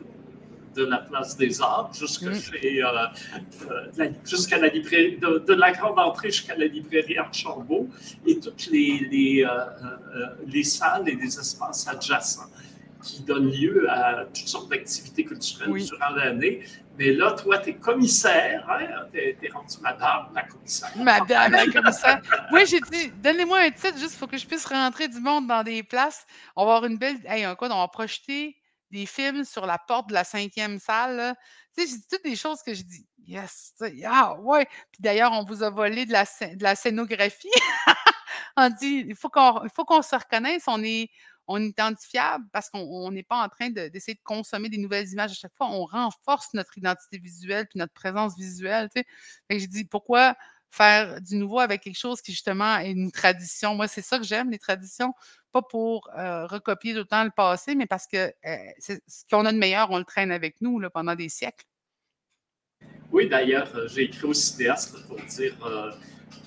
la 0.76 0.98
place 0.98 1.36
des 1.36 1.60
Arts 1.60 1.90
jusqu'à 1.94 2.30
mm. 2.30 4.14
jusqu'à 4.24 4.58
la 4.58 4.68
librairie, 4.68 5.18
de, 5.18 5.54
la 5.54 5.72
grande 5.72 5.98
entrée 5.98 6.30
jusqu'à 6.30 6.56
la 6.56 6.66
librairie 6.66 7.18
Archambault 7.18 7.88
et 8.26 8.38
toutes 8.38 8.66
les, 8.66 9.06
les, 9.10 9.46
les 10.46 10.64
salles 10.64 11.08
et 11.08 11.14
les 11.14 11.38
espaces 11.38 11.88
adjacents 11.88 12.50
qui 13.02 13.22
donnent 13.22 13.50
lieu 13.50 13.90
à 13.90 14.24
toutes 14.26 14.48
sortes 14.48 14.70
d'activités 14.70 15.24
culturelles 15.24 15.84
durant 15.84 16.10
l'année. 16.10 16.60
Mais 16.98 17.12
là, 17.12 17.32
toi, 17.32 17.58
tu 17.58 17.70
es 17.70 17.74
commissaire, 17.74 18.66
hein? 18.68 19.06
tu 19.12 19.18
es, 19.18 19.50
rendu 19.52 19.74
madame 19.80 20.30
la 20.34 20.42
commissaire. 20.42 20.90
Madame 20.96 21.52
la 21.52 21.66
commissaire. 21.66 22.20
oui, 22.52 22.62
j'ai 22.66 22.80
dit, 22.80 23.12
donnez-moi 23.22 23.60
un 23.60 23.70
titre 23.70 23.98
juste 23.98 24.18
pour 24.18 24.28
que 24.28 24.36
je 24.36 24.44
puisse 24.44 24.66
rentrer 24.66 25.06
du 25.06 25.20
monde 25.20 25.46
dans 25.46 25.62
des 25.62 25.82
places. 25.84 26.26
On 26.56 26.64
va 26.64 26.74
avoir 26.74 26.90
une 26.90 26.98
belle. 26.98 27.16
Hey, 27.24 27.44
un 27.44 27.54
quoi, 27.54 27.68
on 27.70 27.78
va 27.78 27.88
projeter 27.88 28.56
des 28.90 29.06
films 29.06 29.44
sur 29.44 29.66
la 29.66 29.78
porte 29.78 30.08
de 30.08 30.14
la 30.14 30.24
cinquième 30.24 30.78
salle. 30.78 31.34
Tu 31.76 31.86
sais, 31.86 31.94
j'ai 31.94 32.02
toutes 32.10 32.24
des 32.24 32.36
choses 32.36 32.62
que 32.62 32.74
je 32.74 32.82
dis, 32.82 33.06
yes, 33.26 33.74
ah 34.06 34.34
ouais. 34.40 34.66
Puis 34.92 35.00
d'ailleurs, 35.00 35.32
on 35.32 35.44
vous 35.44 35.62
a 35.62 35.70
volé 35.70 36.06
de 36.06 36.12
la, 36.12 36.24
de 36.24 36.62
la 36.62 36.74
scénographie. 36.74 37.48
on 38.56 38.70
dit, 38.70 39.04
il 39.08 39.14
faut 39.14 39.28
qu'on 39.28 40.02
se 40.02 40.16
reconnaisse, 40.16 40.64
on 40.66 40.82
est, 40.82 41.10
on 41.46 41.60
est 41.62 41.68
identifiable 41.68 42.44
parce 42.52 42.68
qu'on 42.70 43.10
n'est 43.10 43.22
pas 43.22 43.42
en 43.42 43.48
train 43.48 43.70
d'essayer 43.70 44.14
de, 44.14 44.22
consommer 44.22 44.68
des 44.68 44.78
nouvelles 44.78 45.08
images 45.08 45.32
à 45.32 45.34
chaque 45.34 45.56
fois. 45.56 45.68
On 45.70 45.84
renforce 45.84 46.52
notre 46.54 46.76
identité 46.76 47.18
visuelle 47.18 47.66
puis 47.68 47.78
notre 47.78 47.94
présence 47.94 48.36
visuelle. 48.36 48.88
Tu 48.94 49.02
sais. 49.50 49.58
j'ai 49.58 49.66
dit, 49.66 49.84
pourquoi 49.84 50.36
faire 50.70 51.20
du 51.20 51.36
nouveau 51.36 51.60
avec 51.60 51.82
quelque 51.82 51.98
chose 51.98 52.20
qui 52.20 52.32
justement 52.32 52.78
est 52.78 52.90
une 52.90 53.10
tradition? 53.10 53.74
Moi, 53.74 53.88
c'est 53.88 54.02
ça 54.02 54.18
que 54.18 54.24
j'aime, 54.24 54.50
les 54.50 54.58
traditions. 54.58 55.12
Pas 55.52 55.62
pour 55.62 56.08
euh, 56.16 56.46
recopier 56.46 56.94
tout 56.94 57.06
le 57.10 57.30
passé, 57.30 57.74
mais 57.74 57.86
parce 57.86 58.06
que 58.06 58.32
euh, 58.46 58.56
ce 58.78 59.24
qu'on 59.30 59.46
a 59.46 59.52
de 59.52 59.58
meilleur, 59.58 59.90
on 59.90 59.98
le 59.98 60.04
traîne 60.04 60.30
avec 60.30 60.60
nous 60.60 60.80
pendant 60.92 61.14
des 61.14 61.28
siècles. 61.28 61.64
Oui, 63.10 63.28
d'ailleurs, 63.28 63.74
euh, 63.74 63.88
j'ai 63.88 64.02
écrit 64.02 64.26
au 64.26 64.34
cinéaste 64.34 65.06
pour 65.06 65.16
dire 65.16 65.56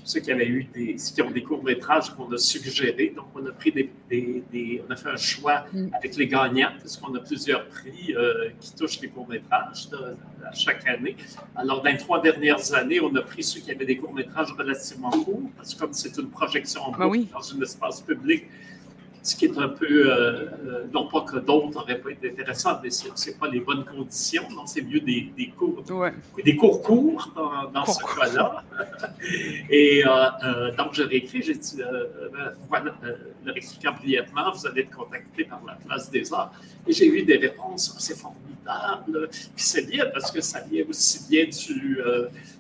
ceux 0.04 0.20
qui 0.20 0.32
avaient 0.32 0.48
eu 0.48 0.64
des, 0.66 0.96
qui 0.96 1.22
ont 1.22 1.32
des 1.32 1.44
courts-métrages 1.44 2.10
qu'on 2.16 2.32
a 2.32 2.38
suggérés. 2.38 3.14
Donc, 3.16 3.28
on 3.36 3.46
a 3.46 3.52
pris 3.52 3.72
des, 3.72 4.84
on 4.88 4.92
a 4.92 4.96
fait 4.96 5.10
un 5.10 5.18
choix 5.18 5.66
mm. 5.74 5.88
avec 5.94 6.16
les 6.16 6.28
gagnants, 6.28 6.72
puisqu'on 6.80 7.14
a 7.16 7.20
plusieurs 7.20 7.68
prix 7.68 8.16
euh, 8.16 8.50
qui 8.60 8.76
touchent 8.76 9.00
les 9.02 9.10
courts-métrages 9.10 9.90
à 10.46 10.54
chaque 10.54 10.88
année. 10.88 11.16
Alors, 11.56 11.82
dans 11.82 11.90
les 11.90 11.98
trois 11.98 12.22
dernières 12.22 12.74
années, 12.74 13.00
on 13.00 13.16
a 13.16 13.22
pris 13.22 13.44
ceux 13.44 13.60
qui 13.60 13.72
avaient 13.72 13.86
des 13.86 13.98
courts-métrages 13.98 14.52
relativement 14.58 15.12
courts, 15.12 15.50
parce 15.56 15.74
que 15.74 15.80
comme 15.80 15.94
c'est 15.94 16.18
une 16.18 16.30
projection 16.30 16.82
en 16.82 16.92
ben 16.92 17.26
dans 17.32 17.56
un 17.56 17.62
espace 17.62 18.02
public, 18.02 18.46
ce 19.24 19.36
qui 19.36 19.46
est 19.46 19.58
un 19.58 19.70
peu, 19.70 19.86
euh, 19.86 20.46
euh, 20.66 20.86
non 20.92 21.08
pas 21.08 21.22
que 21.22 21.38
d'autres 21.38 21.70
n'auraient 21.70 22.00
pas 22.00 22.10
été 22.12 22.32
intéressants, 22.32 22.80
mais 22.82 22.90
ce 22.90 23.08
n'est 23.08 23.36
pas 23.36 23.48
les 23.48 23.60
bonnes 23.60 23.86
conditions. 23.86 24.48
Donc, 24.50 24.68
c'est 24.68 24.82
mieux 24.82 25.00
des, 25.00 25.32
des, 25.38 25.50
cours, 25.50 25.84
des 26.44 26.56
cours 26.56 26.82
courts 26.82 27.32
dans, 27.72 27.86
ce 27.86 28.00
cas-là. 28.00 28.64
Et 29.70 30.04
euh, 30.06 30.72
donc, 30.76 30.94
j'ai 30.94 31.04
réécrit, 31.04 31.44
j'ai 31.44 31.54
dit, 31.54 31.82
voilà, 32.68 32.96
leur 33.46 33.56
expliquant 33.56 33.94
brièvement, 33.94 34.52
vous 34.52 34.66
allez 34.66 34.82
être 34.82 34.96
contacté 34.96 35.44
par 35.44 35.62
la 35.68 35.74
place 35.74 36.10
des 36.10 36.34
arts. 36.34 36.52
Et 36.88 36.94
j'ai 36.94 37.06
eu 37.06 37.22
des 37.24 37.38
réponses, 37.38 37.96
c'est 38.00 38.18
formidable. 38.18 39.30
Puis 39.30 39.64
c'est 39.64 39.88
bien 39.88 40.06
parce 40.12 40.32
que 40.32 40.42
ça 40.42 40.62
vient 40.62 40.84
aussi 40.90 41.28
bien 41.30 41.46
du 41.46 42.00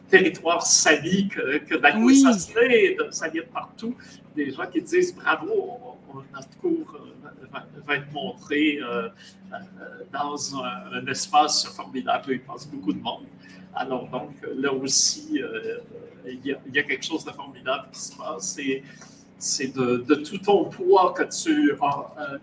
territoire 0.09 0.63
sali 0.65 1.27
que, 1.29 1.57
que 1.59 1.81
ça 1.81 2.33
ça 3.11 3.29
vient 3.29 3.41
de 3.41 3.47
partout. 3.47 3.95
Des 4.35 4.51
gens 4.51 4.65
qui 4.71 4.81
disent 4.81 5.15
bravo, 5.15 5.90
notre 6.33 6.57
cours 6.59 6.95
euh, 6.95 7.59
va, 7.85 7.95
être 7.95 8.11
montré 8.11 8.79
euh, 8.81 9.09
euh, 9.53 9.57
dans 10.11 10.63
un, 10.63 11.05
espace 11.07 11.65
formidable 11.65 12.29
où 12.29 12.31
il 12.31 12.41
passe 12.41 12.67
beaucoup 12.67 12.93
de 12.93 13.01
monde. 13.01 13.25
Alors, 13.73 14.07
donc, 14.09 14.31
là 14.55 14.73
aussi, 14.73 15.41
il 16.25 16.45
y, 16.45 16.79
a, 16.79 16.83
quelque 16.83 17.05
chose 17.05 17.23
de 17.23 17.31
formidable 17.31 17.87
qui 17.91 17.99
se 17.99 18.17
passe. 18.17 18.59
c'est 19.37 19.73
de, 19.73 20.15
tout 20.15 20.37
ton 20.39 20.65
poids 20.65 21.13
que 21.13 21.23
tu, 21.23 21.73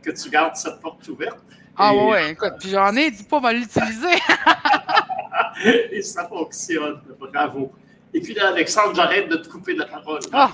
que 0.02 0.10
tu 0.10 0.30
gardes 0.30 0.56
cette 0.56 0.80
porte 0.80 1.06
ouverte. 1.08 1.38
Ah 1.76 1.94
ouais, 1.94 2.32
écoute, 2.32 2.54
puis 2.58 2.70
j'en 2.70 2.94
ai, 2.96 3.10
dis 3.10 3.22
pas 3.22 3.40
mal 3.40 3.56
l'utiliser. 3.56 4.18
et 5.92 6.02
ça 6.02 6.26
fonctionne, 6.26 7.00
bravo. 7.20 7.72
Et 8.12 8.20
puis 8.20 8.34
là, 8.34 8.48
Alexandre, 8.48 8.94
j'arrête 8.94 9.28
de 9.28 9.36
te 9.36 9.48
couper 9.48 9.74
la 9.74 9.84
parole. 9.84 10.20
Ah. 10.32 10.52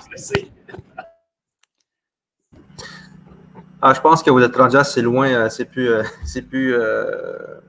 Ah, 3.86 3.92
je 3.92 4.00
pense 4.00 4.22
que 4.22 4.30
vous 4.30 4.40
êtes 4.40 4.56
rendu 4.56 4.76
assez 4.76 5.02
loin, 5.02 5.28
euh, 5.28 5.50
c'est 5.50 5.66
plus, 5.66 5.90
euh, 5.90 6.02
c'est 6.24 6.40
plus 6.40 6.72
euh, 6.72 7.60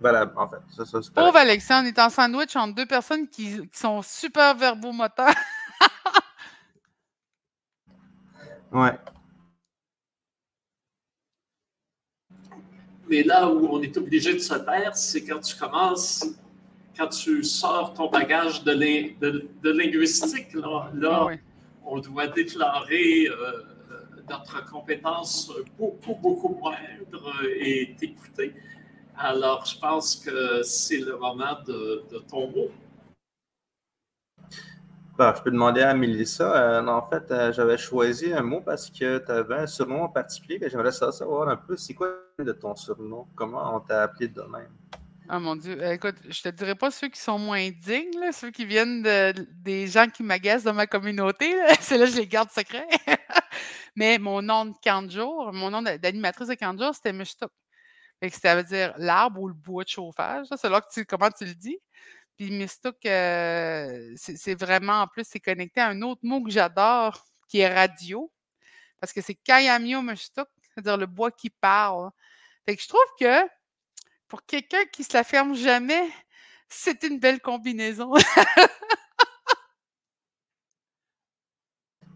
valable, 0.00 0.32
en 0.36 0.48
fait. 0.48 0.56
Pauvre 1.14 1.36
Alexandre, 1.36 1.86
il 1.86 1.88
est 1.88 1.98
en 1.98 2.08
sandwich 2.08 2.56
entre 2.56 2.74
deux 2.74 2.86
personnes 2.86 3.28
qui, 3.28 3.60
sont 3.70 4.00
super 4.00 4.56
verbomoteurs. 4.56 5.34
ouais. 8.72 8.98
Mais 13.10 13.22
là 13.22 13.50
où 13.50 13.68
on 13.70 13.82
est 13.82 13.94
obligé 13.98 14.32
de 14.32 14.38
se 14.38 14.54
taire, 14.54 14.96
c'est 14.96 15.26
quand 15.26 15.40
tu 15.40 15.54
commences, 15.56 16.24
quand 16.96 17.08
tu 17.08 17.44
sors 17.44 17.92
ton 17.92 18.08
bagage 18.08 18.64
de, 18.64 18.72
de, 18.72 19.70
linguistique. 19.70 20.54
Là, 20.54 20.90
là 20.94 21.26
ah 21.28 21.34
on 21.84 21.98
doit 21.98 22.28
déclarer 22.28 23.28
notre 24.28 24.64
compétence 24.70 25.52
beaucoup, 25.78 26.14
beaucoup 26.14 26.56
moindre 26.60 27.32
est 27.60 28.02
écoutée. 28.02 28.54
Alors, 29.16 29.64
je 29.64 29.78
pense 29.78 30.16
que 30.16 30.62
c'est 30.62 30.98
le 30.98 31.16
moment 31.16 31.58
de, 31.66 32.04
ton 32.28 32.50
mot. 32.50 32.70
Bah, 35.16 35.34
je 35.36 35.42
peux 35.42 35.50
demander 35.50 35.82
à 35.82 35.92
Mélissa. 35.94 36.78
Euh, 36.78 36.86
en 36.86 37.04
fait, 37.04 37.28
euh, 37.32 37.52
j'avais 37.52 37.76
choisi 37.76 38.32
un 38.32 38.42
mot 38.42 38.60
parce 38.60 38.88
que 38.88 39.18
tu 39.18 39.32
avais 39.32 39.56
un 39.56 39.66
surnom 39.66 40.02
en 40.02 40.08
particulier. 40.08 40.60
J'aimerais 40.70 40.92
savoir 40.92 41.48
un 41.48 41.56
peu, 41.56 41.76
c'est 41.76 41.94
quoi 41.94 42.14
de 42.38 42.52
ton 42.52 42.76
surnom? 42.76 43.26
Comment 43.34 43.74
on 43.74 43.80
t'a 43.80 44.04
appelé 44.04 44.28
de 44.28 44.42
même? 44.42 44.70
Ah 45.30 45.38
mon 45.38 45.56
Dieu, 45.56 45.76
euh, 45.82 45.92
écoute, 45.92 46.14
je 46.26 46.40
te 46.40 46.48
dirais 46.48 46.74
pas 46.74 46.90
ceux 46.90 47.08
qui 47.08 47.20
sont 47.20 47.38
moins 47.38 47.68
dignes, 47.68 48.32
ceux 48.32 48.50
qui 48.50 48.64
viennent 48.64 49.02
de, 49.02 49.34
des 49.62 49.86
gens 49.86 50.06
qui 50.06 50.22
m'agacent 50.22 50.64
dans 50.64 50.72
ma 50.72 50.86
communauté. 50.86 51.54
C'est 51.80 51.98
là 51.98 52.06
que 52.06 52.12
je 52.12 52.16
les 52.16 52.26
garde 52.26 52.50
secrets. 52.50 52.86
Mais 53.98 54.18
mon 54.18 54.42
nom 54.42 54.66
de 54.66 54.74
40 54.80 55.10
jours, 55.10 55.52
mon 55.52 55.70
nom 55.70 55.82
d'animatrice 55.82 56.46
de 56.46 56.54
40 56.54 56.80
jours, 56.80 56.94
c'était 56.94 57.12
Mishtuk. 57.12 57.50
Ça 58.30 58.54
veut 58.54 58.62
dire 58.62 58.94
l'arbre 58.96 59.40
ou 59.40 59.48
le 59.48 59.54
bois 59.54 59.82
de 59.82 59.88
chauffage. 59.88 60.46
C'est 60.56 60.68
là 60.68 60.80
que 60.80 60.86
tu, 60.92 61.04
comment 61.04 61.32
tu 61.32 61.44
le 61.44 61.54
dis. 61.54 61.80
Puis 62.36 62.52
Mistuk, 62.52 62.94
euh, 63.06 64.14
c'est 64.14 64.54
vraiment, 64.54 65.02
en 65.02 65.08
plus, 65.08 65.26
c'est 65.28 65.40
connecté 65.40 65.80
à 65.80 65.88
un 65.88 66.00
autre 66.02 66.20
mot 66.22 66.40
que 66.44 66.50
j'adore, 66.50 67.26
qui 67.48 67.58
est 67.58 67.74
radio. 67.74 68.30
Parce 69.00 69.12
que 69.12 69.20
c'est 69.20 69.34
Kayamio 69.34 70.00
Mishtuk, 70.00 70.46
c'est-à-dire 70.62 70.96
le 70.96 71.06
bois 71.06 71.32
qui 71.32 71.50
parle. 71.50 72.10
Fait 72.66 72.76
que 72.76 72.82
je 72.84 72.86
trouve 72.86 73.00
que 73.18 73.48
pour 74.28 74.46
quelqu'un 74.46 74.84
qui 74.92 75.02
se 75.02 75.12
la 75.12 75.24
ferme 75.24 75.56
jamais, 75.56 76.08
c'est 76.68 77.02
une 77.02 77.18
belle 77.18 77.40
combinaison. 77.40 78.14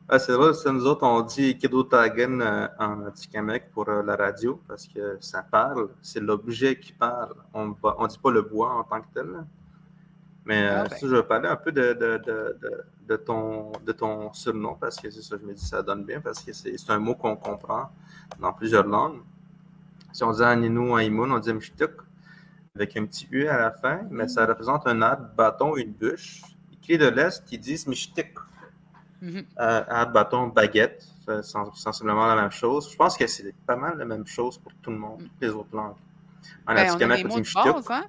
ah, 0.09 0.19
c'est 0.19 0.33
vrai, 0.33 0.53
c'est 0.53 0.71
nous 0.73 0.87
autres, 0.87 1.05
on 1.07 1.23
dit 1.23 1.57
Kedotagen 1.57 2.41
euh, 2.41 2.69
en 2.79 3.11
Tikamek 3.11 3.71
pour 3.71 3.89
euh, 3.89 4.03
la 4.03 4.17
radio 4.17 4.61
parce 4.69 4.87
que 4.87 5.17
ça 5.21 5.43
parle, 5.43 5.89
c'est 6.03 6.21
l'objet 6.21 6.79
qui 6.79 6.93
parle. 6.93 7.35
On 7.55 7.69
ne 7.69 8.09
dit 8.09 8.19
pas 8.19 8.31
le 8.31 8.43
bois 8.43 8.75
en 8.75 8.85
tant 8.85 9.01
que 9.01 9.07
tel. 9.15 9.29
Mais 10.45 10.67
euh, 10.67 10.83
ah, 10.85 10.89
ben. 10.89 10.97
je 11.01 11.07
vais 11.07 11.23
parler 11.23 11.49
un 11.49 11.57
peu 11.57 11.73
de, 11.73 11.93
de, 11.95 12.19
de, 12.19 12.85
de, 13.09 13.17
ton, 13.17 13.73
de 13.87 13.93
ton 13.93 14.33
surnom 14.33 14.75
parce 14.75 14.97
que 14.97 15.09
c'est 15.11 15.23
ça, 15.23 15.37
je 15.41 15.47
me 15.47 15.55
dis, 15.55 15.65
ça 15.65 15.83
donne 15.83 16.05
bien 16.05 16.21
parce 16.21 16.43
que 16.43 16.53
c'est 16.53 16.91
un 16.91 16.99
mot 16.99 17.15
qu'on 17.15 17.37
comprend 17.37 17.91
dans 18.41 18.53
plusieurs 18.53 18.87
langues. 18.87 19.23
Si 20.13 20.25
on 20.25 20.33
dit 20.33 20.43
Aninu, 20.43 20.95
Aïmoun, 20.95 21.33
on 21.33 21.39
dit 21.39 21.55
Mshtuk 21.55 22.03
avec 22.75 22.97
un 22.97 23.07
petit 23.07 23.29
U 23.31 23.47
à 23.47 23.59
la 23.59 23.71
fin, 23.71 24.01
mais 24.11 24.29
ça 24.29 24.45
représente 24.47 24.87
un 24.87 25.01
arbre, 25.01 25.29
bâton, 25.37 25.77
une 25.77 25.93
bûche. 25.93 26.43
Écrit 26.73 26.99
de 26.99 27.07
l'Est, 27.07 27.45
ils 27.53 27.61
disent 27.61 27.87
Mishtik. 27.87 28.35
Mm 29.23 29.41
arbre, 29.57 30.13
bâton, 30.13 30.49
baguette, 30.49 31.07
c'est 31.25 31.45
sensiblement 31.45 32.27
la 32.27 32.35
même 32.35 32.51
chose. 32.51 32.91
Je 32.91 32.97
pense 32.97 33.17
que 33.17 33.27
c'est 33.29 33.55
pas 33.65 33.77
mal 33.77 33.97
la 33.97 34.05
même 34.05 34.27
chose 34.27 34.59
pour 34.59 34.73
tout 34.83 34.91
le 34.91 34.99
monde, 34.99 35.21
toutes 35.21 35.41
les 35.41 35.51
autres 35.51 35.75
langues. 35.75 35.95
En 36.67 36.75
ben, 36.75 36.91
on 36.91 37.11
a 37.11 37.17
des 37.17 37.25
mots 37.25 37.41
de 37.41 37.55
base, 37.55 37.91
hein? 37.91 38.05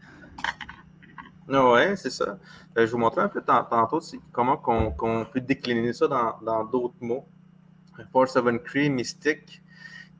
Oui, 1.47 1.97
c'est 1.97 2.09
ça. 2.09 2.39
Euh, 2.77 2.87
je 2.87 2.91
vous 2.91 2.97
montrer 2.97 3.21
un 3.21 3.27
peu 3.27 3.41
tantôt 3.41 3.99
comment 4.31 4.59
on, 4.65 5.25
peut 5.25 5.41
décliner 5.41 5.93
ça 5.93 6.07
dans 6.07 6.63
d'autres 6.63 6.95
mots. 6.99 7.27
Four 8.11 8.27
Seven 8.27 8.59
Cree, 8.59 8.89
mystique, 8.89 9.61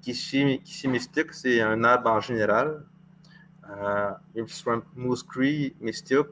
Kishi, 0.02 0.62
Kishi 0.64 0.88
mystique, 0.88 1.34
c'est 1.34 1.62
un 1.62 1.84
arbre 1.84 2.12
en 2.12 2.20
général. 2.20 2.86
Uh, 3.66 4.42
Moose 4.96 5.24
Cree, 5.24 5.74
mystique, 5.80 6.28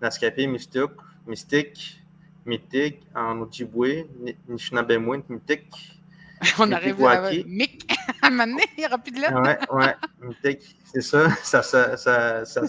Naskapi, 0.00 0.46
mystique, 0.46 0.92
mystique, 1.26 2.01
mythique, 2.46 3.06
en 3.14 3.40
Ojibwe, 3.40 4.06
Nishnabemouin, 4.48 5.22
mythique. 5.28 6.00
On 6.58 6.70
arrive 6.72 7.04
à 7.06 7.30
Mick 7.46 7.92
à 8.20 8.30
m'amener, 8.30 8.64
il 8.76 8.80
n'y 8.80 8.86
aura 8.86 8.98
plus 8.98 9.12
de 9.12 9.20
lettres. 9.20 9.40
Ouais, 9.40 9.58
ouais, 9.70 9.94
mythique, 10.20 10.76
c'est 10.84 11.00
ça. 11.02 11.30
Ça, 11.42 11.62
ça, 11.62 11.96
ça, 11.96 12.44
ça, 12.44 12.66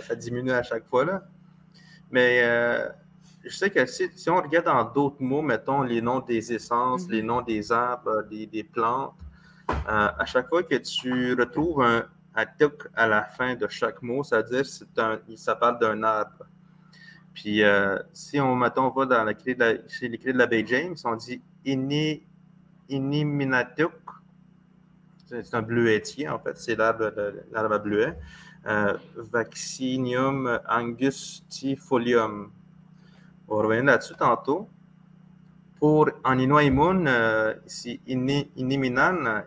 ça, 0.00 0.14
diminue 0.14 0.52
à 0.52 0.62
chaque 0.62 0.88
fois. 0.88 1.04
Là. 1.04 1.22
Mais 2.10 2.40
euh, 2.42 2.88
je 3.44 3.54
sais 3.54 3.70
que 3.70 3.84
si, 3.86 4.08
si, 4.14 4.30
on 4.30 4.36
regarde 4.36 4.66
dans 4.66 4.84
d'autres 4.84 5.20
mots, 5.22 5.42
mettons 5.42 5.82
les 5.82 6.00
noms 6.00 6.20
des 6.20 6.52
essences, 6.52 7.06
mm-hmm. 7.06 7.12
les 7.12 7.22
noms 7.22 7.42
des 7.42 7.72
arbres, 7.72 8.22
des, 8.30 8.46
des 8.46 8.64
plantes, 8.64 9.14
euh, 9.70 9.74
à 10.18 10.24
chaque 10.26 10.48
fois 10.48 10.62
que 10.62 10.76
tu 10.76 11.34
retrouves 11.34 11.82
un 11.82 12.06
atuk 12.34 12.88
à 12.94 13.08
la 13.08 13.24
fin 13.24 13.54
de 13.54 13.66
chaque 13.68 14.02
mot, 14.02 14.22
c'est-à-dire 14.22 14.62
que 14.62 15.36
ça 15.36 15.56
parle 15.56 15.78
d'un 15.78 16.02
arbre. 16.02 16.44
Puis 17.36 17.62
euh, 17.62 17.98
si 18.14 18.40
on, 18.40 18.56
mettons, 18.56 18.88
va 18.88 19.04
dans 19.04 19.22
la 19.22 19.34
clé 19.34 19.54
de 19.54 19.60
la, 19.60 19.88
chez 19.88 20.08
les 20.08 20.16
clés 20.16 20.32
de 20.32 20.66
James, 20.66 20.96
on 21.04 21.16
dit 21.16 21.42
ini, 21.66 22.22
iniminatuk. 22.88 23.92
C'est 25.26 25.54
un 25.54 25.62
bleuetier, 25.62 26.28
en 26.30 26.38
fait, 26.38 26.56
c'est 26.56 26.76
l'arbre 26.76 27.12
à 27.54 27.78
bleuet. 27.78 28.16
Euh, 28.66 28.96
vaccinium 29.16 30.58
angustifolium. 30.66 32.50
On 33.48 33.56
va 33.56 33.62
revenir 33.62 33.84
là-dessus 33.84 34.14
tantôt. 34.14 34.68
Pour 35.78 36.08
en 36.24 36.38
Inuaimun, 36.38 37.06
euh, 37.06 37.54
c'est 37.66 38.00
iniminan, 38.06 39.42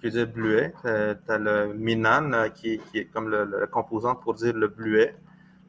qui 0.00 0.06
veut 0.06 0.10
dire 0.10 0.26
bleuet. 0.26 0.74
Euh, 0.84 1.14
tu 1.24 1.32
as 1.32 1.38
le 1.38 1.74
minan 1.74 2.32
euh, 2.32 2.48
qui, 2.48 2.80
est 2.94 3.04
comme 3.04 3.28
le, 3.28 3.68
composant 3.70 4.16
pour 4.16 4.34
dire 4.34 4.54
le 4.54 4.66
bleuet, 4.66 5.14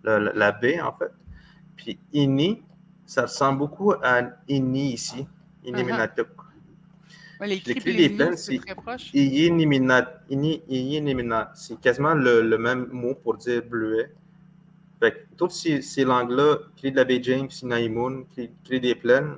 la 0.03 0.51
baie 0.51 0.81
en 0.81 0.91
fait. 0.91 1.11
Puis 1.75 1.97
ini, 2.13 2.61
ça 3.05 3.23
ressemble 3.23 3.59
beaucoup 3.59 3.91
à 3.91 4.21
ini 4.47 4.93
ici, 4.93 5.27
ini 5.63 5.81
uh-huh. 5.81 6.09
les 7.47 7.59
cris 7.59 7.95
des 7.95 8.09
plaines, 8.09 8.37
c'est 8.37 8.59
ini, 9.13 10.61
ini, 10.69 11.29
C'est 11.55 11.79
quasiment 11.79 12.13
le, 12.13 12.57
même 12.57 12.87
mot 12.91 13.15
pour 13.15 13.37
dire 13.37 13.63
bleuet. 13.63 14.13
Fait 14.99 15.11
que 15.11 15.17
toutes 15.35 15.51
ces, 15.51 15.81
ces 15.81 16.05
langues-là, 16.05 16.57
clé 16.77 16.91
de 16.91 16.97
la 16.97 17.03
baie 17.03 17.21
James, 17.23 17.49
Sinaïmoun, 17.49 18.25
clé 18.63 18.79
des 18.79 18.93
plaines, 18.93 19.37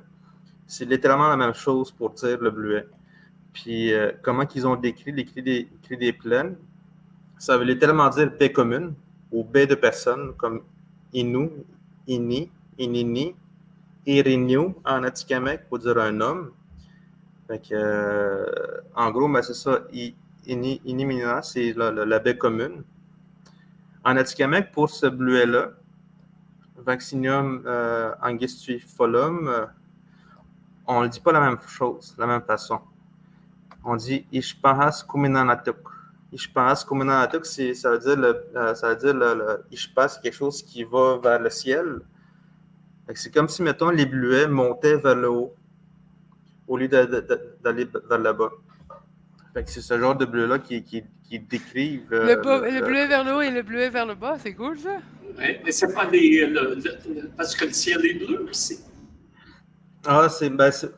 c'est 0.66 0.84
littéralement 0.84 1.28
la 1.28 1.36
même 1.36 1.54
chose 1.54 1.90
pour 1.90 2.10
dire 2.10 2.38
le 2.38 2.50
bleuet. 2.50 2.86
Puis 3.52 3.92
euh, 3.92 4.12
comment 4.22 4.44
qu'ils 4.44 4.66
ont 4.66 4.76
décrit 4.76 5.12
les 5.12 5.24
clés 5.24 5.42
des, 5.42 5.96
des 5.96 6.12
plaines, 6.12 6.56
ça 7.38 7.56
veut 7.56 7.64
littéralement 7.64 8.10
dire 8.10 8.30
baie 8.38 8.52
commune 8.52 8.94
ou 9.32 9.44
baie 9.44 9.66
de 9.66 9.74
personnes, 9.74 10.34
comme 10.36 10.62
Inu, 11.14 11.50
Ini, 12.06 12.50
Inini, 12.78 13.34
Irinyu 14.06 14.74
en 14.84 15.02
Atikamek 15.04 15.68
pour 15.68 15.78
dire 15.78 15.98
un 15.98 16.20
homme. 16.20 16.52
Fait 17.46 17.58
que, 17.58 17.74
euh, 17.74 18.80
en 18.94 19.10
gros, 19.10 19.28
ben, 19.28 19.42
c'est 19.42 19.54
ça. 19.54 19.80
I- 19.92 20.14
Ini, 20.46 20.80
Inimina, 20.84 21.40
c'est 21.42 21.72
la, 21.72 21.90
la- 21.90 22.18
baie 22.18 22.36
commune. 22.36 22.82
En 24.04 24.16
Atikamek, 24.16 24.72
pour 24.72 24.90
ce 24.90 25.06
bleuet-là, 25.06 25.70
Vaccinium 26.76 27.62
euh, 27.64 28.14
angustifolum, 28.20 29.48
euh, 29.48 29.66
on 30.86 31.02
ne 31.02 31.08
dit 31.08 31.20
pas 31.20 31.32
la 31.32 31.40
même 31.40 31.58
chose, 31.66 32.14
la 32.18 32.26
même 32.26 32.42
façon. 32.42 32.78
On 33.82 33.96
dit 33.96 34.26
Ishpahas 34.32 35.02
kuminanatuk. 35.08 35.78
Ishpahas 36.34 36.84
kuminanatuk, 36.86 37.46
c'est- 37.46 37.74
ça 37.74 37.90
veut 37.92 37.98
dire, 37.98 38.16
le, 38.16 38.30
euh, 38.56 38.74
ça 38.74 38.88
veut 38.90 38.96
dire 38.96 39.14
le, 39.14 39.34
le 39.34 39.64
Ishpa, 39.70 40.08
c'est 40.08 40.20
quelque 40.20 40.34
chose 40.36 40.62
qui 40.62 40.82
va 40.84 41.16
vers 41.22 41.38
le 41.40 41.48
ciel. 41.50 42.00
C'est 43.14 43.32
comme 43.32 43.48
si, 43.48 43.62
mettons, 43.62 43.90
les 43.90 44.06
bleuets 44.06 44.48
montaient 44.48 44.96
vers 44.96 45.14
le 45.14 45.28
haut 45.30 45.54
au 46.66 46.76
lieu 46.78 46.88
d'aller 46.88 47.86
vers 48.10 48.18
le 48.18 48.32
bas. 48.32 48.50
Fait 49.52 49.62
que 49.62 49.70
c'est 49.70 49.82
ce 49.82 49.98
genre 49.98 50.16
de 50.16 50.24
bleu-là 50.24 50.58
qui, 50.58 50.82
qui, 50.82 51.04
qui 51.28 51.38
décrivent. 51.38 52.12
euh, 52.12 52.34
Le, 52.34 52.42
bas- 52.42 52.68
le 52.68 52.80
bleuet 52.80 53.06
vers 53.06 53.22
le 53.24 53.32
haut 53.36 53.40
et 53.42 53.50
le 53.50 53.62
bleuet 53.62 53.90
vers 53.90 54.06
le 54.06 54.14
bas, 54.16 54.36
c'est 54.42 54.54
cool 54.54 54.76
ça? 54.78 54.96
Mais, 55.38 55.60
mais 55.64 55.70
c'est 55.72 55.92
pas 55.94 56.06
des. 56.06 56.46
le- 56.46 56.74
le- 56.74 57.28
parce 57.36 57.54
que 57.54 57.64
le 57.66 57.72
ciel 57.72 58.04
est 58.06 58.14
bleu 58.26 58.46
aussi. 58.50 58.80
Ah, 60.06 60.28
c'est, 60.28 60.50
ben, 60.50 60.70
c'est- 60.72 60.90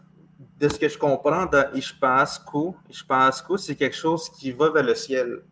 de 0.59 0.69
ce 0.69 0.79
que 0.79 0.89
je 0.89 0.97
comprends 0.99 1.45
dans 1.47 1.71
Ishpasku, 1.75 2.75
Ishpasku, 2.89 3.59
c'est 3.59 3.77
quelque 3.77 3.97
chose 3.97 4.29
qui 4.31 4.53
va 4.53 4.71
vers 4.71 4.83
le 4.85 4.95
ciel. 4.95 5.43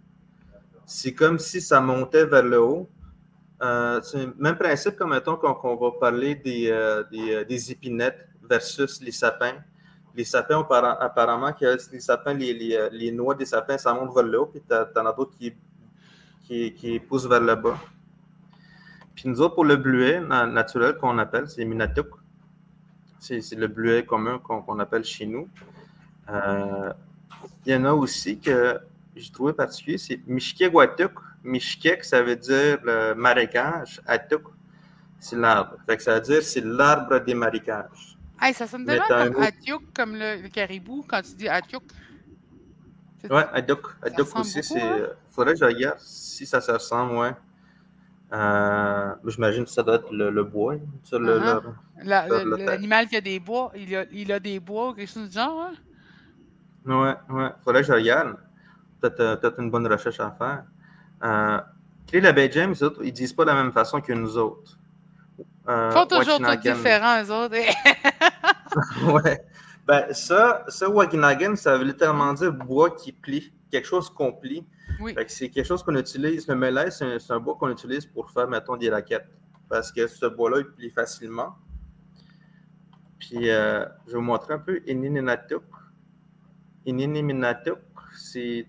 C'est 0.87 1.13
comme 1.13 1.39
si 1.39 1.61
ça 1.61 1.81
montait 1.81 2.25
vers 2.25 2.43
le 2.43 2.61
haut. 2.61 2.89
Euh, 3.63 4.01
c'est 4.03 4.27
le 4.27 4.35
même 4.39 4.57
principe 4.57 4.97
comme 4.97 5.11
mettons 5.11 5.37
qu'on, 5.37 5.55
qu'on 5.55 5.77
va 5.77 5.93
parler 5.99 6.35
des, 6.35 6.69
euh, 6.71 7.03
euh, 7.13 7.45
des 7.45 7.71
épinettes 7.73 8.29
versus 8.43 9.01
les 9.03 9.13
sapins. 9.13 9.57
Les 10.15 10.25
sapins, 10.25 10.61
apparemment, 11.01 11.53
que 11.53 11.77
les 11.93 12.01
sapins, 12.01 12.35
les, 12.35 12.53
les, 12.55 12.89
les 12.93 13.11
noix 13.13 13.35
des 13.35 13.47
sapins, 13.47 13.77
ça 13.79 13.93
monte 13.93 14.15
vers 14.15 14.23
le 14.25 14.41
haut, 14.41 14.47
puis 14.47 14.63
t'as- 14.67 14.85
t'en 14.87 15.05
as 15.07 15.13
d'autres 15.13 15.37
qui, 15.39 15.53
qui, 16.47 16.73
qui 16.75 17.01
poussent 17.01 17.27
vers 17.27 17.41
le 17.41 17.55
bas. 17.57 17.77
Puis 19.15 19.29
nous 19.29 19.41
autres, 19.41 19.55
pour 19.55 19.65
le 19.65 19.77
bleuet 19.77 20.21
na- 20.21 20.47
naturel 20.47 20.97
qu'on 20.99 21.19
appelle, 21.19 21.49
c'est 21.49 21.65
Minatuk. 21.65 22.09
C'est 23.25 23.55
le 23.57 23.69
bleuet 23.69 24.05
commun 24.05 24.39
qu'on 24.39 24.79
appelle 24.79 25.05
chez 25.05 25.25
nous. 25.25 25.49
Euh, 26.29 26.93
il 27.65 27.73
y 27.73 27.77
en 27.77 27.85
a 27.87 27.93
aussi 27.93 28.39
que 28.39 28.79
j'ai 29.17 29.31
trouvé 29.33 29.53
particulier, 29.55 29.97
c'est 29.99 30.21
Mishkegwatuk. 30.27 31.13
Mishkek, 31.43 32.05
ça 32.05 32.23
veut 32.23 32.37
dire 32.37 32.79
le 32.85 33.15
marécage. 33.15 34.03
Atuk, 34.07 34.43
c'est 35.19 35.37
l'arbre. 35.37 35.77
Fait 35.87 35.97
que 35.97 36.03
ça 36.03 36.15
veut 36.17 36.21
dire 36.21 36.43
c'est 36.43 36.61
l'arbre 36.65 37.19
des 37.21 37.35
marécages. 37.35 38.19
Hey, 38.41 38.53
ça 38.53 38.67
sonne 38.67 38.85
tellement 38.85 39.05
comme 39.09 39.43
Atiuk, 39.43 39.83
comme 39.95 40.15
le, 40.17 40.43
le 40.43 40.49
caribou, 40.49 41.05
quand 41.09 41.23
tu 41.23 41.35
dis 41.35 41.49
Ouais, 43.31 43.47
Aduk. 43.55 43.87
Aduk 44.03 44.19
ressemble 44.19 44.41
aussi, 44.43 44.63
c'est. 44.63 44.83
hein? 44.83 44.97
euh, 44.99 45.13
Faudrait 45.31 45.55
que 45.55 45.61
je 45.61 45.65
regarde 45.65 45.99
si 46.01 46.45
ça 46.45 46.61
se 46.61 46.71
ressemble, 46.73 47.15
ouais. 47.17 47.33
Euh, 48.33 49.15
J'imagine 49.27 49.65
que 49.65 49.71
ça 49.71 49.83
doit 49.83 49.95
être 49.97 50.13
le, 50.13 50.29
le 50.31 50.45
bois. 50.45 50.75
ça, 51.05 51.19
le- 51.19 51.39
Uh-huh. 51.41 51.75
L'animal 52.03 53.07
qui 53.09 53.17
a 53.17 53.21
des 53.21 53.39
bois, 53.41 53.73
il 53.77 53.95
a, 53.95 54.05
il 54.13 54.33
a 54.33 54.41
des 54.41 54.59
bois 54.61 54.91
ou 54.91 54.95
quelque 54.95 55.11
chose 55.11 55.29
du 55.29 55.35
genre, 55.35 55.63
hein? 55.63 55.73
Ouais, 56.87 57.15
ouais. 57.35 57.51
Faudrait 57.65 57.83
que 57.83 57.89
je 57.89 57.93
regarde. 57.93 58.37
Peut-être 59.01 59.21
euh, 59.21 59.63
une 59.63 59.71
bonne 59.71 59.87
recherche 59.87 60.21
à 60.21 60.31
faire. 60.33 60.65
Euh, 61.23 61.61
Clé 62.07 62.21
la 62.21 62.33
baie 62.33 62.51
James, 62.53 62.75
ils 63.03 63.13
disent 63.13 63.33
pas 63.33 63.45
de 63.45 63.51
la 63.51 63.55
même 63.63 63.73
façon 63.73 64.01
que 64.01 64.13
nous 64.13 64.37
autres. 64.37 64.79
Euh, 65.69 65.89
Ils 65.91 65.95
font 65.95 66.07
toujours 66.07 66.37
tout 66.39 66.45
Wakinagan- 66.45 66.75
différents, 66.75 67.23
eux 67.23 67.31
autres. 67.31 67.57
ouais. 69.13 69.45
Ben, 69.87 70.13
ça, 70.13 70.65
ça, 70.69 70.87
ça 71.57 71.79
veut 71.79 71.85
littéralement 71.85 72.33
dire 72.35 72.53
bois 72.53 72.91
qui 72.91 73.13
plie, 73.13 73.53
quelque 73.71 73.87
chose 73.87 74.11
qu'on 74.11 74.33
plie. 74.33 74.67
Oui. 75.01 75.15
Que 75.15 75.23
c'est 75.29 75.49
quelque 75.49 75.67
chose 75.67 75.83
qu'on 75.83 75.97
utilise. 75.97 76.47
Le 76.49 76.55
melet, 76.55 76.91
c'est 76.91 77.05
un, 77.05 77.19
c'est 77.19 77.33
un 77.33 77.41
bois 77.41 77.55
qu'on 77.59 77.71
utilise 77.71 78.07
pour 78.07 78.31
faire, 78.31 78.49
mettons, 78.49 78.77
des 78.77 78.91
raquettes. 78.91 79.27
Parce 79.69 79.91
que 79.91 80.07
ce 80.07 80.27
bois-là, 80.27 80.59
il 80.61 80.67
plie 80.67 80.91
facilement. 80.91 81.57
Puis, 83.29 83.51
euh, 83.51 83.85
je 84.07 84.13
vais 84.13 84.19
vous 84.19 84.21
montrer 84.23 84.55
un 84.55 84.59
peu 84.59 84.81
Inininatuk. 84.87 85.65
Ininiminatuk, 86.87 87.79
c'est. 88.17 88.67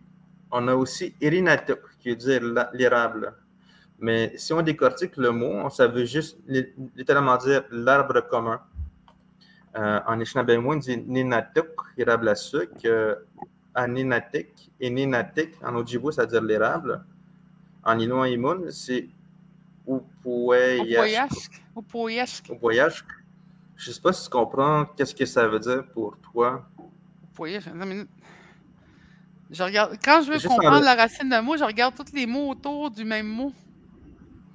On 0.52 0.68
a 0.68 0.76
aussi 0.76 1.14
Irinatuk, 1.19 1.82
qui 1.99 2.10
veut 2.10 2.15
dire 2.15 2.41
l'érable. 2.73 3.34
Mais 3.99 4.34
si 4.38 4.53
on 4.53 4.61
décortique 4.61 5.18
le 5.18 5.32
mot, 5.32 5.69
ça 5.69 5.88
veut 5.88 6.06
juste 6.06 6.38
li- 6.48 6.73
littéralement 6.95 7.38
dire 7.38 7.64
l'arbre 7.72 8.22
commun. 8.30 8.61
Euh, 9.77 9.99
en 10.07 10.14
Anishinaabe, 10.14 10.52
on 10.65 10.76
dit 10.76 10.98
Ninatuk, 10.98 11.72
érable 11.98 12.30
à 12.30 12.36
sucre. 12.36 12.73
Euh, 12.86 13.15
et 14.80 14.90
en 15.64 15.76
Ojibwe, 15.76 16.11
ça 16.11 16.22
veut 16.22 16.27
dire 16.30 16.41
l'érable. 16.41 17.03
En 17.84 17.99
Inuaimun, 17.99 18.72
c'est 18.72 19.10
Upueyashk. 19.86 20.94
Opoyashk. 21.76 22.49
Opoyashk. 22.49 23.06
Je 23.76 23.89
ne 23.89 23.93
sais 23.93 24.02
pas 24.02 24.14
si 24.14 24.23
tu 24.23 24.30
comprends 24.30 24.85
qu'est-ce 24.95 25.14
que 25.15 25.26
ça 25.26 25.47
veut 25.47 25.60
dire 25.60 25.84
pour 25.93 26.18
toi. 26.31 26.65
Attends 27.68 27.73
une 27.84 27.85
minute. 27.89 28.10
Je 29.52 29.64
regarde. 29.64 29.97
Quand 30.03 30.22
je 30.22 30.27
veux 30.27 30.34
Juste 30.39 30.47
comprendre 30.47 30.84
la 30.85 30.95
racine 30.95 31.30
d'un 31.30 31.41
mot, 31.41 31.56
je 31.57 31.64
regarde 31.64 31.93
tous 31.95 32.14
les 32.14 32.26
mots 32.26 32.49
autour 32.49 32.89
du 32.89 33.03
même 33.03 33.27
mot. 33.27 33.52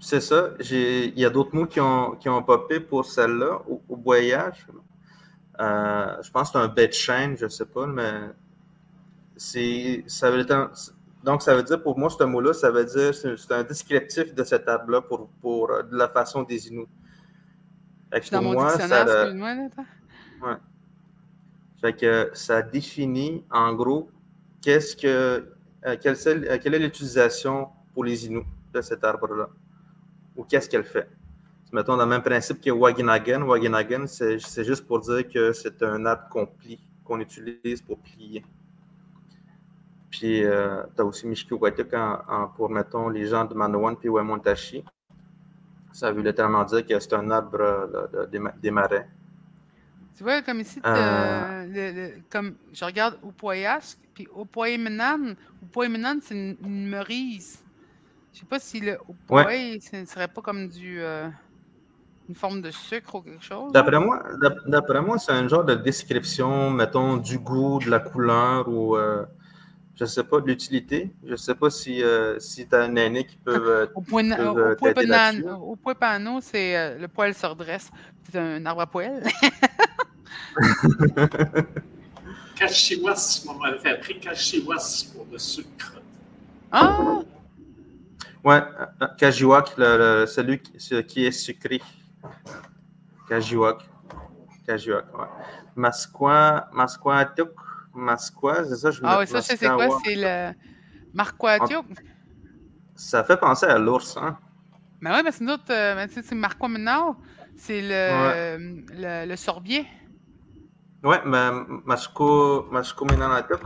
C'est 0.01 0.20
ça. 0.20 0.51
Il 0.70 1.18
y 1.18 1.24
a 1.24 1.30
d'autres 1.30 1.55
mots 1.55 1.66
qui 1.66 1.80
ont, 1.80 2.12
qui 2.16 2.28
ont 2.28 2.42
popé 2.42 2.80
pour 2.80 3.05
celle-là, 3.05 3.60
au, 3.68 3.82
au 3.88 3.97
voyage. 3.97 4.66
Euh, 5.60 6.16
je 6.22 6.30
pense 6.30 6.51
que 6.51 6.59
c'est 6.59 6.64
un 6.64 6.68
bête 6.68 6.90
de 6.90 6.94
chaîne, 6.94 7.36
je 7.36 7.44
ne 7.44 7.51
sais 7.51 7.66
pas, 7.66 7.86
mais 7.86 8.30
c'est 9.36 10.05
ça 10.06 10.30
veut 10.30 10.44
dire- 10.44 10.70
donc 11.22 11.42
ça 11.42 11.55
veut 11.55 11.62
dire 11.62 11.82
pour 11.82 11.98
moi 11.98 12.09
ce 12.09 12.24
mot-là, 12.24 12.55
ça 12.55 12.70
veut 12.70 12.84
dire 12.86 13.14
c'est 13.14 13.52
un 13.52 13.62
descriptif 13.62 14.34
de 14.34 14.42
cet 14.42 14.68
arbre-là 14.68 15.02
pour, 15.02 15.28
pour 15.42 15.68
de 15.68 15.97
la 15.97 16.09
façon 16.09 16.42
des 16.44 16.68
Inuits. 16.68 16.88
Fait 18.11 18.16
Je 18.16 18.20
que 18.20 18.24
suis 18.27 18.32
dans 18.32 18.39
pour 18.43 18.49
mon 18.53 18.53
moi, 18.55 18.66
dictionnaire, 18.73 19.09
ça, 19.09 19.23
excuse-moi. 19.23 19.49
attends. 19.51 20.61
fait 21.81 21.93
que 21.95 22.31
ça 22.35 22.62
définit 22.62 23.45
en 23.51 23.73
gros 23.74 24.11
qu'est-ce 24.62 24.97
que 24.97 25.07
euh, 25.87 25.97
quelle, 26.01 26.16
euh, 26.27 26.59
quelle 26.62 26.74
est 26.74 26.78
l'utilisation 26.78 27.69
pour 27.95 28.05
les 28.05 28.27
Inuits 28.27 28.45
de 28.74 28.81
cet 28.82 29.03
arbre-là? 29.05 29.49
Ou 30.37 30.45
qu'est-ce 30.45 30.69
qu'elle 30.69 30.85
fait? 30.85 31.09
Mettons 31.73 31.97
dans 31.97 32.05
le 32.05 32.11
même 32.11 32.23
principe 32.23 32.61
que 32.61 32.70
Waginagan. 32.70 33.47
Waginagan, 33.47 34.07
c'est 34.07 34.39
c'est 34.41 34.65
juste 34.65 34.87
pour 34.87 35.01
dire 35.01 35.27
que 35.28 35.53
c'est 35.53 35.82
un 35.82 36.05
arbre 36.05 36.28
qu'on 36.28 36.47
plie, 36.47 36.81
qu'on 37.05 37.20
utilise 37.20 37.81
pour 37.81 37.99
plier. 38.01 38.45
Puis, 40.11 40.45
euh, 40.45 40.82
tu 40.97 41.01
as 41.03 41.05
aussi 41.05 41.27
Mishkiwatuk 41.28 41.95
en, 41.95 42.19
en- 42.28 42.49
pour, 42.49 42.69
mettons, 42.69 43.09
les 43.09 43.27
gens 43.27 43.45
de 43.45 43.55
Manawan 43.55 43.97
puis 43.97 44.09
Wemontashi. 44.09 44.85
Ça 45.92 46.12
veut 46.12 46.22
littéralement 46.22 46.64
dire 46.64 46.86
que 46.86 46.98
c'est 46.98 47.12
un 47.14 47.30
arbre 47.30 47.60
euh, 47.60 48.06
là, 48.12 48.26
des, 48.26 48.38
ma- 48.38 48.52
des 48.52 48.70
marais. 48.70 49.08
Tu 50.16 50.22
vois, 50.22 50.42
comme 50.42 50.60
ici, 50.60 50.78
Euh. 50.80 50.82
t'as 50.82 51.64
le- 51.66 51.92
le- 51.92 52.14
comme 52.30 52.54
je 52.72 52.84
regarde 52.84 53.18
Upoyashk, 53.24 53.98
puis 54.14 54.28
Upoymenan. 54.38 55.34
Upoymenan, 55.62 56.18
c'est 56.22 56.34
une, 56.34 56.56
une 56.64 56.88
merise. 56.88 57.58
Je 58.32 58.40
sais 58.40 58.46
pas 58.46 58.58
si 58.58 58.80
le 58.80 58.98
ce 59.28 59.96
ne 59.96 60.04
serait 60.04 60.28
pas 60.28 60.40
comme 60.42 60.68
du 60.68 61.00
euh, 61.00 61.28
une 62.28 62.34
forme 62.34 62.60
de 62.62 62.70
sucre 62.70 63.16
ou 63.16 63.22
quelque 63.22 63.42
chose. 63.44 63.72
D'après 63.72 63.98
moi, 63.98 64.22
d'ap- 64.40 64.68
d'après 64.68 65.00
moi, 65.02 65.18
c'est 65.18 65.32
un 65.32 65.48
genre 65.48 65.64
de 65.64 65.74
description, 65.74 66.70
mettons, 66.70 67.16
du 67.16 67.38
goût, 67.38 67.80
de 67.80 67.90
la 67.90 67.98
couleur 67.98 68.68
ou, 68.68 68.96
euh, 68.96 69.24
je 70.01 70.06
sais 70.06 70.24
pas, 70.24 70.40
de 70.40 70.47
l'utilité. 70.47 71.10
Je 71.24 71.36
sais 71.36 71.55
pas 71.55 71.68
si, 71.70 72.02
euh, 72.02 72.39
si 72.40 72.66
tu 72.66 72.74
as 72.74 72.81
un 72.85 72.97
aîné 72.97 73.24
qui 73.27 73.36
peut. 73.36 73.52
euh, 73.55 73.86
Au 73.94 74.01
point, 74.01 74.27
peuvent, 74.35 74.56
au 74.56 74.59
euh, 74.59 74.74
point 74.74 74.93
panan- 74.93 75.09
là-dessus. 75.09 75.44
au 75.60 75.77
point 75.77 75.94
pano, 75.94 76.40
c'est 76.40 76.77
euh, 76.77 76.98
le 76.98 77.06
poil 77.09 77.35
se 77.35 77.47
redresse. 77.47 77.90
C'est 78.31 78.39
un 78.39 78.64
arbre 78.66 78.81
à 78.82 78.86
poil. 78.86 79.22
Kashiwas, 82.56 83.44
on 83.48 83.55
m'avait 83.55 83.90
appris 83.90 84.18
Kashiwas 84.20 85.06
pour 85.14 85.27
le 85.31 85.39
sucre. 85.39 86.01
ah! 86.72 87.20
Ouais, 88.43 88.62
Kajiwak, 89.18 89.77
le- 89.77 89.98
le- 90.22 90.27
celui 90.27 90.60
qui, 90.60 90.72
ce 90.81 90.94
qui 90.97 91.27
est 91.27 91.31
sucré. 91.32 91.78
Kajiwak. 93.28 93.82
Kajiwak, 94.66 95.18
ouais. 95.18 95.27
Masqua, 95.77 96.68
Masquatuk, 96.72 97.51
Masqua, 97.94 98.64
c'est 98.64 98.76
ça, 98.76 98.90
je 98.90 99.00
Ah 99.04 99.18
oui, 99.18 99.26
ça, 99.26 99.42
c'est 99.42 99.58
quoi? 99.58 99.98
C'est 100.04 100.16
le 100.16 100.52
Marquatiuk. 101.12 101.86
Ça 102.94 103.24
fait 103.24 103.36
penser 103.36 103.66
à 103.66 103.78
l'ours, 103.78 104.16
hein? 104.16 104.38
Ben 105.00 105.12
ouais, 105.12 105.22
mais 105.22 105.32
c'est 105.32 105.42
nous 105.44 105.52
autres, 105.52 105.70
euh, 105.70 105.94
ben, 105.94 106.08
c'est 106.10 106.34
Marco 106.34 106.68
maintenant. 106.68 107.16
C'est 107.56 107.80
le, 107.82 108.84
le, 108.92 109.26
le 109.28 109.36
sorbier. 109.36 109.86
Ouais, 111.02 111.20
ben, 111.24 111.66
Mashko, 111.86 112.66
Mashko 112.70 113.06
Minanatok. 113.06 113.60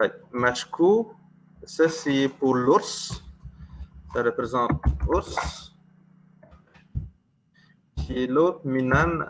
Fait, 0.00 0.12
Mashko, 0.32 1.14
ça 1.64 1.88
c'est 1.88 2.28
pour 2.28 2.54
l'ours. 2.54 3.22
Ça 4.12 4.22
représente 4.22 4.72
ours. 5.08 5.72
Puis 7.96 8.26
l'autre, 8.26 8.60
Minan, 8.64 9.26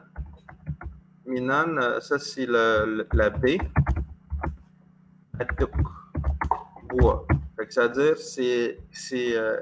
Minan, 1.26 1.76
euh, 1.78 2.00
ça 2.00 2.18
c'est 2.18 2.46
le- 2.46 2.84
le- 2.98 3.08
la 3.12 3.30
baie. 3.30 3.58
Atuk, 5.38 5.70
bois. 6.88 7.26
Fait 7.56 7.66
que 7.66 7.72
ça 7.74 7.88
veut 7.88 7.92
dire 8.04 8.16
c'est 8.18 8.78
c'est 8.90 9.36
euh, 9.36 9.56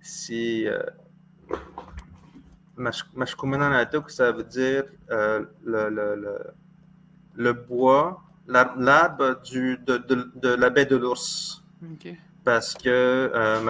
c'est 0.00 0.66
euh, 0.66 0.82
Mashkumenanatuk, 3.14 4.10
ça 4.10 4.32
veut 4.32 4.44
dire 4.44 4.84
euh, 5.10 5.44
le, 5.64 5.88
le, 5.90 6.14
le, 6.16 6.38
le 7.36 7.52
bois, 7.52 8.22
l'ar- 8.46 8.76
l'arbre 8.78 9.40
du 9.42 9.78
de, 9.78 9.96
de, 9.98 10.30
de 10.34 10.48
la 10.54 10.70
baie 10.70 10.86
de 10.86 10.96
l'ours. 10.96 11.62
OK. 11.82 12.08
Parce 12.44 12.74
que 12.74 12.88
euh, 12.88 13.60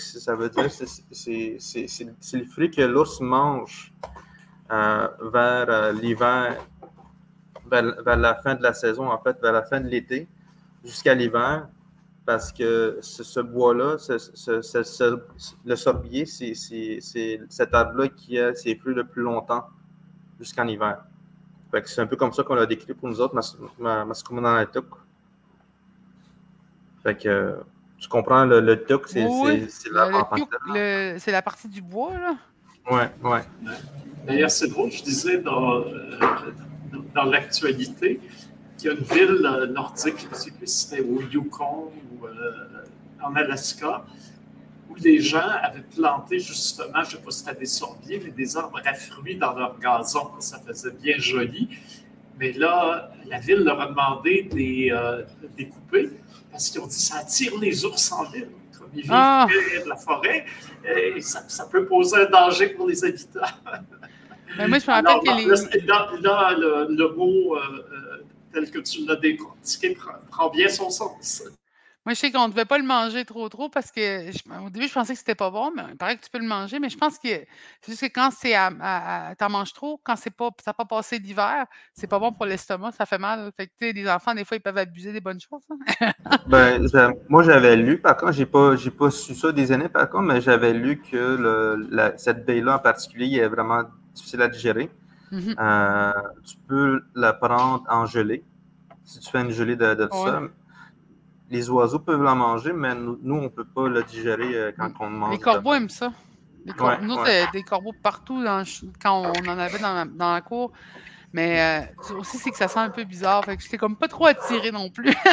c'est- 0.00 0.20
ça 0.20 0.34
veut 0.36 0.48
dire 0.48 0.70
c'est 0.70 0.86
c'est- 0.86 1.56
c'est- 1.58 1.88
c'est 1.88 2.14
c'est 2.20 2.38
le 2.38 2.44
fruit 2.44 2.70
que 2.70 2.82
l'ours 2.82 3.20
mange 3.20 3.92
vers 4.68 5.66
euh, 5.68 5.92
l'hiver, 5.92 6.56
vers, 7.70 8.02
vers 8.02 8.16
la 8.16 8.34
fin 8.36 8.54
de 8.54 8.62
la 8.62 8.72
saison, 8.74 9.08
en 9.10 9.18
fait, 9.18 9.40
vers 9.40 9.52
la 9.52 9.62
fin 9.62 9.80
de 9.80 9.88
l'été, 9.88 10.28
jusqu'à 10.84 11.14
l'hiver. 11.14 11.68
Parce 12.26 12.50
que 12.52 12.98
ce, 13.02 13.22
ce 13.22 13.40
bois-là, 13.40 13.98
ce- 13.98 15.20
le 15.66 15.76
sorbier, 15.76 16.24
c'est 16.24 16.54
cet 17.50 17.74
arbre-là 17.74 18.08
qui 18.08 18.38
a 18.38 18.54
ses 18.54 18.76
fruits 18.76 18.94
le 18.94 19.04
plus 19.04 19.22
longtemps, 19.22 19.66
jusqu'en 20.40 20.66
hiver. 20.66 21.04
Fait 21.70 21.82
que 21.82 21.88
c'est 21.90 22.00
un 22.00 22.06
peu 22.06 22.16
comme 22.16 22.32
ça 22.32 22.42
qu'on 22.42 22.54
l'a 22.54 22.64
décrit 22.64 22.94
pour 22.94 23.08
nous 23.10 23.20
autres, 23.20 23.34
Mas- 23.34 23.58
Ma- 23.78 24.06
Maskumananatuk. 24.06 24.86
Fait 27.02 27.14
que 27.14 27.28
euh, 27.28 27.56
tu 27.98 28.08
comprends, 28.08 28.46
le, 28.46 28.60
le 28.60 28.82
tuk, 28.84 29.06
c'est 29.06 29.26
Oui, 29.26 29.68
l'arbre 29.92 30.16
en 30.20 30.24
tant 30.24 30.46
que 30.46 31.16
c'est 31.18 31.32
la 31.32 31.42
partie 31.42 31.68
du 31.68 31.82
bois, 31.82 32.18
là. 32.18 32.36
Ouais, 32.90 33.10
ouais. 33.22 33.40
D'ailleurs, 34.26 34.50
c'est 34.50 34.68
drôle, 34.68 34.90
je 34.90 35.02
disais 35.02 35.38
dans, 35.38 35.80
euh, 35.80 36.18
dans- 37.14 37.24
l'actualité 37.24 38.20
qu'il 38.76 38.90
y 38.90 38.92
a 38.92 38.96
une 38.96 39.04
ville 39.04 39.44
euh, 39.46 39.66
nordique, 39.66 40.14
je 40.22 40.28
ne 40.28 40.34
sais 40.34 40.50
plus 40.50 40.66
si 40.66 40.86
c'était 40.86 41.02
au 41.02 41.20
Yukon 41.22 41.90
ou 42.20 42.26
euh, 42.26 42.84
en 43.22 43.34
Alaska, 43.36 44.04
où 44.90 44.94
les 44.96 45.18
gens 45.20 45.48
avaient 45.62 45.82
planté 45.94 46.38
justement, 46.38 47.02
je 47.04 47.16
ne 47.16 47.20
sais 47.20 47.24
pas 47.24 47.30
si 47.30 47.38
c'était 47.40 47.58
des 47.60 47.66
sorbiers, 47.66 48.20
mais 48.24 48.30
des 48.30 48.56
arbres 48.56 48.80
à 48.84 48.94
fruits 48.94 49.36
dans 49.36 49.54
leur 49.54 49.78
gazon, 49.78 50.28
ça 50.40 50.58
faisait 50.66 50.90
bien 50.92 51.16
joli. 51.18 51.68
Mais 52.38 52.52
là, 52.52 53.10
la 53.26 53.38
ville 53.38 53.60
leur 53.60 53.80
a 53.80 53.86
demandé 53.86 54.48
de 54.50 54.56
les, 54.56 54.90
euh, 54.90 55.22
de 55.42 55.48
les 55.56 55.68
couper 55.68 56.10
parce 56.50 56.68
qu'ils 56.70 56.80
ont 56.80 56.86
dit 56.86 56.98
ça 57.00 57.18
attire 57.18 57.58
les 57.58 57.84
ours 57.84 58.10
en 58.12 58.24
ville. 58.24 58.48
Ils 58.94 59.02
vivent 59.02 59.10
Ah. 59.12 59.46
de 59.84 59.88
la 59.88 59.96
forêt, 59.96 60.44
et 60.84 61.20
ça, 61.20 61.42
ça 61.48 61.66
peut 61.66 61.84
poser 61.86 62.16
un 62.18 62.26
danger 62.30 62.68
pour 62.70 62.86
les 62.86 63.04
habitants. 63.04 63.40
Mais 64.58 64.68
moi, 64.68 64.78
je 64.78 64.86
me 64.86 64.92
rappelle 64.92 65.20
que 65.20 65.48
là, 65.50 65.68
les. 65.72 65.80
là, 65.80 66.08
là, 66.20 66.56
le, 66.56 66.86
le 66.94 67.08
mot 67.14 67.56
euh, 67.56 67.60
euh, 67.60 68.22
tel 68.52 68.70
que 68.70 68.78
tu 68.78 69.04
l'as 69.06 69.16
décortiqué 69.16 69.90
prend, 69.94 70.12
prend 70.30 70.50
bien 70.50 70.68
son 70.68 70.90
sens. 70.90 71.42
Moi, 72.06 72.12
je 72.14 72.20
sais 72.20 72.30
qu'on 72.30 72.46
ne 72.48 72.52
devait 72.52 72.66
pas 72.66 72.76
le 72.78 72.84
manger 72.84 73.24
trop 73.24 73.48
trop 73.48 73.70
parce 73.70 73.90
que 73.90 74.30
je- 74.30 74.60
au 74.66 74.68
début, 74.70 74.88
je 74.88 74.92
pensais 74.92 75.14
que 75.14 75.18
c'était 75.18 75.34
pas 75.34 75.50
bon, 75.50 75.72
mais 75.74 75.82
il 75.90 75.96
paraît 75.96 76.16
que 76.18 76.24
tu 76.24 76.30
peux 76.30 76.38
le 76.38 76.46
manger. 76.46 76.78
Mais 76.78 76.90
je 76.90 76.98
pense 76.98 77.18
que 77.18 77.28
c'est 77.28 77.46
juste 77.88 78.02
que 78.02 78.06
quand 78.08 78.30
c'est 78.30 78.54
à, 78.54 78.66
à- 78.80 79.28
à- 79.30 79.34
t'en 79.36 79.48
manges 79.50 79.72
trop, 79.72 80.00
quand 80.04 80.16
c'est 80.16 80.30
pas, 80.30 80.50
ça 80.62 80.70
n'a 80.70 80.74
pas 80.74 80.84
passé 80.84 81.18
l'hiver, 81.18 81.64
c'est 81.94 82.06
pas 82.06 82.18
bon 82.18 82.32
pour 82.32 82.44
l'estomac, 82.46 82.92
ça 82.92 83.06
fait 83.06 83.18
mal. 83.18 83.50
Fait 83.56 83.66
que, 83.68 83.72
tu 83.78 83.86
sais, 83.86 83.92
les 83.92 84.08
enfants, 84.10 84.34
des 84.34 84.44
fois, 84.44 84.56
ils 84.56 84.60
peuvent 84.60 84.76
abuser 84.78 85.12
des 85.12 85.20
bonnes 85.22 85.40
choses. 85.40 85.62
hein. 85.70 86.12
Ben, 86.46 86.86
moi, 87.28 87.42
j'avais 87.42 87.76
lu, 87.76 87.98
par 87.98 88.16
contre, 88.16 88.32
j'ai 88.32 88.46
pas, 88.46 88.76
j'ai 88.76 88.90
pas 88.90 89.10
su 89.10 89.34
ça 89.34 89.50
des 89.52 89.72
années, 89.72 89.88
par 89.88 90.08
contre, 90.10 90.24
mais 90.24 90.40
j'avais 90.40 90.72
lu 90.74 91.00
que 91.00 91.16
le, 91.16 91.86
la- 91.90 92.16
cette 92.18 92.44
baie-là 92.44 92.76
en 92.76 92.78
particulier 92.78 93.38
est 93.38 93.48
vraiment 93.48 93.82
difficile 94.14 94.42
à 94.42 94.48
digérer. 94.48 94.90
Mhm. 95.30 95.54
Euh, 95.58 96.12
tu 96.44 96.56
peux 96.68 97.02
la 97.14 97.32
prendre 97.34 97.84
en 97.88 98.06
gelée, 98.06 98.44
si 99.04 99.20
tu 99.20 99.30
fais 99.30 99.42
une 99.42 99.50
gelée 99.50 99.76
de, 99.76 99.94
de 99.94 100.08
ça. 100.12 100.42
Les 101.50 101.68
oiseaux 101.70 101.98
peuvent 101.98 102.22
la 102.22 102.34
manger, 102.34 102.72
mais 102.72 102.94
nous, 102.94 103.18
nous, 103.22 103.36
on 103.36 103.48
peut 103.50 103.64
pas 103.66 103.88
la 103.88 104.02
digérer 104.02 104.54
euh, 104.56 104.72
quand 104.76 104.90
on 105.00 105.10
mange. 105.10 105.32
Les 105.32 105.38
corbeaux 105.38 105.74
aiment 105.74 105.88
ça. 105.90 106.12
Les 106.64 106.72
cor- 106.72 106.88
Ouais, 106.88 106.98
Nous, 107.02 107.14
ouais. 107.16 107.44
des 107.52 107.62
corbeaux 107.62 107.92
partout 108.02 108.42
dans 108.42 108.58
le 108.60 108.64
ch- 108.64 108.84
quand 109.02 109.20
on 109.22 109.48
en 109.48 109.58
avait 109.58 109.78
dans 109.78 109.92
la, 109.94 110.04
dans 110.06 110.32
la 110.32 110.40
cour. 110.40 110.72
Mais 111.34 111.84
euh, 111.90 112.14
aussi, 112.18 112.38
c'est 112.38 112.50
que 112.50 112.56
ça 112.56 112.68
sent 112.68 112.78
un 112.78 112.90
peu 112.90 113.04
bizarre. 113.04 113.44
Fait 113.44 113.56
que 113.56 113.62
j'étais 113.62 113.76
comme 113.76 113.96
pas 113.96 114.08
trop 114.08 114.26
attirée 114.26 114.72
non 114.72 114.88
plus. 114.90 115.14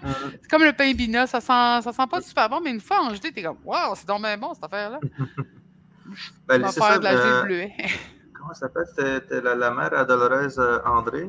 Mhm. 0.00 0.14
c'est 0.40 0.48
comme 0.48 0.62
le 0.62 0.72
pain 0.72 0.92
bina, 0.94 1.26
ça 1.26 1.40
sent, 1.40 1.82
ça 1.82 1.92
sent 1.92 2.06
pas 2.08 2.20
super 2.20 2.48
bon, 2.48 2.60
mais 2.62 2.70
une 2.70 2.80
fois 2.80 3.00
en 3.02 3.10
gelée, 3.16 3.32
t'es 3.32 3.42
comme 3.42 3.56
Waouh, 3.64 3.96
c'est 3.96 4.06
donc 4.06 4.22
bien 4.22 4.38
bon 4.38 4.54
cette 4.54 4.62
affaire-là. 4.62 5.00
Ben, 6.46 6.60
On 6.62 6.66
va 6.66 6.68
c'est 6.72 6.80
faire 6.80 6.92
ça, 6.92 6.98
de 6.98 7.04
la 7.04 7.10
euh, 7.14 7.42
bleuée. 7.42 7.72
comment 8.32 8.54
ça 8.54 8.60
s'appelle? 8.60 8.84
C'était 8.88 9.14
c'était 9.20 9.40
la, 9.40 9.56
la 9.56 9.70
mère 9.72 9.92
à 9.92 10.04
Dolores 10.04 10.56
euh, 10.58 10.78
André 10.86 11.28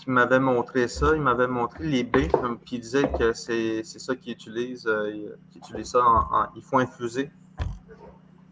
qui 0.00 0.10
m'avait 0.10 0.40
montré 0.40 0.88
ça. 0.88 1.14
Il 1.14 1.20
m'avait 1.22 1.46
montré 1.46 1.86
les 1.86 2.04
baies, 2.04 2.28
puis 2.64 2.76
il 2.76 2.80
disait 2.80 3.08
que 3.18 3.32
c'est 3.32 3.82
c'est 3.84 3.98
ça 3.98 4.14
qu'ils 4.16 4.32
utilisent. 4.32 4.86
euh, 4.86 5.10
ils 5.12 5.32
qu'ils 5.50 5.60
utilisent 5.62 5.90
ça 5.92 6.04
en, 6.04 6.18
en- 6.42 6.48
Il 6.56 6.62
faut 6.62 6.78
infuser 6.78 7.30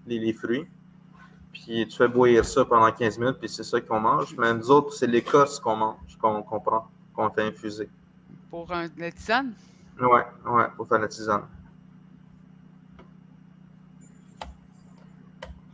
les, 0.07 0.19
les 0.19 0.33
fruits. 0.33 0.67
Puis 1.53 1.87
tu 1.89 1.97
fais 1.97 2.09
bouillir 2.09 2.45
ça 2.45 2.65
pendant 2.65 2.91
15 2.93 3.19
minutes, 3.19 3.39
puis 3.39 3.49
c'est 3.49 3.65
ça 3.65 3.81
qu'on 3.81 4.01
mange. 4.01 4.37
Mais 4.37 4.53
nous 4.55 4.71
autres, 4.71 4.93
c'est 4.95 5.07
l'écorce 5.07 5.59
qu'on 5.59 5.77
mange, 5.77 6.17
qu'on 6.21 6.43
qu'on 6.43 6.61
prend, 6.61 6.87
qu'on 7.15 7.31
fait 7.31 7.49
infuser. 7.49 7.89
Pour 8.51 8.71
un, 8.73 8.87
la 8.97 9.11
tisane. 9.11 9.53
Ouais, 10.01 10.25
ouais, 10.47 10.65
pour 10.77 10.87
faire 10.87 10.99
la 11.01 11.09
tisane. 11.09 11.43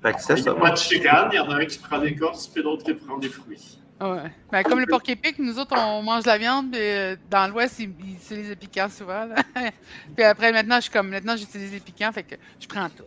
Fait 0.02 0.12
que 0.12 0.20
c'est 0.22 0.34
Il 0.34 0.36
n'y 0.36 0.42
ça. 0.42 0.51
a 0.51 0.55
pas 0.55 0.70
de 0.70 0.76
chicane, 0.76 1.28
il 1.32 1.36
y 1.36 1.38
en 1.40 1.51
a 1.51 1.56
un 1.56 1.64
qui 1.66 1.78
prend 1.78 1.96
l'écorce, 1.98 2.46
puis 2.48 2.62
l'autre 2.62 2.84
qui 2.84 2.94
prend 2.94 3.16
les 3.18 3.28
fruits. 3.28 3.78
Ouais. 4.01 4.31
Ben, 4.51 4.62
comme 4.65 4.81
le 4.81 4.87
porc 4.87 5.03
épic, 5.09 5.39
nous 5.39 5.59
autres, 5.59 5.77
on 5.79 6.03
mange 6.03 6.27
la 6.27 6.37
viande, 6.37 6.73
puis 6.73 6.81
euh, 6.81 7.16
dans 7.31 7.47
l'Ouest, 7.49 7.79
ils, 7.79 7.93
ils 8.01 8.15
utilisent 8.15 8.49
les 8.51 8.57
piquants 8.57 8.89
souvent. 8.91 9.25
là. 9.25 9.37
puis 10.16 10.25
après, 10.25 10.53
maintenant, 10.53 10.77
je 10.77 10.83
suis 10.83 10.91
comme, 10.91 11.09
maintenant, 11.09 11.37
j'utilise 11.37 11.73
les 11.73 11.81
piquants, 11.81 12.11
fait 12.12 12.25
que 12.25 12.35
je 12.61 12.66
prends 12.66 12.89
tout. 12.91 13.05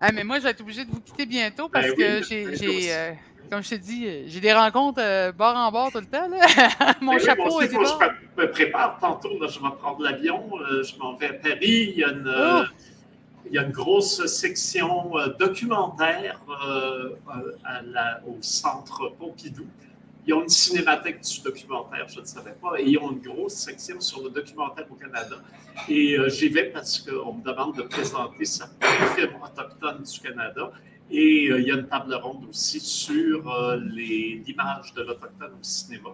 Ah, 0.00 0.10
mais 0.12 0.24
moi, 0.24 0.38
je 0.38 0.44
vais 0.44 0.50
être 0.50 0.62
obligée 0.62 0.84
de 0.86 0.90
vous 0.90 1.00
quitter 1.00 1.26
bientôt 1.26 1.68
parce 1.68 1.86
Ben 1.88 1.92
oui, 1.92 1.96
que 1.98 2.20
ben 2.20 2.24
j'ai, 2.24 2.46
oui, 2.46 2.56
j'ai, 2.56 2.94
euh, 2.94 3.12
comme 3.50 3.62
je 3.62 3.68
te 3.70 3.74
dis, 3.74 4.06
euh, 4.06 4.22
j'ai 4.26 4.40
des 4.40 4.54
rencontres 4.54 5.00
euh, 5.02 5.30
bord 5.30 5.54
en 5.54 5.70
bord 5.70 5.92
tout 5.92 6.00
le 6.00 6.06
temps. 6.06 6.26
Là. 6.26 6.94
Mon 7.02 7.16
oui, 7.16 7.20
chapeau 7.20 7.60
est 7.60 7.70
je 7.70 7.76
me 7.76 8.50
prépare 8.50 8.98
tantôt. 8.98 9.38
Là, 9.38 9.48
je 9.48 9.60
vais 9.60 9.68
prendre 9.78 10.02
l'avion, 10.02 10.48
je 10.82 10.98
m'en 10.98 11.16
vais 11.16 11.28
à 11.28 11.32
Paris. 11.34 11.92
Il 11.92 11.98
y 11.98 12.04
a 12.04 12.08
une, 12.08 12.32
Oh! 12.34 12.62
Il 13.46 13.52
y 13.52 13.58
a 13.58 13.62
une 13.62 13.72
grosse 13.72 14.24
section 14.26 15.16
euh, 15.18 15.28
documentaire 15.38 16.40
euh, 16.64 17.10
euh, 17.34 18.28
au 18.28 18.36
centre 18.40 19.12
Pompidou. 19.18 19.66
Ils 20.26 20.34
ont 20.34 20.42
une 20.42 20.48
cinémathèque 20.48 21.22
du 21.22 21.40
documentaire, 21.40 22.06
je 22.08 22.20
ne 22.20 22.24
savais 22.26 22.52
pas, 22.52 22.78
et 22.78 22.84
ils 22.84 22.98
ont 22.98 23.10
une 23.10 23.20
grosse 23.20 23.54
section 23.54 24.00
sur 24.00 24.22
le 24.22 24.30
documentaire 24.30 24.86
au 24.90 24.94
Canada. 24.94 25.36
Et 25.88 26.16
j'y 26.28 26.48
vais 26.48 26.66
parce 26.66 27.00
qu'on 27.00 27.32
me 27.32 27.42
demande 27.42 27.76
de 27.76 27.82
présenter 27.82 28.44
certains 28.44 28.86
films 29.16 29.36
autochtones 29.42 30.02
du 30.02 30.20
Canada. 30.20 30.70
Et 31.10 31.46
il 31.46 31.66
y 31.66 31.72
a 31.72 31.74
une 31.74 31.88
table 31.88 32.14
ronde 32.14 32.44
aussi 32.50 32.78
sur 32.78 33.42
l'image 33.80 34.92
de 34.94 35.02
l'Autochtone 35.02 35.52
au 35.58 35.62
cinéma 35.62 36.10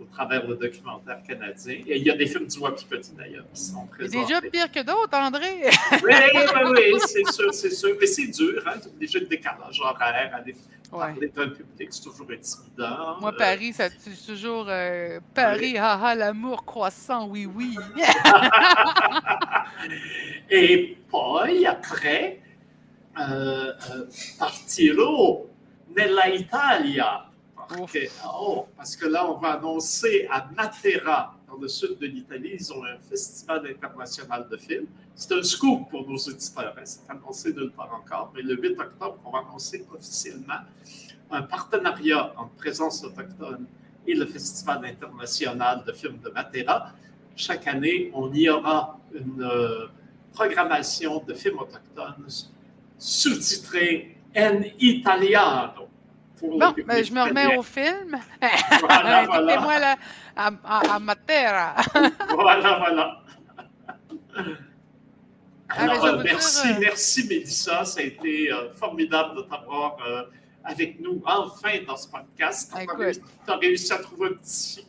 au 0.00 0.04
travers 0.04 0.46
le 0.46 0.56
documentaire 0.56 1.22
canadien. 1.26 1.74
Et 1.86 1.96
il 1.98 2.06
y 2.06 2.10
a 2.10 2.16
des 2.16 2.26
films 2.26 2.46
du 2.46 2.58
Wapikoti 2.58 3.12
d'ailleurs 3.16 3.44
qui 3.52 3.60
sont 3.60 3.86
C'est 3.90 3.96
présentés. 4.08 4.26
déjà 4.26 4.40
pire 4.40 4.72
que 4.72 4.80
d'autres, 4.82 5.14
André. 5.16 5.62
Oui, 6.02 6.14
oui, 6.34 6.92
oui, 6.94 7.00
c'est 7.06 7.26
sûr, 7.32 7.52
c'est 7.52 7.70
sûr. 7.70 7.96
Mais 8.00 8.06
c'est 8.06 8.26
dur, 8.28 8.62
hein, 8.66 8.78
déjà 8.98 9.18
le 9.18 9.26
décalage 9.26 9.80
horaire, 9.80 10.30
aller 10.34 10.54
parler 10.90 11.28
d'un 11.28 11.48
public, 11.50 11.88
c'est 11.92 12.02
toujours 12.02 12.26
intimidant. 12.30 13.20
Moi, 13.20 13.32
Euh, 13.32 13.36
Paris, 13.38 13.72
ça 13.72 13.88
tue 13.90 14.16
toujours 14.26 14.66
euh, 14.68 15.20
Paris, 15.34 15.78
haha, 15.78 16.14
l'amour 16.16 16.64
croissant, 16.64 17.28
oui, 17.28 17.46
oui. 17.46 17.76
Et 20.50 20.96
poi, 21.08 21.46
après, 21.66 22.40
euh, 23.18 23.72
euh, 23.90 24.04
partirò 24.38 25.46
nella 25.96 26.28
Italia. 26.28 27.26
Oh, 28.26 28.66
parce 28.76 28.96
que 28.96 29.06
là, 29.06 29.30
on 29.30 29.38
va 29.38 29.52
annoncer 29.52 30.26
à 30.30 30.48
Matera, 30.56 31.36
dans 31.46 31.56
le 31.56 31.68
sud 31.68 31.98
de 31.98 32.06
l'Italie, 32.06 32.56
ils 32.58 32.72
ont 32.72 32.84
un 32.84 32.98
festival 33.08 33.66
international 33.66 34.48
de 34.50 34.56
films. 34.56 34.86
C'est 35.14 35.32
un 35.34 35.42
scoop 35.42 35.88
pour 35.88 36.08
nos 36.08 36.16
auditeurs. 36.16 36.74
Hein, 36.76 36.82
c'est 36.84 37.08
annoncé 37.08 37.52
nulle 37.52 37.70
part 37.70 37.92
encore. 37.94 38.32
Mais 38.34 38.42
le 38.42 38.56
8 38.60 38.78
octobre, 38.78 39.18
on 39.24 39.30
va 39.30 39.40
annoncer 39.40 39.86
officiellement 39.92 40.60
un 41.30 41.42
partenariat 41.42 42.32
entre 42.36 42.54
Présence 42.54 43.04
autochtone 43.04 43.66
et 44.06 44.14
le 44.14 44.26
Festival 44.26 44.84
international 44.84 45.84
de 45.86 45.92
films 45.92 46.18
de 46.18 46.30
Matera. 46.30 46.92
Chaque 47.36 47.66
année, 47.68 48.10
on 48.14 48.32
y 48.32 48.48
aura 48.48 48.98
une 49.12 49.42
euh, 49.42 49.86
programmation 50.32 51.22
de 51.22 51.34
films 51.34 51.58
autochtones 51.58 52.26
sous-titrés 52.98 54.16
en 54.36 54.62
italiano. 54.78 55.89
Bon, 56.42 56.58
ben, 56.86 57.04
je 57.04 57.12
me 57.12 57.22
remets 57.22 57.56
au 57.56 57.62
film. 57.62 58.18
Voilà, 58.80 59.24
voilà. 59.26 59.60
moi 59.60 59.78
là, 59.78 59.96
à, 60.36 60.50
à, 60.64 60.94
à 60.94 60.98
Matera. 60.98 61.74
Voilà, 62.30 62.78
voilà. 62.78 63.16
Ah, 65.72 65.82
Alors, 65.82 66.04
euh, 66.04 66.22
merci, 66.24 66.66
dire, 66.66 66.76
euh, 66.76 66.80
merci 66.80 67.26
Mélissa. 67.28 67.84
Ça 67.84 68.00
a 68.00 68.02
été 68.02 68.52
euh, 68.52 68.72
formidable 68.72 69.36
de 69.36 69.42
t'avoir 69.42 69.98
euh, 70.06 70.22
avec 70.64 70.98
nous 71.00 71.22
enfin 71.24 71.74
dans 71.86 71.96
ce 71.96 72.08
podcast. 72.08 72.72
Ah, 72.74 72.80
Tu 72.84 72.90
as, 72.90 72.96
réussi, 72.96 73.20
t'as 73.46 73.56
réussi 73.56 73.92
à 73.92 73.98
trouver 73.98 74.28
un 74.30 74.32
petit, 74.32 74.86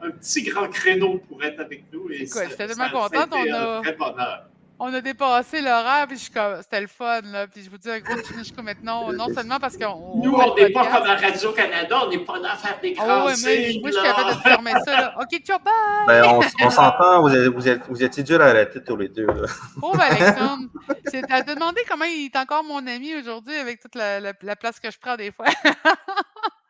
un 0.00 0.10
petit 0.10 0.42
grand 0.44 0.68
créneau 0.68 1.18
pour 1.28 1.42
être 1.42 1.58
avec 1.60 1.84
nous. 1.92 2.08
Et 2.10 2.18
Écoute, 2.22 2.28
ça- 2.28 2.48
j'étais 2.48 2.68
ça- 2.68 2.74
tellement 2.84 3.08
ça 3.08 3.20
a 3.22 3.24
contente, 3.26 3.40
été 3.40 3.52
on 3.52 3.56
un 3.56 3.78
a- 3.78 3.80
très 3.82 3.92
bonheur. 3.94 4.44
On 4.84 4.92
a 4.92 5.00
dépassé 5.00 5.60
l'horaire, 5.60 6.08
puis 6.08 6.16
je 6.16 6.22
suis 6.24 6.32
comme- 6.32 6.56
c'était 6.60 6.80
le 6.80 6.88
fun, 6.88 7.20
là. 7.22 7.46
Puis 7.46 7.62
je 7.62 7.70
vous 7.70 7.78
dis 7.78 7.88
un 7.88 8.00
gros 8.00 8.16
jusqu'au 8.36 8.62
maintenant, 8.62 9.12
non 9.12 9.28
seulement 9.32 9.60
parce 9.60 9.76
qu'on. 9.76 10.16
Nous, 10.20 10.32
on 10.34 10.54
n'est 10.56 10.70
pas 10.70 10.86
comme 10.86 11.06
à 11.08 11.14
Radio-Canada, 11.14 12.00
on 12.04 12.10
n'est 12.10 12.18
pas 12.18 12.38
là 12.40 12.54
à 12.54 12.56
faire 12.56 12.80
des 12.80 12.92
grands 12.94 13.26
ouais, 13.26 13.34
mais 13.44 13.78
moi, 13.80 13.90
je 13.90 13.96
suis 13.98 14.02
capable 14.02 14.30
de 14.34 14.40
fermer 14.40 14.72
ça, 14.84 15.00
là. 15.00 15.14
OK, 15.20 15.40
ciao, 15.44 15.58
bye! 15.60 15.72
Ben, 16.08 16.24
on, 16.26 16.66
on 16.66 16.70
s'entend, 16.70 17.20
vous, 17.22 17.32
êtes- 17.32 17.46
vous, 17.54 17.68
êtes- 17.68 17.82
vous 17.88 18.02
étiez 18.02 18.24
dur 18.24 18.40
à 18.40 18.46
arrêter 18.46 18.82
tous 18.82 18.96
les 18.96 19.08
deux. 19.08 19.26
là. 19.26 19.46
Pauvre 19.80 20.00
Alexandre. 20.00 20.64
C'est 21.06 21.30
à 21.30 21.42
te 21.44 21.52
demander 21.54 21.82
comment 21.88 22.04
il 22.04 22.24
est 22.26 22.36
encore 22.36 22.64
mon 22.64 22.84
ami 22.84 23.14
aujourd'hui 23.14 23.54
avec 23.54 23.80
toute 23.80 23.94
la, 23.94 24.18
la- 24.18 24.32
la 24.42 24.56
place 24.56 24.80
que 24.80 24.90
je 24.90 24.98
prends 24.98 25.14
des 25.16 25.30
fois. 25.30 25.46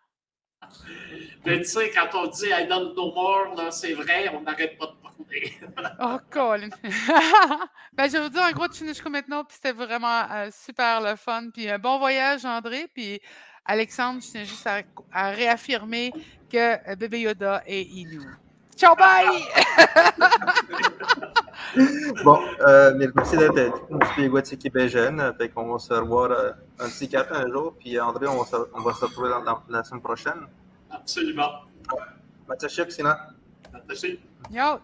Mais 1.44 1.59
tu 1.59 1.65
sais, 1.66 1.90
quand 1.90 2.09
on 2.19 2.27
dit 2.28 2.47
I 2.47 2.66
don't 2.69 2.93
know 2.94 3.12
more, 3.15 3.55
là, 3.57 3.70
c'est 3.70 3.93
vrai, 3.94 4.28
on 4.35 4.40
n'arrête 4.43 4.78
pas 4.78 4.86
de 4.86 4.93
parler. 4.93 5.53
Oh, 6.01 6.19
Colin. 6.31 6.69
ben, 7.93 8.07
je 8.07 8.12
vais 8.12 8.20
vous 8.23 8.28
dire 8.28 8.43
un 8.43 8.53
gros 8.53 8.70
Chinishko 8.70 9.09
maintenant, 9.11 9.44
puis 9.44 9.55
c'était 9.57 9.73
vraiment 9.73 10.23
euh, 10.31 10.49
super 10.53 11.01
le 11.01 11.16
fun. 11.16 11.44
Puis 11.53 11.69
un 11.70 11.78
bon 11.78 11.99
voyage, 11.99 12.44
André. 12.44 12.89
Puis 12.93 13.20
Alexandre, 13.65 14.20
je 14.20 14.31
tiens 14.31 14.44
juste 14.44 14.66
à, 14.66 14.82
à 15.12 15.31
réaffirmer 15.31 16.12
que 16.51 16.90
euh, 16.90 16.97
Bébé 16.97 17.20
Yoda 17.20 17.62
est 17.66 17.82
Inou. 17.82 18.24
Ciao, 18.77 18.94
bye! 18.97 19.43
Bon, 22.24 22.39
euh, 22.66 22.93
merci 23.15 23.36
d'être 23.36 24.57
qui 24.59 24.70
est 24.74 24.89
jeune. 24.89 25.35
Fait 25.39 25.49
qu'on 25.49 25.73
va 25.73 25.78
se 25.78 25.94
revoir 25.94 26.31
euh, 26.31 26.51
un 26.78 26.89
petit 26.89 27.09
café 27.09 27.35
un 27.35 27.49
jour. 27.49 27.74
Puis 27.78 27.99
André, 28.01 28.27
on 28.27 28.39
va 28.43 28.44
se, 28.44 28.57
on 28.74 28.81
va 28.81 28.93
se 28.93 29.05
retrouver 29.05 29.31
dans- 29.31 29.43
dans- 29.43 29.62
la 29.69 29.82
semaine 29.85 30.03
prochaine. 30.03 30.47
Absolument. 31.03 31.66
Mathieu 32.47 32.69
Sina. 32.91 33.35
Attaché. 33.73 34.20
Yo! 34.51 34.81